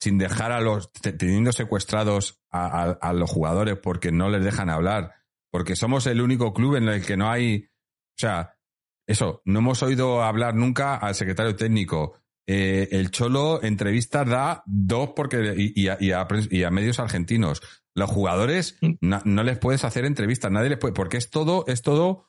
sin 0.00 0.18
dejar 0.18 0.52
a 0.52 0.60
los, 0.60 0.92
teniendo 0.92 1.52
secuestrados 1.52 2.42
a 2.50 3.12
los 3.14 3.30
jugadores 3.30 3.78
porque 3.78 4.12
no 4.12 4.28
les 4.28 4.44
dejan 4.44 4.68
hablar, 4.68 5.14
porque 5.50 5.76
somos 5.76 6.06
el 6.06 6.20
único 6.20 6.52
club 6.52 6.76
en 6.76 6.88
el 6.88 7.06
que 7.06 7.16
no 7.16 7.30
hay 7.30 7.68
o 8.16 8.18
sea, 8.18 8.56
eso, 9.06 9.42
no 9.44 9.58
hemos 9.58 9.82
oído 9.82 10.22
hablar 10.22 10.54
nunca 10.54 10.96
al 10.96 11.14
secretario 11.14 11.56
técnico. 11.56 12.14
Eh, 12.46 12.88
el 12.92 13.10
Cholo 13.10 13.62
entrevistas 13.62 14.28
da 14.28 14.62
dos 14.66 15.10
porque 15.16 15.54
y, 15.56 15.88
a, 15.88 16.70
medios 16.70 17.00
argentinos. 17.00 17.62
Los 17.94 18.10
jugadores 18.10 18.78
mm. 18.80 18.94
no, 19.24 19.42
les 19.42 19.58
puedes 19.58 19.84
hacer 19.84 20.04
entrevistas, 20.04 20.50
nadie 20.50 20.70
les 20.70 20.78
puede, 20.78 20.94
porque 20.94 21.16
es 21.16 21.30
todo, 21.30 21.64
es 21.66 21.82
todo 21.82 22.26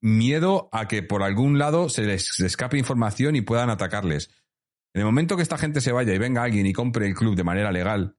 miedo 0.00 0.68
a 0.72 0.86
que 0.86 1.02
por 1.02 1.22
algún 1.22 1.58
lado 1.58 1.88
se 1.88 2.02
les 2.02 2.40
escape 2.40 2.78
información 2.78 3.36
y 3.36 3.40
puedan 3.40 3.70
atacarles. 3.70 4.30
En 4.94 5.00
el 5.00 5.06
momento 5.06 5.36
que 5.36 5.42
esta 5.42 5.58
gente 5.58 5.80
se 5.80 5.92
vaya 5.92 6.12
y 6.14 6.18
venga 6.18 6.42
alguien 6.42 6.66
y 6.66 6.72
compre 6.72 7.06
el 7.06 7.14
club 7.14 7.34
de 7.36 7.44
manera 7.44 7.72
legal 7.72 8.16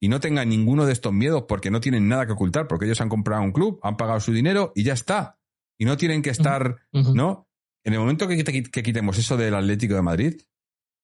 y 0.00 0.08
no 0.08 0.20
tenga 0.20 0.44
ninguno 0.44 0.84
de 0.84 0.92
estos 0.92 1.12
miedos 1.12 1.44
porque 1.48 1.70
no 1.70 1.80
tienen 1.80 2.08
nada 2.08 2.26
que 2.26 2.32
ocultar, 2.32 2.66
porque 2.66 2.86
ellos 2.86 3.00
han 3.00 3.08
comprado 3.08 3.42
un 3.42 3.52
club, 3.52 3.80
han 3.82 3.96
pagado 3.96 4.20
su 4.20 4.32
dinero 4.32 4.72
y 4.74 4.84
ya 4.84 4.92
está 4.92 5.37
y 5.78 5.84
no 5.84 5.96
tienen 5.96 6.22
que 6.22 6.30
estar, 6.30 6.76
¿no? 6.92 7.48
En 7.84 7.92
el 7.94 8.00
momento 8.00 8.26
que, 8.28 8.42
que, 8.44 8.82
quitemos 8.82 9.16
eso 9.16 9.36
del 9.36 9.54
Atlético 9.54 9.94
de 9.94 10.02
Madrid, 10.02 10.40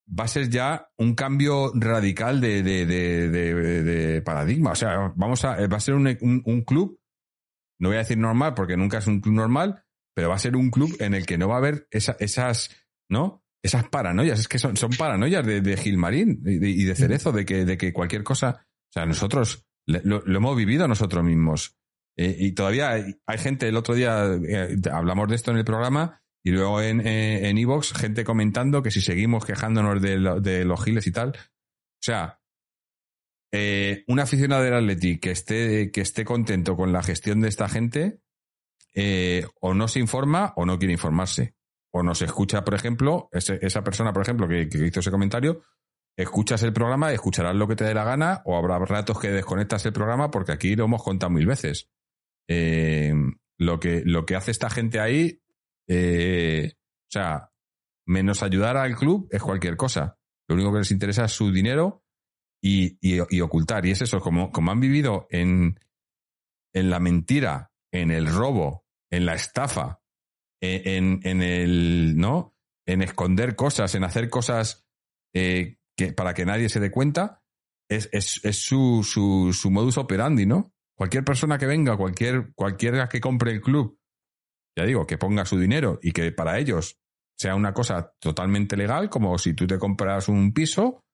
va 0.06 0.24
a 0.24 0.28
ser 0.28 0.50
ya 0.50 0.90
un 0.98 1.14
cambio 1.14 1.72
radical 1.74 2.40
de, 2.40 2.62
de, 2.62 2.84
de, 2.84 4.22
paradigma. 4.22 4.72
O 4.72 4.74
sea, 4.74 5.12
vamos 5.16 5.44
a, 5.44 5.66
va 5.66 5.76
a 5.76 5.80
ser 5.80 5.94
un, 5.94 6.42
un, 6.44 6.62
club, 6.62 7.00
no 7.80 7.88
voy 7.88 7.96
a 7.96 8.00
decir 8.00 8.18
normal 8.18 8.54
porque 8.54 8.76
nunca 8.76 8.98
es 8.98 9.06
un 9.06 9.20
club 9.20 9.34
normal, 9.34 9.84
pero 10.14 10.28
va 10.28 10.34
a 10.34 10.40
ser 10.40 10.56
un 10.56 10.70
club 10.70 10.94
en 11.00 11.14
el 11.14 11.24
que 11.24 11.38
no 11.38 11.48
va 11.48 11.54
a 11.54 11.58
haber 11.58 11.88
esas, 11.90 12.70
¿no? 13.08 13.42
Esas 13.62 13.88
paranoias, 13.88 14.40
es 14.40 14.48
que 14.48 14.58
son, 14.58 14.76
son 14.76 14.90
paranoias 14.90 15.46
de, 15.46 15.76
Gilmarín 15.76 16.42
y 16.44 16.84
de, 16.84 16.94
Cerezo, 16.94 17.32
de 17.32 17.46
que, 17.46 17.64
de 17.64 17.78
que 17.78 17.94
cualquier 17.94 18.22
cosa, 18.22 18.66
o 18.90 18.92
sea, 18.92 19.06
nosotros 19.06 19.64
lo 19.86 20.36
hemos 20.36 20.56
vivido 20.56 20.86
nosotros 20.86 21.24
mismos. 21.24 21.78
Eh, 22.16 22.36
y 22.38 22.52
todavía 22.52 22.90
hay, 22.90 23.38
gente, 23.38 23.68
el 23.68 23.76
otro 23.76 23.94
día 23.94 24.24
eh, 24.48 24.76
hablamos 24.92 25.28
de 25.28 25.34
esto 25.34 25.50
en 25.50 25.58
el 25.58 25.64
programa 25.64 26.22
y 26.44 26.50
luego 26.50 26.80
en 26.80 27.04
eh, 27.06 27.48
en 27.48 27.58
Evox, 27.58 27.92
gente 27.92 28.24
comentando 28.24 28.82
que 28.82 28.90
si 28.90 29.00
seguimos 29.00 29.44
quejándonos 29.44 30.00
de, 30.00 30.18
de 30.40 30.64
los 30.64 30.84
giles 30.84 31.06
y 31.06 31.12
tal. 31.12 31.30
O 31.30 32.02
sea, 32.02 32.40
un 34.08 34.18
aficionado 34.18 34.64
del 34.64 34.74
Atleti 34.74 35.18
que 35.18 35.30
esté, 35.30 35.92
que 35.92 36.00
esté 36.00 36.24
contento 36.24 36.76
con 36.76 36.92
la 36.92 37.04
gestión 37.04 37.40
de 37.40 37.48
esta 37.48 37.68
gente, 37.68 38.20
o 39.60 39.74
no 39.74 39.86
se 39.86 40.00
informa 40.00 40.52
o 40.56 40.66
no 40.66 40.78
quiere 40.78 40.92
informarse. 40.92 41.54
O 41.92 42.02
no 42.02 42.16
se 42.16 42.24
escucha, 42.24 42.64
por 42.64 42.74
ejemplo, 42.74 43.28
esa 43.30 43.84
persona, 43.84 44.12
por 44.12 44.22
ejemplo, 44.22 44.48
que, 44.48 44.68
que 44.68 44.84
hizo 44.84 44.98
ese 44.98 45.12
comentario, 45.12 45.62
escuchas 46.16 46.64
el 46.64 46.72
programa, 46.72 47.12
escucharás 47.12 47.54
lo 47.54 47.68
que 47.68 47.76
te 47.76 47.84
dé 47.84 47.94
la 47.94 48.02
gana, 48.02 48.42
o 48.44 48.56
habrá 48.56 48.78
ratos 48.80 49.20
que 49.20 49.30
desconectas 49.30 49.86
el 49.86 49.92
programa, 49.92 50.32
porque 50.32 50.50
aquí 50.50 50.74
lo 50.74 50.86
hemos 50.86 51.04
contado 51.04 51.30
mil 51.30 51.46
veces. 51.46 51.88
Eh, 52.48 53.12
lo, 53.58 53.80
que, 53.80 54.02
lo 54.04 54.26
que 54.26 54.36
hace 54.36 54.50
esta 54.50 54.70
gente 54.70 55.00
ahí, 55.00 55.40
eh, 55.88 56.72
o 56.74 57.10
sea, 57.10 57.50
menos 58.06 58.42
ayudar 58.42 58.76
al 58.76 58.96
club 58.96 59.28
es 59.30 59.42
cualquier 59.42 59.76
cosa. 59.76 60.18
Lo 60.48 60.54
único 60.56 60.72
que 60.72 60.80
les 60.80 60.90
interesa 60.90 61.24
es 61.24 61.32
su 61.32 61.50
dinero 61.50 62.04
y, 62.62 62.98
y, 63.00 63.40
ocultar. 63.40 63.86
Y 63.86 63.90
es 63.90 64.02
eso, 64.02 64.20
como, 64.20 64.50
como 64.50 64.70
han 64.70 64.80
vivido 64.80 65.26
en, 65.30 65.78
en 66.72 66.90
la 66.90 67.00
mentira, 67.00 67.72
en 67.92 68.10
el 68.10 68.26
robo, 68.26 68.84
en 69.10 69.26
la 69.26 69.34
estafa, 69.34 70.00
e, 70.60 70.96
en, 70.96 71.20
en 71.24 71.42
el, 71.42 72.16
¿no? 72.16 72.56
En 72.86 73.02
esconder 73.02 73.56
cosas, 73.56 73.94
en 73.94 74.04
hacer 74.04 74.28
cosas 74.28 74.86
eh, 75.34 75.78
que, 75.96 76.12
para 76.12 76.34
que 76.34 76.44
nadie 76.44 76.68
se 76.68 76.80
dé 76.80 76.90
cuenta, 76.90 77.42
es, 77.88 78.08
es, 78.12 78.58
su, 78.58 79.02
su, 79.04 79.52
su 79.52 79.70
modus 79.70 79.98
operandi, 79.98 80.46
¿no? 80.46 80.73
Cualquier 80.96 81.24
persona 81.24 81.58
que 81.58 81.66
venga, 81.66 81.96
cualquier, 81.96 82.52
cualquiera 82.54 83.08
que 83.08 83.20
compre 83.20 83.52
el 83.52 83.60
club, 83.60 83.98
ya 84.76 84.84
digo, 84.84 85.06
que 85.06 85.18
ponga 85.18 85.44
su 85.44 85.58
dinero 85.58 85.98
y 86.02 86.12
que 86.12 86.30
para 86.32 86.58
ellos 86.58 86.98
sea 87.36 87.54
una 87.54 87.74
cosa 87.74 88.12
totalmente 88.20 88.76
legal, 88.76 89.10
como 89.10 89.36
si 89.38 89.54
tú 89.54 89.66
te 89.66 89.78
compras 89.78 90.28
un 90.28 90.52
piso, 90.52 91.04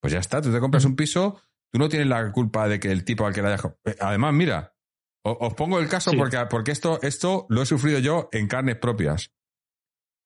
pues 0.00 0.12
ya 0.12 0.20
está, 0.20 0.40
tú 0.40 0.52
te 0.52 0.60
compras 0.60 0.84
un 0.84 0.96
piso, 0.96 1.40
tú 1.72 1.78
no 1.78 1.88
tienes 1.88 2.08
la 2.08 2.32
culpa 2.32 2.68
de 2.68 2.80
que 2.80 2.90
el 2.90 3.04
tipo 3.04 3.26
al 3.26 3.34
que 3.34 3.42
le 3.42 3.48
haya... 3.48 3.76
Eh, 3.84 3.96
además, 4.00 4.32
mira, 4.32 4.74
os, 5.22 5.54
pongo 5.54 5.78
el 5.80 5.88
caso 5.88 6.12
porque, 6.16 6.38
porque 6.48 6.72
esto, 6.72 7.00
esto 7.02 7.46
lo 7.48 7.62
he 7.62 7.66
sufrido 7.66 7.98
yo 7.98 8.28
en 8.32 8.48
carnes 8.48 8.76
propias. 8.76 9.32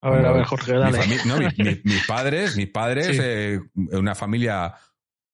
A 0.03 0.11
ver, 0.11 0.27
a 0.27 0.33
ver, 0.33 0.45
Jorge, 0.45 0.73
dale. 0.73 0.99
mis 1.85 2.07
padres, 2.07 2.57
mis 2.57 2.69
padres, 2.69 3.19
eh, 3.21 3.61
una 3.75 4.15
familia 4.15 4.75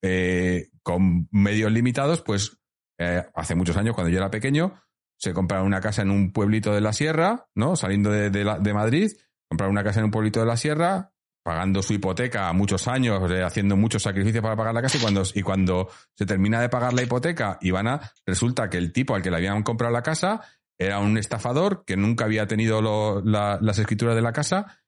eh, 0.03 0.71
con 0.83 1.29
medios 1.31 1.71
limitados, 1.71 2.23
pues 2.23 2.59
eh, 2.99 3.25
hace 3.35 3.55
muchos 3.55 3.77
años, 3.77 3.95
cuando 3.95 4.11
yo 4.11 4.19
era 4.19 4.31
pequeño, 4.31 4.75
se 5.19 5.33
compraron 5.33 5.67
una 5.67 5.81
casa 5.81 6.03
en 6.03 6.11
un 6.11 6.33
pueblito 6.33 6.75
de 6.75 6.81
la 6.81 6.93
sierra, 6.93 7.49
¿no? 7.55 7.77
Saliendo 7.77 8.11
de, 8.11 8.31
de, 8.31 8.75
Madrid, 8.75 9.11
compraron 9.49 9.73
una 9.73 9.85
casa 9.85 10.01
en 10.01 10.07
un 10.07 10.11
pueblito 10.11 10.41
de 10.41 10.47
la 10.47 10.57
sierra, 10.57 11.13
pagando 11.43 11.83
su 11.83 11.95
hipoteca 11.95 12.53
muchos 12.53 12.89
años, 12.89 13.23
haciendo 13.45 13.77
muchos 13.77 14.03
sacrificios 14.03 14.43
para 14.43 14.57
pagar 14.57 14.75
la 14.75 14.83
casa 14.83 14.99
y 14.99 15.01
cuando, 15.01 15.23
y 15.35 15.43
cuando 15.43 15.89
se 16.15 16.27
termina 16.27 16.61
de 16.61 16.69
pagar 16.69 16.93
la 16.93 17.03
hipoteca 17.03 17.59
y 17.61 17.71
van 17.71 17.87
a, 17.87 18.01
resulta 18.27 18.69
que 18.69 18.79
el 18.79 18.93
tipo 18.93 19.15
al 19.15 19.23
que 19.23 19.31
le 19.31 19.37
habían 19.37 19.63
comprado 19.63 19.93
la 19.93 20.03
casa 20.03 20.43
era 20.79 20.99
un 20.99 21.17
estafador 21.17 21.85
que 21.85 21.97
nunca 21.97 22.25
había 22.25 22.47
tenido 22.47 23.23
las 23.25 23.79
escrituras 23.79 24.15
de 24.15 24.23
la 24.23 24.33
casa 24.33 24.81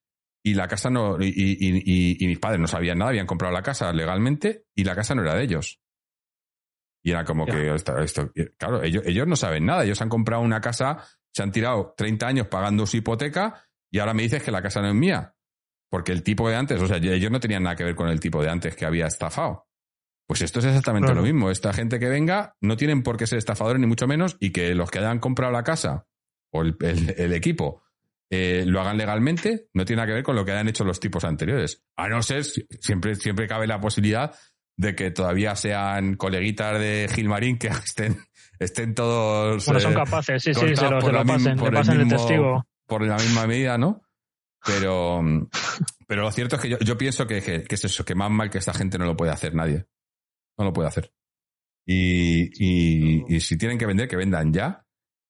y 0.44 0.54
la 0.54 0.68
casa 0.68 0.90
no, 0.90 1.16
y, 1.20 2.16
mis 2.20 2.38
padres 2.38 2.60
no 2.60 2.66
sabían 2.66 2.98
nada, 2.98 3.10
habían 3.10 3.26
comprado 3.26 3.54
la 3.54 3.62
casa 3.62 3.92
legalmente 3.92 4.64
y 4.74 4.84
la 4.84 4.94
casa 4.94 5.14
no 5.14 5.22
era 5.22 5.34
de 5.34 5.44
ellos. 5.44 5.80
Y 7.02 7.12
era 7.12 7.24
como 7.24 7.46
que, 7.46 7.74
esto, 7.74 8.32
claro, 8.56 8.82
ellos, 8.82 9.02
ellos 9.06 9.26
no 9.26 9.36
saben 9.36 9.64
nada, 9.66 9.84
ellos 9.84 10.00
han 10.02 10.08
comprado 10.08 10.42
una 10.42 10.60
casa, 10.60 10.98
se 11.32 11.42
han 11.42 11.52
tirado 11.52 11.94
30 11.96 12.26
años 12.26 12.46
pagando 12.48 12.86
su 12.86 12.96
hipoteca 12.96 13.64
y 13.90 13.98
ahora 13.98 14.14
me 14.14 14.22
dices 14.22 14.42
que 14.42 14.50
la 14.50 14.62
casa 14.62 14.80
no 14.80 14.88
es 14.88 14.94
mía. 14.94 15.34
Porque 15.90 16.12
el 16.12 16.22
tipo 16.22 16.48
de 16.48 16.56
antes, 16.56 16.80
o 16.82 16.86
sea, 16.86 16.98
ellos 16.98 17.30
no 17.30 17.40
tenían 17.40 17.62
nada 17.62 17.76
que 17.76 17.84
ver 17.84 17.94
con 17.94 18.08
el 18.08 18.20
tipo 18.20 18.42
de 18.42 18.50
antes 18.50 18.76
que 18.76 18.84
había 18.84 19.06
estafado. 19.06 19.68
Pues 20.26 20.42
esto 20.42 20.58
es 20.58 20.66
exactamente 20.66 21.14
lo 21.14 21.22
mismo. 21.22 21.50
Esta 21.50 21.72
gente 21.72 21.98
que 21.98 22.08
venga 22.08 22.54
no 22.60 22.76
tienen 22.76 23.02
por 23.02 23.16
qué 23.16 23.26
ser 23.26 23.38
estafadores 23.38 23.80
ni 23.80 23.86
mucho 23.86 24.06
menos 24.06 24.36
y 24.38 24.50
que 24.52 24.74
los 24.74 24.90
que 24.90 24.98
hayan 24.98 25.20
comprado 25.20 25.50
la 25.52 25.64
casa 25.64 26.06
o 26.52 26.62
el, 26.62 27.32
equipo 27.32 27.82
eh, 28.28 28.64
lo 28.66 28.80
hagan 28.80 28.98
legalmente 28.98 29.68
no 29.72 29.86
tiene 29.86 29.98
nada 29.98 30.08
que 30.08 30.14
ver 30.14 30.22
con 30.22 30.36
lo 30.36 30.44
que 30.44 30.52
hayan 30.52 30.68
hecho 30.68 30.84
los 30.84 31.00
tipos 31.00 31.24
anteriores. 31.24 31.82
A 31.96 32.08
no 32.08 32.22
ser, 32.22 32.44
siempre, 32.44 33.14
siempre 33.14 33.48
cabe 33.48 33.66
la 33.66 33.80
posibilidad 33.80 34.34
de 34.78 34.94
que 34.94 35.10
todavía 35.10 35.56
sean 35.56 36.14
coleguitas 36.14 36.78
de 36.78 37.10
Gilmarín 37.12 37.58
que 37.58 37.66
estén, 37.84 38.16
estén 38.58 38.94
todos. 38.94 39.66
Bueno, 39.66 39.80
son 39.80 39.92
eh, 39.92 39.96
capaces, 39.96 40.42
sí, 40.42 40.54
sí, 40.54 40.76
se 40.76 40.88
lo, 40.88 41.00
pasen, 41.24 41.58
por 41.58 41.74
pasen 41.74 42.00
el, 42.00 42.08
testigo. 42.08 42.64
Por 42.86 43.06
la 43.06 43.16
misma 43.16 43.46
medida, 43.46 43.76
¿no? 43.76 44.02
Pero, 44.64 45.20
pero 46.06 46.22
lo 46.22 46.32
cierto 46.32 46.56
es 46.56 46.62
que 46.62 46.78
yo, 46.80 46.96
pienso 46.96 47.26
que, 47.26 47.42
que, 47.42 47.66
es 47.68 47.84
eso, 47.84 48.04
que 48.04 48.14
más 48.14 48.30
mal 48.30 48.50
que 48.50 48.58
esta 48.58 48.72
gente 48.72 48.98
no 48.98 49.04
lo 49.04 49.16
puede 49.16 49.32
hacer 49.32 49.54
nadie. 49.54 49.86
No 50.56 50.64
lo 50.64 50.72
puede 50.72 50.88
hacer. 50.88 51.12
Y, 51.84 53.34
y, 53.34 53.40
si 53.40 53.56
tienen 53.58 53.78
que 53.78 53.86
vender, 53.86 54.08
que 54.08 54.16
vendan 54.16 54.52
ya 54.52 54.84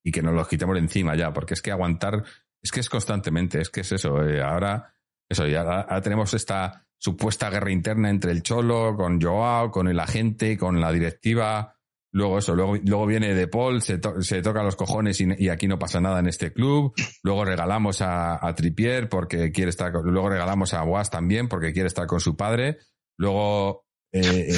y 0.05 0.12
que 0.12 0.22
nos 0.22 0.34
los 0.34 0.49
quitemos 0.49 0.74
de 0.74 0.80
encima 0.80 1.14
ya, 1.14 1.32
porque 1.32 1.55
es 1.55 1.62
que 1.62 1.70
aguantar, 1.70 2.24
es 2.62 2.70
que 2.70 2.80
es 2.80 2.88
constantemente, 2.88 3.61
es 3.61 3.70
que 3.70 3.80
es 3.80 3.92
eso. 3.92 4.22
Eh, 4.26 4.42
ahora, 4.42 4.92
eso, 5.28 5.46
ya 5.46 5.61
ahora 5.61 6.01
tenemos 6.01 6.34
esta 6.34 6.88
supuesta 6.99 7.51
guerra 7.51 7.70
interna 7.70 8.11
entre 8.11 8.32
el 8.32 8.42
Cholo, 8.42 8.96
con 8.96 9.20
Joao, 9.20 9.70
con 9.70 9.88
el 9.88 10.01
agente, 10.01 10.59
con 10.59 10.80
la 10.80 10.92
directiva. 10.92 11.74
Luego 12.11 12.38
eso, 12.38 12.55
luego, 12.55 12.76
luego 12.76 13.07
viene 13.07 13.34
De 13.34 13.49
Paul, 13.49 13.82
se, 13.82 14.01
se 14.20 14.42
toca 14.42 14.62
los 14.62 14.76
cojones 14.76 15.20
y, 15.20 15.49
aquí 15.49 15.68
no 15.68 15.78
pasa 15.78 16.01
nada 16.01 16.20
en 16.20 16.26
este 16.26 16.53
club. 16.53 16.94
Luego 17.22 17.44
regalamos 17.44 18.01
a, 18.01 18.40
Tripier 18.57 19.09
porque 19.09 19.53
quiere 19.53 19.70
estar 19.70 19.92
con, 19.92 20.11
luego 20.11 20.30
regalamos 20.30 20.74
a 20.74 20.82
Boas 20.82 21.11
también 21.11 21.49
porque 21.49 21.72
quiere 21.72 21.86
estar 21.86 22.07
con 22.07 22.20
su 22.20 22.36
padre. 22.36 22.78
Luego 23.18 23.84
eh, 24.12 24.57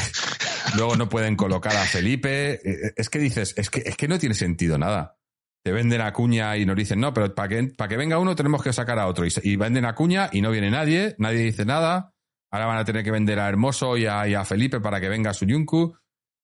luego 0.76 0.96
no 0.96 1.08
pueden 1.08 1.36
colocar 1.36 1.76
a 1.76 1.84
Felipe. 1.84 2.52
Eh, 2.52 2.92
es 2.96 3.10
que 3.10 3.18
dices, 3.18 3.54
es 3.56 3.70
que, 3.70 3.80
es 3.84 3.96
que 3.96 4.08
no 4.08 4.18
tiene 4.18 4.34
sentido 4.34 4.78
nada. 4.78 5.16
Te 5.62 5.72
venden 5.72 6.00
a 6.00 6.12
Cuña 6.12 6.56
y 6.56 6.64
nos 6.64 6.76
dicen, 6.76 7.00
no, 7.00 7.12
pero 7.12 7.34
para 7.34 7.48
que, 7.48 7.64
para 7.76 7.88
que 7.88 7.96
venga 7.96 8.18
uno 8.18 8.34
tenemos 8.34 8.62
que 8.62 8.72
sacar 8.72 8.98
a 8.98 9.06
otro. 9.06 9.26
Y, 9.42 9.56
venden 9.56 9.84
a 9.84 9.94
Cuña 9.94 10.30
y 10.32 10.40
no 10.40 10.50
viene 10.50 10.70
nadie, 10.70 11.14
nadie 11.18 11.40
dice 11.40 11.64
nada. 11.64 12.14
Ahora 12.52 12.66
van 12.66 12.78
a 12.78 12.84
tener 12.84 13.04
que 13.04 13.10
vender 13.10 13.38
a 13.38 13.48
Hermoso 13.48 13.96
y 13.96 14.06
a, 14.06 14.44
Felipe 14.44 14.80
para 14.80 15.00
que 15.00 15.08
venga 15.08 15.32
su 15.32 15.46
Yunku. 15.46 15.96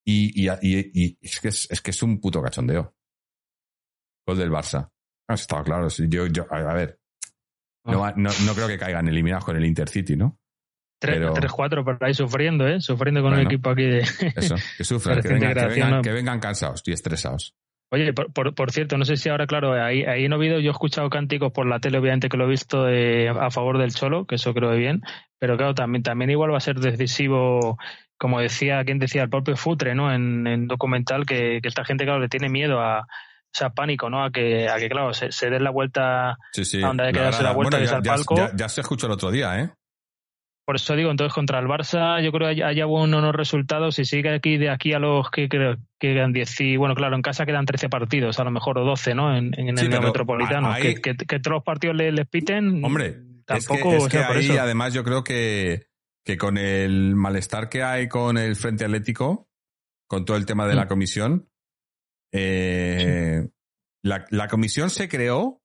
Y, 0.04 0.46
y, 0.46 1.18
es, 1.20 1.40
que 1.40 1.48
es, 1.48 1.80
que 1.82 1.90
es 1.90 2.02
un 2.02 2.20
puto 2.20 2.40
cachondeo. 2.40 2.94
Gol 4.26 4.38
del 4.38 4.50
Barça. 4.50 4.88
Ha 5.28 5.34
estado 5.34 5.64
claro. 5.64 5.88
Yo, 5.88 6.26
yo, 6.26 6.46
a, 6.48 6.74
ver. 6.74 7.00
No, 7.84 8.04
ah. 8.04 8.14
no, 8.16 8.30
no, 8.44 8.54
creo 8.54 8.68
que 8.68 8.78
caigan 8.78 9.08
eliminados 9.08 9.44
con 9.44 9.56
el 9.56 9.64
Intercity, 9.64 10.16
¿no? 10.16 10.38
3-4 11.02 11.84
por 11.84 12.02
ahí 12.04 12.14
sufriendo, 12.14 12.66
¿eh? 12.66 12.80
Sufriendo 12.80 13.22
con 13.22 13.34
un 13.34 13.40
equipo 13.40 13.70
aquí 13.70 13.82
de. 13.82 14.00
Eso, 14.36 14.54
que 14.76 14.84
sufran, 14.84 15.20
que, 15.22 15.28
vengan, 15.28 16.02
que, 16.02 16.12
vengan, 16.12 16.40
cansados 16.40 16.82
y 16.86 16.92
estresados. 16.92 17.54
Oye, 17.90 18.12
por, 18.12 18.54
por, 18.54 18.72
cierto, 18.72 18.98
no 18.98 19.04
sé 19.04 19.16
si 19.16 19.28
ahora, 19.28 19.46
claro, 19.46 19.72
ahí, 19.72 20.02
ahí 20.02 20.24
en 20.24 20.32
Oviedo 20.32 20.58
yo 20.58 20.70
he 20.70 20.72
escuchado 20.72 21.08
cánticos 21.08 21.52
por 21.52 21.66
la 21.66 21.78
tele, 21.78 21.98
obviamente 21.98 22.28
que 22.28 22.36
lo 22.36 22.44
he 22.44 22.48
visto 22.50 22.88
eh, 22.88 23.28
a 23.28 23.50
favor 23.52 23.78
del 23.78 23.94
Cholo, 23.94 24.26
que 24.26 24.34
eso 24.34 24.52
creo 24.54 24.70
que 24.70 24.76
bien, 24.76 25.02
pero 25.38 25.56
claro, 25.56 25.74
también, 25.74 26.02
también 26.02 26.30
igual 26.30 26.52
va 26.52 26.56
a 26.56 26.60
ser 26.60 26.80
decisivo, 26.80 27.78
como 28.18 28.40
decía, 28.40 28.84
quien 28.84 28.98
decía, 28.98 29.22
el 29.22 29.30
propio 29.30 29.56
Futre, 29.56 29.94
¿no? 29.94 30.12
En, 30.12 30.48
en 30.48 30.66
documental, 30.66 31.26
que, 31.26 31.60
que, 31.62 31.68
esta 31.68 31.84
gente, 31.84 32.04
claro, 32.04 32.18
le 32.18 32.28
tiene 32.28 32.48
miedo 32.48 32.80
a, 32.80 33.02
o 33.02 33.58
sea, 33.58 33.70
pánico, 33.70 34.10
¿no? 34.10 34.24
A 34.24 34.32
que, 34.32 34.68
a 34.68 34.78
que 34.78 34.88
claro, 34.88 35.14
se, 35.14 35.30
se 35.30 35.48
den 35.48 35.62
la 35.62 35.70
vuelta 35.70 36.38
sí, 36.52 36.64
sí. 36.64 36.82
a 36.82 36.88
donde 36.88 37.04
hay 37.04 37.12
que 37.12 37.20
darse 37.20 37.44
la 37.44 37.52
vuelta 37.52 37.78
bueno, 37.78 37.90
ya, 37.90 37.96
al 37.98 38.02
palco. 38.02 38.36
Ya, 38.36 38.50
ya, 38.54 38.68
se 38.68 38.80
escuchó 38.80 39.06
el 39.06 39.12
otro 39.12 39.30
día, 39.30 39.60
¿eh? 39.60 39.70
Por 40.66 40.74
eso 40.74 40.96
digo, 40.96 41.12
entonces 41.12 41.32
contra 41.32 41.60
el 41.60 41.66
Barça 41.66 42.20
yo 42.20 42.32
creo 42.32 42.52
que 42.52 42.64
haya 42.64 42.86
buenos 42.86 43.32
resultados 43.32 44.00
y 44.00 44.04
sigue 44.04 44.34
aquí 44.34 44.56
de 44.56 44.68
aquí 44.68 44.94
a 44.94 44.98
los 44.98 45.30
que 45.30 45.48
creo 45.48 45.76
que 46.00 46.12
quedan 46.12 46.32
10 46.32 46.60
y 46.62 46.76
bueno, 46.76 46.96
claro, 46.96 47.14
en 47.14 47.22
casa 47.22 47.46
quedan 47.46 47.66
13 47.66 47.88
partidos, 47.88 48.40
a 48.40 48.44
lo 48.44 48.50
mejor 48.50 48.76
o 48.78 48.84
12, 48.84 49.14
¿no? 49.14 49.36
En, 49.36 49.52
en 49.56 49.78
el 49.78 49.88
Metropolitano. 49.88 50.74
Que, 50.74 50.96
que, 50.96 51.14
todos 51.38 51.58
los 51.58 51.62
partidos 51.62 51.94
les, 51.94 52.26
piten. 52.26 52.84
Hombre, 52.84 53.16
tampoco 53.44 53.94
es 53.94 54.08
que, 54.08 54.18
ahí 54.18 54.56
además 54.56 54.92
yo 54.92 55.04
creo 55.04 55.22
que, 55.22 55.86
que 56.24 56.36
con 56.36 56.58
el 56.58 57.14
malestar 57.14 57.68
que 57.68 57.84
hay 57.84 58.08
con 58.08 58.36
el 58.36 58.56
Frente 58.56 58.84
Atlético, 58.84 59.48
con 60.08 60.24
todo 60.24 60.36
el 60.36 60.46
tema 60.46 60.66
de 60.66 60.74
la 60.74 60.86
mm. 60.86 60.88
comisión, 60.88 61.48
eh, 62.32 63.48
la, 64.02 64.24
la 64.30 64.48
comisión 64.48 64.90
se 64.90 65.08
creó 65.08 65.62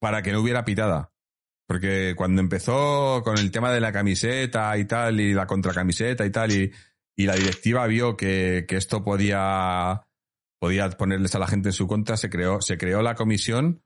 para 0.00 0.22
que 0.22 0.32
no 0.32 0.40
hubiera 0.40 0.64
pitada. 0.64 1.13
Porque 1.66 2.14
cuando 2.16 2.40
empezó 2.40 3.22
con 3.24 3.38
el 3.38 3.50
tema 3.50 3.72
de 3.72 3.80
la 3.80 3.92
camiseta 3.92 4.76
y 4.76 4.84
tal, 4.84 5.20
y 5.20 5.32
la 5.32 5.46
contracamiseta 5.46 6.26
y 6.26 6.30
tal, 6.30 6.52
y, 6.52 6.72
y 7.16 7.26
la 7.26 7.34
directiva 7.34 7.86
vio 7.86 8.16
que, 8.16 8.66
que, 8.68 8.76
esto 8.76 9.02
podía, 9.02 10.06
podía 10.60 10.90
ponerles 10.90 11.34
a 11.34 11.38
la 11.38 11.46
gente 11.46 11.70
en 11.70 11.72
su 11.72 11.86
contra, 11.86 12.16
se 12.16 12.28
creó, 12.28 12.60
se 12.60 12.76
creó 12.76 13.00
la 13.00 13.14
comisión 13.14 13.82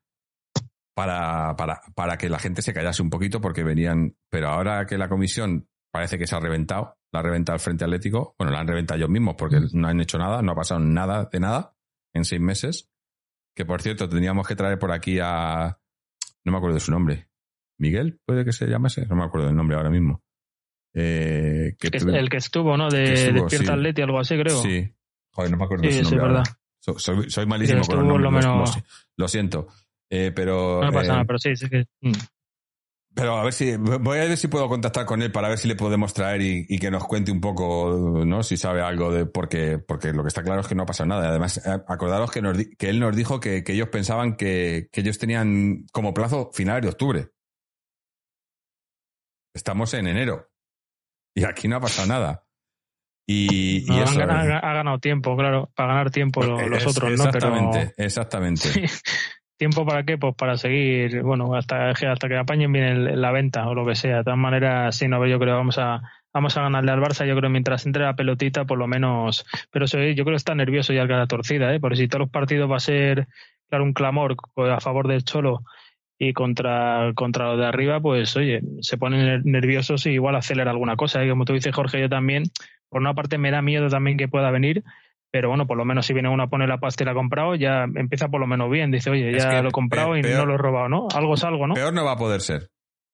para, 0.96 1.54
para, 1.54 1.80
para 1.94 2.18
que 2.18 2.28
la 2.28 2.40
gente 2.40 2.60
se 2.60 2.74
callase 2.74 3.02
un 3.02 3.10
poquito 3.10 3.40
porque 3.40 3.62
venían. 3.62 4.16
Pero 4.28 4.48
ahora 4.48 4.84
que 4.84 4.98
la 4.98 5.08
comisión 5.08 5.68
parece 5.92 6.18
que 6.18 6.26
se 6.26 6.34
ha 6.34 6.40
reventado, 6.40 6.98
la 7.12 7.20
ha 7.20 7.22
reventado 7.22 7.54
el 7.54 7.60
Frente 7.60 7.84
Atlético, 7.84 8.34
bueno, 8.36 8.52
la 8.52 8.60
han 8.60 8.66
reventado 8.66 8.98
ellos 8.98 9.10
mismos 9.10 9.36
porque 9.38 9.60
mm. 9.60 9.68
no 9.74 9.86
han 9.86 10.00
hecho 10.00 10.18
nada, 10.18 10.42
no 10.42 10.52
ha 10.52 10.56
pasado 10.56 10.80
nada 10.80 11.28
de 11.30 11.38
nada 11.38 11.76
en 12.14 12.24
seis 12.24 12.40
meses. 12.40 12.90
Que 13.54 13.64
por 13.64 13.80
cierto, 13.80 14.08
tendríamos 14.08 14.46
que 14.46 14.56
traer 14.56 14.78
por 14.78 14.92
aquí 14.92 15.18
a. 15.22 15.78
No 16.44 16.52
me 16.52 16.58
acuerdo 16.58 16.74
de 16.74 16.80
su 16.80 16.90
nombre. 16.90 17.27
Miguel, 17.78 18.20
puede 18.26 18.44
que 18.44 18.52
se 18.52 18.66
llamase, 18.66 19.06
no 19.06 19.16
me 19.16 19.24
acuerdo 19.24 19.46
del 19.46 19.56
nombre 19.56 19.76
ahora 19.76 19.90
mismo. 19.90 20.22
Eh, 20.94 21.76
que 21.78 21.88
el 21.88 22.28
que 22.28 22.38
estuvo, 22.38 22.76
¿no? 22.76 22.88
De 22.90 23.32
Despierta 23.32 23.74
Atleti, 23.74 24.02
algo 24.02 24.18
así, 24.18 24.36
creo. 24.36 24.60
Sí. 24.60 24.92
Joder, 25.30 25.50
no 25.50 25.56
me 25.56 25.64
acuerdo 25.64 25.84
de 25.84 25.92
su 25.92 26.16
nombre. 26.16 26.18
verdad. 26.18 26.44
Soy, 26.80 27.30
soy, 27.30 27.46
malísimo 27.46 27.82
con 27.82 27.96
los 27.98 28.06
nombres. 28.06 28.44
Lo, 28.44 28.52
menos... 28.52 28.78
lo, 29.16 29.28
siento. 29.28 29.68
Eh, 30.10 30.32
pero. 30.34 30.82
No 30.82 30.90
pasa 30.90 31.08
nada, 31.08 31.22
eh, 31.22 31.26
pero 31.26 31.38
sí, 31.38 31.54
sí 31.54 31.68
que. 31.68 31.86
Mm. 32.00 32.12
Pero 33.14 33.36
a 33.36 33.44
ver 33.44 33.52
si. 33.52 33.76
Voy 33.76 34.18
a 34.18 34.24
ver 34.24 34.36
si 34.36 34.48
puedo 34.48 34.68
contactar 34.68 35.04
con 35.04 35.22
él 35.22 35.30
para 35.30 35.48
ver 35.48 35.58
si 35.58 35.68
le 35.68 35.76
podemos 35.76 36.14
traer 36.14 36.40
y, 36.40 36.66
y, 36.68 36.78
que 36.78 36.90
nos 36.90 37.04
cuente 37.06 37.30
un 37.30 37.40
poco, 37.40 38.24
¿no? 38.24 38.42
Si 38.42 38.56
sabe 38.56 38.80
algo 38.80 39.12
de. 39.12 39.26
Porque, 39.26 39.78
porque 39.78 40.12
lo 40.12 40.22
que 40.22 40.28
está 40.28 40.42
claro 40.42 40.62
es 40.62 40.66
que 40.66 40.74
no 40.74 40.84
ha 40.84 40.86
pasado 40.86 41.08
nada. 41.08 41.28
Además, 41.28 41.58
eh, 41.58 41.82
acordaros 41.86 42.30
que, 42.30 42.40
nos, 42.40 42.56
que 42.78 42.88
él 42.88 43.00
nos 43.00 43.14
dijo 43.14 43.38
que, 43.38 43.62
que 43.62 43.72
ellos 43.72 43.88
pensaban 43.88 44.36
que, 44.36 44.88
que 44.90 45.00
ellos 45.02 45.18
tenían 45.18 45.84
como 45.92 46.14
plazo 46.14 46.50
final 46.52 46.80
de 46.80 46.88
octubre. 46.88 47.28
Estamos 49.58 49.92
en 49.94 50.06
enero. 50.06 50.52
Y 51.34 51.44
aquí 51.44 51.66
no 51.66 51.76
ha 51.76 51.80
pasado 51.80 52.06
nada. 52.06 52.44
Y, 53.26 53.92
y 53.92 53.98
eso, 53.98 54.22
ha, 54.22 54.72
ganado 54.72 55.00
tiempo, 55.00 55.36
claro, 55.36 55.68
para 55.74 55.94
ganar 55.94 56.10
tiempo 56.12 56.40
pues 56.40 56.70
los, 56.70 56.86
otros, 56.86 57.10
¿no? 57.10 57.24
Exactamente, 57.24 57.92
exactamente. 57.96 58.68
¿Tiempo 59.58 59.84
para 59.84 60.04
qué? 60.04 60.16
Pues 60.16 60.36
para 60.36 60.56
seguir, 60.56 61.22
bueno, 61.22 61.56
hasta, 61.56 61.90
hasta 61.90 62.28
que 62.28 62.36
apañen 62.36 62.72
bien 62.72 63.20
la 63.20 63.32
venta 63.32 63.66
o 63.66 63.74
lo 63.74 63.84
que 63.84 63.96
sea. 63.96 64.18
De 64.18 64.24
todas 64.24 64.38
maneras, 64.38 64.96
sí, 64.96 65.08
no, 65.08 65.26
yo 65.26 65.40
creo 65.40 65.54
que 65.54 65.58
vamos 65.58 65.78
a, 65.78 66.02
vamos 66.32 66.56
a 66.56 66.62
ganarle 66.62 66.92
al 66.92 67.00
Barça. 67.00 67.26
Yo 67.26 67.34
creo 67.34 67.48
que 67.48 67.52
mientras 67.54 67.84
entre 67.84 68.04
la 68.04 68.14
pelotita, 68.14 68.64
por 68.64 68.78
lo 68.78 68.86
menos. 68.86 69.44
Pero 69.72 69.86
yo 69.86 69.98
creo 69.98 70.24
que 70.24 70.34
está 70.36 70.54
nervioso 70.54 70.92
ya 70.92 71.02
el 71.02 71.08
cara 71.08 71.26
torcida, 71.26 71.74
¿eh? 71.74 71.80
Porque 71.80 71.96
si 71.96 72.06
todos 72.06 72.20
los 72.20 72.30
partidos 72.30 72.70
va 72.70 72.76
a 72.76 72.80
ser, 72.80 73.26
claro, 73.68 73.82
un 73.82 73.92
clamor 73.92 74.36
a 74.56 74.80
favor 74.80 75.08
del 75.08 75.24
Cholo 75.24 75.64
y 76.18 76.32
contra, 76.32 77.12
contra 77.14 77.46
lo 77.46 77.56
de 77.56 77.66
arriba, 77.66 78.00
pues 78.00 78.36
oye, 78.36 78.60
se 78.80 78.98
ponen 78.98 79.42
nerviosos 79.44 80.04
y 80.06 80.10
igual 80.10 80.34
acelera 80.34 80.72
alguna 80.72 80.96
cosa. 80.96 81.22
Y 81.22 81.28
¿eh? 81.28 81.30
como 81.30 81.44
tú 81.44 81.52
dices, 81.52 81.74
Jorge, 81.74 82.00
yo 82.00 82.08
también, 82.08 82.44
por 82.88 83.00
una 83.00 83.14
parte 83.14 83.38
me 83.38 83.50
da 83.50 83.62
miedo 83.62 83.88
también 83.88 84.16
que 84.16 84.26
pueda 84.26 84.50
venir, 84.50 84.82
pero 85.30 85.48
bueno, 85.48 85.66
por 85.66 85.76
lo 85.76 85.84
menos 85.84 86.06
si 86.06 86.14
viene 86.14 86.28
uno 86.28 86.42
a 86.42 86.48
poner 86.48 86.68
la 86.68 86.78
pasta 86.78 87.04
y 87.04 87.06
la 87.06 87.12
ha 87.12 87.14
comprado, 87.14 87.54
ya 87.54 87.84
empieza 87.84 88.28
por 88.28 88.40
lo 88.40 88.46
menos 88.46 88.70
bien. 88.70 88.90
Dice, 88.90 89.10
oye, 89.10 89.32
ya 89.32 89.62
lo 89.62 89.68
he 89.68 89.72
comprado 89.72 90.16
y 90.16 90.22
no 90.22 90.44
lo 90.44 90.54
he 90.54 90.58
robado, 90.58 90.88
¿no? 90.88 91.08
Algo 91.14 91.34
es 91.34 91.44
algo, 91.44 91.66
¿no? 91.66 91.74
Peor 91.74 91.92
no 91.92 92.04
va 92.04 92.12
a 92.12 92.16
poder 92.16 92.40
ser. 92.40 92.70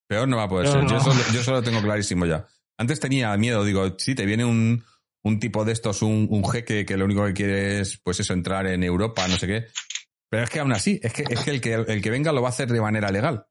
Peor 0.08 0.28
no 0.28 0.36
va 0.36 0.44
a 0.44 0.48
poder 0.48 0.68
ser. 0.68 0.86
Yo, 0.86 0.96
eso, 0.96 1.52
lo 1.52 1.62
tengo 1.62 1.82
clarísimo 1.82 2.24
ya. 2.24 2.46
Antes 2.78 3.00
tenía 3.00 3.36
miedo, 3.36 3.64
digo, 3.64 3.98
si 3.98 4.14
te 4.14 4.26
viene 4.26 4.44
un, 4.44 4.82
un 5.22 5.40
tipo 5.40 5.64
de 5.64 5.72
estos, 5.72 6.02
un, 6.02 6.26
un, 6.30 6.44
jeque 6.48 6.86
que 6.86 6.96
lo 6.96 7.04
único 7.04 7.24
que 7.26 7.32
quiere 7.32 7.80
es, 7.80 7.98
pues 8.02 8.20
eso, 8.20 8.32
entrar 8.32 8.66
en 8.66 8.82
Europa, 8.82 9.26
no 9.28 9.36
sé 9.36 9.46
qué. 9.46 9.66
Pero 10.30 10.44
es 10.44 10.50
que 10.50 10.60
aún 10.60 10.72
así, 10.72 11.00
es 11.02 11.12
que, 11.12 11.24
es 11.28 11.40
que, 11.40 11.50
el, 11.50 11.60
que 11.60 11.74
el 11.74 12.02
que 12.02 12.10
venga 12.10 12.32
lo 12.32 12.42
va 12.42 12.48
a 12.48 12.50
hacer 12.50 12.68
de 12.68 12.80
manera 12.80 13.10
legal. 13.10 13.46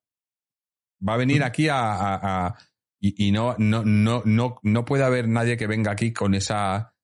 Va 1.07 1.13
a 1.13 1.17
venir 1.17 1.41
mm. 1.41 1.45
aquí 1.45 1.67
a, 1.69 2.55
y, 2.99 3.27
y, 3.27 3.31
no, 3.31 3.55
no, 3.57 3.83
no, 3.83 4.21
no, 4.25 4.59
no 4.61 4.85
puede 4.85 5.03
haber 5.03 5.27
nadie 5.27 5.57
que 5.57 5.67
venga 5.67 5.91
aquí 5.91 6.13
con 6.13 6.33
esa, 6.33 6.95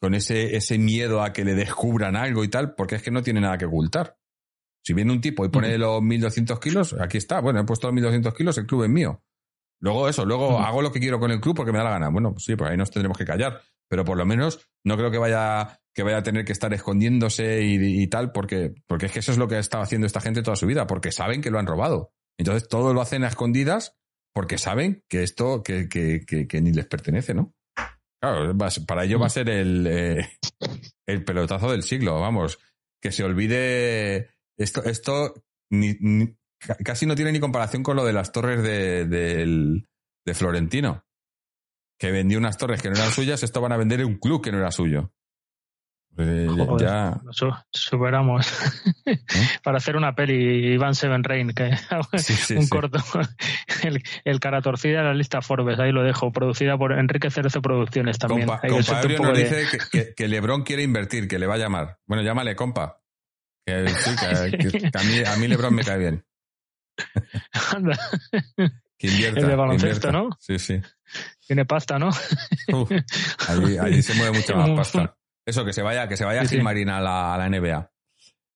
con 0.00 0.14
ese, 0.14 0.56
ese 0.56 0.78
miedo 0.78 1.22
a 1.22 1.32
que 1.32 1.44
le 1.44 1.54
descubran 1.54 2.16
algo 2.16 2.44
y 2.44 2.48
tal, 2.48 2.74
porque 2.74 2.96
es 2.96 3.02
que 3.02 3.10
no 3.10 3.22
tiene 3.22 3.40
nada 3.40 3.58
que 3.58 3.66
ocultar. 3.66 4.18
Si 4.84 4.92
viene 4.92 5.12
un 5.12 5.20
tipo 5.20 5.46
y 5.46 5.48
pone 5.48 5.78
los 5.78 6.02
1200 6.02 6.60
kilos, 6.60 6.94
aquí 7.00 7.16
está, 7.16 7.40
bueno, 7.40 7.60
he 7.60 7.64
puesto 7.64 7.86
los 7.86 7.94
1200 7.94 8.34
kilos, 8.34 8.58
el 8.58 8.66
club 8.66 8.84
es 8.84 8.90
mío. 8.90 9.24
Luego 9.80 10.08
eso, 10.08 10.24
luego 10.24 10.58
hago 10.60 10.82
lo 10.82 10.92
que 10.92 11.00
quiero 11.00 11.18
con 11.18 11.30
el 11.30 11.40
club 11.40 11.56
porque 11.56 11.72
me 11.72 11.78
da 11.78 11.84
la 11.84 11.90
gana. 11.90 12.08
Bueno, 12.08 12.32
pues 12.32 12.44
sí, 12.44 12.56
pues 12.56 12.70
ahí 12.70 12.76
nos 12.76 12.90
tendremos 12.90 13.18
que 13.18 13.24
callar. 13.24 13.60
Pero 13.88 14.04
por 14.04 14.16
lo 14.16 14.24
menos 14.24 14.66
no 14.82 14.96
creo 14.96 15.10
que 15.10 15.18
vaya, 15.18 15.80
que 15.94 16.02
vaya 16.02 16.18
a 16.18 16.22
tener 16.22 16.44
que 16.44 16.52
estar 16.52 16.72
escondiéndose 16.74 17.62
y, 17.62 18.06
tal, 18.08 18.32
porque, 18.32 18.74
porque 18.86 19.06
es 19.06 19.12
que 19.12 19.20
eso 19.20 19.32
es 19.32 19.38
lo 19.38 19.46
que 19.46 19.54
ha 19.54 19.60
estado 19.60 19.84
haciendo 19.84 20.06
esta 20.06 20.20
gente 20.20 20.42
toda 20.42 20.56
su 20.56 20.66
vida, 20.66 20.86
porque 20.86 21.12
saben 21.12 21.40
que 21.40 21.50
lo 21.50 21.58
han 21.58 21.66
robado. 21.66 22.12
Entonces 22.38 22.68
todo 22.68 22.92
lo 22.92 23.00
hacen 23.00 23.22
a 23.22 23.28
escondidas 23.28 23.96
porque 24.34 24.58
saben 24.58 25.04
que 25.08 25.22
esto, 25.22 25.62
que, 25.62 25.88
que, 25.88 26.24
que, 26.26 26.60
ni 26.60 26.72
les 26.72 26.86
pertenece, 26.86 27.32
¿no? 27.32 27.54
Claro, 28.20 28.56
para 28.86 29.04
ello 29.04 29.20
va 29.20 29.26
a 29.26 29.30
ser 29.30 29.48
el, 29.48 29.86
eh, 29.86 30.28
el 31.06 31.24
pelotazo 31.24 31.70
del 31.70 31.84
siglo, 31.84 32.20
vamos. 32.20 32.58
Que 33.00 33.12
se 33.12 33.22
olvide 33.22 34.30
esto, 34.58 34.82
esto 34.82 35.34
casi 36.84 37.06
no 37.06 37.14
tiene 37.14 37.32
ni 37.32 37.40
comparación 37.40 37.82
con 37.82 37.96
lo 37.96 38.04
de 38.04 38.12
las 38.12 38.32
torres 38.32 38.62
de, 38.62 39.06
de, 39.06 40.34
Florentino. 40.34 41.04
Que 41.98 42.10
vendió 42.10 42.38
unas 42.38 42.58
torres 42.58 42.82
que 42.82 42.90
no 42.90 42.96
eran 42.96 43.12
suyas, 43.12 43.42
esto 43.42 43.60
van 43.60 43.72
a 43.72 43.76
vender 43.76 44.04
un 44.04 44.16
club 44.16 44.42
que 44.42 44.50
no 44.50 44.58
era 44.58 44.72
suyo. 44.72 45.12
Eh, 46.16 46.48
ya... 46.78 47.20
superamos 47.72 48.46
¿Eh? 49.04 49.18
para 49.64 49.78
hacer 49.78 49.96
una 49.96 50.14
peli 50.14 50.74
Iván 50.74 50.94
Seven 50.94 51.24
Rain 51.24 51.52
que 51.52 51.70
un 52.56 52.68
corto 52.68 52.98
el, 54.24 54.40
cara 54.40 54.62
torcida 54.62 54.98
de 54.98 55.04
la 55.04 55.14
lista 55.14 55.42
Forbes 55.42 55.78
ahí 55.80 55.90
lo 55.90 56.04
dejo 56.04 56.30
producida 56.30 56.78
por 56.78 56.92
Enrique 56.92 57.30
Cerezo 57.30 57.60
Producciones 57.62 58.18
también 58.18 58.46
compa, 58.46 58.68
nos 58.68 59.36
dice 59.36 59.64
que, 59.90 60.14
que, 60.14 60.28
Lebron 60.28 60.62
quiere 60.62 60.84
invertir 60.84 61.26
que 61.26 61.38
le 61.40 61.46
va 61.46 61.54
a 61.54 61.58
llamar 61.58 61.98
bueno 62.06 62.22
llámale 62.22 62.54
compa 62.54 63.00
que, 63.66 63.72
a, 64.94 65.02
mí, 65.02 65.22
a 65.26 65.36
mí 65.36 65.48
Lebron 65.48 65.74
me 65.74 65.84
cae 65.84 65.98
bien. 65.98 66.24
Anda. 67.74 67.98
Que 68.98 69.08
invierta, 69.08 69.40
el 69.40 69.48
de 69.48 69.56
baloncesto, 69.56 70.12
¿no? 70.12 70.30
Sí, 70.38 70.58
sí. 70.58 70.80
Tiene 71.46 71.64
pasta, 71.64 71.98
¿no? 71.98 72.10
allí, 73.48 74.02
se 74.02 74.14
mueve 74.14 74.38
mucha 74.38 74.54
más 74.54 74.70
pasta. 74.70 75.16
Eso, 75.46 75.64
que 75.64 75.72
se 75.72 75.82
vaya, 75.82 76.08
que 76.08 76.16
se 76.16 76.24
vaya 76.24 76.42
sí, 76.44 76.56
Gilmarina 76.56 76.98
a 76.98 77.00
la, 77.00 77.34
a 77.34 77.38
la 77.38 77.48
NBA. 77.48 77.90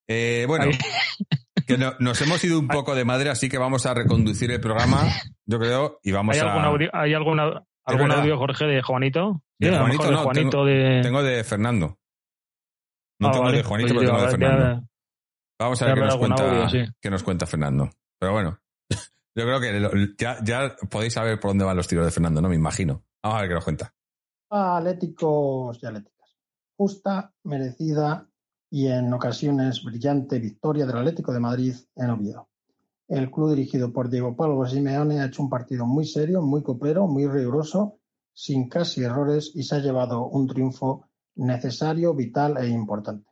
Eh, 0.09 0.45
bueno, 0.47 0.67
que 1.67 1.77
nos 1.77 2.23
hemos 2.23 2.43
ido 2.43 2.59
un 2.59 2.69
poco 2.69 2.95
de 2.95 3.05
madre, 3.05 3.29
así 3.29 3.49
que 3.49 3.59
vamos 3.59 3.85
a 3.85 3.93
reconducir 3.93 4.51
el 4.51 4.61
programa, 4.61 5.03
yo 5.45 5.59
creo, 5.59 6.01
y 6.03 6.13
vamos 6.13 6.35
¿Hay 6.35 6.41
a... 6.41 6.51
Algún 6.51 6.65
audio, 6.65 6.91
¿Hay 6.95 7.13
alguna, 7.13 7.63
algún 7.85 8.11
audio, 8.11 8.39
Jorge, 8.39 8.65
de 8.65 8.83
Juanito? 8.83 9.43
De 9.59 9.77
Juanito, 9.77 10.11
no, 10.11 10.23
Juanito 10.23 10.51
tengo, 10.51 10.65
de... 10.65 11.01
tengo 11.03 11.23
de 11.23 11.45
Fernando. 11.45 11.99
No 13.21 13.29
ah, 13.29 13.33
tengo 13.33 13.53
de 13.53 13.63
Juanito, 13.63 13.95
pues 13.95 14.07
pero 14.07 14.13
tengo 14.13 14.25
de 14.25 14.39
Fernando. 14.39 14.89
Vamos 15.61 15.83
a 15.83 15.87
ver 15.87 15.95
qué 15.95 16.01
nos, 16.01 16.17
cuenta, 16.17 16.69
qué 17.01 17.11
nos 17.11 17.23
cuenta 17.23 17.47
Fernando. 17.47 17.91
Pero 18.19 18.33
bueno, 18.33 18.61
yo 19.35 19.45
creo 19.45 19.61
que 19.61 20.15
ya, 20.17 20.39
ya 20.43 20.77
podéis 20.89 21.13
saber 21.13 21.39
por 21.41 21.51
dónde 21.51 21.65
van 21.65 21.77
los 21.77 21.89
tiros 21.89 22.07
de 22.07 22.13
Fernando, 22.13 22.41
¿no? 22.41 22.49
Me 22.49 22.55
imagino. 22.55 23.03
Vamos 23.23 23.39
a 23.39 23.41
ver 23.41 23.51
qué 23.51 23.55
nos 23.55 23.65
cuenta. 23.65 23.93
Atléticos 24.51 25.83
y 25.83 25.87
Atléticas. 25.87 26.18
Justa, 26.79 27.35
merecida 27.45 28.27
y 28.71 28.87
en 28.87 29.13
ocasiones 29.13 29.85
brillante 29.85 30.39
victoria 30.39 30.87
del 30.87 30.97
Atlético 30.97 31.35
de 31.35 31.41
Madrid 31.41 31.75
en 31.97 32.09
Oviedo. 32.09 32.49
El 33.07 33.31
club 33.31 33.51
dirigido 33.51 33.93
por 33.93 34.09
Diego 34.09 34.35
Pablo 34.35 34.67
Simeone 34.67 35.21
ha 35.21 35.27
hecho 35.27 35.43
un 35.43 35.51
partido 35.51 35.85
muy 35.85 36.07
serio, 36.07 36.41
muy 36.41 36.63
copero, 36.63 37.07
muy 37.07 37.27
riguroso, 37.27 37.99
sin 38.33 38.71
casi 38.71 39.03
errores 39.03 39.53
y 39.55 39.65
se 39.65 39.77
ha 39.77 39.79
llevado 39.81 40.27
un 40.29 40.47
triunfo 40.47 41.05
necesario, 41.35 42.15
vital 42.15 42.57
e 42.57 42.69
importante 42.69 43.29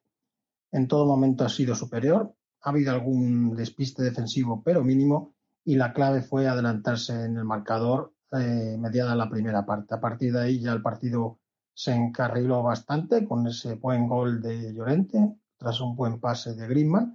en 0.77 0.89
todo 0.89 1.07
momento 1.07 1.45
ha 1.45 1.49
sido 1.49 1.75
superior. 1.75 2.35
Ha 2.63 2.71
habido 2.71 2.93
algún 2.93 3.55
despiste 3.55 4.03
defensivo, 4.03 4.63
pero 4.63 4.85
mínimo, 4.85 5.35
y 5.65 5.77
la 5.77 5.93
clave 5.93 6.23
fue 6.23 6.47
adelantarse 6.47 7.13
en 7.25 7.37
el 7.37 7.45
marcador 7.45 8.13
eh, 8.33 8.77
mediada 8.79 9.15
la 9.15 9.31
primera 9.31 9.65
parte. 9.65 9.95
A 9.95 10.01
partir 10.01 10.33
de 10.33 10.43
ahí 10.43 10.61
ya 10.61 10.73
el 10.73 10.83
partido 10.83 11.39
se 11.77 11.93
encarriló 11.95 12.63
bastante 12.63 13.27
con 13.27 13.47
ese 13.47 13.75
buen 13.75 14.09
gol 14.09 14.41
de 14.41 14.73
Llorente, 14.73 15.37
tras 15.59 15.81
un 15.81 15.95
buen 15.95 16.19
pase 16.19 16.55
de 16.55 16.67
Grima. 16.67 17.15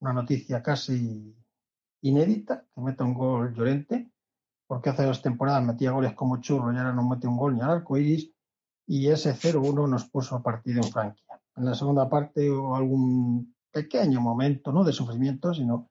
Una 0.00 0.12
noticia 0.12 0.62
casi 0.62 1.36
inédita, 2.00 2.64
que 2.74 2.80
meta 2.80 3.04
un 3.04 3.14
gol 3.14 3.52
Llorente, 3.52 4.10
porque 4.66 4.90
hace 4.90 5.04
dos 5.04 5.20
temporadas 5.20 5.64
metía 5.64 5.90
goles 5.90 6.14
como 6.14 6.40
churro 6.40 6.72
y 6.72 6.76
ahora 6.78 6.92
no 6.92 7.08
mete 7.08 7.26
un 7.26 7.36
gol 7.36 7.54
ni 7.54 7.60
al 7.60 7.70
arco 7.70 7.98
iris, 7.98 8.32
y 8.86 9.08
ese 9.08 9.34
0-1 9.34 9.88
nos 9.88 10.08
puso 10.08 10.36
a 10.36 10.42
partido 10.42 10.80
en 10.82 10.90
Franquia 10.90 11.28
en 11.58 11.64
la 11.64 11.74
segunda 11.74 12.08
parte 12.08 12.50
hubo 12.50 12.76
algún 12.76 13.54
pequeño 13.72 14.20
momento 14.20 14.72
¿no? 14.72 14.84
de 14.84 14.92
sufrimiento, 14.92 15.52
sino 15.52 15.90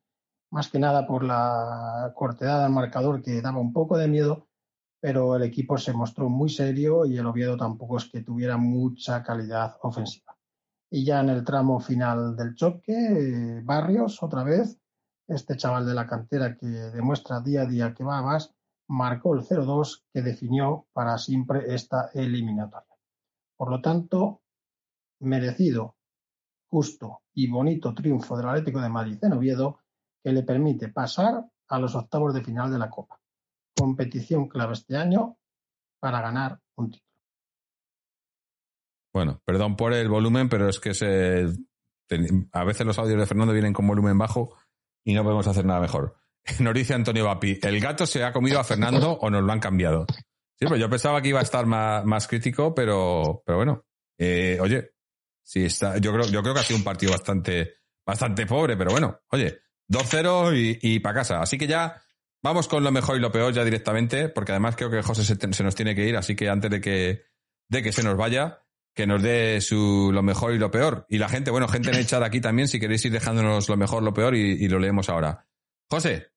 más 0.50 0.70
que 0.70 0.80
nada 0.80 1.06
por 1.06 1.24
la 1.24 2.14
cortedad 2.16 2.64
del 2.64 2.72
marcador 2.72 3.22
que 3.22 3.42
daba 3.42 3.60
un 3.60 3.74
poco 3.74 3.98
de 3.98 4.08
miedo, 4.08 4.47
pero 5.00 5.36
el 5.36 5.44
equipo 5.44 5.78
se 5.78 5.94
mostró 5.94 6.30
muy 6.30 6.50
serio 6.50 7.06
y 7.06 7.18
el 7.18 7.26
Oviedo 7.26 7.56
tampoco 7.56 7.98
es 7.98 8.06
que 8.06 8.24
tuviera 8.24 8.58
mucha 8.58 9.24
calidad 9.24 9.78
ofensiva. 9.82 10.38
Y 10.90 11.04
ya 11.04 11.20
en 11.20 11.30
el 11.30 11.44
tramo 11.44 11.80
final 11.80 12.36
del 12.36 12.56
choque, 12.56 13.62
Barrios, 13.64 14.24
otra 14.24 14.44
vez, 14.44 14.80
este 15.28 15.58
chaval 15.58 15.86
de 15.86 15.94
la 15.94 16.08
cantera 16.08 16.56
que 16.56 16.66
demuestra 16.68 17.42
día 17.42 17.64
a 17.64 17.66
día 17.66 17.94
que 17.94 18.04
va 18.04 18.22
más, 18.22 18.54
marcó 18.88 19.36
el 19.36 19.42
0-2 19.42 20.06
que 20.14 20.22
definió 20.22 20.88
para 20.94 21.18
siempre 21.18 21.74
esta 21.74 22.10
eliminatoria. 22.14 22.96
Por 23.58 23.70
lo 23.70 23.82
tanto, 23.82 24.42
merecido, 25.20 25.96
justo 26.70 27.24
y 27.34 27.50
bonito 27.50 27.94
triunfo 27.94 28.38
del 28.38 28.48
Atlético 28.48 28.80
de 28.80 28.90
Madrid 28.90 29.18
en 29.22 29.34
Oviedo 29.34 29.80
que 30.24 30.32
le 30.32 30.44
permite 30.44 30.90
pasar 30.90 31.46
a 31.68 31.80
los 31.80 31.96
octavos 31.96 32.34
de 32.34 32.44
final 32.44 32.72
de 32.72 32.80
la 32.80 32.90
Copa. 32.90 33.20
Competición 33.78 34.48
clave 34.48 34.74
este 34.74 34.98
año 34.98 35.38
para 36.00 36.22
ganar 36.22 36.60
un 36.76 36.92
título. 36.92 37.04
Bueno, 39.14 39.42
perdón 39.46 39.76
por 39.76 39.94
el 39.94 40.10
volumen, 40.10 40.50
pero 40.50 40.70
es 40.70 40.80
que 40.80 40.94
se, 40.94 41.48
a 42.52 42.64
veces 42.64 42.86
los 42.86 43.00
audios 43.00 43.20
de 43.20 43.26
Fernando 43.26 43.54
vienen 43.54 43.74
con 43.74 43.88
volumen 43.88 44.18
bajo 44.18 44.56
y 45.04 45.14
no 45.14 45.24
podemos 45.24 45.48
hacer 45.48 45.66
nada 45.66 45.80
mejor. 45.80 46.16
Nos 46.60 46.92
Antonio 46.92 47.26
Vapi, 47.26 47.60
¿el 47.62 47.80
gato 47.80 48.06
se 48.06 48.24
ha 48.24 48.32
comido 48.32 48.60
a 48.60 48.64
Fernando 48.64 49.14
o 49.14 49.30
nos 49.30 49.44
lo 49.44 49.52
han 49.52 49.60
cambiado? 49.60 50.06
Sí, 50.58 50.66
pues 50.66 50.80
yo 50.80 50.90
pensaba 50.90 51.22
que 51.22 51.30
iba 51.30 51.40
a 51.40 51.44
estar 51.44 51.66
más, 51.66 52.06
más 52.06 52.28
crítico, 52.28 52.74
pero, 52.74 53.44
pero 53.46 53.58
bueno. 53.58 53.86
Eh, 54.18 54.58
oye, 54.60 54.92
Sí, 55.48 55.64
está, 55.64 55.98
yo 55.98 56.12
creo, 56.12 56.28
yo 56.28 56.42
creo 56.42 56.54
que 56.54 56.60
ha 56.60 56.64
sido 56.64 56.78
un 56.78 56.84
partido 56.84 57.14
bastante, 57.14 57.76
bastante 58.06 58.46
pobre, 58.46 58.76
pero 58.76 58.92
bueno, 58.92 59.22
oye, 59.32 59.62
2-0 59.90 60.54
y, 60.54 60.96
y 60.96 61.00
para 61.00 61.20
casa. 61.20 61.40
Así 61.40 61.58
que 61.58 61.68
ya 61.68 62.02
vamos 62.48 62.68
con 62.68 62.84
lo 62.84 62.92
mejor 62.92 63.18
y 63.18 63.20
lo 63.20 63.32
peor 63.32 63.54
ya 63.54 63.64
directamente, 63.64 64.30
porque 64.30 64.54
además 64.54 64.76
creo 64.76 64.90
que 64.90 65.02
José 65.02 65.24
se, 65.24 65.64
nos 65.64 65.76
tiene 65.76 65.94
que 65.96 66.08
ir, 66.08 66.16
así 66.16 66.36
que 66.36 66.50
antes 66.50 66.72
de 66.72 66.82
que, 66.82 67.26
de 67.70 67.84
que 67.84 67.92
se 67.92 68.04
nos 68.04 68.16
vaya, 68.18 68.64
que 68.96 69.06
nos 69.06 69.22
dé 69.22 69.62
su 69.62 70.12
lo 70.14 70.24
mejor 70.24 70.54
y 70.54 70.58
lo 70.58 70.72
peor. 70.72 71.06
Y 71.10 71.18
la 71.18 71.30
gente, 71.30 71.52
bueno, 71.52 71.68
gente 71.68 71.90
en 71.90 71.98
el 71.98 72.08
chat 72.08 72.24
aquí 72.24 72.42
también, 72.42 72.68
si 72.68 72.80
queréis 72.80 73.06
ir 73.06 73.12
dejándonos 73.12 73.70
lo 73.70 73.78
mejor, 73.78 74.02
lo 74.02 74.14
peor 74.14 74.34
y, 74.36 74.68
lo 74.68 74.80
leemos 74.80 75.10
ahora. 75.10 75.46
José. 75.90 76.32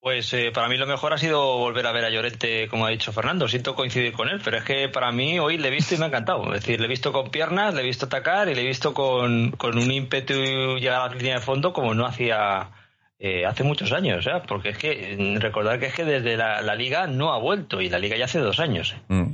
Pues 0.00 0.32
eh, 0.34 0.50
para 0.54 0.68
mí 0.68 0.76
lo 0.76 0.86
mejor 0.86 1.12
ha 1.12 1.18
sido 1.18 1.58
volver 1.58 1.86
a 1.86 1.92
ver 1.92 2.04
a 2.04 2.10
Llorente, 2.10 2.68
como 2.68 2.86
ha 2.86 2.90
dicho 2.90 3.12
Fernando. 3.12 3.48
Siento 3.48 3.74
coincidir 3.74 4.12
con 4.12 4.28
él, 4.28 4.40
pero 4.42 4.56
es 4.56 4.64
que 4.64 4.88
para 4.88 5.12
mí 5.12 5.38
hoy 5.38 5.58
le 5.58 5.68
he 5.68 5.70
visto 5.70 5.94
y 5.94 5.98
me 5.98 6.04
ha 6.04 6.08
encantado. 6.08 6.54
Es 6.54 6.60
decir, 6.60 6.80
le 6.80 6.86
he 6.86 6.88
visto 6.90 7.12
con 7.12 7.30
piernas, 7.30 7.74
le 7.74 7.82
he 7.82 7.84
visto 7.84 8.06
atacar 8.06 8.48
y 8.48 8.54
le 8.54 8.62
he 8.62 8.66
visto 8.66 8.94
con, 8.94 9.56
un 9.60 9.90
ímpetu 9.90 10.78
llegar 10.78 11.02
a 11.02 11.08
la 11.08 11.14
línea 11.14 11.34
de 11.34 11.40
fondo 11.40 11.72
como 11.72 11.94
no 11.94 12.06
hacía 12.06 12.70
eh, 13.18 13.46
hace 13.46 13.64
muchos 13.64 13.92
años. 13.92 14.26
¿eh? 14.26 14.42
Porque 14.46 14.70
es 14.70 14.78
que 14.78 15.36
recordar 15.40 15.80
que 15.80 15.86
es 15.86 15.94
que 15.94 16.04
desde 16.04 16.36
la, 16.36 16.74
liga 16.74 17.06
no 17.06 17.32
ha 17.32 17.38
vuelto 17.38 17.80
y 17.80 17.88
la 17.88 17.98
liga 17.98 18.16
ya 18.16 18.26
hace 18.26 18.38
dos 18.38 18.60
años. 18.60 18.94
Mm. 19.08 19.32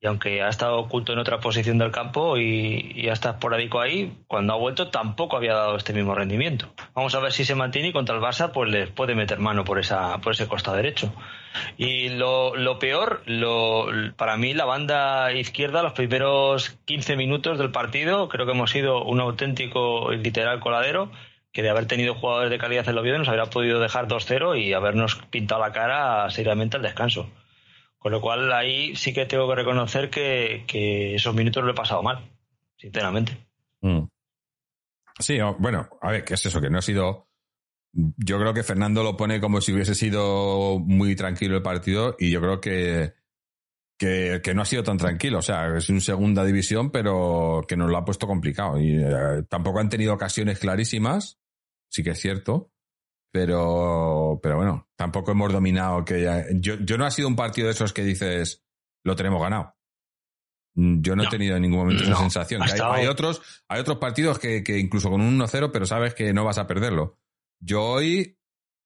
y 0.00 0.06
aunque 0.06 0.42
ha 0.42 0.48
estado 0.48 0.78
oculto 0.78 1.12
en 1.12 1.18
otra 1.18 1.40
posición 1.40 1.76
del 1.76 1.90
campo 1.90 2.38
y, 2.38 2.92
y 2.94 3.08
ha 3.08 3.12
estado 3.12 3.34
esporádico 3.34 3.80
ahí, 3.80 4.16
cuando 4.28 4.52
ha 4.52 4.56
vuelto 4.56 4.88
tampoco 4.88 5.36
había 5.36 5.54
dado 5.54 5.76
este 5.76 5.92
mismo 5.92 6.14
rendimiento. 6.14 6.68
Vamos 6.94 7.14
a 7.16 7.20
ver 7.20 7.32
si 7.32 7.44
se 7.44 7.56
mantiene 7.56 7.88
y 7.88 7.92
contra 7.92 8.14
el 8.14 8.22
Barça 8.22 8.52
pues 8.52 8.70
les 8.70 8.88
puede 8.90 9.16
meter 9.16 9.40
mano 9.40 9.64
por 9.64 9.80
esa 9.80 10.18
por 10.18 10.34
ese 10.34 10.46
costado 10.46 10.76
derecho. 10.76 11.12
Y 11.76 12.10
lo, 12.10 12.54
lo 12.54 12.78
peor, 12.78 13.22
lo, 13.26 13.88
para 14.16 14.36
mí 14.36 14.54
la 14.54 14.64
banda 14.64 15.32
izquierda, 15.32 15.82
los 15.82 15.92
primeros 15.92 16.78
15 16.84 17.16
minutos 17.16 17.58
del 17.58 17.72
partido, 17.72 18.28
creo 18.28 18.46
que 18.46 18.52
hemos 18.52 18.70
sido 18.70 19.02
un 19.04 19.20
auténtico 19.20 20.12
literal 20.12 20.60
coladero 20.60 21.10
que 21.52 21.62
de 21.62 21.70
haber 21.70 21.86
tenido 21.86 22.14
jugadores 22.14 22.50
de 22.50 22.58
calidad 22.58 22.84
en 22.84 22.90
el 22.90 22.98
Oviedo 22.98 23.18
nos 23.18 23.28
habría 23.28 23.46
podido 23.46 23.80
dejar 23.80 24.06
2-0 24.06 24.60
y 24.60 24.72
habernos 24.72 25.16
pintado 25.30 25.60
la 25.60 25.72
cara 25.72 26.30
seriamente 26.30 26.76
al 26.76 26.82
descanso. 26.82 27.30
Con 27.98 28.12
lo 28.12 28.20
cual 28.20 28.52
ahí 28.52 28.94
sí 28.94 29.12
que 29.12 29.26
tengo 29.26 29.48
que 29.48 29.56
reconocer 29.56 30.10
que, 30.10 31.14
esos 31.14 31.34
minutos 31.34 31.64
lo 31.64 31.72
he 31.72 31.74
pasado 31.74 32.02
mal, 32.02 32.30
sinceramente. 32.76 33.36
Mm. 33.80 34.04
Sí, 35.18 35.38
bueno, 35.58 35.88
a 36.00 36.12
ver, 36.12 36.24
¿qué 36.24 36.34
es 36.34 36.46
eso? 36.46 36.60
Que 36.60 36.70
no 36.70 36.78
ha 36.78 36.82
sido. 36.82 37.26
Yo 37.92 38.38
creo 38.38 38.54
que 38.54 38.62
Fernando 38.62 39.02
lo 39.02 39.16
pone 39.16 39.40
como 39.40 39.60
si 39.60 39.72
hubiese 39.72 39.94
sido 39.94 40.78
muy 40.78 41.16
tranquilo 41.16 41.56
el 41.56 41.62
partido 41.62 42.14
y 42.18 42.30
yo 42.30 42.40
creo 42.40 42.60
que, 42.60 43.14
que, 43.98 44.40
que 44.42 44.54
no 44.54 44.62
ha 44.62 44.64
sido 44.64 44.82
tan 44.82 44.96
tranquilo. 44.96 45.38
O 45.38 45.42
sea, 45.42 45.76
es 45.76 45.88
una 45.90 46.00
segunda 46.00 46.44
división, 46.44 46.90
pero 46.90 47.62
que 47.66 47.76
nos 47.76 47.90
lo 47.90 47.96
ha 47.98 48.04
puesto 48.04 48.26
complicado. 48.26 48.78
Y 48.80 48.92
eh, 48.96 49.42
tampoco 49.48 49.80
han 49.80 49.88
tenido 49.88 50.14
ocasiones 50.14 50.58
clarísimas, 50.58 51.38
sí 51.90 52.02
que 52.02 52.10
es 52.10 52.20
cierto. 52.20 52.70
Pero, 53.30 54.40
pero 54.42 54.56
bueno, 54.56 54.88
tampoco 54.96 55.32
hemos 55.32 55.52
dominado 55.52 56.04
que 56.04 56.22
ya- 56.22 56.46
yo, 56.54 56.76
yo 56.80 56.96
no 56.96 57.04
ha 57.04 57.10
sido 57.10 57.28
un 57.28 57.36
partido 57.36 57.66
de 57.66 57.72
esos 57.74 57.92
que 57.92 58.02
dices 58.02 58.64
lo 59.04 59.14
tenemos 59.16 59.40
ganado. 59.42 59.74
Mm, 60.74 61.00
Yo 61.02 61.14
no, 61.14 61.22
he 61.24 61.28
tenido 61.28 61.56
en 61.56 61.62
ningún 61.62 61.80
momento 61.80 62.04
esa 62.04 62.16
sensación. 62.16 62.62
Que 62.62 62.72
hay, 62.72 62.78
hay 63.02 63.06
otros, 63.06 63.42
hay 63.68 63.80
otros 63.80 63.98
partidos 63.98 64.38
que, 64.38 64.62
que 64.64 64.78
incluso 64.78 65.10
con 65.10 65.20
un 65.20 65.38
1-0, 65.38 65.70
pero 65.72 65.86
sabes 65.86 66.14
que 66.14 66.32
no 66.32 66.44
vas 66.44 66.58
a 66.58 66.66
perderlo. 66.66 67.18
Yo 67.60 67.82
hoy, 67.84 68.38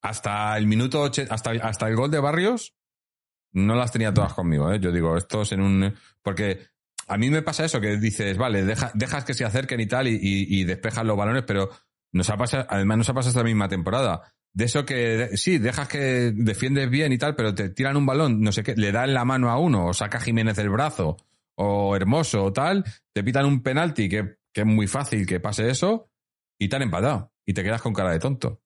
hasta 0.03 0.57
el 0.57 0.67
minuto, 0.67 1.03
oche- 1.03 1.27
hasta, 1.31 1.51
hasta 1.51 1.89
el 1.89 1.97
gol 1.97 2.11
de 2.11 2.19
Barrios, 2.21 2.75
no 3.53 3.75
las 3.75 3.93
tenía 3.93 4.13
todas 4.13 4.35
conmigo, 4.35 4.73
¿eh? 4.73 4.79
Yo 4.81 4.91
digo, 4.93 5.17
estos 5.17 5.53
en 5.53 5.61
un. 5.61 5.95
Porque 6.23 6.61
a 7.09 7.17
mí 7.19 7.31
me 7.31 7.43
pasa 7.43 7.65
eso, 7.65 7.81
que 7.81 7.97
dices, 7.97 8.37
vale, 8.39 8.65
deja- 8.65 8.93
dejas 8.95 9.25
que 9.25 9.35
se 9.35 9.45
acerquen 9.45 9.81
y 9.81 9.87
tal, 9.87 10.09
y, 10.09 10.19
y, 10.23 10.65
despejas 10.65 11.05
los 11.05 11.17
balones, 11.17 11.45
pero 11.47 11.69
nos 12.13 12.31
ha 12.31 12.37
pasado, 12.37 12.67
además 12.69 12.99
nos 12.99 13.09
ha 13.09 13.15
pasado 13.15 13.31
esta 13.31 13.45
misma 13.45 13.69
temporada. 13.69 14.23
De 14.55 14.65
eso 14.67 14.85
que, 14.85 15.31
sí, 15.37 15.59
dejas 15.59 15.89
que 15.89 16.33
defiendes 16.35 16.89
bien 16.91 17.13
y 17.13 17.19
tal, 17.19 17.35
pero 17.35 17.55
te 17.55 17.71
tiran 17.71 17.97
un 17.97 18.05
balón, 18.07 18.41
no 18.41 18.53
sé 18.53 18.63
qué, 18.63 18.75
le 18.77 18.93
dan 18.93 19.15
la 19.15 19.25
mano 19.25 19.51
a 19.51 19.59
uno, 19.59 19.87
o 19.87 19.95
saca 19.95 20.21
Jiménez 20.21 20.59
el 20.59 20.69
brazo, 20.69 21.17
o 21.55 21.97
Hermoso, 21.97 22.45
o 22.45 22.53
tal, 22.53 22.85
te 23.13 23.25
pitan 23.25 23.47
un 23.47 23.63
penalti, 23.63 24.09
que, 24.09 24.37
que 24.53 24.61
es 24.61 24.67
muy 24.67 24.87
fácil 24.87 25.27
que 25.27 25.41
pase 25.41 25.71
eso, 25.71 26.11
y 26.59 26.69
te 26.69 26.77
han 26.77 26.83
empatado, 26.83 27.33
y 27.47 27.55
te 27.55 27.63
quedas 27.65 27.81
con 27.83 27.95
cara 27.95 28.11
de 28.11 28.19
tonto. 28.19 28.63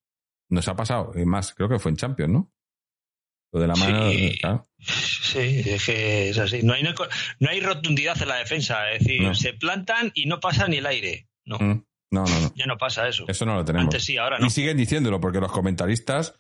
Nos 0.49 0.67
ha 0.69 0.75
pasado, 0.77 1.13
y 1.15 1.25
más, 1.25 1.55
creo 1.55 1.69
que 1.69 1.79
fue 1.79 1.91
en 1.93 1.97
Champions, 1.97 2.33
¿no? 2.33 2.53
Lo 3.53 3.61
de 3.61 3.67
la 3.69 3.75
mano, 3.75 4.11
Sí. 4.11 4.39
claro. 4.41 4.67
Sí, 4.79 5.63
es 5.67 5.85
que 5.87 6.29
es 6.31 6.39
así. 6.39 6.63
No 6.63 6.75
hay, 6.75 6.83
no 6.83 7.49
hay 7.51 7.61
rotundidad 7.61 8.21
en 8.21 8.29
la 8.29 8.37
defensa. 8.37 8.91
Es 8.93 9.01
decir, 9.01 9.23
No. 9.23 9.35
se 9.35 9.53
plantan 9.55 10.11
y 10.15 10.27
no 10.27 10.41
pasa 10.41 10.69
ni 10.69 10.77
el 10.79 10.87
aire. 10.87 11.29
No, 11.45 11.59
Mm. 11.59 11.85
No, 12.13 12.25
no, 12.25 12.41
no. 12.41 12.53
ya 12.55 12.67
no 12.67 12.77
pasa 12.79 13.09
eso. 13.09 13.25
Eso 13.27 13.45
no 13.47 13.55
lo 13.57 13.65
tenemos. 13.65 13.87
Antes 13.87 14.05
sí, 14.05 14.17
ahora 14.17 14.39
no. 14.39 14.47
Y 14.47 14.51
siguen 14.51 14.77
diciéndolo, 14.77 15.21
porque 15.21 15.41
los 15.41 15.51
comentaristas, 15.51 16.35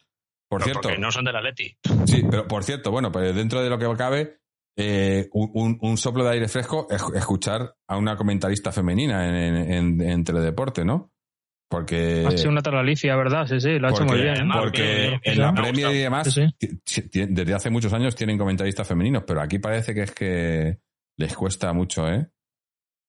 por 0.49 0.63
cierto, 0.63 0.83
Porque 0.83 0.99
no 0.99 1.11
son 1.11 1.25
del 1.25 1.37
Atleti. 1.37 1.77
sí, 2.07 2.23
pero 2.31 2.47
por 2.47 2.63
cierto, 2.65 2.91
bueno, 2.93 3.11
pues 3.11 3.35
dentro 3.35 3.61
de 3.63 3.69
lo 3.71 3.79
que 3.79 3.97
cabe, 3.97 4.39
eh, 4.79 5.29
un, 5.33 5.51
un- 5.55 5.79
un 5.81 5.97
soplo 5.97 6.23
de 6.25 6.33
aire 6.33 6.49
fresco 6.49 6.87
es 6.91 7.03
escuchar 7.15 7.75
a 7.89 7.97
una 7.97 8.17
comentarista 8.17 8.71
femenina 8.73 9.27
en, 9.29 9.35
en, 9.35 9.73
en- 9.73 10.01
en 10.03 10.25
teledeporte, 10.25 10.85
¿no? 10.85 11.11
Porque, 11.69 12.25
Ha 12.27 12.31
sido 12.37 12.51
una 12.51 12.63
tal 12.63 12.77
Alicia, 12.77 13.17
¿verdad? 13.17 13.47
Sí, 13.47 13.61
sí, 13.61 13.79
lo 13.79 13.89
ha 13.89 13.91
hecho 13.91 14.05
muy 14.05 14.21
bien. 14.21 14.37
¿eh? 14.37 14.51
porque 14.53 15.19
en 15.23 15.39
la 15.39 15.53
Premier 15.53 15.95
y 15.95 15.99
demás, 15.99 16.33
Sí, 16.85 17.03
desde 17.13 17.55
hace 17.55 17.71
muchos 17.71 17.93
años 17.93 18.15
tienen 18.15 18.39
comentaristas 18.39 18.87
femeninos, 18.87 19.25
pero 19.27 19.41
aquí 19.41 19.59
parece 19.59 19.93
que 19.93 20.03
es 20.03 20.13
que 20.13 20.79
les 21.17 21.35
cuesta 21.35 21.73
mucho, 21.73 22.09
¿eh? 22.09 22.29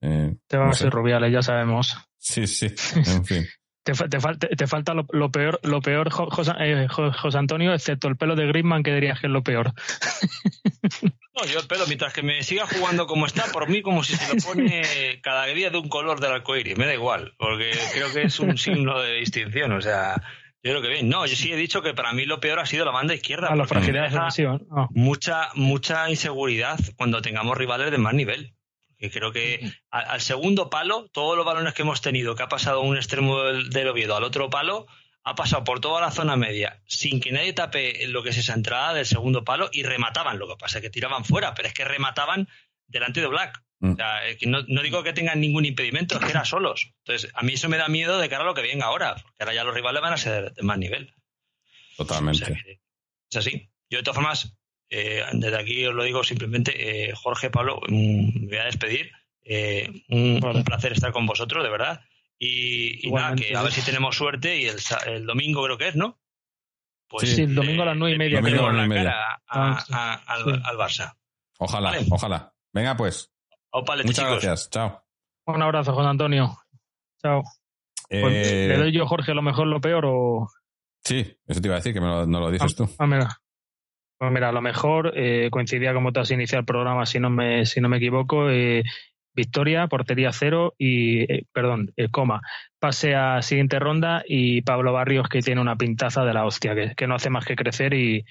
Eh, 0.02 0.36
Te 0.48 0.58
van 0.58 0.68
no 0.68 0.72
a 0.72 0.76
ser 0.76 0.92
rubiales, 0.92 1.32
ya 1.32 1.42
sabemos. 1.42 1.96
Sí, 2.18 2.48
sí, 2.48 2.68
en 2.96 3.26
fin. 3.26 3.46
Te, 3.88 4.08
te 4.10 4.18
te- 4.20 4.56
te 4.56 4.68
falta 4.68 4.94
lo, 4.94 5.06
lo 5.12 5.32
peor, 5.32 5.60
lo 5.64 5.82
peor 5.82 6.10
Jo- 6.10 6.30
José, 6.30 6.52
eh, 6.60 6.88
Jo- 6.90 7.14
José 7.14 7.38
Antonio, 7.38 7.74
excepto 7.74 8.08
el 8.10 8.18
pelo 8.18 8.36
de 8.36 8.46
Griezmann, 8.48 8.84
que 8.84 8.94
dirías 8.94 9.20
que 9.20 9.28
es 9.28 9.32
lo 9.34 9.44
peor. 9.44 9.74
No, 11.40 11.46
yo 11.46 11.60
el 11.60 11.68
pelo, 11.68 11.86
mientras 11.86 12.14
que 12.14 12.24
me 12.24 12.42
siga 12.42 12.66
jugando 12.66 13.06
como 13.06 13.28
está, 13.28 13.46
por 13.54 13.70
mí 13.70 13.84
como 13.84 14.04
si 14.04 14.16
se 14.16 14.34
lo 14.36 14.42
pone 14.42 14.82
cada 15.22 15.46
día 15.46 15.70
de 15.70 15.78
un 15.78 15.88
color 15.88 16.20
del 16.20 16.32
arcoíris. 16.32 16.76
Me 16.80 16.88
da 16.88 16.96
igual, 16.96 17.34
porque 17.38 17.70
creo 17.94 18.12
que 18.12 18.24
es 18.24 18.40
un 18.40 18.58
signo 18.58 19.00
de 19.00 19.14
distinción. 19.20 19.72
O 19.74 19.80
sea, 19.82 20.16
yo 20.64 20.72
creo 20.72 20.82
que 20.82 20.88
bien. 20.90 21.10
No, 21.10 21.28
yo 21.28 21.36
sí 21.36 21.52
he 21.54 21.56
dicho 21.56 21.84
que 21.84 21.94
para 21.94 22.12
mí 22.14 22.26
lo 22.26 22.40
peor 22.40 22.58
ha 22.60 22.66
sido 22.66 22.86
la 22.86 22.92
banda 22.92 23.14
izquierda. 23.14 23.50
A 23.50 23.56
la 23.56 23.68
fragilidad 23.68 24.06
deja 24.06 24.16
defensiva. 24.16 24.60
¿no? 24.68 24.90
mucha, 24.96 25.50
mucha 25.54 26.10
inseguridad 26.10 26.80
cuando 26.96 27.22
tengamos 27.22 27.56
rivales 27.56 27.92
de 27.92 28.00
más 28.00 28.16
nivel. 28.16 28.56
Y 29.00 29.10
creo 29.10 29.32
que 29.32 29.60
a- 29.92 30.00
al 30.00 30.22
segundo 30.22 30.70
palo, 30.70 31.08
todos 31.12 31.36
los 31.38 31.46
balones 31.46 31.74
que 31.74 31.84
hemos 31.84 32.02
tenido, 32.02 32.36
que 32.36 32.44
ha 32.44 32.48
pasado 32.50 32.82
un 32.82 32.96
extremo 32.98 33.42
del, 33.44 33.70
del 33.70 33.88
Oviedo 33.90 34.16
al 34.16 34.24
otro 34.24 34.50
palo, 34.50 34.88
ha 35.24 35.36
pasado 35.36 35.64
por 35.64 35.80
toda 35.82 36.00
la 36.02 36.10
zona 36.12 36.36
media, 36.38 36.82
sin 36.88 37.20
que 37.20 37.32
nadie 37.32 37.54
tape 37.54 38.08
lo 38.08 38.24
que 38.24 38.30
es 38.30 38.38
esa 38.38 38.54
entrada 38.54 38.94
del 38.94 39.06
segundo 39.06 39.44
palo, 39.44 39.70
y 39.72 39.84
remataban. 39.84 40.40
Lo 40.40 40.48
que 40.48 40.56
pasa 40.58 40.78
es 40.78 40.82
que 40.82 40.90
tiraban 40.90 41.26
fuera, 41.26 41.54
pero 41.54 41.68
es 41.68 41.74
que 41.74 41.84
remataban 41.86 42.48
delante 42.88 43.20
de 43.22 43.28
Black. 43.28 43.62
Mm. 43.80 43.92
O 43.92 43.96
sea, 43.98 44.22
que 44.40 44.48
no, 44.48 44.64
no 44.68 44.82
digo 44.82 45.04
que 45.04 45.14
tengan 45.14 45.40
ningún 45.40 45.66
impedimento, 45.66 46.16
es 46.16 46.22
que 46.24 46.32
era 46.32 46.46
solos. 46.46 46.92
Entonces, 47.06 47.30
a 47.36 47.44
mí 47.44 47.54
eso 47.54 47.70
me 47.70 47.78
da 47.78 47.90
miedo 47.90 48.18
de 48.18 48.30
cara 48.30 48.44
a 48.44 48.48
lo 48.48 48.54
que 48.56 48.62
venga 48.64 48.86
ahora, 48.88 49.16
porque 49.16 49.36
ahora 49.44 49.54
ya 49.54 49.64
los 49.66 49.76
rivales 49.76 50.02
van 50.02 50.14
a 50.14 50.18
ser 50.18 50.54
de 50.54 50.64
más 50.64 50.78
nivel. 50.80 51.14
O 51.98 52.06
Totalmente. 52.06 52.46
sea 52.46 52.56
que 52.56 52.80
es 53.30 53.36
así. 53.38 53.70
Yo, 53.90 54.00
de 54.00 54.04
todas 54.04 54.16
formas, 54.16 54.58
eh, 54.90 55.24
desde 55.34 55.58
aquí 55.60 55.86
os 55.86 55.94
lo 55.94 56.04
digo 56.04 56.24
simplemente, 56.24 57.10
eh, 57.10 57.14
Jorge, 57.16 57.50
Pablo, 57.50 57.80
mm, 57.88 58.42
me 58.42 58.48
voy 58.48 58.58
a 58.58 58.66
despedir. 58.66 59.12
Eh, 59.50 59.90
un, 60.10 60.40
Vale. 60.42 60.60
un 60.60 60.64
placer 60.66 60.92
estar 60.92 61.12
con 61.12 61.26
vosotros, 61.26 61.64
de 61.64 61.70
verdad. 61.70 62.02
Y, 62.40 63.08
y 63.08 63.12
nada, 63.12 63.36
que 63.36 63.56
a 63.56 63.64
ver 63.64 63.72
si 63.72 63.82
tenemos 63.82 64.16
suerte 64.16 64.58
y 64.58 64.66
el, 64.66 64.80
sa- 64.80 65.00
el 65.06 65.26
domingo 65.26 65.64
creo 65.64 65.78
que 65.78 65.88
es, 65.88 65.96
¿no? 65.96 66.20
Pues 67.08 67.34
Sí, 67.36 67.44
el 67.44 67.56
domingo 67.56 67.84
a 67.84 67.86
las 67.86 67.96
nueve 67.98 68.16
y 68.16 68.20
media, 68.20 68.42
Domingo 68.42 68.68
a 68.68 68.74
las 68.74 68.88
nueve 68.88 69.02
y 69.02 69.06
cara 69.06 69.34
a- 69.34 69.42
Ah, 69.48 69.80
sí. 69.86 69.94
a- 69.96 70.14
al, 70.14 70.44
Sí. 70.44 70.62
al 70.64 70.78
Barça. 70.78 71.14
Ojalá, 71.60 71.92
Vale. 71.92 72.06
ojalá. 72.12 72.54
Venga, 72.74 72.98
pues. 72.98 73.32
Opalete, 73.72 74.08
Muchas 74.10 74.26
chicos. 74.26 74.44
gracias. 74.44 74.70
Chao. 74.70 75.04
Un 75.46 75.62
abrazo, 75.62 75.94
José 75.94 76.08
Antonio. 76.10 76.58
Chao. 77.22 77.42
Pues, 78.10 78.48
Eh, 78.48 78.68
¿Le 78.68 78.78
doy 78.78 78.92
yo, 78.92 79.08
Jorge, 79.08 79.34
lo 79.34 79.42
mejor, 79.42 79.68
lo 79.68 79.80
peor 79.82 80.06
o...? 80.06 80.48
Sí, 81.04 81.26
eso 81.48 81.62
te 81.62 81.68
iba 81.68 81.76
a 81.76 81.80
decir, 81.80 81.94
que 81.94 82.02
me 82.02 82.08
lo, 82.08 82.26
no 82.28 82.40
lo 82.42 82.52
dices 82.52 82.76
tú. 82.76 82.88
Ah, 83.00 83.08
mira. 83.08 83.28
Pues 84.18 84.32
mira, 84.32 84.50
a 84.50 84.52
lo 84.52 84.62
mejor 84.62 85.14
eh, 85.16 85.50
coincidía 85.52 85.94
como 85.94 86.12
te 86.12 86.20
has 86.20 86.32
iniciado 86.32 86.62
el 86.62 86.66
programa, 86.66 87.06
si 87.06 87.20
no 87.20 87.30
me, 87.30 87.66
si 87.66 87.82
no 87.82 87.90
me 87.90 87.98
equivoco. 87.98 88.50
eh, 88.50 88.84
victoria, 89.36 89.86
portería 89.88 90.32
cero 90.32 90.74
y, 90.80 91.22
eh, 91.32 91.46
perdón, 91.54 91.92
eh, 91.96 92.10
coma. 92.10 92.42
Pase 92.80 93.14
a 93.14 93.40
siguiente 93.44 93.78
ronda 93.78 94.24
y 94.28 94.64
Pablo 94.64 94.94
Barrios 94.94 95.30
que 95.30 95.42
tiene 95.42 95.62
una 95.62 95.76
pintaza 95.76 96.26
de 96.26 96.34
la 96.34 96.44
hostia, 96.46 96.74
que, 96.74 96.96
que 96.96 97.06
no 97.06 97.14
hace 97.16 97.30
más 97.30 97.46
que 97.46 97.56
crecer 97.56 97.94
y, 97.94 98.26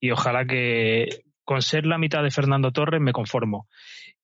y 0.00 0.10
ojalá 0.10 0.44
que 0.46 1.22
con 1.44 1.62
ser 1.62 1.86
la 1.86 1.98
mitad 1.98 2.24
de 2.24 2.32
Fernando 2.32 2.72
Torres 2.72 3.00
me 3.00 3.12
conformo. 3.12 3.68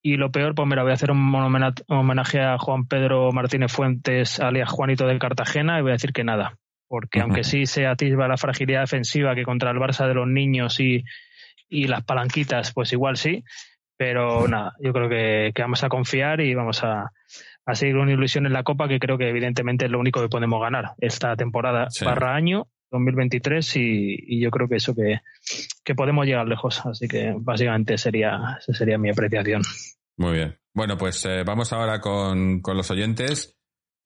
Y 0.02 0.16
lo 0.16 0.32
peor, 0.32 0.54
pues 0.56 0.68
mira, 0.68 0.82
voy 0.82 0.90
a 0.90 0.94
hacer 0.94 1.12
un 1.12 1.32
homena- 1.32 1.74
homenaje 1.88 2.40
a 2.40 2.58
Juan 2.58 2.86
Pedro 2.88 3.30
Martínez 3.32 3.72
Fuentes, 3.72 4.40
alias 4.40 4.68
Juanito 4.70 5.06
de 5.06 5.18
Cartagena, 5.20 5.78
y 5.78 5.82
voy 5.82 5.90
a 5.92 5.94
decir 5.94 6.12
que 6.12 6.24
nada. 6.24 6.58
Porque 6.88 7.20
aunque 7.20 7.42
sí 7.44 7.66
se 7.66 7.86
atisba 7.86 8.28
la 8.28 8.36
fragilidad 8.36 8.80
defensiva 8.82 9.34
que 9.34 9.42
contra 9.44 9.70
el 9.70 9.78
Barça 9.78 10.06
de 10.06 10.14
los 10.14 10.28
niños 10.28 10.78
y, 10.80 11.04
y 11.68 11.88
las 11.88 12.04
palanquitas, 12.04 12.72
pues 12.72 12.92
igual 12.92 13.16
sí. 13.16 13.42
Pero 13.96 14.46
nada, 14.46 14.74
yo 14.80 14.92
creo 14.92 15.08
que, 15.08 15.52
que 15.54 15.62
vamos 15.62 15.82
a 15.82 15.88
confiar 15.88 16.40
y 16.40 16.54
vamos 16.54 16.84
a, 16.84 17.10
a 17.64 17.74
seguir 17.74 17.96
una 17.96 18.12
ilusión 18.12 18.46
en 18.46 18.52
la 18.52 18.62
Copa, 18.62 18.88
que 18.88 18.98
creo 18.98 19.16
que 19.18 19.28
evidentemente 19.28 19.86
es 19.86 19.90
lo 19.90 19.98
único 19.98 20.20
que 20.20 20.28
podemos 20.28 20.60
ganar 20.60 20.92
esta 20.98 21.34
temporada 21.34 21.86
Sí. 21.90 22.04
barra 22.04 22.34
año 22.36 22.68
2023 22.90 23.76
y, 23.76 24.16
y 24.36 24.40
yo 24.40 24.50
creo 24.50 24.68
que 24.68 24.76
eso 24.76 24.94
que, 24.94 25.20
que 25.82 25.94
podemos 25.94 26.24
llegar 26.26 26.46
lejos. 26.46 26.84
Así 26.86 27.08
que 27.08 27.34
básicamente 27.38 27.98
sería, 27.98 28.58
esa 28.60 28.72
sería 28.74 28.98
mi 28.98 29.10
apreciación. 29.10 29.62
Muy 30.18 30.34
bien. 30.34 30.56
Bueno, 30.74 30.96
pues 30.96 31.24
eh, 31.24 31.42
vamos 31.44 31.72
ahora 31.72 32.00
con, 32.00 32.60
con 32.60 32.76
los 32.76 32.90
oyentes. 32.90 33.55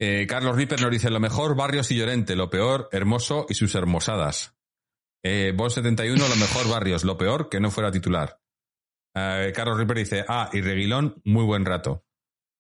Eh, 0.03 0.27
Carlos 0.27 0.57
Ripper 0.57 0.81
nos 0.81 0.91
dice 0.91 1.11
lo 1.11 1.21
mejor, 1.21 1.55
Barrios 1.55 1.91
y 1.91 1.97
Llorente, 1.97 2.35
lo 2.35 2.49
peor, 2.49 2.89
Hermoso 2.91 3.45
y 3.51 3.55
sus 3.55 3.75
hermosadas. 3.75 4.57
Eh, 5.23 5.53
Bol 5.55 5.71
71, 5.71 6.27
lo 6.27 6.37
mejor, 6.37 6.71
Barrios, 6.71 7.05
lo 7.05 7.19
peor, 7.19 7.51
que 7.51 7.61
no 7.61 7.71
fuera 7.71 7.93
titular. 7.93 8.41
Eh, 9.15 9.53
Carlos 9.55 9.79
Ripper 9.79 9.99
dice, 9.99 10.25
ah, 10.27 10.49
y 10.55 10.63
Reguilón, 10.63 11.21
muy 11.25 11.45
buen 11.45 11.67
rato. 11.67 12.07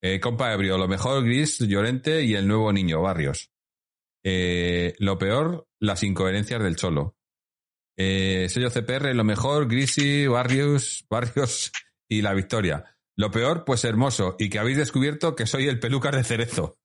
Eh, 0.03 0.21
compa 0.21 0.53
Ebrio, 0.53 0.77
lo 0.77 0.87
mejor, 0.87 1.25
Gris, 1.25 1.61
Llorente 1.61 2.23
y 2.25 2.35
el 2.35 2.47
nuevo 2.47 2.71
niño, 2.75 3.01
Barrios. 3.01 3.51
Lo 4.23 5.17
peor, 5.17 5.67
las 5.79 6.03
incoherencias 6.03 6.63
del 6.63 6.77
Cholo. 6.77 7.17
Sello 7.97 8.71
CPR, 8.71 9.15
lo 9.15 9.25
mejor, 9.25 9.67
Grisi, 9.67 10.27
Barrios, 10.27 11.07
Barrios 11.09 11.73
y 12.07 12.21
la 12.21 12.35
victoria. 12.35 12.99
Lo 13.17 13.31
peor, 13.31 13.65
pues 13.65 13.85
hermoso, 13.85 14.37
y 14.39 14.51
que 14.51 14.59
habéis 14.59 14.77
descubierto 14.77 15.35
que 15.35 15.47
soy 15.47 15.69
el 15.69 15.81
pelucas 15.81 16.15
de 16.15 16.25
cerezo. 16.25 16.79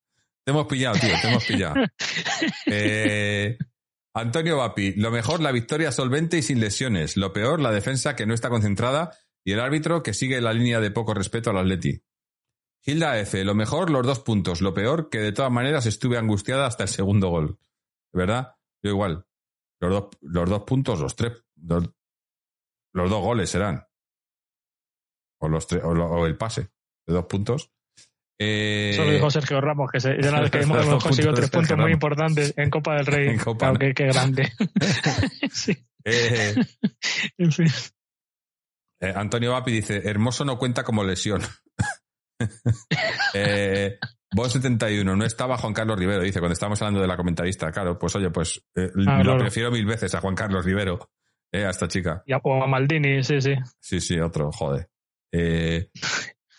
Te 0.46 0.52
hemos 0.52 0.66
pillado, 0.68 0.96
tío, 1.00 1.12
te 1.20 1.28
hemos 1.28 1.44
pillado. 1.44 1.74
Eh, 2.66 3.58
Antonio 4.14 4.58
Vapi, 4.58 4.92
lo 4.94 5.10
mejor 5.10 5.40
la 5.40 5.50
victoria 5.50 5.90
solvente 5.90 6.38
y 6.38 6.42
sin 6.42 6.60
lesiones. 6.60 7.16
Lo 7.16 7.32
peor, 7.32 7.60
la 7.60 7.72
defensa 7.72 8.14
que 8.14 8.26
no 8.26 8.32
está 8.32 8.48
concentrada 8.48 9.10
y 9.44 9.52
el 9.52 9.60
árbitro 9.60 10.04
que 10.04 10.14
sigue 10.14 10.40
la 10.40 10.52
línea 10.52 10.80
de 10.80 10.92
poco 10.92 11.14
respeto 11.14 11.50
al 11.50 11.58
Atleti. 11.58 12.00
Hilda 12.84 13.18
F, 13.18 13.42
lo 13.44 13.56
mejor 13.56 13.90
los 13.90 14.06
dos 14.06 14.20
puntos. 14.20 14.60
Lo 14.60 14.72
peor, 14.72 15.10
que 15.10 15.18
de 15.18 15.32
todas 15.32 15.50
maneras 15.50 15.84
estuve 15.86 16.16
angustiada 16.16 16.66
hasta 16.66 16.84
el 16.84 16.90
segundo 16.90 17.28
gol. 17.28 17.58
¿Verdad? 18.12 18.54
Yo 18.84 18.92
igual. 18.92 19.26
Los 19.80 19.90
dos, 19.90 20.08
los 20.20 20.48
dos 20.48 20.62
puntos, 20.62 21.00
los 21.00 21.16
tres. 21.16 21.44
Los, 21.56 21.90
dos 22.94 23.20
goles 23.20 23.50
serán. 23.50 23.84
O, 25.40 25.48
los 25.48 25.66
tres, 25.66 25.82
o 25.82 26.24
el 26.24 26.36
pase 26.38 26.70
de 27.04 27.14
dos 27.14 27.26
puntos. 27.26 27.75
Eh... 28.38 28.90
Eso 28.92 29.04
lo 29.04 29.12
dijo 29.12 29.30
Sergio 29.30 29.60
Ramos, 29.60 29.90
que 29.90 30.00
se, 30.00 30.20
ya 30.20 30.50
que 30.50 30.58
hemos, 30.62 31.02
conseguido 31.02 31.34
tres 31.34 31.50
puntos 31.50 31.76
muy 31.78 31.92
importantes 31.92 32.54
en 32.56 32.70
Copa 32.70 32.94
del 32.96 33.06
Rey. 33.06 33.28
En 33.30 33.38
Copa. 33.38 33.72
Claro, 33.72 33.94
qué, 33.94 34.06
grande. 34.06 34.52
sí. 35.52 35.76
eh, 36.04 36.54
en 37.38 37.52
fin. 37.52 37.68
Eh, 39.00 39.12
Antonio 39.14 39.52
Vapi 39.52 39.72
dice, 39.72 40.02
hermoso 40.04 40.44
no 40.44 40.58
cuenta 40.58 40.82
como 40.82 41.04
lesión. 41.04 41.42
eh, 43.34 43.98
71, 44.44 45.16
no 45.16 45.24
estaba 45.24 45.56
Juan 45.56 45.72
Carlos 45.72 45.98
Rivero, 45.98 46.22
dice, 46.22 46.40
cuando 46.40 46.52
estábamos 46.52 46.80
hablando 46.82 47.00
de 47.00 47.06
la 47.06 47.16
comentarista. 47.16 47.70
Claro, 47.70 47.98
pues 47.98 48.14
oye, 48.16 48.30
pues 48.30 48.62
eh, 48.74 48.90
ah, 49.06 49.22
lo 49.22 49.38
prefiero 49.38 49.70
mil 49.70 49.86
veces 49.86 50.14
a 50.14 50.20
Juan 50.20 50.34
Carlos 50.34 50.64
Rivero, 50.64 51.10
eh, 51.50 51.64
a 51.64 51.70
esta 51.70 51.88
chica. 51.88 52.22
Y 52.26 52.32
a, 52.32 52.38
o 52.42 52.62
a 52.62 52.66
Maldini, 52.66 53.22
sí, 53.22 53.40
sí. 53.40 53.54
Sí, 53.80 54.00
sí, 54.00 54.20
otro, 54.20 54.50
joder. 54.52 54.88
Eh, 55.32 55.90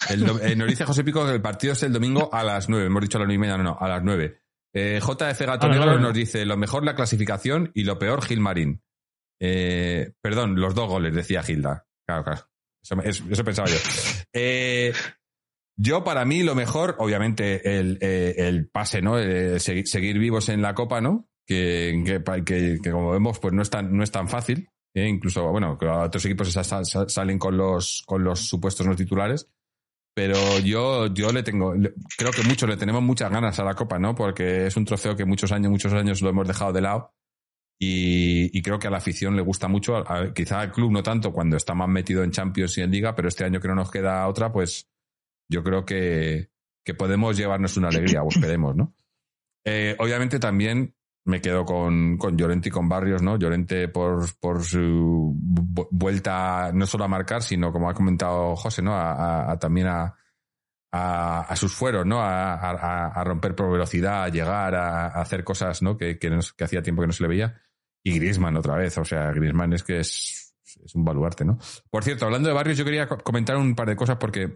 el, 0.10 0.24
eh, 0.41 0.56
nos 0.56 0.68
dice 0.68 0.86
José 0.86 1.03
Pico 1.03 1.26
que 1.26 1.34
el 1.34 1.41
partido 1.41 1.74
es 1.74 1.84
el 1.84 1.94
domingo 1.94 2.30
a 2.34 2.44
las 2.44 2.69
9. 2.69 2.86
Hemos 2.86 3.02
dicho 3.02 3.18
a 3.18 3.22
las 3.22 3.28
9 3.28 3.36
y 3.36 3.40
media, 3.40 3.57
no, 3.57 3.64
no, 3.64 3.78
a 3.80 3.88
las 3.88 4.03
9. 4.03 4.41
Eh, 4.74 4.99
JF 5.02 5.41
Gato 5.41 5.68
Negro 5.69 5.98
nos 5.99 6.14
dice 6.14 6.45
lo 6.45 6.57
mejor 6.57 6.84
la 6.84 6.95
clasificación 6.95 7.72
y 7.74 7.84
lo 7.84 7.98
peor 7.98 8.24
Gilmarín. 8.24 8.82
Eh, 9.40 10.14
perdón, 10.22 10.60
los 10.60 10.76
dos 10.76 10.88
goles, 10.88 11.14
decía 11.14 11.44
Gilda. 11.44 11.86
Claro, 12.06 12.24
claro. 12.24 12.41
Eso, 13.03 13.44
pensaba 13.44 13.68
yo. 13.68 13.78
Eh, 14.34 14.94
yo, 15.76 16.03
para 16.03 16.26
mí, 16.26 16.44
lo 16.44 16.56
mejor, 16.56 16.95
obviamente, 16.99 17.80
el, 17.80 17.98
eh, 18.02 18.36
el 18.38 18.69
pase, 18.69 19.02
¿no? 19.02 19.18
seguir, 19.60 20.19
vivos 20.19 20.49
en 20.49 20.61
la 20.61 20.74
Copa, 20.74 21.02
¿no? 21.02 21.28
Que, 21.45 22.03
que, 22.45 22.80
que, 22.82 22.91
como 22.91 23.11
vemos, 23.11 23.40
pues 23.40 23.53
no 23.53 23.61
es 23.61 23.69
tan, 23.69 23.95
no 23.95 24.03
es 24.03 24.11
tan 24.11 24.28
fácil. 24.28 24.69
incluso, 24.94 25.49
bueno, 25.52 25.78
otros 25.80 26.26
equipos 26.26 26.52
salen 26.52 27.40
con 27.40 27.57
los, 27.57 28.03
con 28.06 28.24
los 28.24 28.48
supuestos 28.48 28.88
no 28.88 28.95
titulares 28.95 29.49
pero 30.18 30.57
yo, 30.57 31.14
yo 31.14 31.31
le 31.31 31.44
tengo, 31.44 31.76
creo 32.18 32.31
que 32.31 32.41
muchos 32.41 32.68
le 32.68 32.76
tenemos 32.76 33.03
muchas 33.03 33.30
ganas 33.30 33.60
a 33.60 33.64
la 33.64 33.76
Copa, 33.76 33.99
¿no? 33.99 34.15
Porque 34.15 34.65
es 34.65 34.76
un 34.76 34.84
trofeo 34.84 35.15
que 35.15 35.26
muchos 35.26 35.52
años, 35.52 35.69
muchos 35.69 35.94
años 35.94 36.23
lo 36.23 36.30
hemos 36.31 36.48
dejado 36.48 36.73
de 36.73 36.81
lado 36.81 37.14
y, 37.77 38.60
creo 38.64 38.80
que 38.80 38.88
a 38.88 38.89
la 38.89 38.98
afición 38.98 39.35
le 39.35 39.44
gusta 39.44 39.68
mucho, 39.68 40.03
quizá 40.34 40.61
al 40.61 40.72
club 40.72 40.91
no 40.91 41.03
tanto 41.03 41.31
cuando 41.31 41.56
está 41.56 41.76
más 41.76 41.88
metido 41.88 42.23
en 42.23 42.31
Champions 42.31 42.80
y 42.80 42.81
en 42.81 42.89
Liga, 42.89 43.14
pero 43.14 43.27
este 43.27 43.44
año 43.44 43.60
que 43.60 43.68
no 43.68 43.76
nos 43.76 43.91
queda 43.91 44.27
otra, 44.27 44.52
pues 44.52 44.89
yo 45.48 45.64
creo 45.64 45.85
que, 45.85 46.49
que 46.84 46.95
podemos 46.95 47.38
llevarnos 47.38 47.77
una 47.77 47.89
alegría, 47.89 48.23
o 48.23 48.30
esperemos, 48.30 48.76
¿no? 48.76 48.95
Eh, 49.65 49.95
obviamente 49.99 50.39
también 50.39 50.95
me 51.28 51.41
quedo 51.41 51.66
con, 51.66 52.18
con 52.18 52.38
Llorente 52.38 52.70
y 52.70 52.72
con 52.72 52.88
Barrios, 52.88 53.22
¿no? 53.22 53.38
Llorente 53.38 53.90
por, 53.90 54.26
por 54.40 54.64
su 54.64 55.34
vuelta 55.38 56.72
no 56.74 56.86
solo 56.86 57.04
a 57.04 57.10
marcar, 57.10 57.44
sino 57.44 57.72
como 57.74 57.90
ha 57.90 57.94
comentado 57.94 58.56
José, 58.56 58.82
¿no? 58.82 58.95
A, 58.95 59.58
también 59.60 59.88
a, 59.88 60.16
a, 60.91 61.56
sus 61.58 61.74
fueros, 61.74 62.06
¿no? 62.06 62.20
A, 62.22 63.24
romper 63.26 63.56
por 63.56 63.70
velocidad, 63.70 64.24
a 64.24 64.30
llegar, 64.30 64.74
a, 64.74 65.08
hacer 65.08 65.44
cosas, 65.44 65.82
¿no? 65.82 65.98
Que, 65.98 66.18
que, 66.18 66.30
hacía 66.64 66.82
tiempo 66.82 67.02
que 67.02 67.08
no 67.08 67.14
se 67.14 67.24
le 67.24 67.30
veía. 67.30 67.62
Y 68.04 68.18
Griezmann 68.18 68.56
otra 68.56 68.78
vez, 68.78 68.98
o 68.98 69.04
sea, 69.04 69.32
Griezmann 69.34 69.74
es 69.74 69.84
que 69.84 69.99
es, 69.99 70.56
es 70.82 70.95
un 70.95 71.04
baluarte, 71.04 71.44
¿no? 71.44 71.60
Por 71.90 72.06
cierto, 72.06 72.24
hablando 72.24 72.48
de 72.48 72.56
Barrios, 72.56 72.78
yo 72.78 72.86
quería 72.86 73.08
comentar 73.08 73.58
un 73.58 73.76
par 73.76 73.90
de 73.90 73.98
cosas 73.98 74.16
porque 74.16 74.54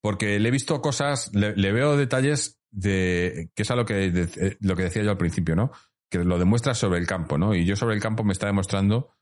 porque 0.00 0.38
le 0.38 0.48
he 0.48 0.52
visto 0.52 0.80
cosas, 0.80 1.32
le, 1.34 1.72
veo 1.72 1.96
detalles 1.96 2.60
de 2.76 3.50
que 3.54 3.62
es 3.62 3.70
a 3.70 3.76
lo 3.76 3.86
que, 3.86 4.06
eh, 4.06 4.56
lo 4.60 4.76
que 4.76 4.84
decía 4.84 5.02
yo 5.02 5.10
al 5.10 5.16
principio, 5.16 5.56
¿no? 5.56 5.72
Que 6.10 6.22
lo 6.22 6.38
demuestra 6.38 6.74
sobre 6.74 6.98
el 6.98 7.06
campo, 7.06 7.38
¿no? 7.38 7.54
Y 7.54 7.64
yo 7.64 7.74
sobre 7.74 7.94
el 7.94 8.02
campo 8.02 8.22
me 8.22 8.32
está 8.32 8.46
demostrando 8.46 9.16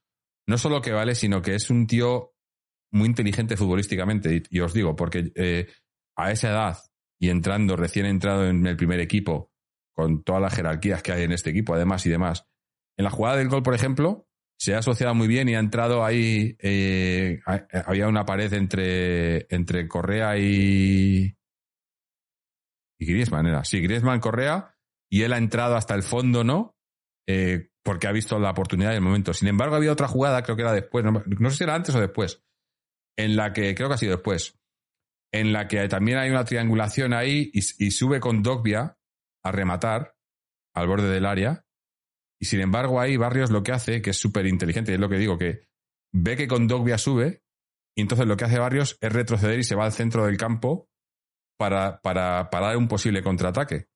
no 0.46 0.58
solo 0.58 0.82
que 0.82 0.92
vale, 0.92 1.14
sino 1.14 1.40
que 1.40 1.54
es 1.54 1.70
un 1.70 1.86
tío 1.86 2.34
muy 2.92 3.06
inteligente 3.06 3.56
futbolísticamente. 3.56 4.42
Y, 4.50 4.60
os 4.60 4.74
digo, 4.74 4.94
porque 4.94 5.32
eh, 5.36 5.68
a 6.16 6.32
esa 6.32 6.50
edad 6.50 6.78
y 7.18 7.30
entrando, 7.30 7.76
recién 7.76 8.06
entrado 8.06 8.46
en 8.46 8.66
el 8.66 8.76
primer 8.76 9.00
equipo, 9.00 9.52
con 9.94 10.22
todas 10.22 10.42
las 10.42 10.54
jerarquías 10.54 11.02
que 11.02 11.12
hay 11.12 11.22
en 11.22 11.32
este 11.32 11.50
equipo, 11.50 11.74
además 11.74 12.04
y 12.06 12.10
demás, 12.10 12.46
en 12.98 13.04
la 13.04 13.10
jugada 13.10 13.36
del 13.36 13.48
gol, 13.48 13.62
por 13.62 13.74
ejemplo, 13.74 14.26
se 14.58 14.74
ha 14.74 14.78
asociado 14.78 15.14
muy 15.14 15.28
bien 15.28 15.48
y 15.48 15.54
ha 15.54 15.60
entrado 15.60 16.04
ahí. 16.04 16.56
Eh, 16.60 17.40
había 17.86 18.08
una 18.08 18.26
pared 18.26 18.52
entre, 18.52 19.46
entre 19.54 19.88
Correa 19.88 20.36
y. 20.38 21.36
Y 22.98 23.06
Griezmann 23.06 23.46
era. 23.46 23.64
Sí, 23.64 23.80
Griezmann, 23.80 24.20
Correa. 24.20 24.74
Y 25.10 25.22
él 25.22 25.32
ha 25.32 25.38
entrado 25.38 25.76
hasta 25.76 25.94
el 25.94 26.02
fondo, 26.02 26.44
¿no? 26.44 26.76
Eh, 27.28 27.70
porque 27.82 28.06
ha 28.06 28.12
visto 28.12 28.38
la 28.38 28.50
oportunidad 28.50 28.92
del 28.92 29.00
momento. 29.00 29.34
Sin 29.34 29.48
embargo, 29.48 29.76
había 29.76 29.92
otra 29.92 30.08
jugada, 30.08 30.42
creo 30.42 30.56
que 30.56 30.62
era 30.62 30.72
después, 30.72 31.04
no, 31.04 31.50
sé 31.50 31.56
si 31.56 31.64
era 31.64 31.74
antes 31.74 31.94
o 31.94 32.00
después, 32.00 32.42
en 33.16 33.36
la 33.36 33.52
que, 33.52 33.74
creo 33.74 33.88
que 33.88 33.94
ha 33.94 33.98
sido 33.98 34.12
después, 34.12 34.58
en 35.32 35.52
la 35.52 35.68
que 35.68 35.86
también 35.88 36.18
hay 36.18 36.30
una 36.30 36.44
triangulación 36.44 37.12
ahí 37.12 37.50
y, 37.52 37.58
y 37.58 37.90
sube 37.90 38.20
con 38.20 38.42
Dogbia 38.42 38.96
a 39.44 39.52
rematar 39.52 40.16
al 40.74 40.86
borde 40.86 41.10
del 41.10 41.26
área 41.26 41.64
y 42.44 42.46
sin 42.46 42.60
embargo, 42.60 43.00
ahí 43.00 43.16
Barrios 43.16 43.50
lo 43.50 43.62
que 43.62 43.72
hace, 43.72 44.02
que 44.02 44.10
es 44.10 44.18
súper 44.18 44.46
inteligente, 44.46 44.92
es 44.92 45.00
lo 45.00 45.08
que 45.08 45.16
digo, 45.16 45.38
que 45.38 45.66
ve 46.12 46.36
que 46.36 46.46
con 46.46 46.66
Dogbia 46.66 46.98
sube, 46.98 47.42
y 47.96 48.02
entonces 48.02 48.26
lo 48.26 48.36
que 48.36 48.44
hace 48.44 48.58
Barrios 48.58 48.98
es 49.00 49.12
retroceder 49.12 49.58
y 49.58 49.64
se 49.64 49.74
va 49.74 49.86
al 49.86 49.92
centro 49.92 50.26
del 50.26 50.36
campo 50.36 50.90
para, 51.56 52.00
para 52.00 52.50
parar 52.50 52.76
un 52.76 52.88
posible 52.88 53.22
contraataque. 53.22 53.86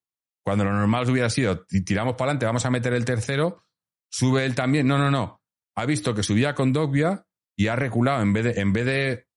Cuando 0.44 0.64
lo 0.64 0.72
normal 0.72 1.08
hubiera 1.10 1.30
sido, 1.30 1.66
tiramos 1.66 2.14
para 2.14 2.30
adelante, 2.30 2.46
vamos 2.46 2.64
a 2.64 2.70
meter 2.70 2.94
el 2.94 3.04
tercero, 3.04 3.64
sube 4.10 4.44
él 4.44 4.54
también. 4.54 4.86
No, 4.86 4.98
no, 4.98 5.10
no. 5.10 5.42
Ha 5.76 5.86
visto 5.86 6.14
que 6.14 6.22
subía 6.22 6.54
con 6.54 6.72
Dogbia 6.72 7.24
y 7.56 7.68
ha 7.68 7.76
reculado 7.76 8.22
en 8.22 8.32
vez 8.32 8.44
de, 8.44 8.60
en 8.60 8.72
vez 8.72 8.86
de 8.86 9.28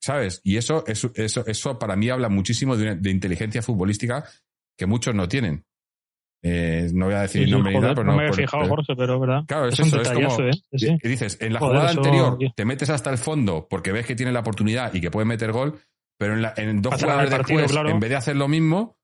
¿sabes? 0.00 0.40
Y 0.44 0.56
eso, 0.56 0.84
eso, 0.86 1.10
eso, 1.14 1.44
eso 1.46 1.78
para 1.78 1.96
mí 1.96 2.08
habla 2.08 2.28
muchísimo 2.28 2.76
de 2.76 3.10
inteligencia 3.10 3.62
futbolística 3.62 4.24
que 4.76 4.86
muchos 4.86 5.14
no 5.14 5.28
tienen. 5.28 5.64
Eh, 6.42 6.88
no 6.94 7.06
voy 7.06 7.14
a 7.14 7.20
decir 7.20 7.42
el 7.42 7.50
nombre 7.50 7.78
pero 7.78 8.02
no, 8.02 8.16
me 8.16 8.28
he 8.28 8.32
fijado, 8.32 8.66
Jorge, 8.66 8.94
pero 8.96 9.20
verdad. 9.20 9.42
Claro, 9.46 9.68
es, 9.68 9.78
eso, 9.78 10.00
es 10.00 10.10
como. 10.10 10.40
¿eh? 10.40 10.52
Y 10.70 11.08
dices, 11.08 11.36
en 11.40 11.52
la 11.52 11.60
jugada 11.60 11.90
anterior 11.90 12.38
te 12.56 12.64
metes 12.64 12.88
hasta 12.88 13.10
el 13.10 13.18
fondo 13.18 13.66
porque 13.68 13.92
ves 13.92 14.06
que 14.06 14.16
tiene 14.16 14.32
la 14.32 14.40
oportunidad 14.40 14.94
y 14.94 15.02
que 15.02 15.10
puede 15.10 15.26
meter 15.26 15.52
gol, 15.52 15.78
pero 16.20 16.36
en, 16.36 16.68
en 16.68 16.82
dos 16.82 17.00
jugadas 17.00 17.30
después, 17.30 17.74
en 17.74 17.98
vez 17.98 18.10
de 18.10 18.16
hacer 18.16 18.36
lo 18.36 18.46
mismo, 18.46 18.98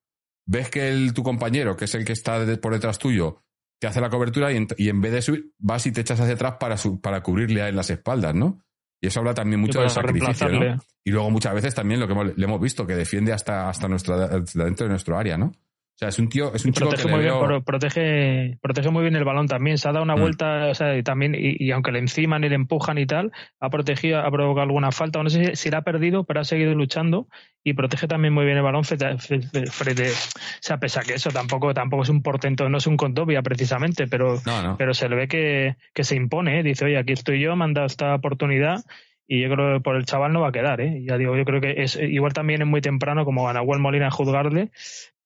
ves 0.44 0.68
que 0.68 0.90
el, 0.90 1.14
tu 1.14 1.22
compañero, 1.22 1.74
que 1.74 1.86
es 1.86 1.94
el 1.94 2.04
que 2.04 2.12
está 2.12 2.44
por 2.60 2.74
detrás 2.74 2.98
tuyo, 2.98 3.42
te 3.80 3.86
hace 3.86 4.02
la 4.02 4.10
cobertura 4.10 4.52
y 4.52 4.58
en, 4.58 4.68
y 4.76 4.90
en, 4.90 5.00
vez 5.00 5.12
de 5.12 5.22
subir, 5.22 5.50
vas 5.58 5.86
y 5.86 5.92
te 5.92 6.02
echas 6.02 6.20
hacia 6.20 6.34
atrás 6.34 6.56
para, 6.60 6.76
para 7.00 7.22
cubrirle 7.22 7.66
en 7.66 7.74
las 7.74 7.88
espaldas, 7.88 8.34
¿no? 8.34 8.60
Y 9.00 9.06
eso 9.06 9.20
habla 9.20 9.32
también 9.32 9.62
mucho 9.62 9.80
del 9.80 9.88
sacrificio, 9.88 10.46
¿no? 10.50 10.76
Y 11.04 11.10
luego 11.10 11.30
muchas 11.30 11.54
veces 11.54 11.74
también 11.74 12.00
lo 12.00 12.06
que 12.06 12.34
le 12.36 12.44
hemos 12.44 12.60
visto, 12.60 12.86
que 12.86 12.94
defiende 12.94 13.32
hasta, 13.32 13.70
hasta 13.70 13.88
nuestra, 13.88 14.28
dentro 14.28 14.84
de 14.84 14.88
nuestro 14.90 15.16
área, 15.16 15.38
¿no? 15.38 15.52
O 15.96 15.98
sea, 15.98 16.08
es 16.08 16.18
un 16.18 16.28
tío, 16.28 16.52
es 16.52 16.62
un 16.66 16.74
chico 16.74 16.90
protege 16.90 17.08
muy 17.08 17.20
bien, 17.20 17.62
protege, 17.64 18.58
protege 18.60 18.90
muy 18.90 19.00
bien 19.00 19.16
el 19.16 19.24
balón 19.24 19.48
también. 19.48 19.78
Se 19.78 19.88
ha 19.88 19.92
dado 19.92 20.04
una 20.04 20.14
mm. 20.14 20.20
vuelta, 20.20 20.66
o 20.66 20.74
sea, 20.74 20.94
y 20.94 21.02
también, 21.02 21.34
y, 21.34 21.70
aunque 21.70 21.90
le 21.90 22.00
enciman 22.00 22.44
y 22.44 22.50
le 22.50 22.54
empujan 22.54 22.98
y 22.98 23.06
tal, 23.06 23.32
ha 23.60 23.70
protegido, 23.70 24.18
ha 24.18 24.30
provocado 24.30 24.64
alguna 24.64 24.92
falta. 24.92 25.22
No 25.22 25.30
sé 25.30 25.56
si, 25.56 25.70
la 25.70 25.78
ha 25.78 25.82
perdido, 25.82 26.24
pero 26.24 26.40
ha 26.40 26.44
seguido 26.44 26.74
luchando 26.74 27.28
y 27.64 27.72
protege 27.72 28.08
también 28.08 28.34
muy 28.34 28.44
bien 28.44 28.58
el 28.58 28.62
balón 28.62 28.84
frente, 28.84 29.06
o 29.06 30.14
sea, 30.60 30.78
pese 30.78 31.00
a 31.00 31.02
que 31.02 31.14
eso 31.14 31.30
tampoco, 31.30 31.72
tampoco 31.72 32.02
es 32.02 32.10
un 32.10 32.22
portento, 32.22 32.68
no 32.68 32.76
es 32.76 32.86
un 32.86 32.98
contovia 32.98 33.40
precisamente, 33.40 34.06
pero, 34.06 34.38
pero 34.76 34.92
se 34.92 35.08
le 35.08 35.16
ve 35.16 35.28
que, 35.28 35.76
que 35.94 36.04
se 36.04 36.14
impone, 36.14 36.60
¿eh? 36.60 36.62
dice, 36.62 36.84
oye, 36.84 36.98
aquí 36.98 37.14
estoy 37.14 37.40
yo, 37.40 37.56
me 37.56 37.64
han 37.64 37.72
dado 37.72 37.86
esta 37.86 38.14
oportunidad 38.14 38.84
y 39.26 39.40
yo 39.40 39.50
creo 39.50 39.78
que 39.78 39.80
por 39.80 39.96
el 39.96 40.04
chaval 40.04 40.32
no 40.32 40.42
va 40.42 40.48
a 40.48 40.52
quedar, 40.52 40.80
¿eh? 40.80 41.02
Ya 41.04 41.18
digo, 41.18 41.36
yo 41.36 41.44
creo 41.44 41.60
que 41.60 41.82
es 41.82 41.96
igual 41.96 42.32
también 42.32 42.62
es 42.62 42.68
muy 42.68 42.80
temprano 42.80 43.24
como 43.24 43.48
a 43.48 43.52
Nahuel 43.52 43.80
Molina 43.80 44.10
juzgarle, 44.10 44.70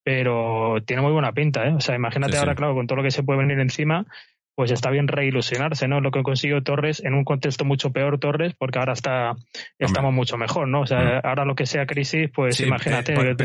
pero 0.02 0.77
tiene 0.85 1.02
muy 1.02 1.12
buena 1.12 1.32
pinta, 1.32 1.66
¿eh? 1.66 1.74
O 1.74 1.81
sea, 1.81 1.94
imagínate 1.94 2.39
ahora, 2.39 2.55
claro, 2.55 2.74
con 2.74 2.86
todo 2.86 2.97
lo 2.97 3.02
que 3.02 3.10
se 3.10 3.22
puede 3.22 3.40
venir 3.40 3.59
encima, 3.59 4.06
pues 4.55 4.70
está 4.70 4.90
bien 4.90 5.09
reilusionarse, 5.09 5.89
¿no? 5.89 6.01
Lo 6.01 6.10
que 6.10 6.22
consiguió 6.22 6.62
Torres 6.62 7.02
en 7.05 7.14
un 7.14 7.24
contexto 7.24 7.64
mucho 7.64 7.93
peor 7.93 8.18
Torres, 8.18 8.55
porque 8.59 8.78
ahora 8.78 8.93
está 8.93 9.35
estamos 9.78 10.12
mucho 10.12 10.36
mejor, 10.36 10.68
¿no? 10.68 10.82
O 10.82 10.86
sea, 10.86 10.98
mm. 10.98 11.27
ahora 11.27 11.44
lo 11.44 11.55
que 11.55 11.66
sea 11.66 11.86
crisis, 11.86 12.31
pues 12.35 12.60
imagínate. 12.60 13.14
Eh, 13.14 13.36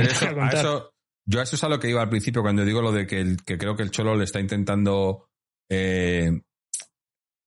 eso, 0.52 0.92
yo 1.26 1.40
a 1.40 1.44
eso 1.44 1.56
es 1.56 1.64
a 1.64 1.70
lo 1.70 1.80
que 1.80 1.90
iba 1.90 2.02
al 2.02 2.10
principio 2.10 2.42
cuando 2.42 2.66
digo 2.66 2.82
lo 2.82 2.92
de 2.92 3.08
que, 3.08 3.38
que 3.46 3.58
creo 3.58 3.76
que 3.76 3.84
el 3.84 3.92
Cholo 3.92 4.16
le 4.16 4.26
está 4.26 4.40
intentando 4.40 5.30
eh, 5.70 6.42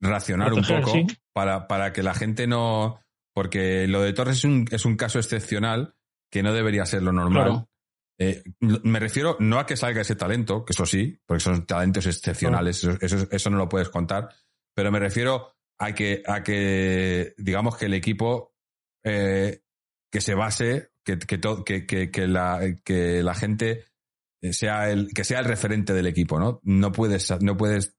racionar 0.01 0.53
un 0.53 0.63
poco 0.63 0.93
para, 1.33 1.67
para 1.69 1.93
que 1.93 2.03
la 2.03 2.15
gente 2.15 2.47
no 2.47 3.01
porque 3.35 3.87
lo 3.87 4.03
de 4.03 4.13
Torres 4.13 4.39
es 4.39 4.45
un, 4.45 4.67
es 4.73 4.85
un 4.85 4.97
caso 4.97 5.19
excepcional 5.19 5.95
que 6.29 6.43
no 6.43 6.53
debería 6.53 6.85
ser 6.87 7.03
lo 7.03 7.13
normal. 7.13 7.67
Eh, 8.21 8.43
me 8.61 8.99
refiero 8.99 9.37
no 9.39 9.61
a 9.61 9.67
que 9.67 9.77
salga 9.77 10.01
ese 10.01 10.17
talento, 10.17 10.65
que 10.65 10.73
eso 10.73 10.85
sí, 10.87 11.21
porque 11.25 11.41
son 11.41 11.67
talentos 11.67 12.05
excepcionales, 12.07 12.83
eso, 12.83 13.29
eso, 13.31 13.51
no 13.51 13.59
lo 13.59 13.69
puedes 13.69 13.91
contar, 13.91 14.29
pero 14.75 14.91
me 14.91 14.99
refiero 14.99 15.55
a 15.79 15.95
que, 15.95 16.23
a 16.27 16.43
que 16.43 17.35
digamos 17.39 17.77
que 17.77 17.87
el 17.87 17.95
equipo 17.95 18.57
eh, 19.05 19.63
que 20.11 20.21
se 20.21 20.35
base, 20.35 20.91
que, 21.05 21.19
que, 21.19 21.87
que, 21.87 22.11
que, 22.11 22.27
la, 22.27 22.61
que 22.85 23.23
la 23.23 23.35
gente 23.35 23.85
sea 24.51 24.91
el, 24.91 25.09
que 25.15 25.23
sea 25.23 25.39
el 25.39 25.45
referente 25.45 25.95
del 25.95 26.07
equipo, 26.07 26.41
¿no? 26.41 26.61
No 26.65 26.91
puedes, 26.91 27.31
no 27.41 27.57
puedes, 27.57 27.97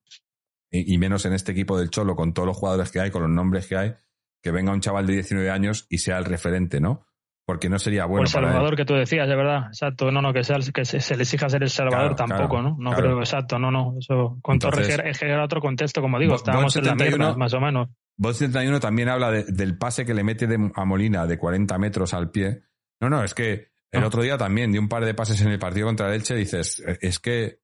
y 0.69 0.97
menos 0.97 1.25
en 1.25 1.33
este 1.33 1.53
equipo 1.53 1.77
del 1.77 1.89
Cholo, 1.89 2.15
con 2.15 2.33
todos 2.33 2.47
los 2.47 2.57
jugadores 2.57 2.91
que 2.91 2.99
hay, 2.99 3.09
con 3.09 3.21
los 3.21 3.31
nombres 3.31 3.67
que 3.67 3.77
hay, 3.77 3.95
que 4.41 4.51
venga 4.51 4.73
un 4.73 4.81
chaval 4.81 5.07
de 5.07 5.13
19 5.13 5.49
años 5.49 5.85
y 5.89 5.99
sea 5.99 6.17
el 6.17 6.25
referente, 6.25 6.79
¿no? 6.79 7.05
Porque 7.49 7.67
no 7.67 7.79
sería 7.79 8.05
bueno. 8.05 8.19
O 8.19 8.23
el 8.25 8.27
Salvador 8.27 8.75
que 8.75 8.85
tú 8.85 8.93
decías, 8.93 9.27
de 9.27 9.35
verdad, 9.35 9.69
exacto. 9.69 10.11
No, 10.11 10.21
no, 10.21 10.31
que, 10.31 10.43
sea, 10.43 10.57
que 10.71 10.85
se, 10.85 11.15
le 11.15 11.23
exija 11.23 11.49
ser 11.49 11.63
el 11.63 11.71
Salvador 11.71 12.15
tampoco, 12.15 12.61
¿no? 12.61 12.77
No 12.77 12.91
creo, 12.91 13.17
exacto, 13.21 13.57
no, 13.57 13.71
no. 13.71 13.95
Eso, 13.97 14.37
con 14.43 14.59
Torres 14.59 14.87
es 15.03 15.19
era 15.23 15.43
otro 15.43 15.59
contexto, 15.59 15.99
como 15.99 16.19
digo, 16.19 16.35
estábamos 16.35 16.75
en 16.75 16.85
la 16.85 16.93
mierda, 16.93 17.35
más 17.35 17.51
o 17.55 17.59
menos. 17.59 17.89
Bot 18.17 18.35
71 18.35 18.79
también 18.79 19.09
habla 19.09 19.31
del 19.31 19.79
pase 19.79 20.05
que 20.05 20.13
le 20.13 20.23
mete 20.23 20.47
a 20.75 20.85
Molina 20.85 21.25
de 21.25 21.39
40 21.39 21.75
metros 21.79 22.13
al 22.13 22.29
pie. 22.29 22.61
No, 23.01 23.09
no, 23.09 23.23
es 23.23 23.33
que 23.33 23.69
el 23.91 24.03
otro 24.03 24.21
día 24.21 24.37
también 24.37 24.71
de 24.71 24.77
un 24.77 24.87
par 24.87 25.03
de 25.03 25.15
pases 25.15 25.41
en 25.41 25.47
el 25.49 25.57
partido 25.57 25.87
contra 25.87 26.09
el 26.09 26.13
Elche 26.13 26.35
dices, 26.35 26.83
es 27.01 27.17
que 27.17 27.61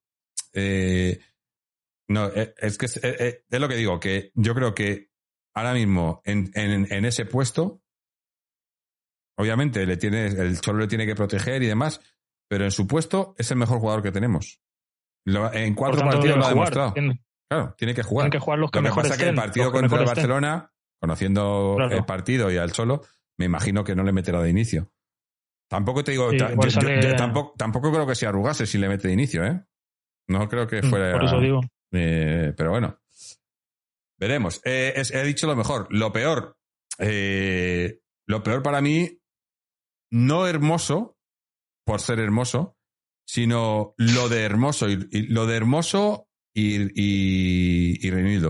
eh, 0.52 1.20
no, 2.08 2.26
eh, 2.34 2.56
es 2.58 2.80
que 2.80 2.88
eh, 3.04 3.44
es, 3.48 3.60
lo 3.60 3.68
que 3.68 3.76
digo, 3.76 4.00
que 4.00 4.32
yo 4.34 4.56
creo 4.56 4.74
que 4.74 5.12
ahora 5.54 5.76
mismo 5.76 6.24
en, 6.26 6.50
en, 6.56 6.92
en 6.92 7.06
ese 7.06 7.28
puesto 7.28 7.84
Obviamente, 9.38 9.86
le 9.86 9.98
tiene, 9.98 10.28
el 10.28 10.60
Cholo 10.62 10.80
le 10.80 10.88
tiene 10.88 11.06
que 11.06 11.16
proteger 11.16 11.62
y 11.62 11.68
demás, 11.68 12.00
pero 12.48 12.64
en 12.64 12.72
su 12.72 12.88
puesto 12.88 13.36
es 13.38 13.52
el 13.52 13.58
mejor 13.58 13.80
jugador 13.80 14.02
que 14.02 14.12
tenemos. 14.12 14.62
en 15.26 15.76
cuatro 15.76 16.02
partidos 16.02 16.38
lo 16.38 16.46
ha 16.46 16.50
demostrado. 16.50 16.94
claro, 17.50 17.76
tiene 17.78 17.94
que 17.94 18.04
jugar. 18.04 18.30
que 18.30 18.40
jugar 18.40 18.60
los 18.60 18.72
que 18.72 18.82
lo 18.82 18.90
que 18.90 19.02
pasa 19.02 19.18
que 19.18 19.30
el 19.30 19.36
partido 19.36 19.72
contra 19.72 20.00
el 20.00 20.06
Barcelona, 20.06 20.72
conociendo 21.00 21.78
el 21.90 22.06
partido 22.06 22.52
y 22.52 22.58
al 22.58 22.72
Cholo, 22.72 23.02
me 23.38 23.46
imagino 23.46 23.84
que 23.84 23.96
no 23.96 24.04
le 24.04 24.14
meterá 24.14 24.42
de 24.42 24.50
inicio. 24.50 24.92
Tampoco 25.68 26.04
te 26.04 26.12
digo, 26.12 26.30
tampoco, 27.18 27.54
tampoco 27.58 27.92
creo 27.92 28.06
que 28.06 28.16
se 28.16 28.28
arrugase 28.28 28.66
si 28.68 28.78
le 28.78 28.88
mete 28.88 29.08
de 29.08 29.14
inicio, 29.14 29.44
¿eh? 29.44 29.66
No 30.28 30.48
creo 30.48 30.68
que 30.68 30.82
mm, 30.82 30.90
fuera. 30.90 31.12
Por 31.12 31.26
eso 31.26 31.40
digo. 31.40 31.62
Eh, 31.92 32.54
pero 32.56 32.72
bueno. 32.72 33.00
Veremos. 34.18 34.62
Eh, 34.64 34.94
he 34.96 35.24
dicho 35.24 35.48
lo 35.48 35.56
mejor. 35.56 35.88
Lo 35.90 36.12
peor. 36.12 36.58
Eh, 37.00 38.00
lo 38.28 38.42
peor 38.44 38.64
para 38.64 38.82
mí 38.82 39.20
no 40.16 40.48
hermoso 40.48 41.18
por 41.86 42.00
ser 42.00 42.20
hermoso, 42.20 42.78
sino 43.28 43.94
lo 43.98 44.30
de 44.30 44.44
hermoso 44.44 44.88
y, 44.90 45.28
lo 45.28 45.46
de 45.46 45.58
hermoso 45.58 46.30
y, 46.54 46.84
y, 46.96 48.08
y 48.08 48.50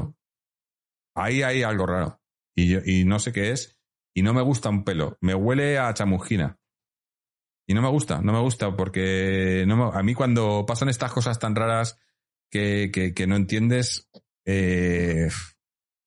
Ahí 1.16 1.42
hay 1.42 1.64
algo 1.64 1.88
raro. 1.88 2.22
Y, 2.56 3.00
y 3.00 3.06
no 3.06 3.18
sé 3.18 3.34
qué 3.34 3.52
es. 3.52 3.80
Y 4.14 4.22
no 4.22 4.34
me 4.34 4.44
gusta 4.44 4.70
un 4.70 4.84
pelo. 4.84 5.18
Me 5.22 5.34
huele 5.34 5.80
a 5.80 5.92
chamujina. 5.96 6.60
Y 7.68 7.74
no 7.74 7.82
me 7.82 7.90
gusta, 7.90 8.22
no 8.22 8.32
me 8.32 8.42
gusta 8.42 8.76
porque 8.76 9.66
a 9.68 10.04
mí 10.04 10.14
cuando 10.14 10.66
pasan 10.68 10.90
estas 10.90 11.12
cosas 11.12 11.40
tan 11.40 11.56
raras 11.56 12.00
que, 12.52 12.92
que, 12.92 13.26
no 13.26 13.36
entiendes, 13.36 14.08
eh, 14.46 15.30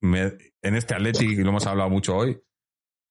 en 0.03 0.75
este 0.77 0.95
Atleti, 0.95 1.35
lo 1.35 1.49
hemos 1.49 1.67
hablado 1.67 1.91
mucho 1.91 2.17
hoy, 2.17 2.41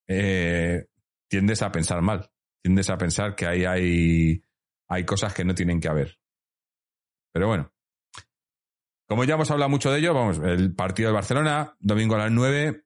eh, 0.07 0.85
tiendes 1.27 1.61
a 1.61 1.73
pensar 1.73 2.01
mal 2.01 2.31
tiendes 2.61 2.89
a 2.89 2.97
pensar 2.97 3.35
que 3.35 3.47
ahí 3.47 3.65
hay, 3.65 4.41
hay 4.87 5.05
cosas 5.05 5.33
que 5.33 5.45
no 5.45 5.55
tienen 5.55 5.79
que 5.79 5.87
haber. 5.87 6.17
Pero 7.33 7.47
bueno. 7.47 7.71
Como 9.07 9.23
ya 9.23 9.35
hemos 9.35 9.49
hablado 9.51 9.69
mucho 9.69 9.89
de 9.89 9.99
ello, 9.99 10.13
vamos, 10.13 10.39
el 10.39 10.75
partido 10.75 11.09
de 11.09 11.15
Barcelona, 11.15 11.75
domingo 11.79 12.15
a 12.15 12.19
las 12.19 12.31
9. 12.31 12.83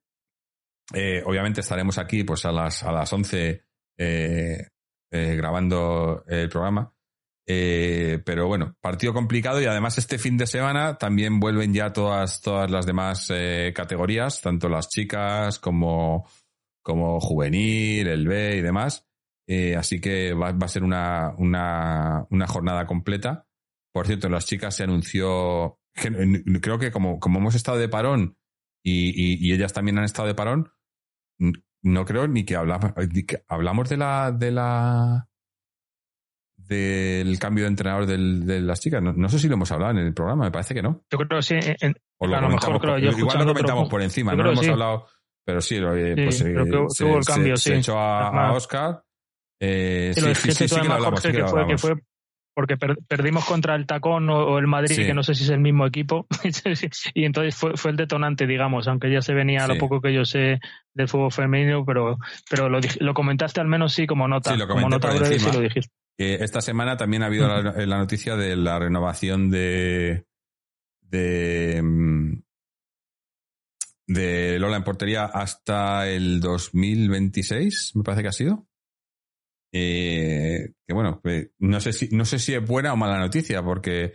Eh, 0.93 1.23
obviamente 1.25 1.61
estaremos 1.61 1.97
aquí 1.97 2.23
pues 2.23 2.45
a 2.45 2.51
las, 2.51 2.83
a 2.83 2.91
las 2.91 3.11
11 3.11 3.63
eh, 3.97 4.67
eh, 5.09 5.35
grabando 5.35 6.23
el 6.27 6.47
programa. 6.49 6.93
pero 7.45 8.47
bueno, 8.47 8.75
partido 8.79 9.13
complicado 9.13 9.61
y 9.61 9.65
además 9.65 9.97
este 9.97 10.19
fin 10.19 10.37
de 10.37 10.45
semana 10.45 10.97
también 10.97 11.39
vuelven 11.39 11.73
ya 11.73 11.91
todas, 11.91 12.39
todas 12.41 12.69
las 12.69 12.85
demás 12.85 13.31
categorías, 13.73 14.41
tanto 14.41 14.69
las 14.69 14.89
chicas 14.89 15.57
como, 15.57 16.29
como 16.83 17.19
juvenil, 17.19 18.07
el 18.07 18.27
B 18.27 18.57
y 18.57 18.61
demás. 18.61 19.10
Eh, 19.47 19.75
así 19.75 19.99
que 19.99 20.33
va, 20.33 20.49
a 20.49 20.67
ser 20.67 20.83
una, 20.83 21.33
una, 21.37 22.25
una, 22.29 22.47
jornada 22.47 22.85
completa. 22.85 23.47
Por 23.91 24.07
cierto, 24.07 24.29
las 24.29 24.45
chicas 24.45 24.75
se 24.75 24.83
anunció, 24.83 25.79
creo 26.61 26.79
que 26.79 26.91
como, 26.91 27.19
como 27.19 27.39
hemos 27.39 27.55
estado 27.55 27.77
de 27.77 27.89
parón 27.89 28.37
y, 28.83 29.45
y, 29.45 29.51
ellas 29.53 29.73
también 29.73 29.97
han 29.97 30.05
estado 30.05 30.27
de 30.27 30.35
parón, 30.35 30.71
no 31.83 32.05
creo 32.05 32.27
ni 32.27 32.45
que 32.45 32.55
hablamos, 32.55 32.91
hablamos 33.47 33.89
de 33.89 33.97
la, 33.97 34.31
de 34.31 34.51
la, 34.51 35.27
del 36.55 37.37
cambio 37.39 37.65
de 37.65 37.69
entrenador 37.69 38.05
del, 38.05 38.45
de 38.45 38.61
las 38.61 38.79
chicas. 38.79 39.01
No, 39.01 39.29
sé 39.29 39.39
si 39.39 39.47
lo 39.47 39.55
hemos 39.55 39.71
hablado 39.71 39.91
en 39.91 39.97
el 39.97 40.13
programa, 40.13 40.45
me 40.45 40.51
parece 40.51 40.73
que 40.73 40.81
no. 40.81 41.03
Yo 41.11 41.17
creo 41.17 41.39
que 41.39 41.41
sí. 41.41 41.55
o 42.19 42.27
lo 42.27 42.37
a 42.37 42.41
lo 42.41 42.49
mejor 42.49 42.79
creo 42.79 42.97
yo 42.97 43.11
Igual 43.17 43.39
lo 43.39 43.53
comentamos 43.53 43.89
por 43.89 44.01
encima, 44.01 44.33
no 44.33 44.43
lo 44.43 44.51
hemos 44.51 44.67
hablado, 44.67 45.07
pero 45.43 45.59
sí, 45.61 45.79
pues, 45.79 46.37
sí 46.37 46.43
pues, 46.43 46.43
que 46.43 46.89
se, 46.89 47.11
el 47.11 47.25
cambio, 47.25 47.57
se, 47.57 47.75
echó 47.75 47.97
a, 47.97 48.29
a 48.29 48.53
Oscar 48.53 49.03
eh, 49.61 50.11
sí, 50.15 50.21
sí, 50.21 50.51
sí, 50.53 50.67
sí, 50.67 50.75
que 50.81 50.87
hablamos, 50.87 51.21
que, 51.21 51.45
fue, 51.45 51.67
que 51.67 51.77
fue 51.77 51.93
porque 52.53 52.77
perdimos 52.77 53.45
contra 53.45 53.75
el 53.75 53.85
Tacón 53.85 54.29
o, 54.29 54.57
el 54.57 54.67
Madrid, 54.67 54.95
que 54.95 55.13
no 55.13 55.23
sé 55.23 55.35
si 55.35 55.43
es 55.43 55.49
el 55.49 55.59
mismo 55.59 55.85
equipo, 55.85 56.27
y 57.13 57.25
entonces 57.25 57.55
fue, 57.55 57.77
fue 57.77 57.91
el 57.91 57.97
detonante, 57.97 58.45
digamos, 58.45 58.87
aunque 58.87 59.11
ya 59.11 59.21
se 59.21 59.33
venía 59.33 59.67
lo 59.67 59.77
poco 59.77 60.01
que 60.01 60.13
yo 60.13 60.25
sé 60.25 60.59
del 60.93 61.07
fútbol 61.07 61.31
femenino, 61.31 61.85
pero, 61.85 62.17
pero 62.49 62.69
lo, 62.69 62.79
lo 62.99 63.13
comentaste 63.13 63.61
al 63.61 63.67
menos 63.67 63.93
sí 63.93 64.05
como 64.05 64.27
nota, 64.27 64.55
lo 64.55 64.67
como 64.67 64.89
nota 64.89 65.11
breve 65.11 65.39
sí 65.39 65.49
lo 65.51 65.61
dijiste. 65.61 65.91
esta 66.17 66.61
semana 66.61 66.97
también 66.97 67.23
ha 67.23 67.27
habido 67.27 67.47
la, 67.47 67.71
la, 67.85 67.97
noticia 67.97 68.35
de 68.35 68.57
la 68.57 68.79
renovación 68.79 69.49
de, 69.49 70.25
de, 71.01 71.81
mm, 71.81 72.41
de 74.07 74.59
Lola 74.59 74.77
en 74.77 74.83
portería 74.83 75.25
hasta 75.25 76.09
el 76.09 76.41
2026, 76.41 77.93
me 77.95 78.03
parece 78.03 78.23
que 78.23 78.27
ha 78.27 78.33
sido. 78.33 78.67
Eh, 79.71 80.73
que 80.85 80.93
bueno, 80.93 81.21
no 81.59 81.79
sé 81.79 81.93
si, 81.93 82.09
no 82.09 82.25
sé 82.25 82.39
si 82.39 82.53
es 82.53 82.65
buena 82.65 82.93
o 82.93 82.97
mala 82.97 83.17
noticia, 83.17 83.63
porque 83.63 84.13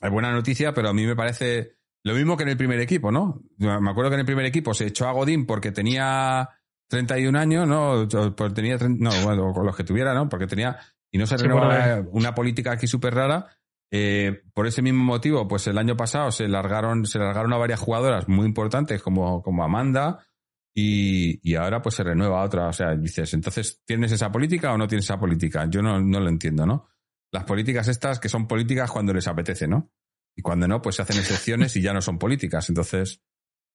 es 0.00 0.10
buena 0.10 0.32
noticia, 0.32 0.74
pero 0.74 0.88
a 0.90 0.92
mí 0.92 1.06
me 1.06 1.16
parece 1.16 1.76
lo 2.02 2.14
mismo 2.14 2.36
que 2.36 2.44
en 2.44 2.50
el 2.50 2.56
primer 2.56 2.80
equipo, 2.80 3.12
¿no? 3.12 3.42
Me 3.58 3.90
acuerdo 3.90 4.10
que 4.10 4.14
en 4.14 4.20
el 4.20 4.26
primer 4.26 4.46
equipo 4.46 4.72
se 4.74 4.86
echó 4.86 5.06
a 5.06 5.12
Godín 5.12 5.46
porque 5.46 5.70
tenía 5.72 6.48
31 6.88 7.38
años, 7.38 7.68
¿no? 7.68 8.08
Porque 8.34 8.54
tenía, 8.54 8.78
no, 8.78 9.10
bueno, 9.22 9.52
con 9.52 9.66
los 9.66 9.76
que 9.76 9.84
tuviera, 9.84 10.14
¿no? 10.14 10.28
Porque 10.28 10.46
tenía, 10.46 10.78
y 11.10 11.18
no 11.18 11.26
se 11.26 11.36
renovaba 11.36 12.02
una 12.12 12.34
política 12.34 12.72
aquí 12.72 12.86
súper 12.86 13.14
rara. 13.14 13.46
Eh, 13.92 14.42
por 14.54 14.66
ese 14.66 14.82
mismo 14.82 15.02
motivo, 15.02 15.48
pues 15.48 15.66
el 15.66 15.76
año 15.76 15.96
pasado 15.96 16.30
se 16.30 16.48
largaron, 16.48 17.06
se 17.06 17.18
largaron 17.18 17.52
a 17.52 17.58
varias 17.58 17.80
jugadoras 17.80 18.28
muy 18.28 18.46
importantes 18.46 19.02
como, 19.02 19.42
como 19.42 19.64
Amanda, 19.64 20.26
y, 20.74 21.40
y, 21.48 21.54
ahora 21.56 21.82
pues 21.82 21.96
se 21.96 22.04
renueva 22.04 22.42
otra. 22.42 22.68
O 22.68 22.72
sea, 22.72 22.94
dices, 22.94 23.34
entonces, 23.34 23.82
¿tienes 23.84 24.12
esa 24.12 24.30
política 24.30 24.72
o 24.72 24.78
no 24.78 24.86
tienes 24.86 25.04
esa 25.04 25.18
política? 25.18 25.66
Yo 25.68 25.82
no, 25.82 26.00
no 26.00 26.20
lo 26.20 26.28
entiendo, 26.28 26.66
¿no? 26.66 26.88
Las 27.32 27.44
políticas 27.44 27.88
estas 27.88 28.18
que 28.20 28.28
son 28.28 28.46
políticas 28.46 28.90
cuando 28.90 29.12
les 29.12 29.26
apetece, 29.26 29.66
¿no? 29.66 29.92
Y 30.36 30.42
cuando 30.42 30.68
no, 30.68 30.80
pues 30.80 30.96
se 30.96 31.02
hacen 31.02 31.18
excepciones 31.18 31.76
y 31.76 31.82
ya 31.82 31.92
no 31.92 32.00
son 32.00 32.18
políticas. 32.18 32.68
Entonces, 32.68 33.20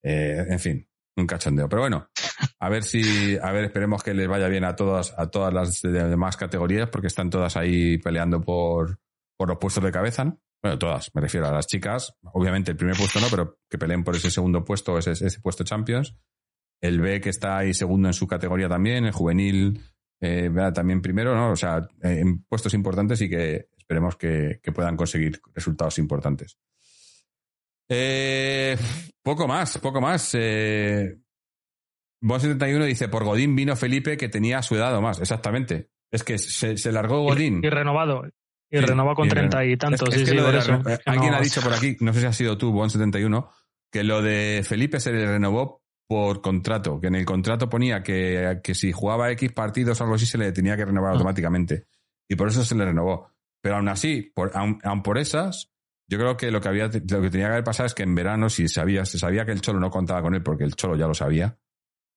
eh, 0.03 0.45
en 0.47 0.59
fin, 0.59 0.89
un 1.17 1.27
cachondeo. 1.27 1.67
Pero 1.67 1.81
bueno, 1.81 2.09
a 2.59 2.69
ver 2.69 2.83
si, 2.83 3.37
a 3.37 3.51
ver, 3.51 3.65
esperemos 3.65 4.01
que 4.01 4.13
les 4.13 4.27
vaya 4.27 4.47
bien 4.47 4.63
a 4.63 4.75
todas, 4.75 5.13
a 5.17 5.29
todas 5.29 5.53
las 5.53 5.81
demás 5.81 6.37
categorías, 6.37 6.89
porque 6.89 7.07
están 7.07 7.29
todas 7.29 7.57
ahí 7.57 7.97
peleando 7.97 8.41
por, 8.41 8.99
por 9.37 9.49
los 9.49 9.57
puestos 9.57 9.83
de 9.83 9.91
cabeza, 9.91 10.25
¿no? 10.25 10.41
Bueno, 10.63 10.79
todas, 10.79 11.11
me 11.13 11.21
refiero 11.21 11.47
a 11.47 11.51
las 11.51 11.67
chicas. 11.67 12.15
Obviamente 12.33 12.71
el 12.71 12.77
primer 12.77 12.95
puesto 12.97 13.19
no, 13.19 13.27
pero 13.29 13.59
que 13.69 13.77
peleen 13.77 14.03
por 14.03 14.15
ese 14.15 14.31
segundo 14.31 14.63
puesto, 14.63 14.97
ese, 14.97 15.11
ese 15.11 15.39
puesto 15.39 15.63
Champions 15.63 16.15
el 16.81 17.01
B 17.01 17.21
que 17.21 17.29
está 17.29 17.57
ahí 17.57 17.73
segundo 17.73 18.07
en 18.07 18.13
su 18.13 18.27
categoría 18.27 18.69
también, 18.69 19.05
el 19.05 19.11
juvenil 19.11 19.81
eh, 20.21 20.49
también 20.73 21.01
primero, 21.01 21.35
¿no? 21.35 21.51
O 21.51 21.55
sea, 21.55 21.87
eh, 22.01 22.19
en 22.21 22.43
puestos 22.43 22.73
importantes 22.73 23.21
y 23.21 23.29
que 23.29 23.67
esperemos 23.77 24.15
que, 24.15 24.59
puedan 24.73 24.97
conseguir 24.97 25.39
resultados 25.53 25.99
importantes. 25.99 26.57
Eh, 27.87 28.75
poco 29.21 29.47
más, 29.47 29.77
poco 29.77 30.01
más. 30.01 30.31
Eh, 30.33 31.17
71 32.21 32.85
dice, 32.85 33.09
por 33.09 33.23
Godín 33.23 33.55
vino 33.55 33.75
Felipe 33.75 34.17
que 34.17 34.29
tenía 34.29 34.63
su 34.63 34.75
edad 34.75 34.95
o 34.95 35.01
más. 35.01 35.19
Exactamente. 35.19 35.89
Es 36.11 36.23
que 36.23 36.39
se, 36.39 36.91
largó 36.91 37.21
Godín. 37.21 37.61
Y, 37.63 37.69
renovado. 37.69 38.23
Y 38.71 38.79
renovó 38.79 39.13
con 39.13 39.29
treinta 39.29 39.63
y 39.63 39.77
tantos. 39.77 40.09
Alguien 41.05 41.33
ha 41.33 41.41
dicho 41.41 41.61
por 41.61 41.73
aquí, 41.73 41.97
no 41.99 42.13
sé 42.13 42.21
si 42.21 42.25
ha 42.25 42.33
sido 42.33 42.57
tú, 42.57 42.71
Bon 42.71 42.89
71, 42.89 43.51
que 43.91 44.03
lo 44.03 44.23
de 44.23 44.63
Felipe 44.67 44.99
se 44.99 45.11
le 45.11 45.27
renovó 45.27 45.84
por 46.07 46.41
contrato, 46.41 46.99
que 46.99 47.07
en 47.07 47.15
el 47.15 47.25
contrato 47.25 47.69
ponía 47.69 48.03
que, 48.03 48.59
que 48.63 48.75
si 48.75 48.91
jugaba 48.91 49.31
X 49.31 49.51
partidos 49.51 49.99
o 49.99 50.03
algo 50.03 50.15
así 50.15 50.25
se 50.25 50.37
le 50.37 50.51
tenía 50.51 50.77
que 50.77 50.85
renovar 50.85 51.11
Ah. 51.11 51.13
automáticamente. 51.13 51.87
Y 52.29 52.35
por 52.35 52.47
eso 52.49 52.63
se 52.63 52.75
le 52.75 52.85
renovó. 52.85 53.31
Pero 53.61 53.77
aún 53.77 53.87
así, 53.89 54.21
por, 54.21 54.51
aun, 54.55 54.79
aun 54.83 55.01
por 55.03 55.17
esas, 55.17 55.71
yo 56.07 56.17
creo 56.19 56.37
que 56.37 56.51
lo 56.51 56.61
que 56.61 56.67
había, 56.67 56.85
lo 56.87 56.91
que 57.21 57.29
tenía 57.31 57.47
que 57.47 57.53
haber 57.53 57.63
pasado 57.63 57.87
es 57.87 57.93
que 57.95 58.03
en 58.03 58.13
verano, 58.13 58.49
si 58.49 58.67
sabía, 58.67 59.05
se 59.05 59.17
sabía 59.17 59.45
que 59.45 59.51
el 59.51 59.61
Cholo 59.61 59.79
no 59.79 59.89
contaba 59.89 60.21
con 60.21 60.35
él, 60.35 60.43
porque 60.43 60.63
el 60.63 60.75
Cholo 60.75 60.95
ya 60.95 61.07
lo 61.07 61.15
sabía, 61.15 61.57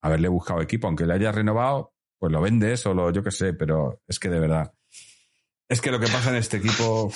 haberle 0.01 0.27
buscado 0.27 0.61
equipo, 0.61 0.85
aunque 0.87 1.05
le 1.07 1.15
hayas 1.15 1.33
renovado, 1.33 1.95
pues 2.19 2.31
lo 2.31 2.41
vendes 2.41 2.85
o 2.85 2.93
lo, 2.93 3.11
yo 3.11 3.23
qué 3.23 3.31
sé, 3.31 3.53
pero 3.53 4.01
es 4.07 4.19
que 4.19 4.29
de 4.29 4.39
verdad. 4.39 4.71
Es 5.67 5.81
que 5.81 5.89
lo 5.91 5.99
que 5.99 6.07
pasa 6.07 6.29
en 6.29 6.35
este 6.35 6.57
equipo 6.57 7.11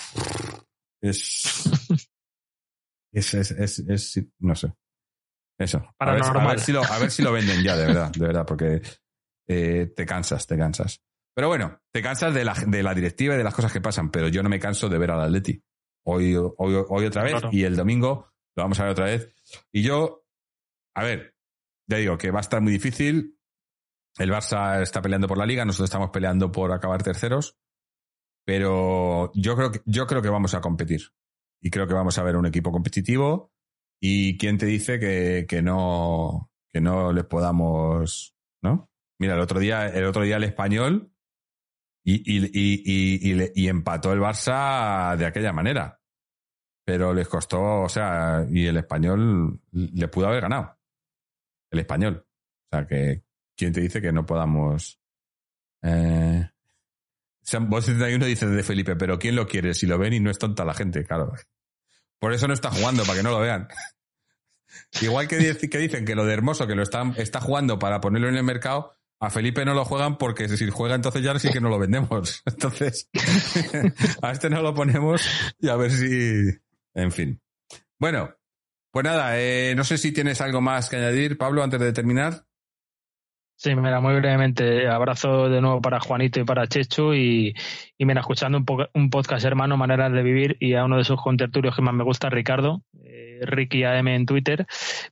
es. 1.02 1.64
Es, 3.16 3.32
es, 3.36 3.52
es, 3.52 3.78
es- 3.78 4.26
no 4.40 4.56
sé. 4.56 4.74
Eso. 5.64 5.78
A 6.00 6.06
ver, 6.12 6.16
a, 6.16 6.20
Paranormal. 6.20 6.56
ver 6.56 6.60
si 6.60 6.72
lo, 6.72 6.84
a 6.84 7.00
ver 7.00 7.12
si 7.12 7.24
lo 7.24 7.32
venden 7.32 7.64
ya, 7.64 7.76
de 7.76 7.86
verdad, 7.86 8.12
de 8.12 8.26
verdad, 8.26 8.46
porque 8.46 8.82
eh, 9.48 9.92
te 9.96 10.06
cansas, 10.06 10.46
te 10.46 10.58
cansas. 10.58 11.02
Pero 11.36 11.48
bueno, 11.48 11.80
te 11.92 12.02
cansas 12.02 12.34
de 12.34 12.44
la, 12.46 12.54
de 12.54 12.84
la 12.84 12.94
directiva 12.94 13.34
y 13.34 13.38
de 13.38 13.44
las 13.44 13.56
cosas 13.56 13.72
que 13.74 13.82
pasan, 13.82 14.12
pero 14.12 14.28
yo 14.28 14.44
no 14.44 14.50
me 14.50 14.60
canso 14.60 14.90
de 14.90 14.98
ver 14.98 15.12
al 15.12 15.22
Atleti. 15.22 15.64
Hoy, 16.06 16.36
hoy, 16.36 16.84
hoy 16.90 17.06
otra 17.06 17.24
vez 17.24 17.32
Claro. 17.34 17.50
y 17.52 17.64
el 17.64 17.76
domingo 17.76 18.32
lo 18.56 18.64
vamos 18.64 18.80
a 18.80 18.84
ver 18.84 18.92
otra 18.92 19.06
vez. 19.06 19.34
Y 19.72 19.82
yo, 19.84 20.26
a 20.96 21.04
ver, 21.04 21.34
ya 21.90 21.98
digo 21.98 22.18
que 22.18 22.30
va 22.32 22.40
a 22.40 22.42
estar 22.42 22.62
muy 22.62 22.72
difícil. 22.74 23.40
El 24.20 24.32
Barça 24.32 24.82
está 24.82 25.02
peleando 25.02 25.28
por 25.28 25.38
la 25.40 25.46
liga, 25.46 25.66
nosotros 25.66 25.90
estamos 25.90 26.12
peleando 26.12 26.52
por 26.52 26.72
acabar 26.72 27.02
terceros. 27.02 27.58
Pero 28.46 29.32
yo 29.34 29.56
creo 29.56 29.72
que, 29.72 29.82
yo 29.86 30.06
creo 30.06 30.22
que 30.22 30.30
vamos 30.30 30.54
a 30.54 30.62
competir. 30.62 31.10
Y 31.62 31.70
creo 31.72 31.88
que 31.88 31.94
vamos 31.94 32.18
a 32.18 32.24
ver 32.24 32.36
un 32.36 32.46
equipo 32.46 32.72
competitivo. 32.72 33.52
¿Y 34.06 34.38
quién 34.38 34.58
te 34.58 34.66
dice 34.66 35.00
que, 35.00 35.46
que 35.48 35.62
no, 35.62 36.52
que 36.74 36.82
no 36.82 37.14
les 37.14 37.24
podamos, 37.24 38.36
¿no? 38.62 38.92
Mira, 39.18 39.36
el 39.36 39.40
otro 39.40 39.62
día, 39.62 39.88
el 39.88 40.04
otro 40.04 40.24
día 40.24 40.36
el 40.36 40.44
español 40.44 41.14
y, 42.04 42.16
y, 42.16 42.52
y, 42.54 43.52
y, 43.56 43.68
empató 43.70 44.12
el 44.12 44.20
Barça 44.20 45.16
de 45.16 45.26
aquella 45.26 45.54
manera. 45.54 46.02
Pero 46.84 47.14
les 47.14 47.30
costó, 47.30 47.84
o 47.84 47.88
sea, 47.88 48.46
y 48.50 48.66
el 48.66 48.76
español 48.76 49.62
le 49.72 50.08
pudo 50.10 50.28
haber 50.28 50.42
ganado. 50.42 50.78
El 51.72 51.80
español. 51.80 52.28
O 52.28 52.76
sea, 52.76 52.86
que, 52.86 53.24
¿quién 53.56 53.72
te 53.72 53.80
dice 53.80 54.02
que 54.02 54.12
no 54.12 54.26
podamos, 54.26 55.00
eh, 55.82 56.46
Boss 57.70 57.86
71 57.86 58.26
dice 58.26 58.48
de 58.48 58.64
Felipe, 58.64 58.98
pero 58.98 59.18
¿quién 59.18 59.38
lo 59.38 59.48
quiere? 59.48 59.74
Si 59.74 59.88
lo 59.88 59.98
ven 59.98 60.12
y 60.12 60.20
no 60.20 60.30
es 60.30 60.40
tonta 60.40 60.66
la 60.66 60.74
gente, 60.74 61.06
claro. 61.06 61.32
Por 62.24 62.32
eso 62.32 62.48
no 62.48 62.54
está 62.54 62.72
jugando, 62.72 63.04
para 63.04 63.18
que 63.18 63.24
no 63.24 63.32
lo 63.32 63.42
vean. 63.42 63.68
Igual 65.02 65.28
que, 65.28 65.38
dic- 65.40 65.70
que 65.70 65.78
dicen 65.78 66.06
que 66.06 66.16
lo 66.16 66.24
de 66.26 66.32
Hermoso, 66.32 66.66
que 66.66 66.74
lo 66.74 66.82
está, 66.82 67.04
está 67.18 67.42
jugando 67.42 67.78
para 67.78 68.00
ponerlo 68.00 68.30
en 68.30 68.38
el 68.38 68.46
mercado, 68.46 68.94
a 69.20 69.30
Felipe 69.30 69.66
no 69.66 69.74
lo 69.74 69.84
juegan 69.84 70.18
porque 70.18 70.48
si 70.48 70.70
juega 70.70 70.96
entonces 70.96 71.22
ya 71.22 71.38
sí 71.38 71.50
que 71.50 71.60
no 71.60 71.68
lo 71.68 71.78
vendemos. 71.78 72.42
Entonces, 72.46 73.10
a 74.22 74.32
este 74.32 74.50
no 74.50 74.62
lo 74.62 74.74
ponemos 74.74 75.22
y 75.60 75.68
a 75.68 75.76
ver 75.76 75.92
si... 75.92 76.58
En 76.94 77.12
fin. 77.12 77.42
Bueno, 78.00 78.34
pues 78.90 79.04
nada, 79.04 79.38
eh, 79.38 79.74
no 79.76 79.84
sé 79.84 79.98
si 79.98 80.14
tienes 80.14 80.40
algo 80.40 80.62
más 80.62 80.88
que 80.90 80.96
añadir, 80.96 81.38
Pablo, 81.38 81.62
antes 81.62 81.82
de 81.82 81.92
terminar. 81.92 82.46
Sí, 83.56 83.74
mira, 83.76 84.02
muy 84.02 84.16
brevemente, 84.16 84.88
abrazo 84.90 85.48
de 85.48 85.62
nuevo 85.62 85.80
para 85.82 86.00
Juanito 86.02 86.40
y 86.40 86.44
para 86.44 86.68
Chechu 86.68 87.14
y, 87.14 87.54
y 87.98 88.06
mira, 88.06 88.20
escuchando 88.20 88.58
un, 88.58 88.66
po- 88.66 88.90
un 88.94 89.10
podcast 89.10 89.46
hermano, 89.46 89.78
Maneras 89.78 90.12
de 90.12 90.22
Vivir, 90.22 90.58
y 90.60 90.74
a 90.74 90.84
uno 90.84 90.98
de 90.98 91.06
sus 91.06 91.22
contertulios 91.22 91.74
que 91.74 91.82
más 91.82 91.94
me 91.94 92.04
gusta, 92.04 92.30
Ricardo, 92.30 92.82
eh, 93.06 93.40
Ricky 93.44 93.86
AM 93.86 94.16
en 94.16 94.26
Twitter, 94.26 94.66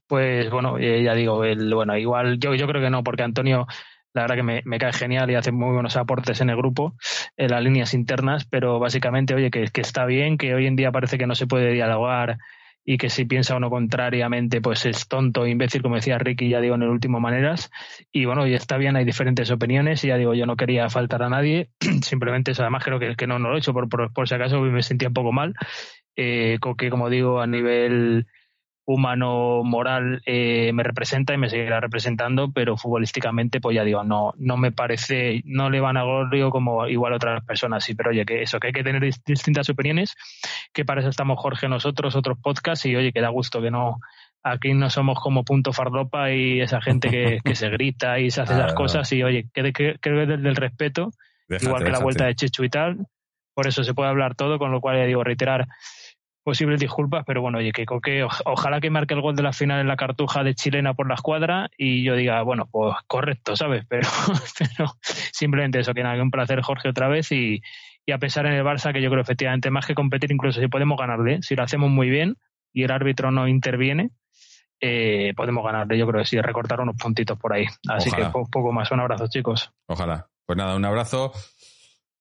pues 0.06 0.50
bueno, 0.50 0.76
eh, 0.78 1.02
ya 1.02 1.14
digo, 1.14 1.44
el, 1.44 1.72
bueno, 1.74 1.96
igual 1.96 2.38
yo, 2.38 2.54
yo 2.54 2.66
creo 2.66 2.82
que 2.82 2.90
no, 2.90 3.02
porque 3.02 3.22
Antonio, 3.22 3.66
la 4.12 4.22
verdad 4.22 4.36
que 4.36 4.42
me, 4.42 4.62
me 4.66 4.78
cae 4.78 4.92
genial 4.92 5.30
y 5.30 5.34
hace 5.34 5.50
muy 5.52 5.72
buenos 5.72 5.96
aportes 5.96 6.40
en 6.42 6.50
el 6.50 6.56
grupo, 6.56 6.94
en 7.38 7.50
las 7.52 7.62
líneas 7.62 7.94
internas, 7.94 8.44
pero 8.44 8.78
básicamente, 8.78 9.34
oye, 9.34 9.50
que, 9.50 9.68
que 9.68 9.80
está 9.80 10.04
bien, 10.04 10.36
que 10.36 10.54
hoy 10.54 10.66
en 10.66 10.76
día 10.76 10.92
parece 10.92 11.16
que 11.16 11.26
no 11.26 11.34
se 11.34 11.46
puede 11.46 11.72
dialogar 11.72 12.36
y 12.84 12.98
que 12.98 13.10
si 13.10 13.24
piensa 13.24 13.56
uno 13.56 13.70
contrariamente, 13.70 14.60
pues 14.60 14.86
es 14.86 15.06
tonto, 15.08 15.46
imbécil, 15.46 15.82
como 15.82 15.96
decía 15.96 16.18
Ricky, 16.18 16.48
ya 16.48 16.60
digo, 16.60 16.74
en 16.74 16.82
el 16.82 16.88
último 16.88 17.20
maneras. 17.20 17.70
Y 18.10 18.24
bueno, 18.24 18.46
y 18.46 18.54
está 18.54 18.76
bien, 18.76 18.96
hay 18.96 19.04
diferentes 19.04 19.50
opiniones, 19.50 20.02
y 20.04 20.08
ya 20.08 20.16
digo, 20.16 20.34
yo 20.34 20.46
no 20.46 20.56
quería 20.56 20.88
faltar 20.88 21.22
a 21.22 21.28
nadie, 21.28 21.70
simplemente 22.02 22.52
eso, 22.52 22.62
además 22.62 22.84
creo 22.84 22.98
que, 22.98 23.14
que 23.14 23.26
no, 23.26 23.38
no 23.38 23.50
lo 23.50 23.56
he 23.56 23.58
hecho, 23.58 23.72
por, 23.72 23.88
por, 23.88 24.12
por 24.12 24.28
si 24.28 24.34
acaso 24.34 24.60
me 24.60 24.82
sentía 24.82 25.08
un 25.08 25.14
poco 25.14 25.32
mal, 25.32 25.54
eh, 26.16 26.58
que 26.76 26.90
como 26.90 27.08
digo, 27.08 27.40
a 27.40 27.46
nivel 27.46 28.26
humano, 28.84 29.62
moral, 29.64 30.22
eh, 30.26 30.72
me 30.72 30.82
representa 30.82 31.32
y 31.32 31.38
me 31.38 31.48
seguirá 31.48 31.80
representando, 31.80 32.50
pero 32.52 32.76
futbolísticamente, 32.76 33.60
pues 33.60 33.76
ya 33.76 33.84
digo, 33.84 34.02
no, 34.02 34.34
no 34.38 34.56
me 34.56 34.72
parece, 34.72 35.42
no 35.44 35.70
le 35.70 35.80
van 35.80 35.96
a 35.96 36.02
Gorrio 36.02 36.50
como 36.50 36.88
igual 36.88 37.12
otras 37.12 37.44
personas, 37.44 37.84
sí, 37.84 37.94
pero 37.94 38.10
oye, 38.10 38.24
que 38.24 38.42
eso, 38.42 38.58
que 38.58 38.68
hay 38.68 38.72
que 38.72 38.82
tener 38.82 39.02
dis- 39.02 39.22
distintas 39.24 39.68
opiniones, 39.70 40.16
que 40.72 40.84
para 40.84 41.00
eso 41.00 41.10
estamos 41.10 41.38
Jorge 41.40 41.68
nosotros, 41.68 42.16
otros 42.16 42.38
podcasts, 42.42 42.84
y 42.86 42.96
oye, 42.96 43.12
que 43.12 43.20
da 43.20 43.28
gusto 43.28 43.62
que 43.62 43.70
no, 43.70 44.00
aquí 44.42 44.74
no 44.74 44.90
somos 44.90 45.20
como 45.20 45.44
punto 45.44 45.72
fardopa 45.72 46.32
y 46.32 46.60
esa 46.60 46.80
gente 46.80 47.08
que, 47.08 47.38
que 47.44 47.54
se 47.54 47.68
grita 47.70 48.18
y 48.18 48.30
se 48.32 48.40
hace 48.40 48.54
esas 48.54 48.74
cosas, 48.74 49.12
y 49.12 49.22
oye, 49.22 49.46
que, 49.54 49.72
que, 49.72 49.96
que 50.00 50.10
desde 50.10 50.34
el 50.48 50.56
respeto, 50.56 51.12
Déjate, 51.48 51.66
igual 51.66 51.84
que 51.84 51.90
la 51.92 51.98
vuelta 52.00 52.24
de 52.24 52.34
Chechu 52.34 52.64
y 52.64 52.68
tal, 52.68 53.06
por 53.54 53.66
eso 53.66 53.84
se 53.84 53.94
puede 53.94 54.08
hablar 54.08 54.34
todo, 54.34 54.58
con 54.58 54.72
lo 54.72 54.80
cual 54.80 54.96
ya 54.96 55.04
digo, 55.04 55.22
reiterar 55.22 55.68
posibles 56.42 56.80
disculpas, 56.80 57.24
pero 57.26 57.40
bueno, 57.40 57.58
oye, 57.58 57.72
que 57.72 57.86
Coque, 57.86 58.24
oj- 58.24 58.42
ojalá 58.46 58.80
que 58.80 58.90
marque 58.90 59.14
el 59.14 59.20
gol 59.20 59.36
de 59.36 59.42
la 59.42 59.52
final 59.52 59.80
en 59.80 59.86
la 59.88 59.96
cartuja 59.96 60.42
de 60.44 60.54
chilena 60.54 60.94
por 60.94 61.08
la 61.08 61.14
escuadra 61.14 61.70
y 61.76 62.02
yo 62.02 62.14
diga, 62.16 62.42
bueno, 62.42 62.68
pues 62.70 62.94
correcto, 63.06 63.54
¿sabes? 63.56 63.84
Pero, 63.88 64.08
pero 64.58 64.92
simplemente 65.32 65.80
eso, 65.80 65.94
que 65.94 66.02
nada, 66.02 66.16
que 66.16 66.22
un 66.22 66.30
placer, 66.30 66.60
Jorge, 66.62 66.88
otra 66.88 67.08
vez 67.08 67.30
y, 67.32 67.62
y 68.06 68.12
a 68.12 68.18
pesar 68.18 68.46
en 68.46 68.52
el 68.54 68.64
Barça, 68.64 68.92
que 68.92 69.00
yo 69.02 69.10
creo 69.10 69.22
efectivamente 69.22 69.70
más 69.70 69.86
que 69.86 69.94
competir, 69.94 70.32
incluso 70.32 70.60
si 70.60 70.68
podemos 70.68 70.98
ganarle, 70.98 71.42
si 71.42 71.54
lo 71.54 71.62
hacemos 71.62 71.90
muy 71.90 72.10
bien 72.10 72.36
y 72.72 72.82
el 72.84 72.90
árbitro 72.90 73.30
no 73.30 73.46
interviene, 73.48 74.10
eh, 74.80 75.32
podemos 75.36 75.64
ganarle, 75.64 75.96
yo 75.96 76.06
creo 76.08 76.22
que 76.22 76.26
sí, 76.26 76.40
recortar 76.40 76.80
unos 76.80 76.96
puntitos 76.96 77.38
por 77.38 77.52
ahí. 77.52 77.66
Así 77.88 78.08
Ojalá. 78.10 78.26
que 78.26 78.32
po- 78.32 78.48
poco 78.50 78.72
más, 78.72 78.90
un 78.90 79.00
abrazo, 79.00 79.28
chicos. 79.28 79.70
Ojalá. 79.86 80.26
Pues 80.44 80.56
nada, 80.56 80.74
un 80.74 80.84
abrazo. 80.84 81.32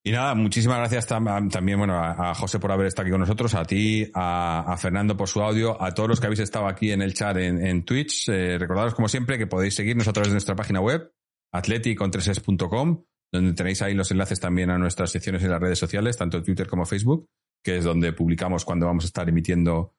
Y 0.04 0.12
nada, 0.12 0.34
muchísimas 0.34 0.80
gracias 0.80 1.08
tam- 1.08 1.52
también 1.52 1.78
bueno, 1.78 1.96
a, 1.96 2.34
José 2.34 2.58
por 2.60 2.72
haber 2.72 2.88
estado 2.88 3.04
aquí 3.06 3.12
con 3.12 3.20
nosotros, 3.20 3.54
a 3.54 3.64
ti, 3.66 4.10
a, 4.16 4.76
Fernando 4.80 5.16
por 5.16 5.28
su 5.28 5.42
audio, 5.42 5.80
a 5.82 5.94
todos 5.94 6.10
los 6.10 6.20
que 6.20 6.26
habéis 6.26 6.40
estado 6.40 6.68
aquí 6.68 6.92
en 6.92 7.04
el 7.04 7.14
chat 7.14 7.38
en, 7.38 7.86
Twitch. 7.86 8.28
Eh, 8.30 8.58
recordaros, 8.58 8.96
como 8.96 9.08
siempre, 9.08 9.38
que 9.38 9.46
podéis 9.46 9.76
seguirnos 9.76 10.08
a 10.08 10.14
través 10.14 10.30
de 10.30 10.34
nuestra 10.34 10.56
página 10.56 10.82
web, 10.82 11.14
atleticontreses.com, 11.52 13.04
donde 13.32 13.54
tenéis 13.54 13.82
ahí 13.84 13.94
los 13.94 14.10
enlaces 14.10 14.40
también 14.40 14.72
a 14.72 14.80
nuestras 14.80 15.12
secciones 15.12 15.44
en 15.44 15.52
las 15.52 15.62
redes 15.62 15.78
sociales, 15.78 16.18
tanto 16.18 16.42
Twitter 16.42 16.68
como 16.68 16.86
Facebook, 16.86 17.30
que 17.64 17.78
es 17.78 17.84
donde 17.84 18.12
publicamos 18.12 18.66
cuando 18.66 18.88
vamos 18.88 19.04
a 19.04 19.08
estar 19.08 19.30
emitiendo 19.30 19.96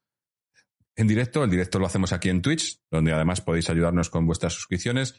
en 0.97 1.07
directo. 1.07 1.45
El 1.45 1.51
directo 1.51 1.79
lo 1.79 1.87
hacemos 1.87 2.13
aquí 2.13 2.29
en 2.29 2.43
Twitch, 2.43 2.81
donde 2.91 3.13
además 3.13 3.41
podéis 3.41 3.71
ayudarnos 3.71 4.11
con 4.11 4.27
vuestras 4.27 4.53
suscripciones. 4.53 5.15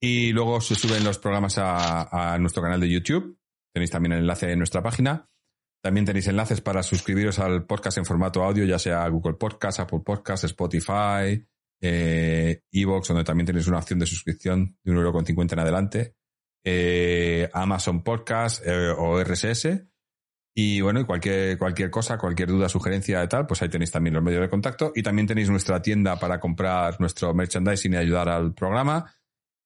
Y 0.00 0.30
luego 0.30 0.60
se 0.60 0.76
suben 0.76 1.02
los 1.02 1.18
programas 1.18 1.56
a 1.58 2.36
nuestro 2.38 2.62
canal 2.62 2.78
de 2.78 2.88
YouTube. 2.88 3.36
Tenéis 3.72 3.90
también 3.90 4.12
el 4.12 4.20
enlace 4.20 4.50
en 4.50 4.58
nuestra 4.58 4.82
página. 4.82 5.28
También 5.82 6.04
tenéis 6.04 6.26
enlaces 6.26 6.60
para 6.60 6.82
suscribiros 6.82 7.38
al 7.38 7.64
podcast 7.64 7.98
en 7.98 8.04
formato 8.04 8.42
audio, 8.42 8.64
ya 8.64 8.78
sea 8.78 9.06
Google 9.08 9.34
Podcast, 9.34 9.80
Apple 9.80 10.00
Podcast, 10.04 10.44
Spotify, 10.44 11.46
eh, 11.80 12.62
Evox, 12.72 13.08
donde 13.08 13.24
también 13.24 13.46
tenéis 13.46 13.68
una 13.68 13.78
opción 13.78 13.98
de 13.98 14.06
suscripción 14.06 14.76
de 14.82 14.92
1,50€ 14.92 15.52
en 15.52 15.58
adelante, 15.58 16.14
eh, 16.64 17.48
Amazon 17.52 18.02
Podcast 18.02 18.66
eh, 18.66 18.90
o 18.96 19.22
RSS. 19.22 19.84
Y 20.56 20.80
bueno, 20.80 21.06
cualquier, 21.06 21.56
cualquier 21.56 21.88
cosa, 21.88 22.18
cualquier 22.18 22.48
duda, 22.48 22.68
sugerencia 22.68 23.22
y 23.22 23.28
tal, 23.28 23.46
pues 23.46 23.62
ahí 23.62 23.68
tenéis 23.68 23.92
también 23.92 24.14
los 24.14 24.24
medios 24.24 24.40
de 24.40 24.50
contacto. 24.50 24.90
Y 24.92 25.04
también 25.04 25.28
tenéis 25.28 25.48
nuestra 25.48 25.80
tienda 25.80 26.16
para 26.16 26.40
comprar 26.40 27.00
nuestro 27.00 27.32
merchandising 27.32 27.92
y 27.94 27.96
ayudar 27.96 28.28
al 28.28 28.54
programa. 28.54 29.08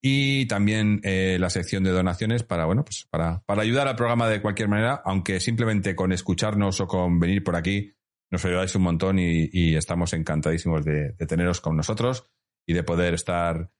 Y 0.04 0.46
también 0.46 1.00
eh, 1.04 1.36
la 1.38 1.48
sección 1.48 1.84
de 1.84 1.90
donaciones 1.90 2.42
para, 2.42 2.64
bueno, 2.64 2.84
pues 2.84 3.06
para, 3.08 3.42
para 3.46 3.62
ayudar 3.62 3.86
al 3.86 3.94
programa 3.94 4.28
de 4.28 4.42
cualquier 4.42 4.68
manera, 4.68 5.00
aunque 5.04 5.38
simplemente 5.38 5.94
con 5.94 6.12
escucharnos 6.12 6.80
o 6.80 6.88
con 6.88 7.20
venir 7.20 7.44
por 7.44 7.54
aquí 7.54 7.94
nos 8.30 8.44
ayudáis 8.44 8.74
un 8.74 8.82
montón 8.82 9.18
y, 9.18 9.48
y 9.52 9.76
estamos 9.76 10.12
encantadísimos 10.14 10.84
de, 10.84 11.12
de 11.12 11.26
teneros 11.26 11.60
con 11.60 11.76
nosotros 11.76 12.30
y 12.66 12.72
de 12.72 12.82
poder 12.82 13.14
estar 13.14 13.70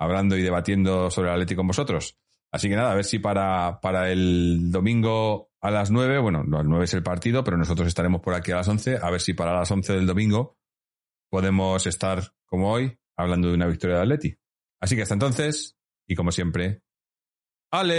hablando 0.00 0.36
y 0.36 0.42
debatiendo 0.42 1.10
sobre 1.10 1.28
el 1.28 1.34
Atlético 1.34 1.60
con 1.60 1.68
vosotros. 1.68 2.18
Así 2.50 2.68
que 2.68 2.76
nada, 2.76 2.92
a 2.92 2.94
ver 2.94 3.04
si 3.04 3.18
para, 3.18 3.80
para 3.80 4.10
el 4.10 4.70
domingo 4.70 5.50
a 5.60 5.70
las 5.70 5.90
9, 5.90 6.18
bueno, 6.18 6.44
no, 6.44 6.60
el 6.60 6.68
9 6.68 6.86
es 6.86 6.94
el 6.94 7.02
partido, 7.02 7.44
pero 7.44 7.56
nosotros 7.56 7.86
estaremos 7.86 8.22
por 8.22 8.34
aquí 8.34 8.52
a 8.52 8.56
las 8.56 8.68
11, 8.68 8.98
a 9.02 9.10
ver 9.10 9.20
si 9.20 9.34
para 9.34 9.54
las 9.54 9.70
11 9.70 9.92
del 9.92 10.06
domingo 10.06 10.56
podemos 11.30 11.86
estar 11.86 12.22
como 12.46 12.72
hoy 12.72 12.98
hablando 13.16 13.48
de 13.48 13.54
una 13.54 13.66
victoria 13.66 13.96
de 13.96 14.02
Atleti. 14.02 14.38
Así 14.80 14.96
que 14.96 15.02
hasta 15.02 15.14
entonces, 15.14 15.76
y 16.06 16.14
como 16.14 16.32
siempre, 16.32 16.80
Aleti. 17.70 17.98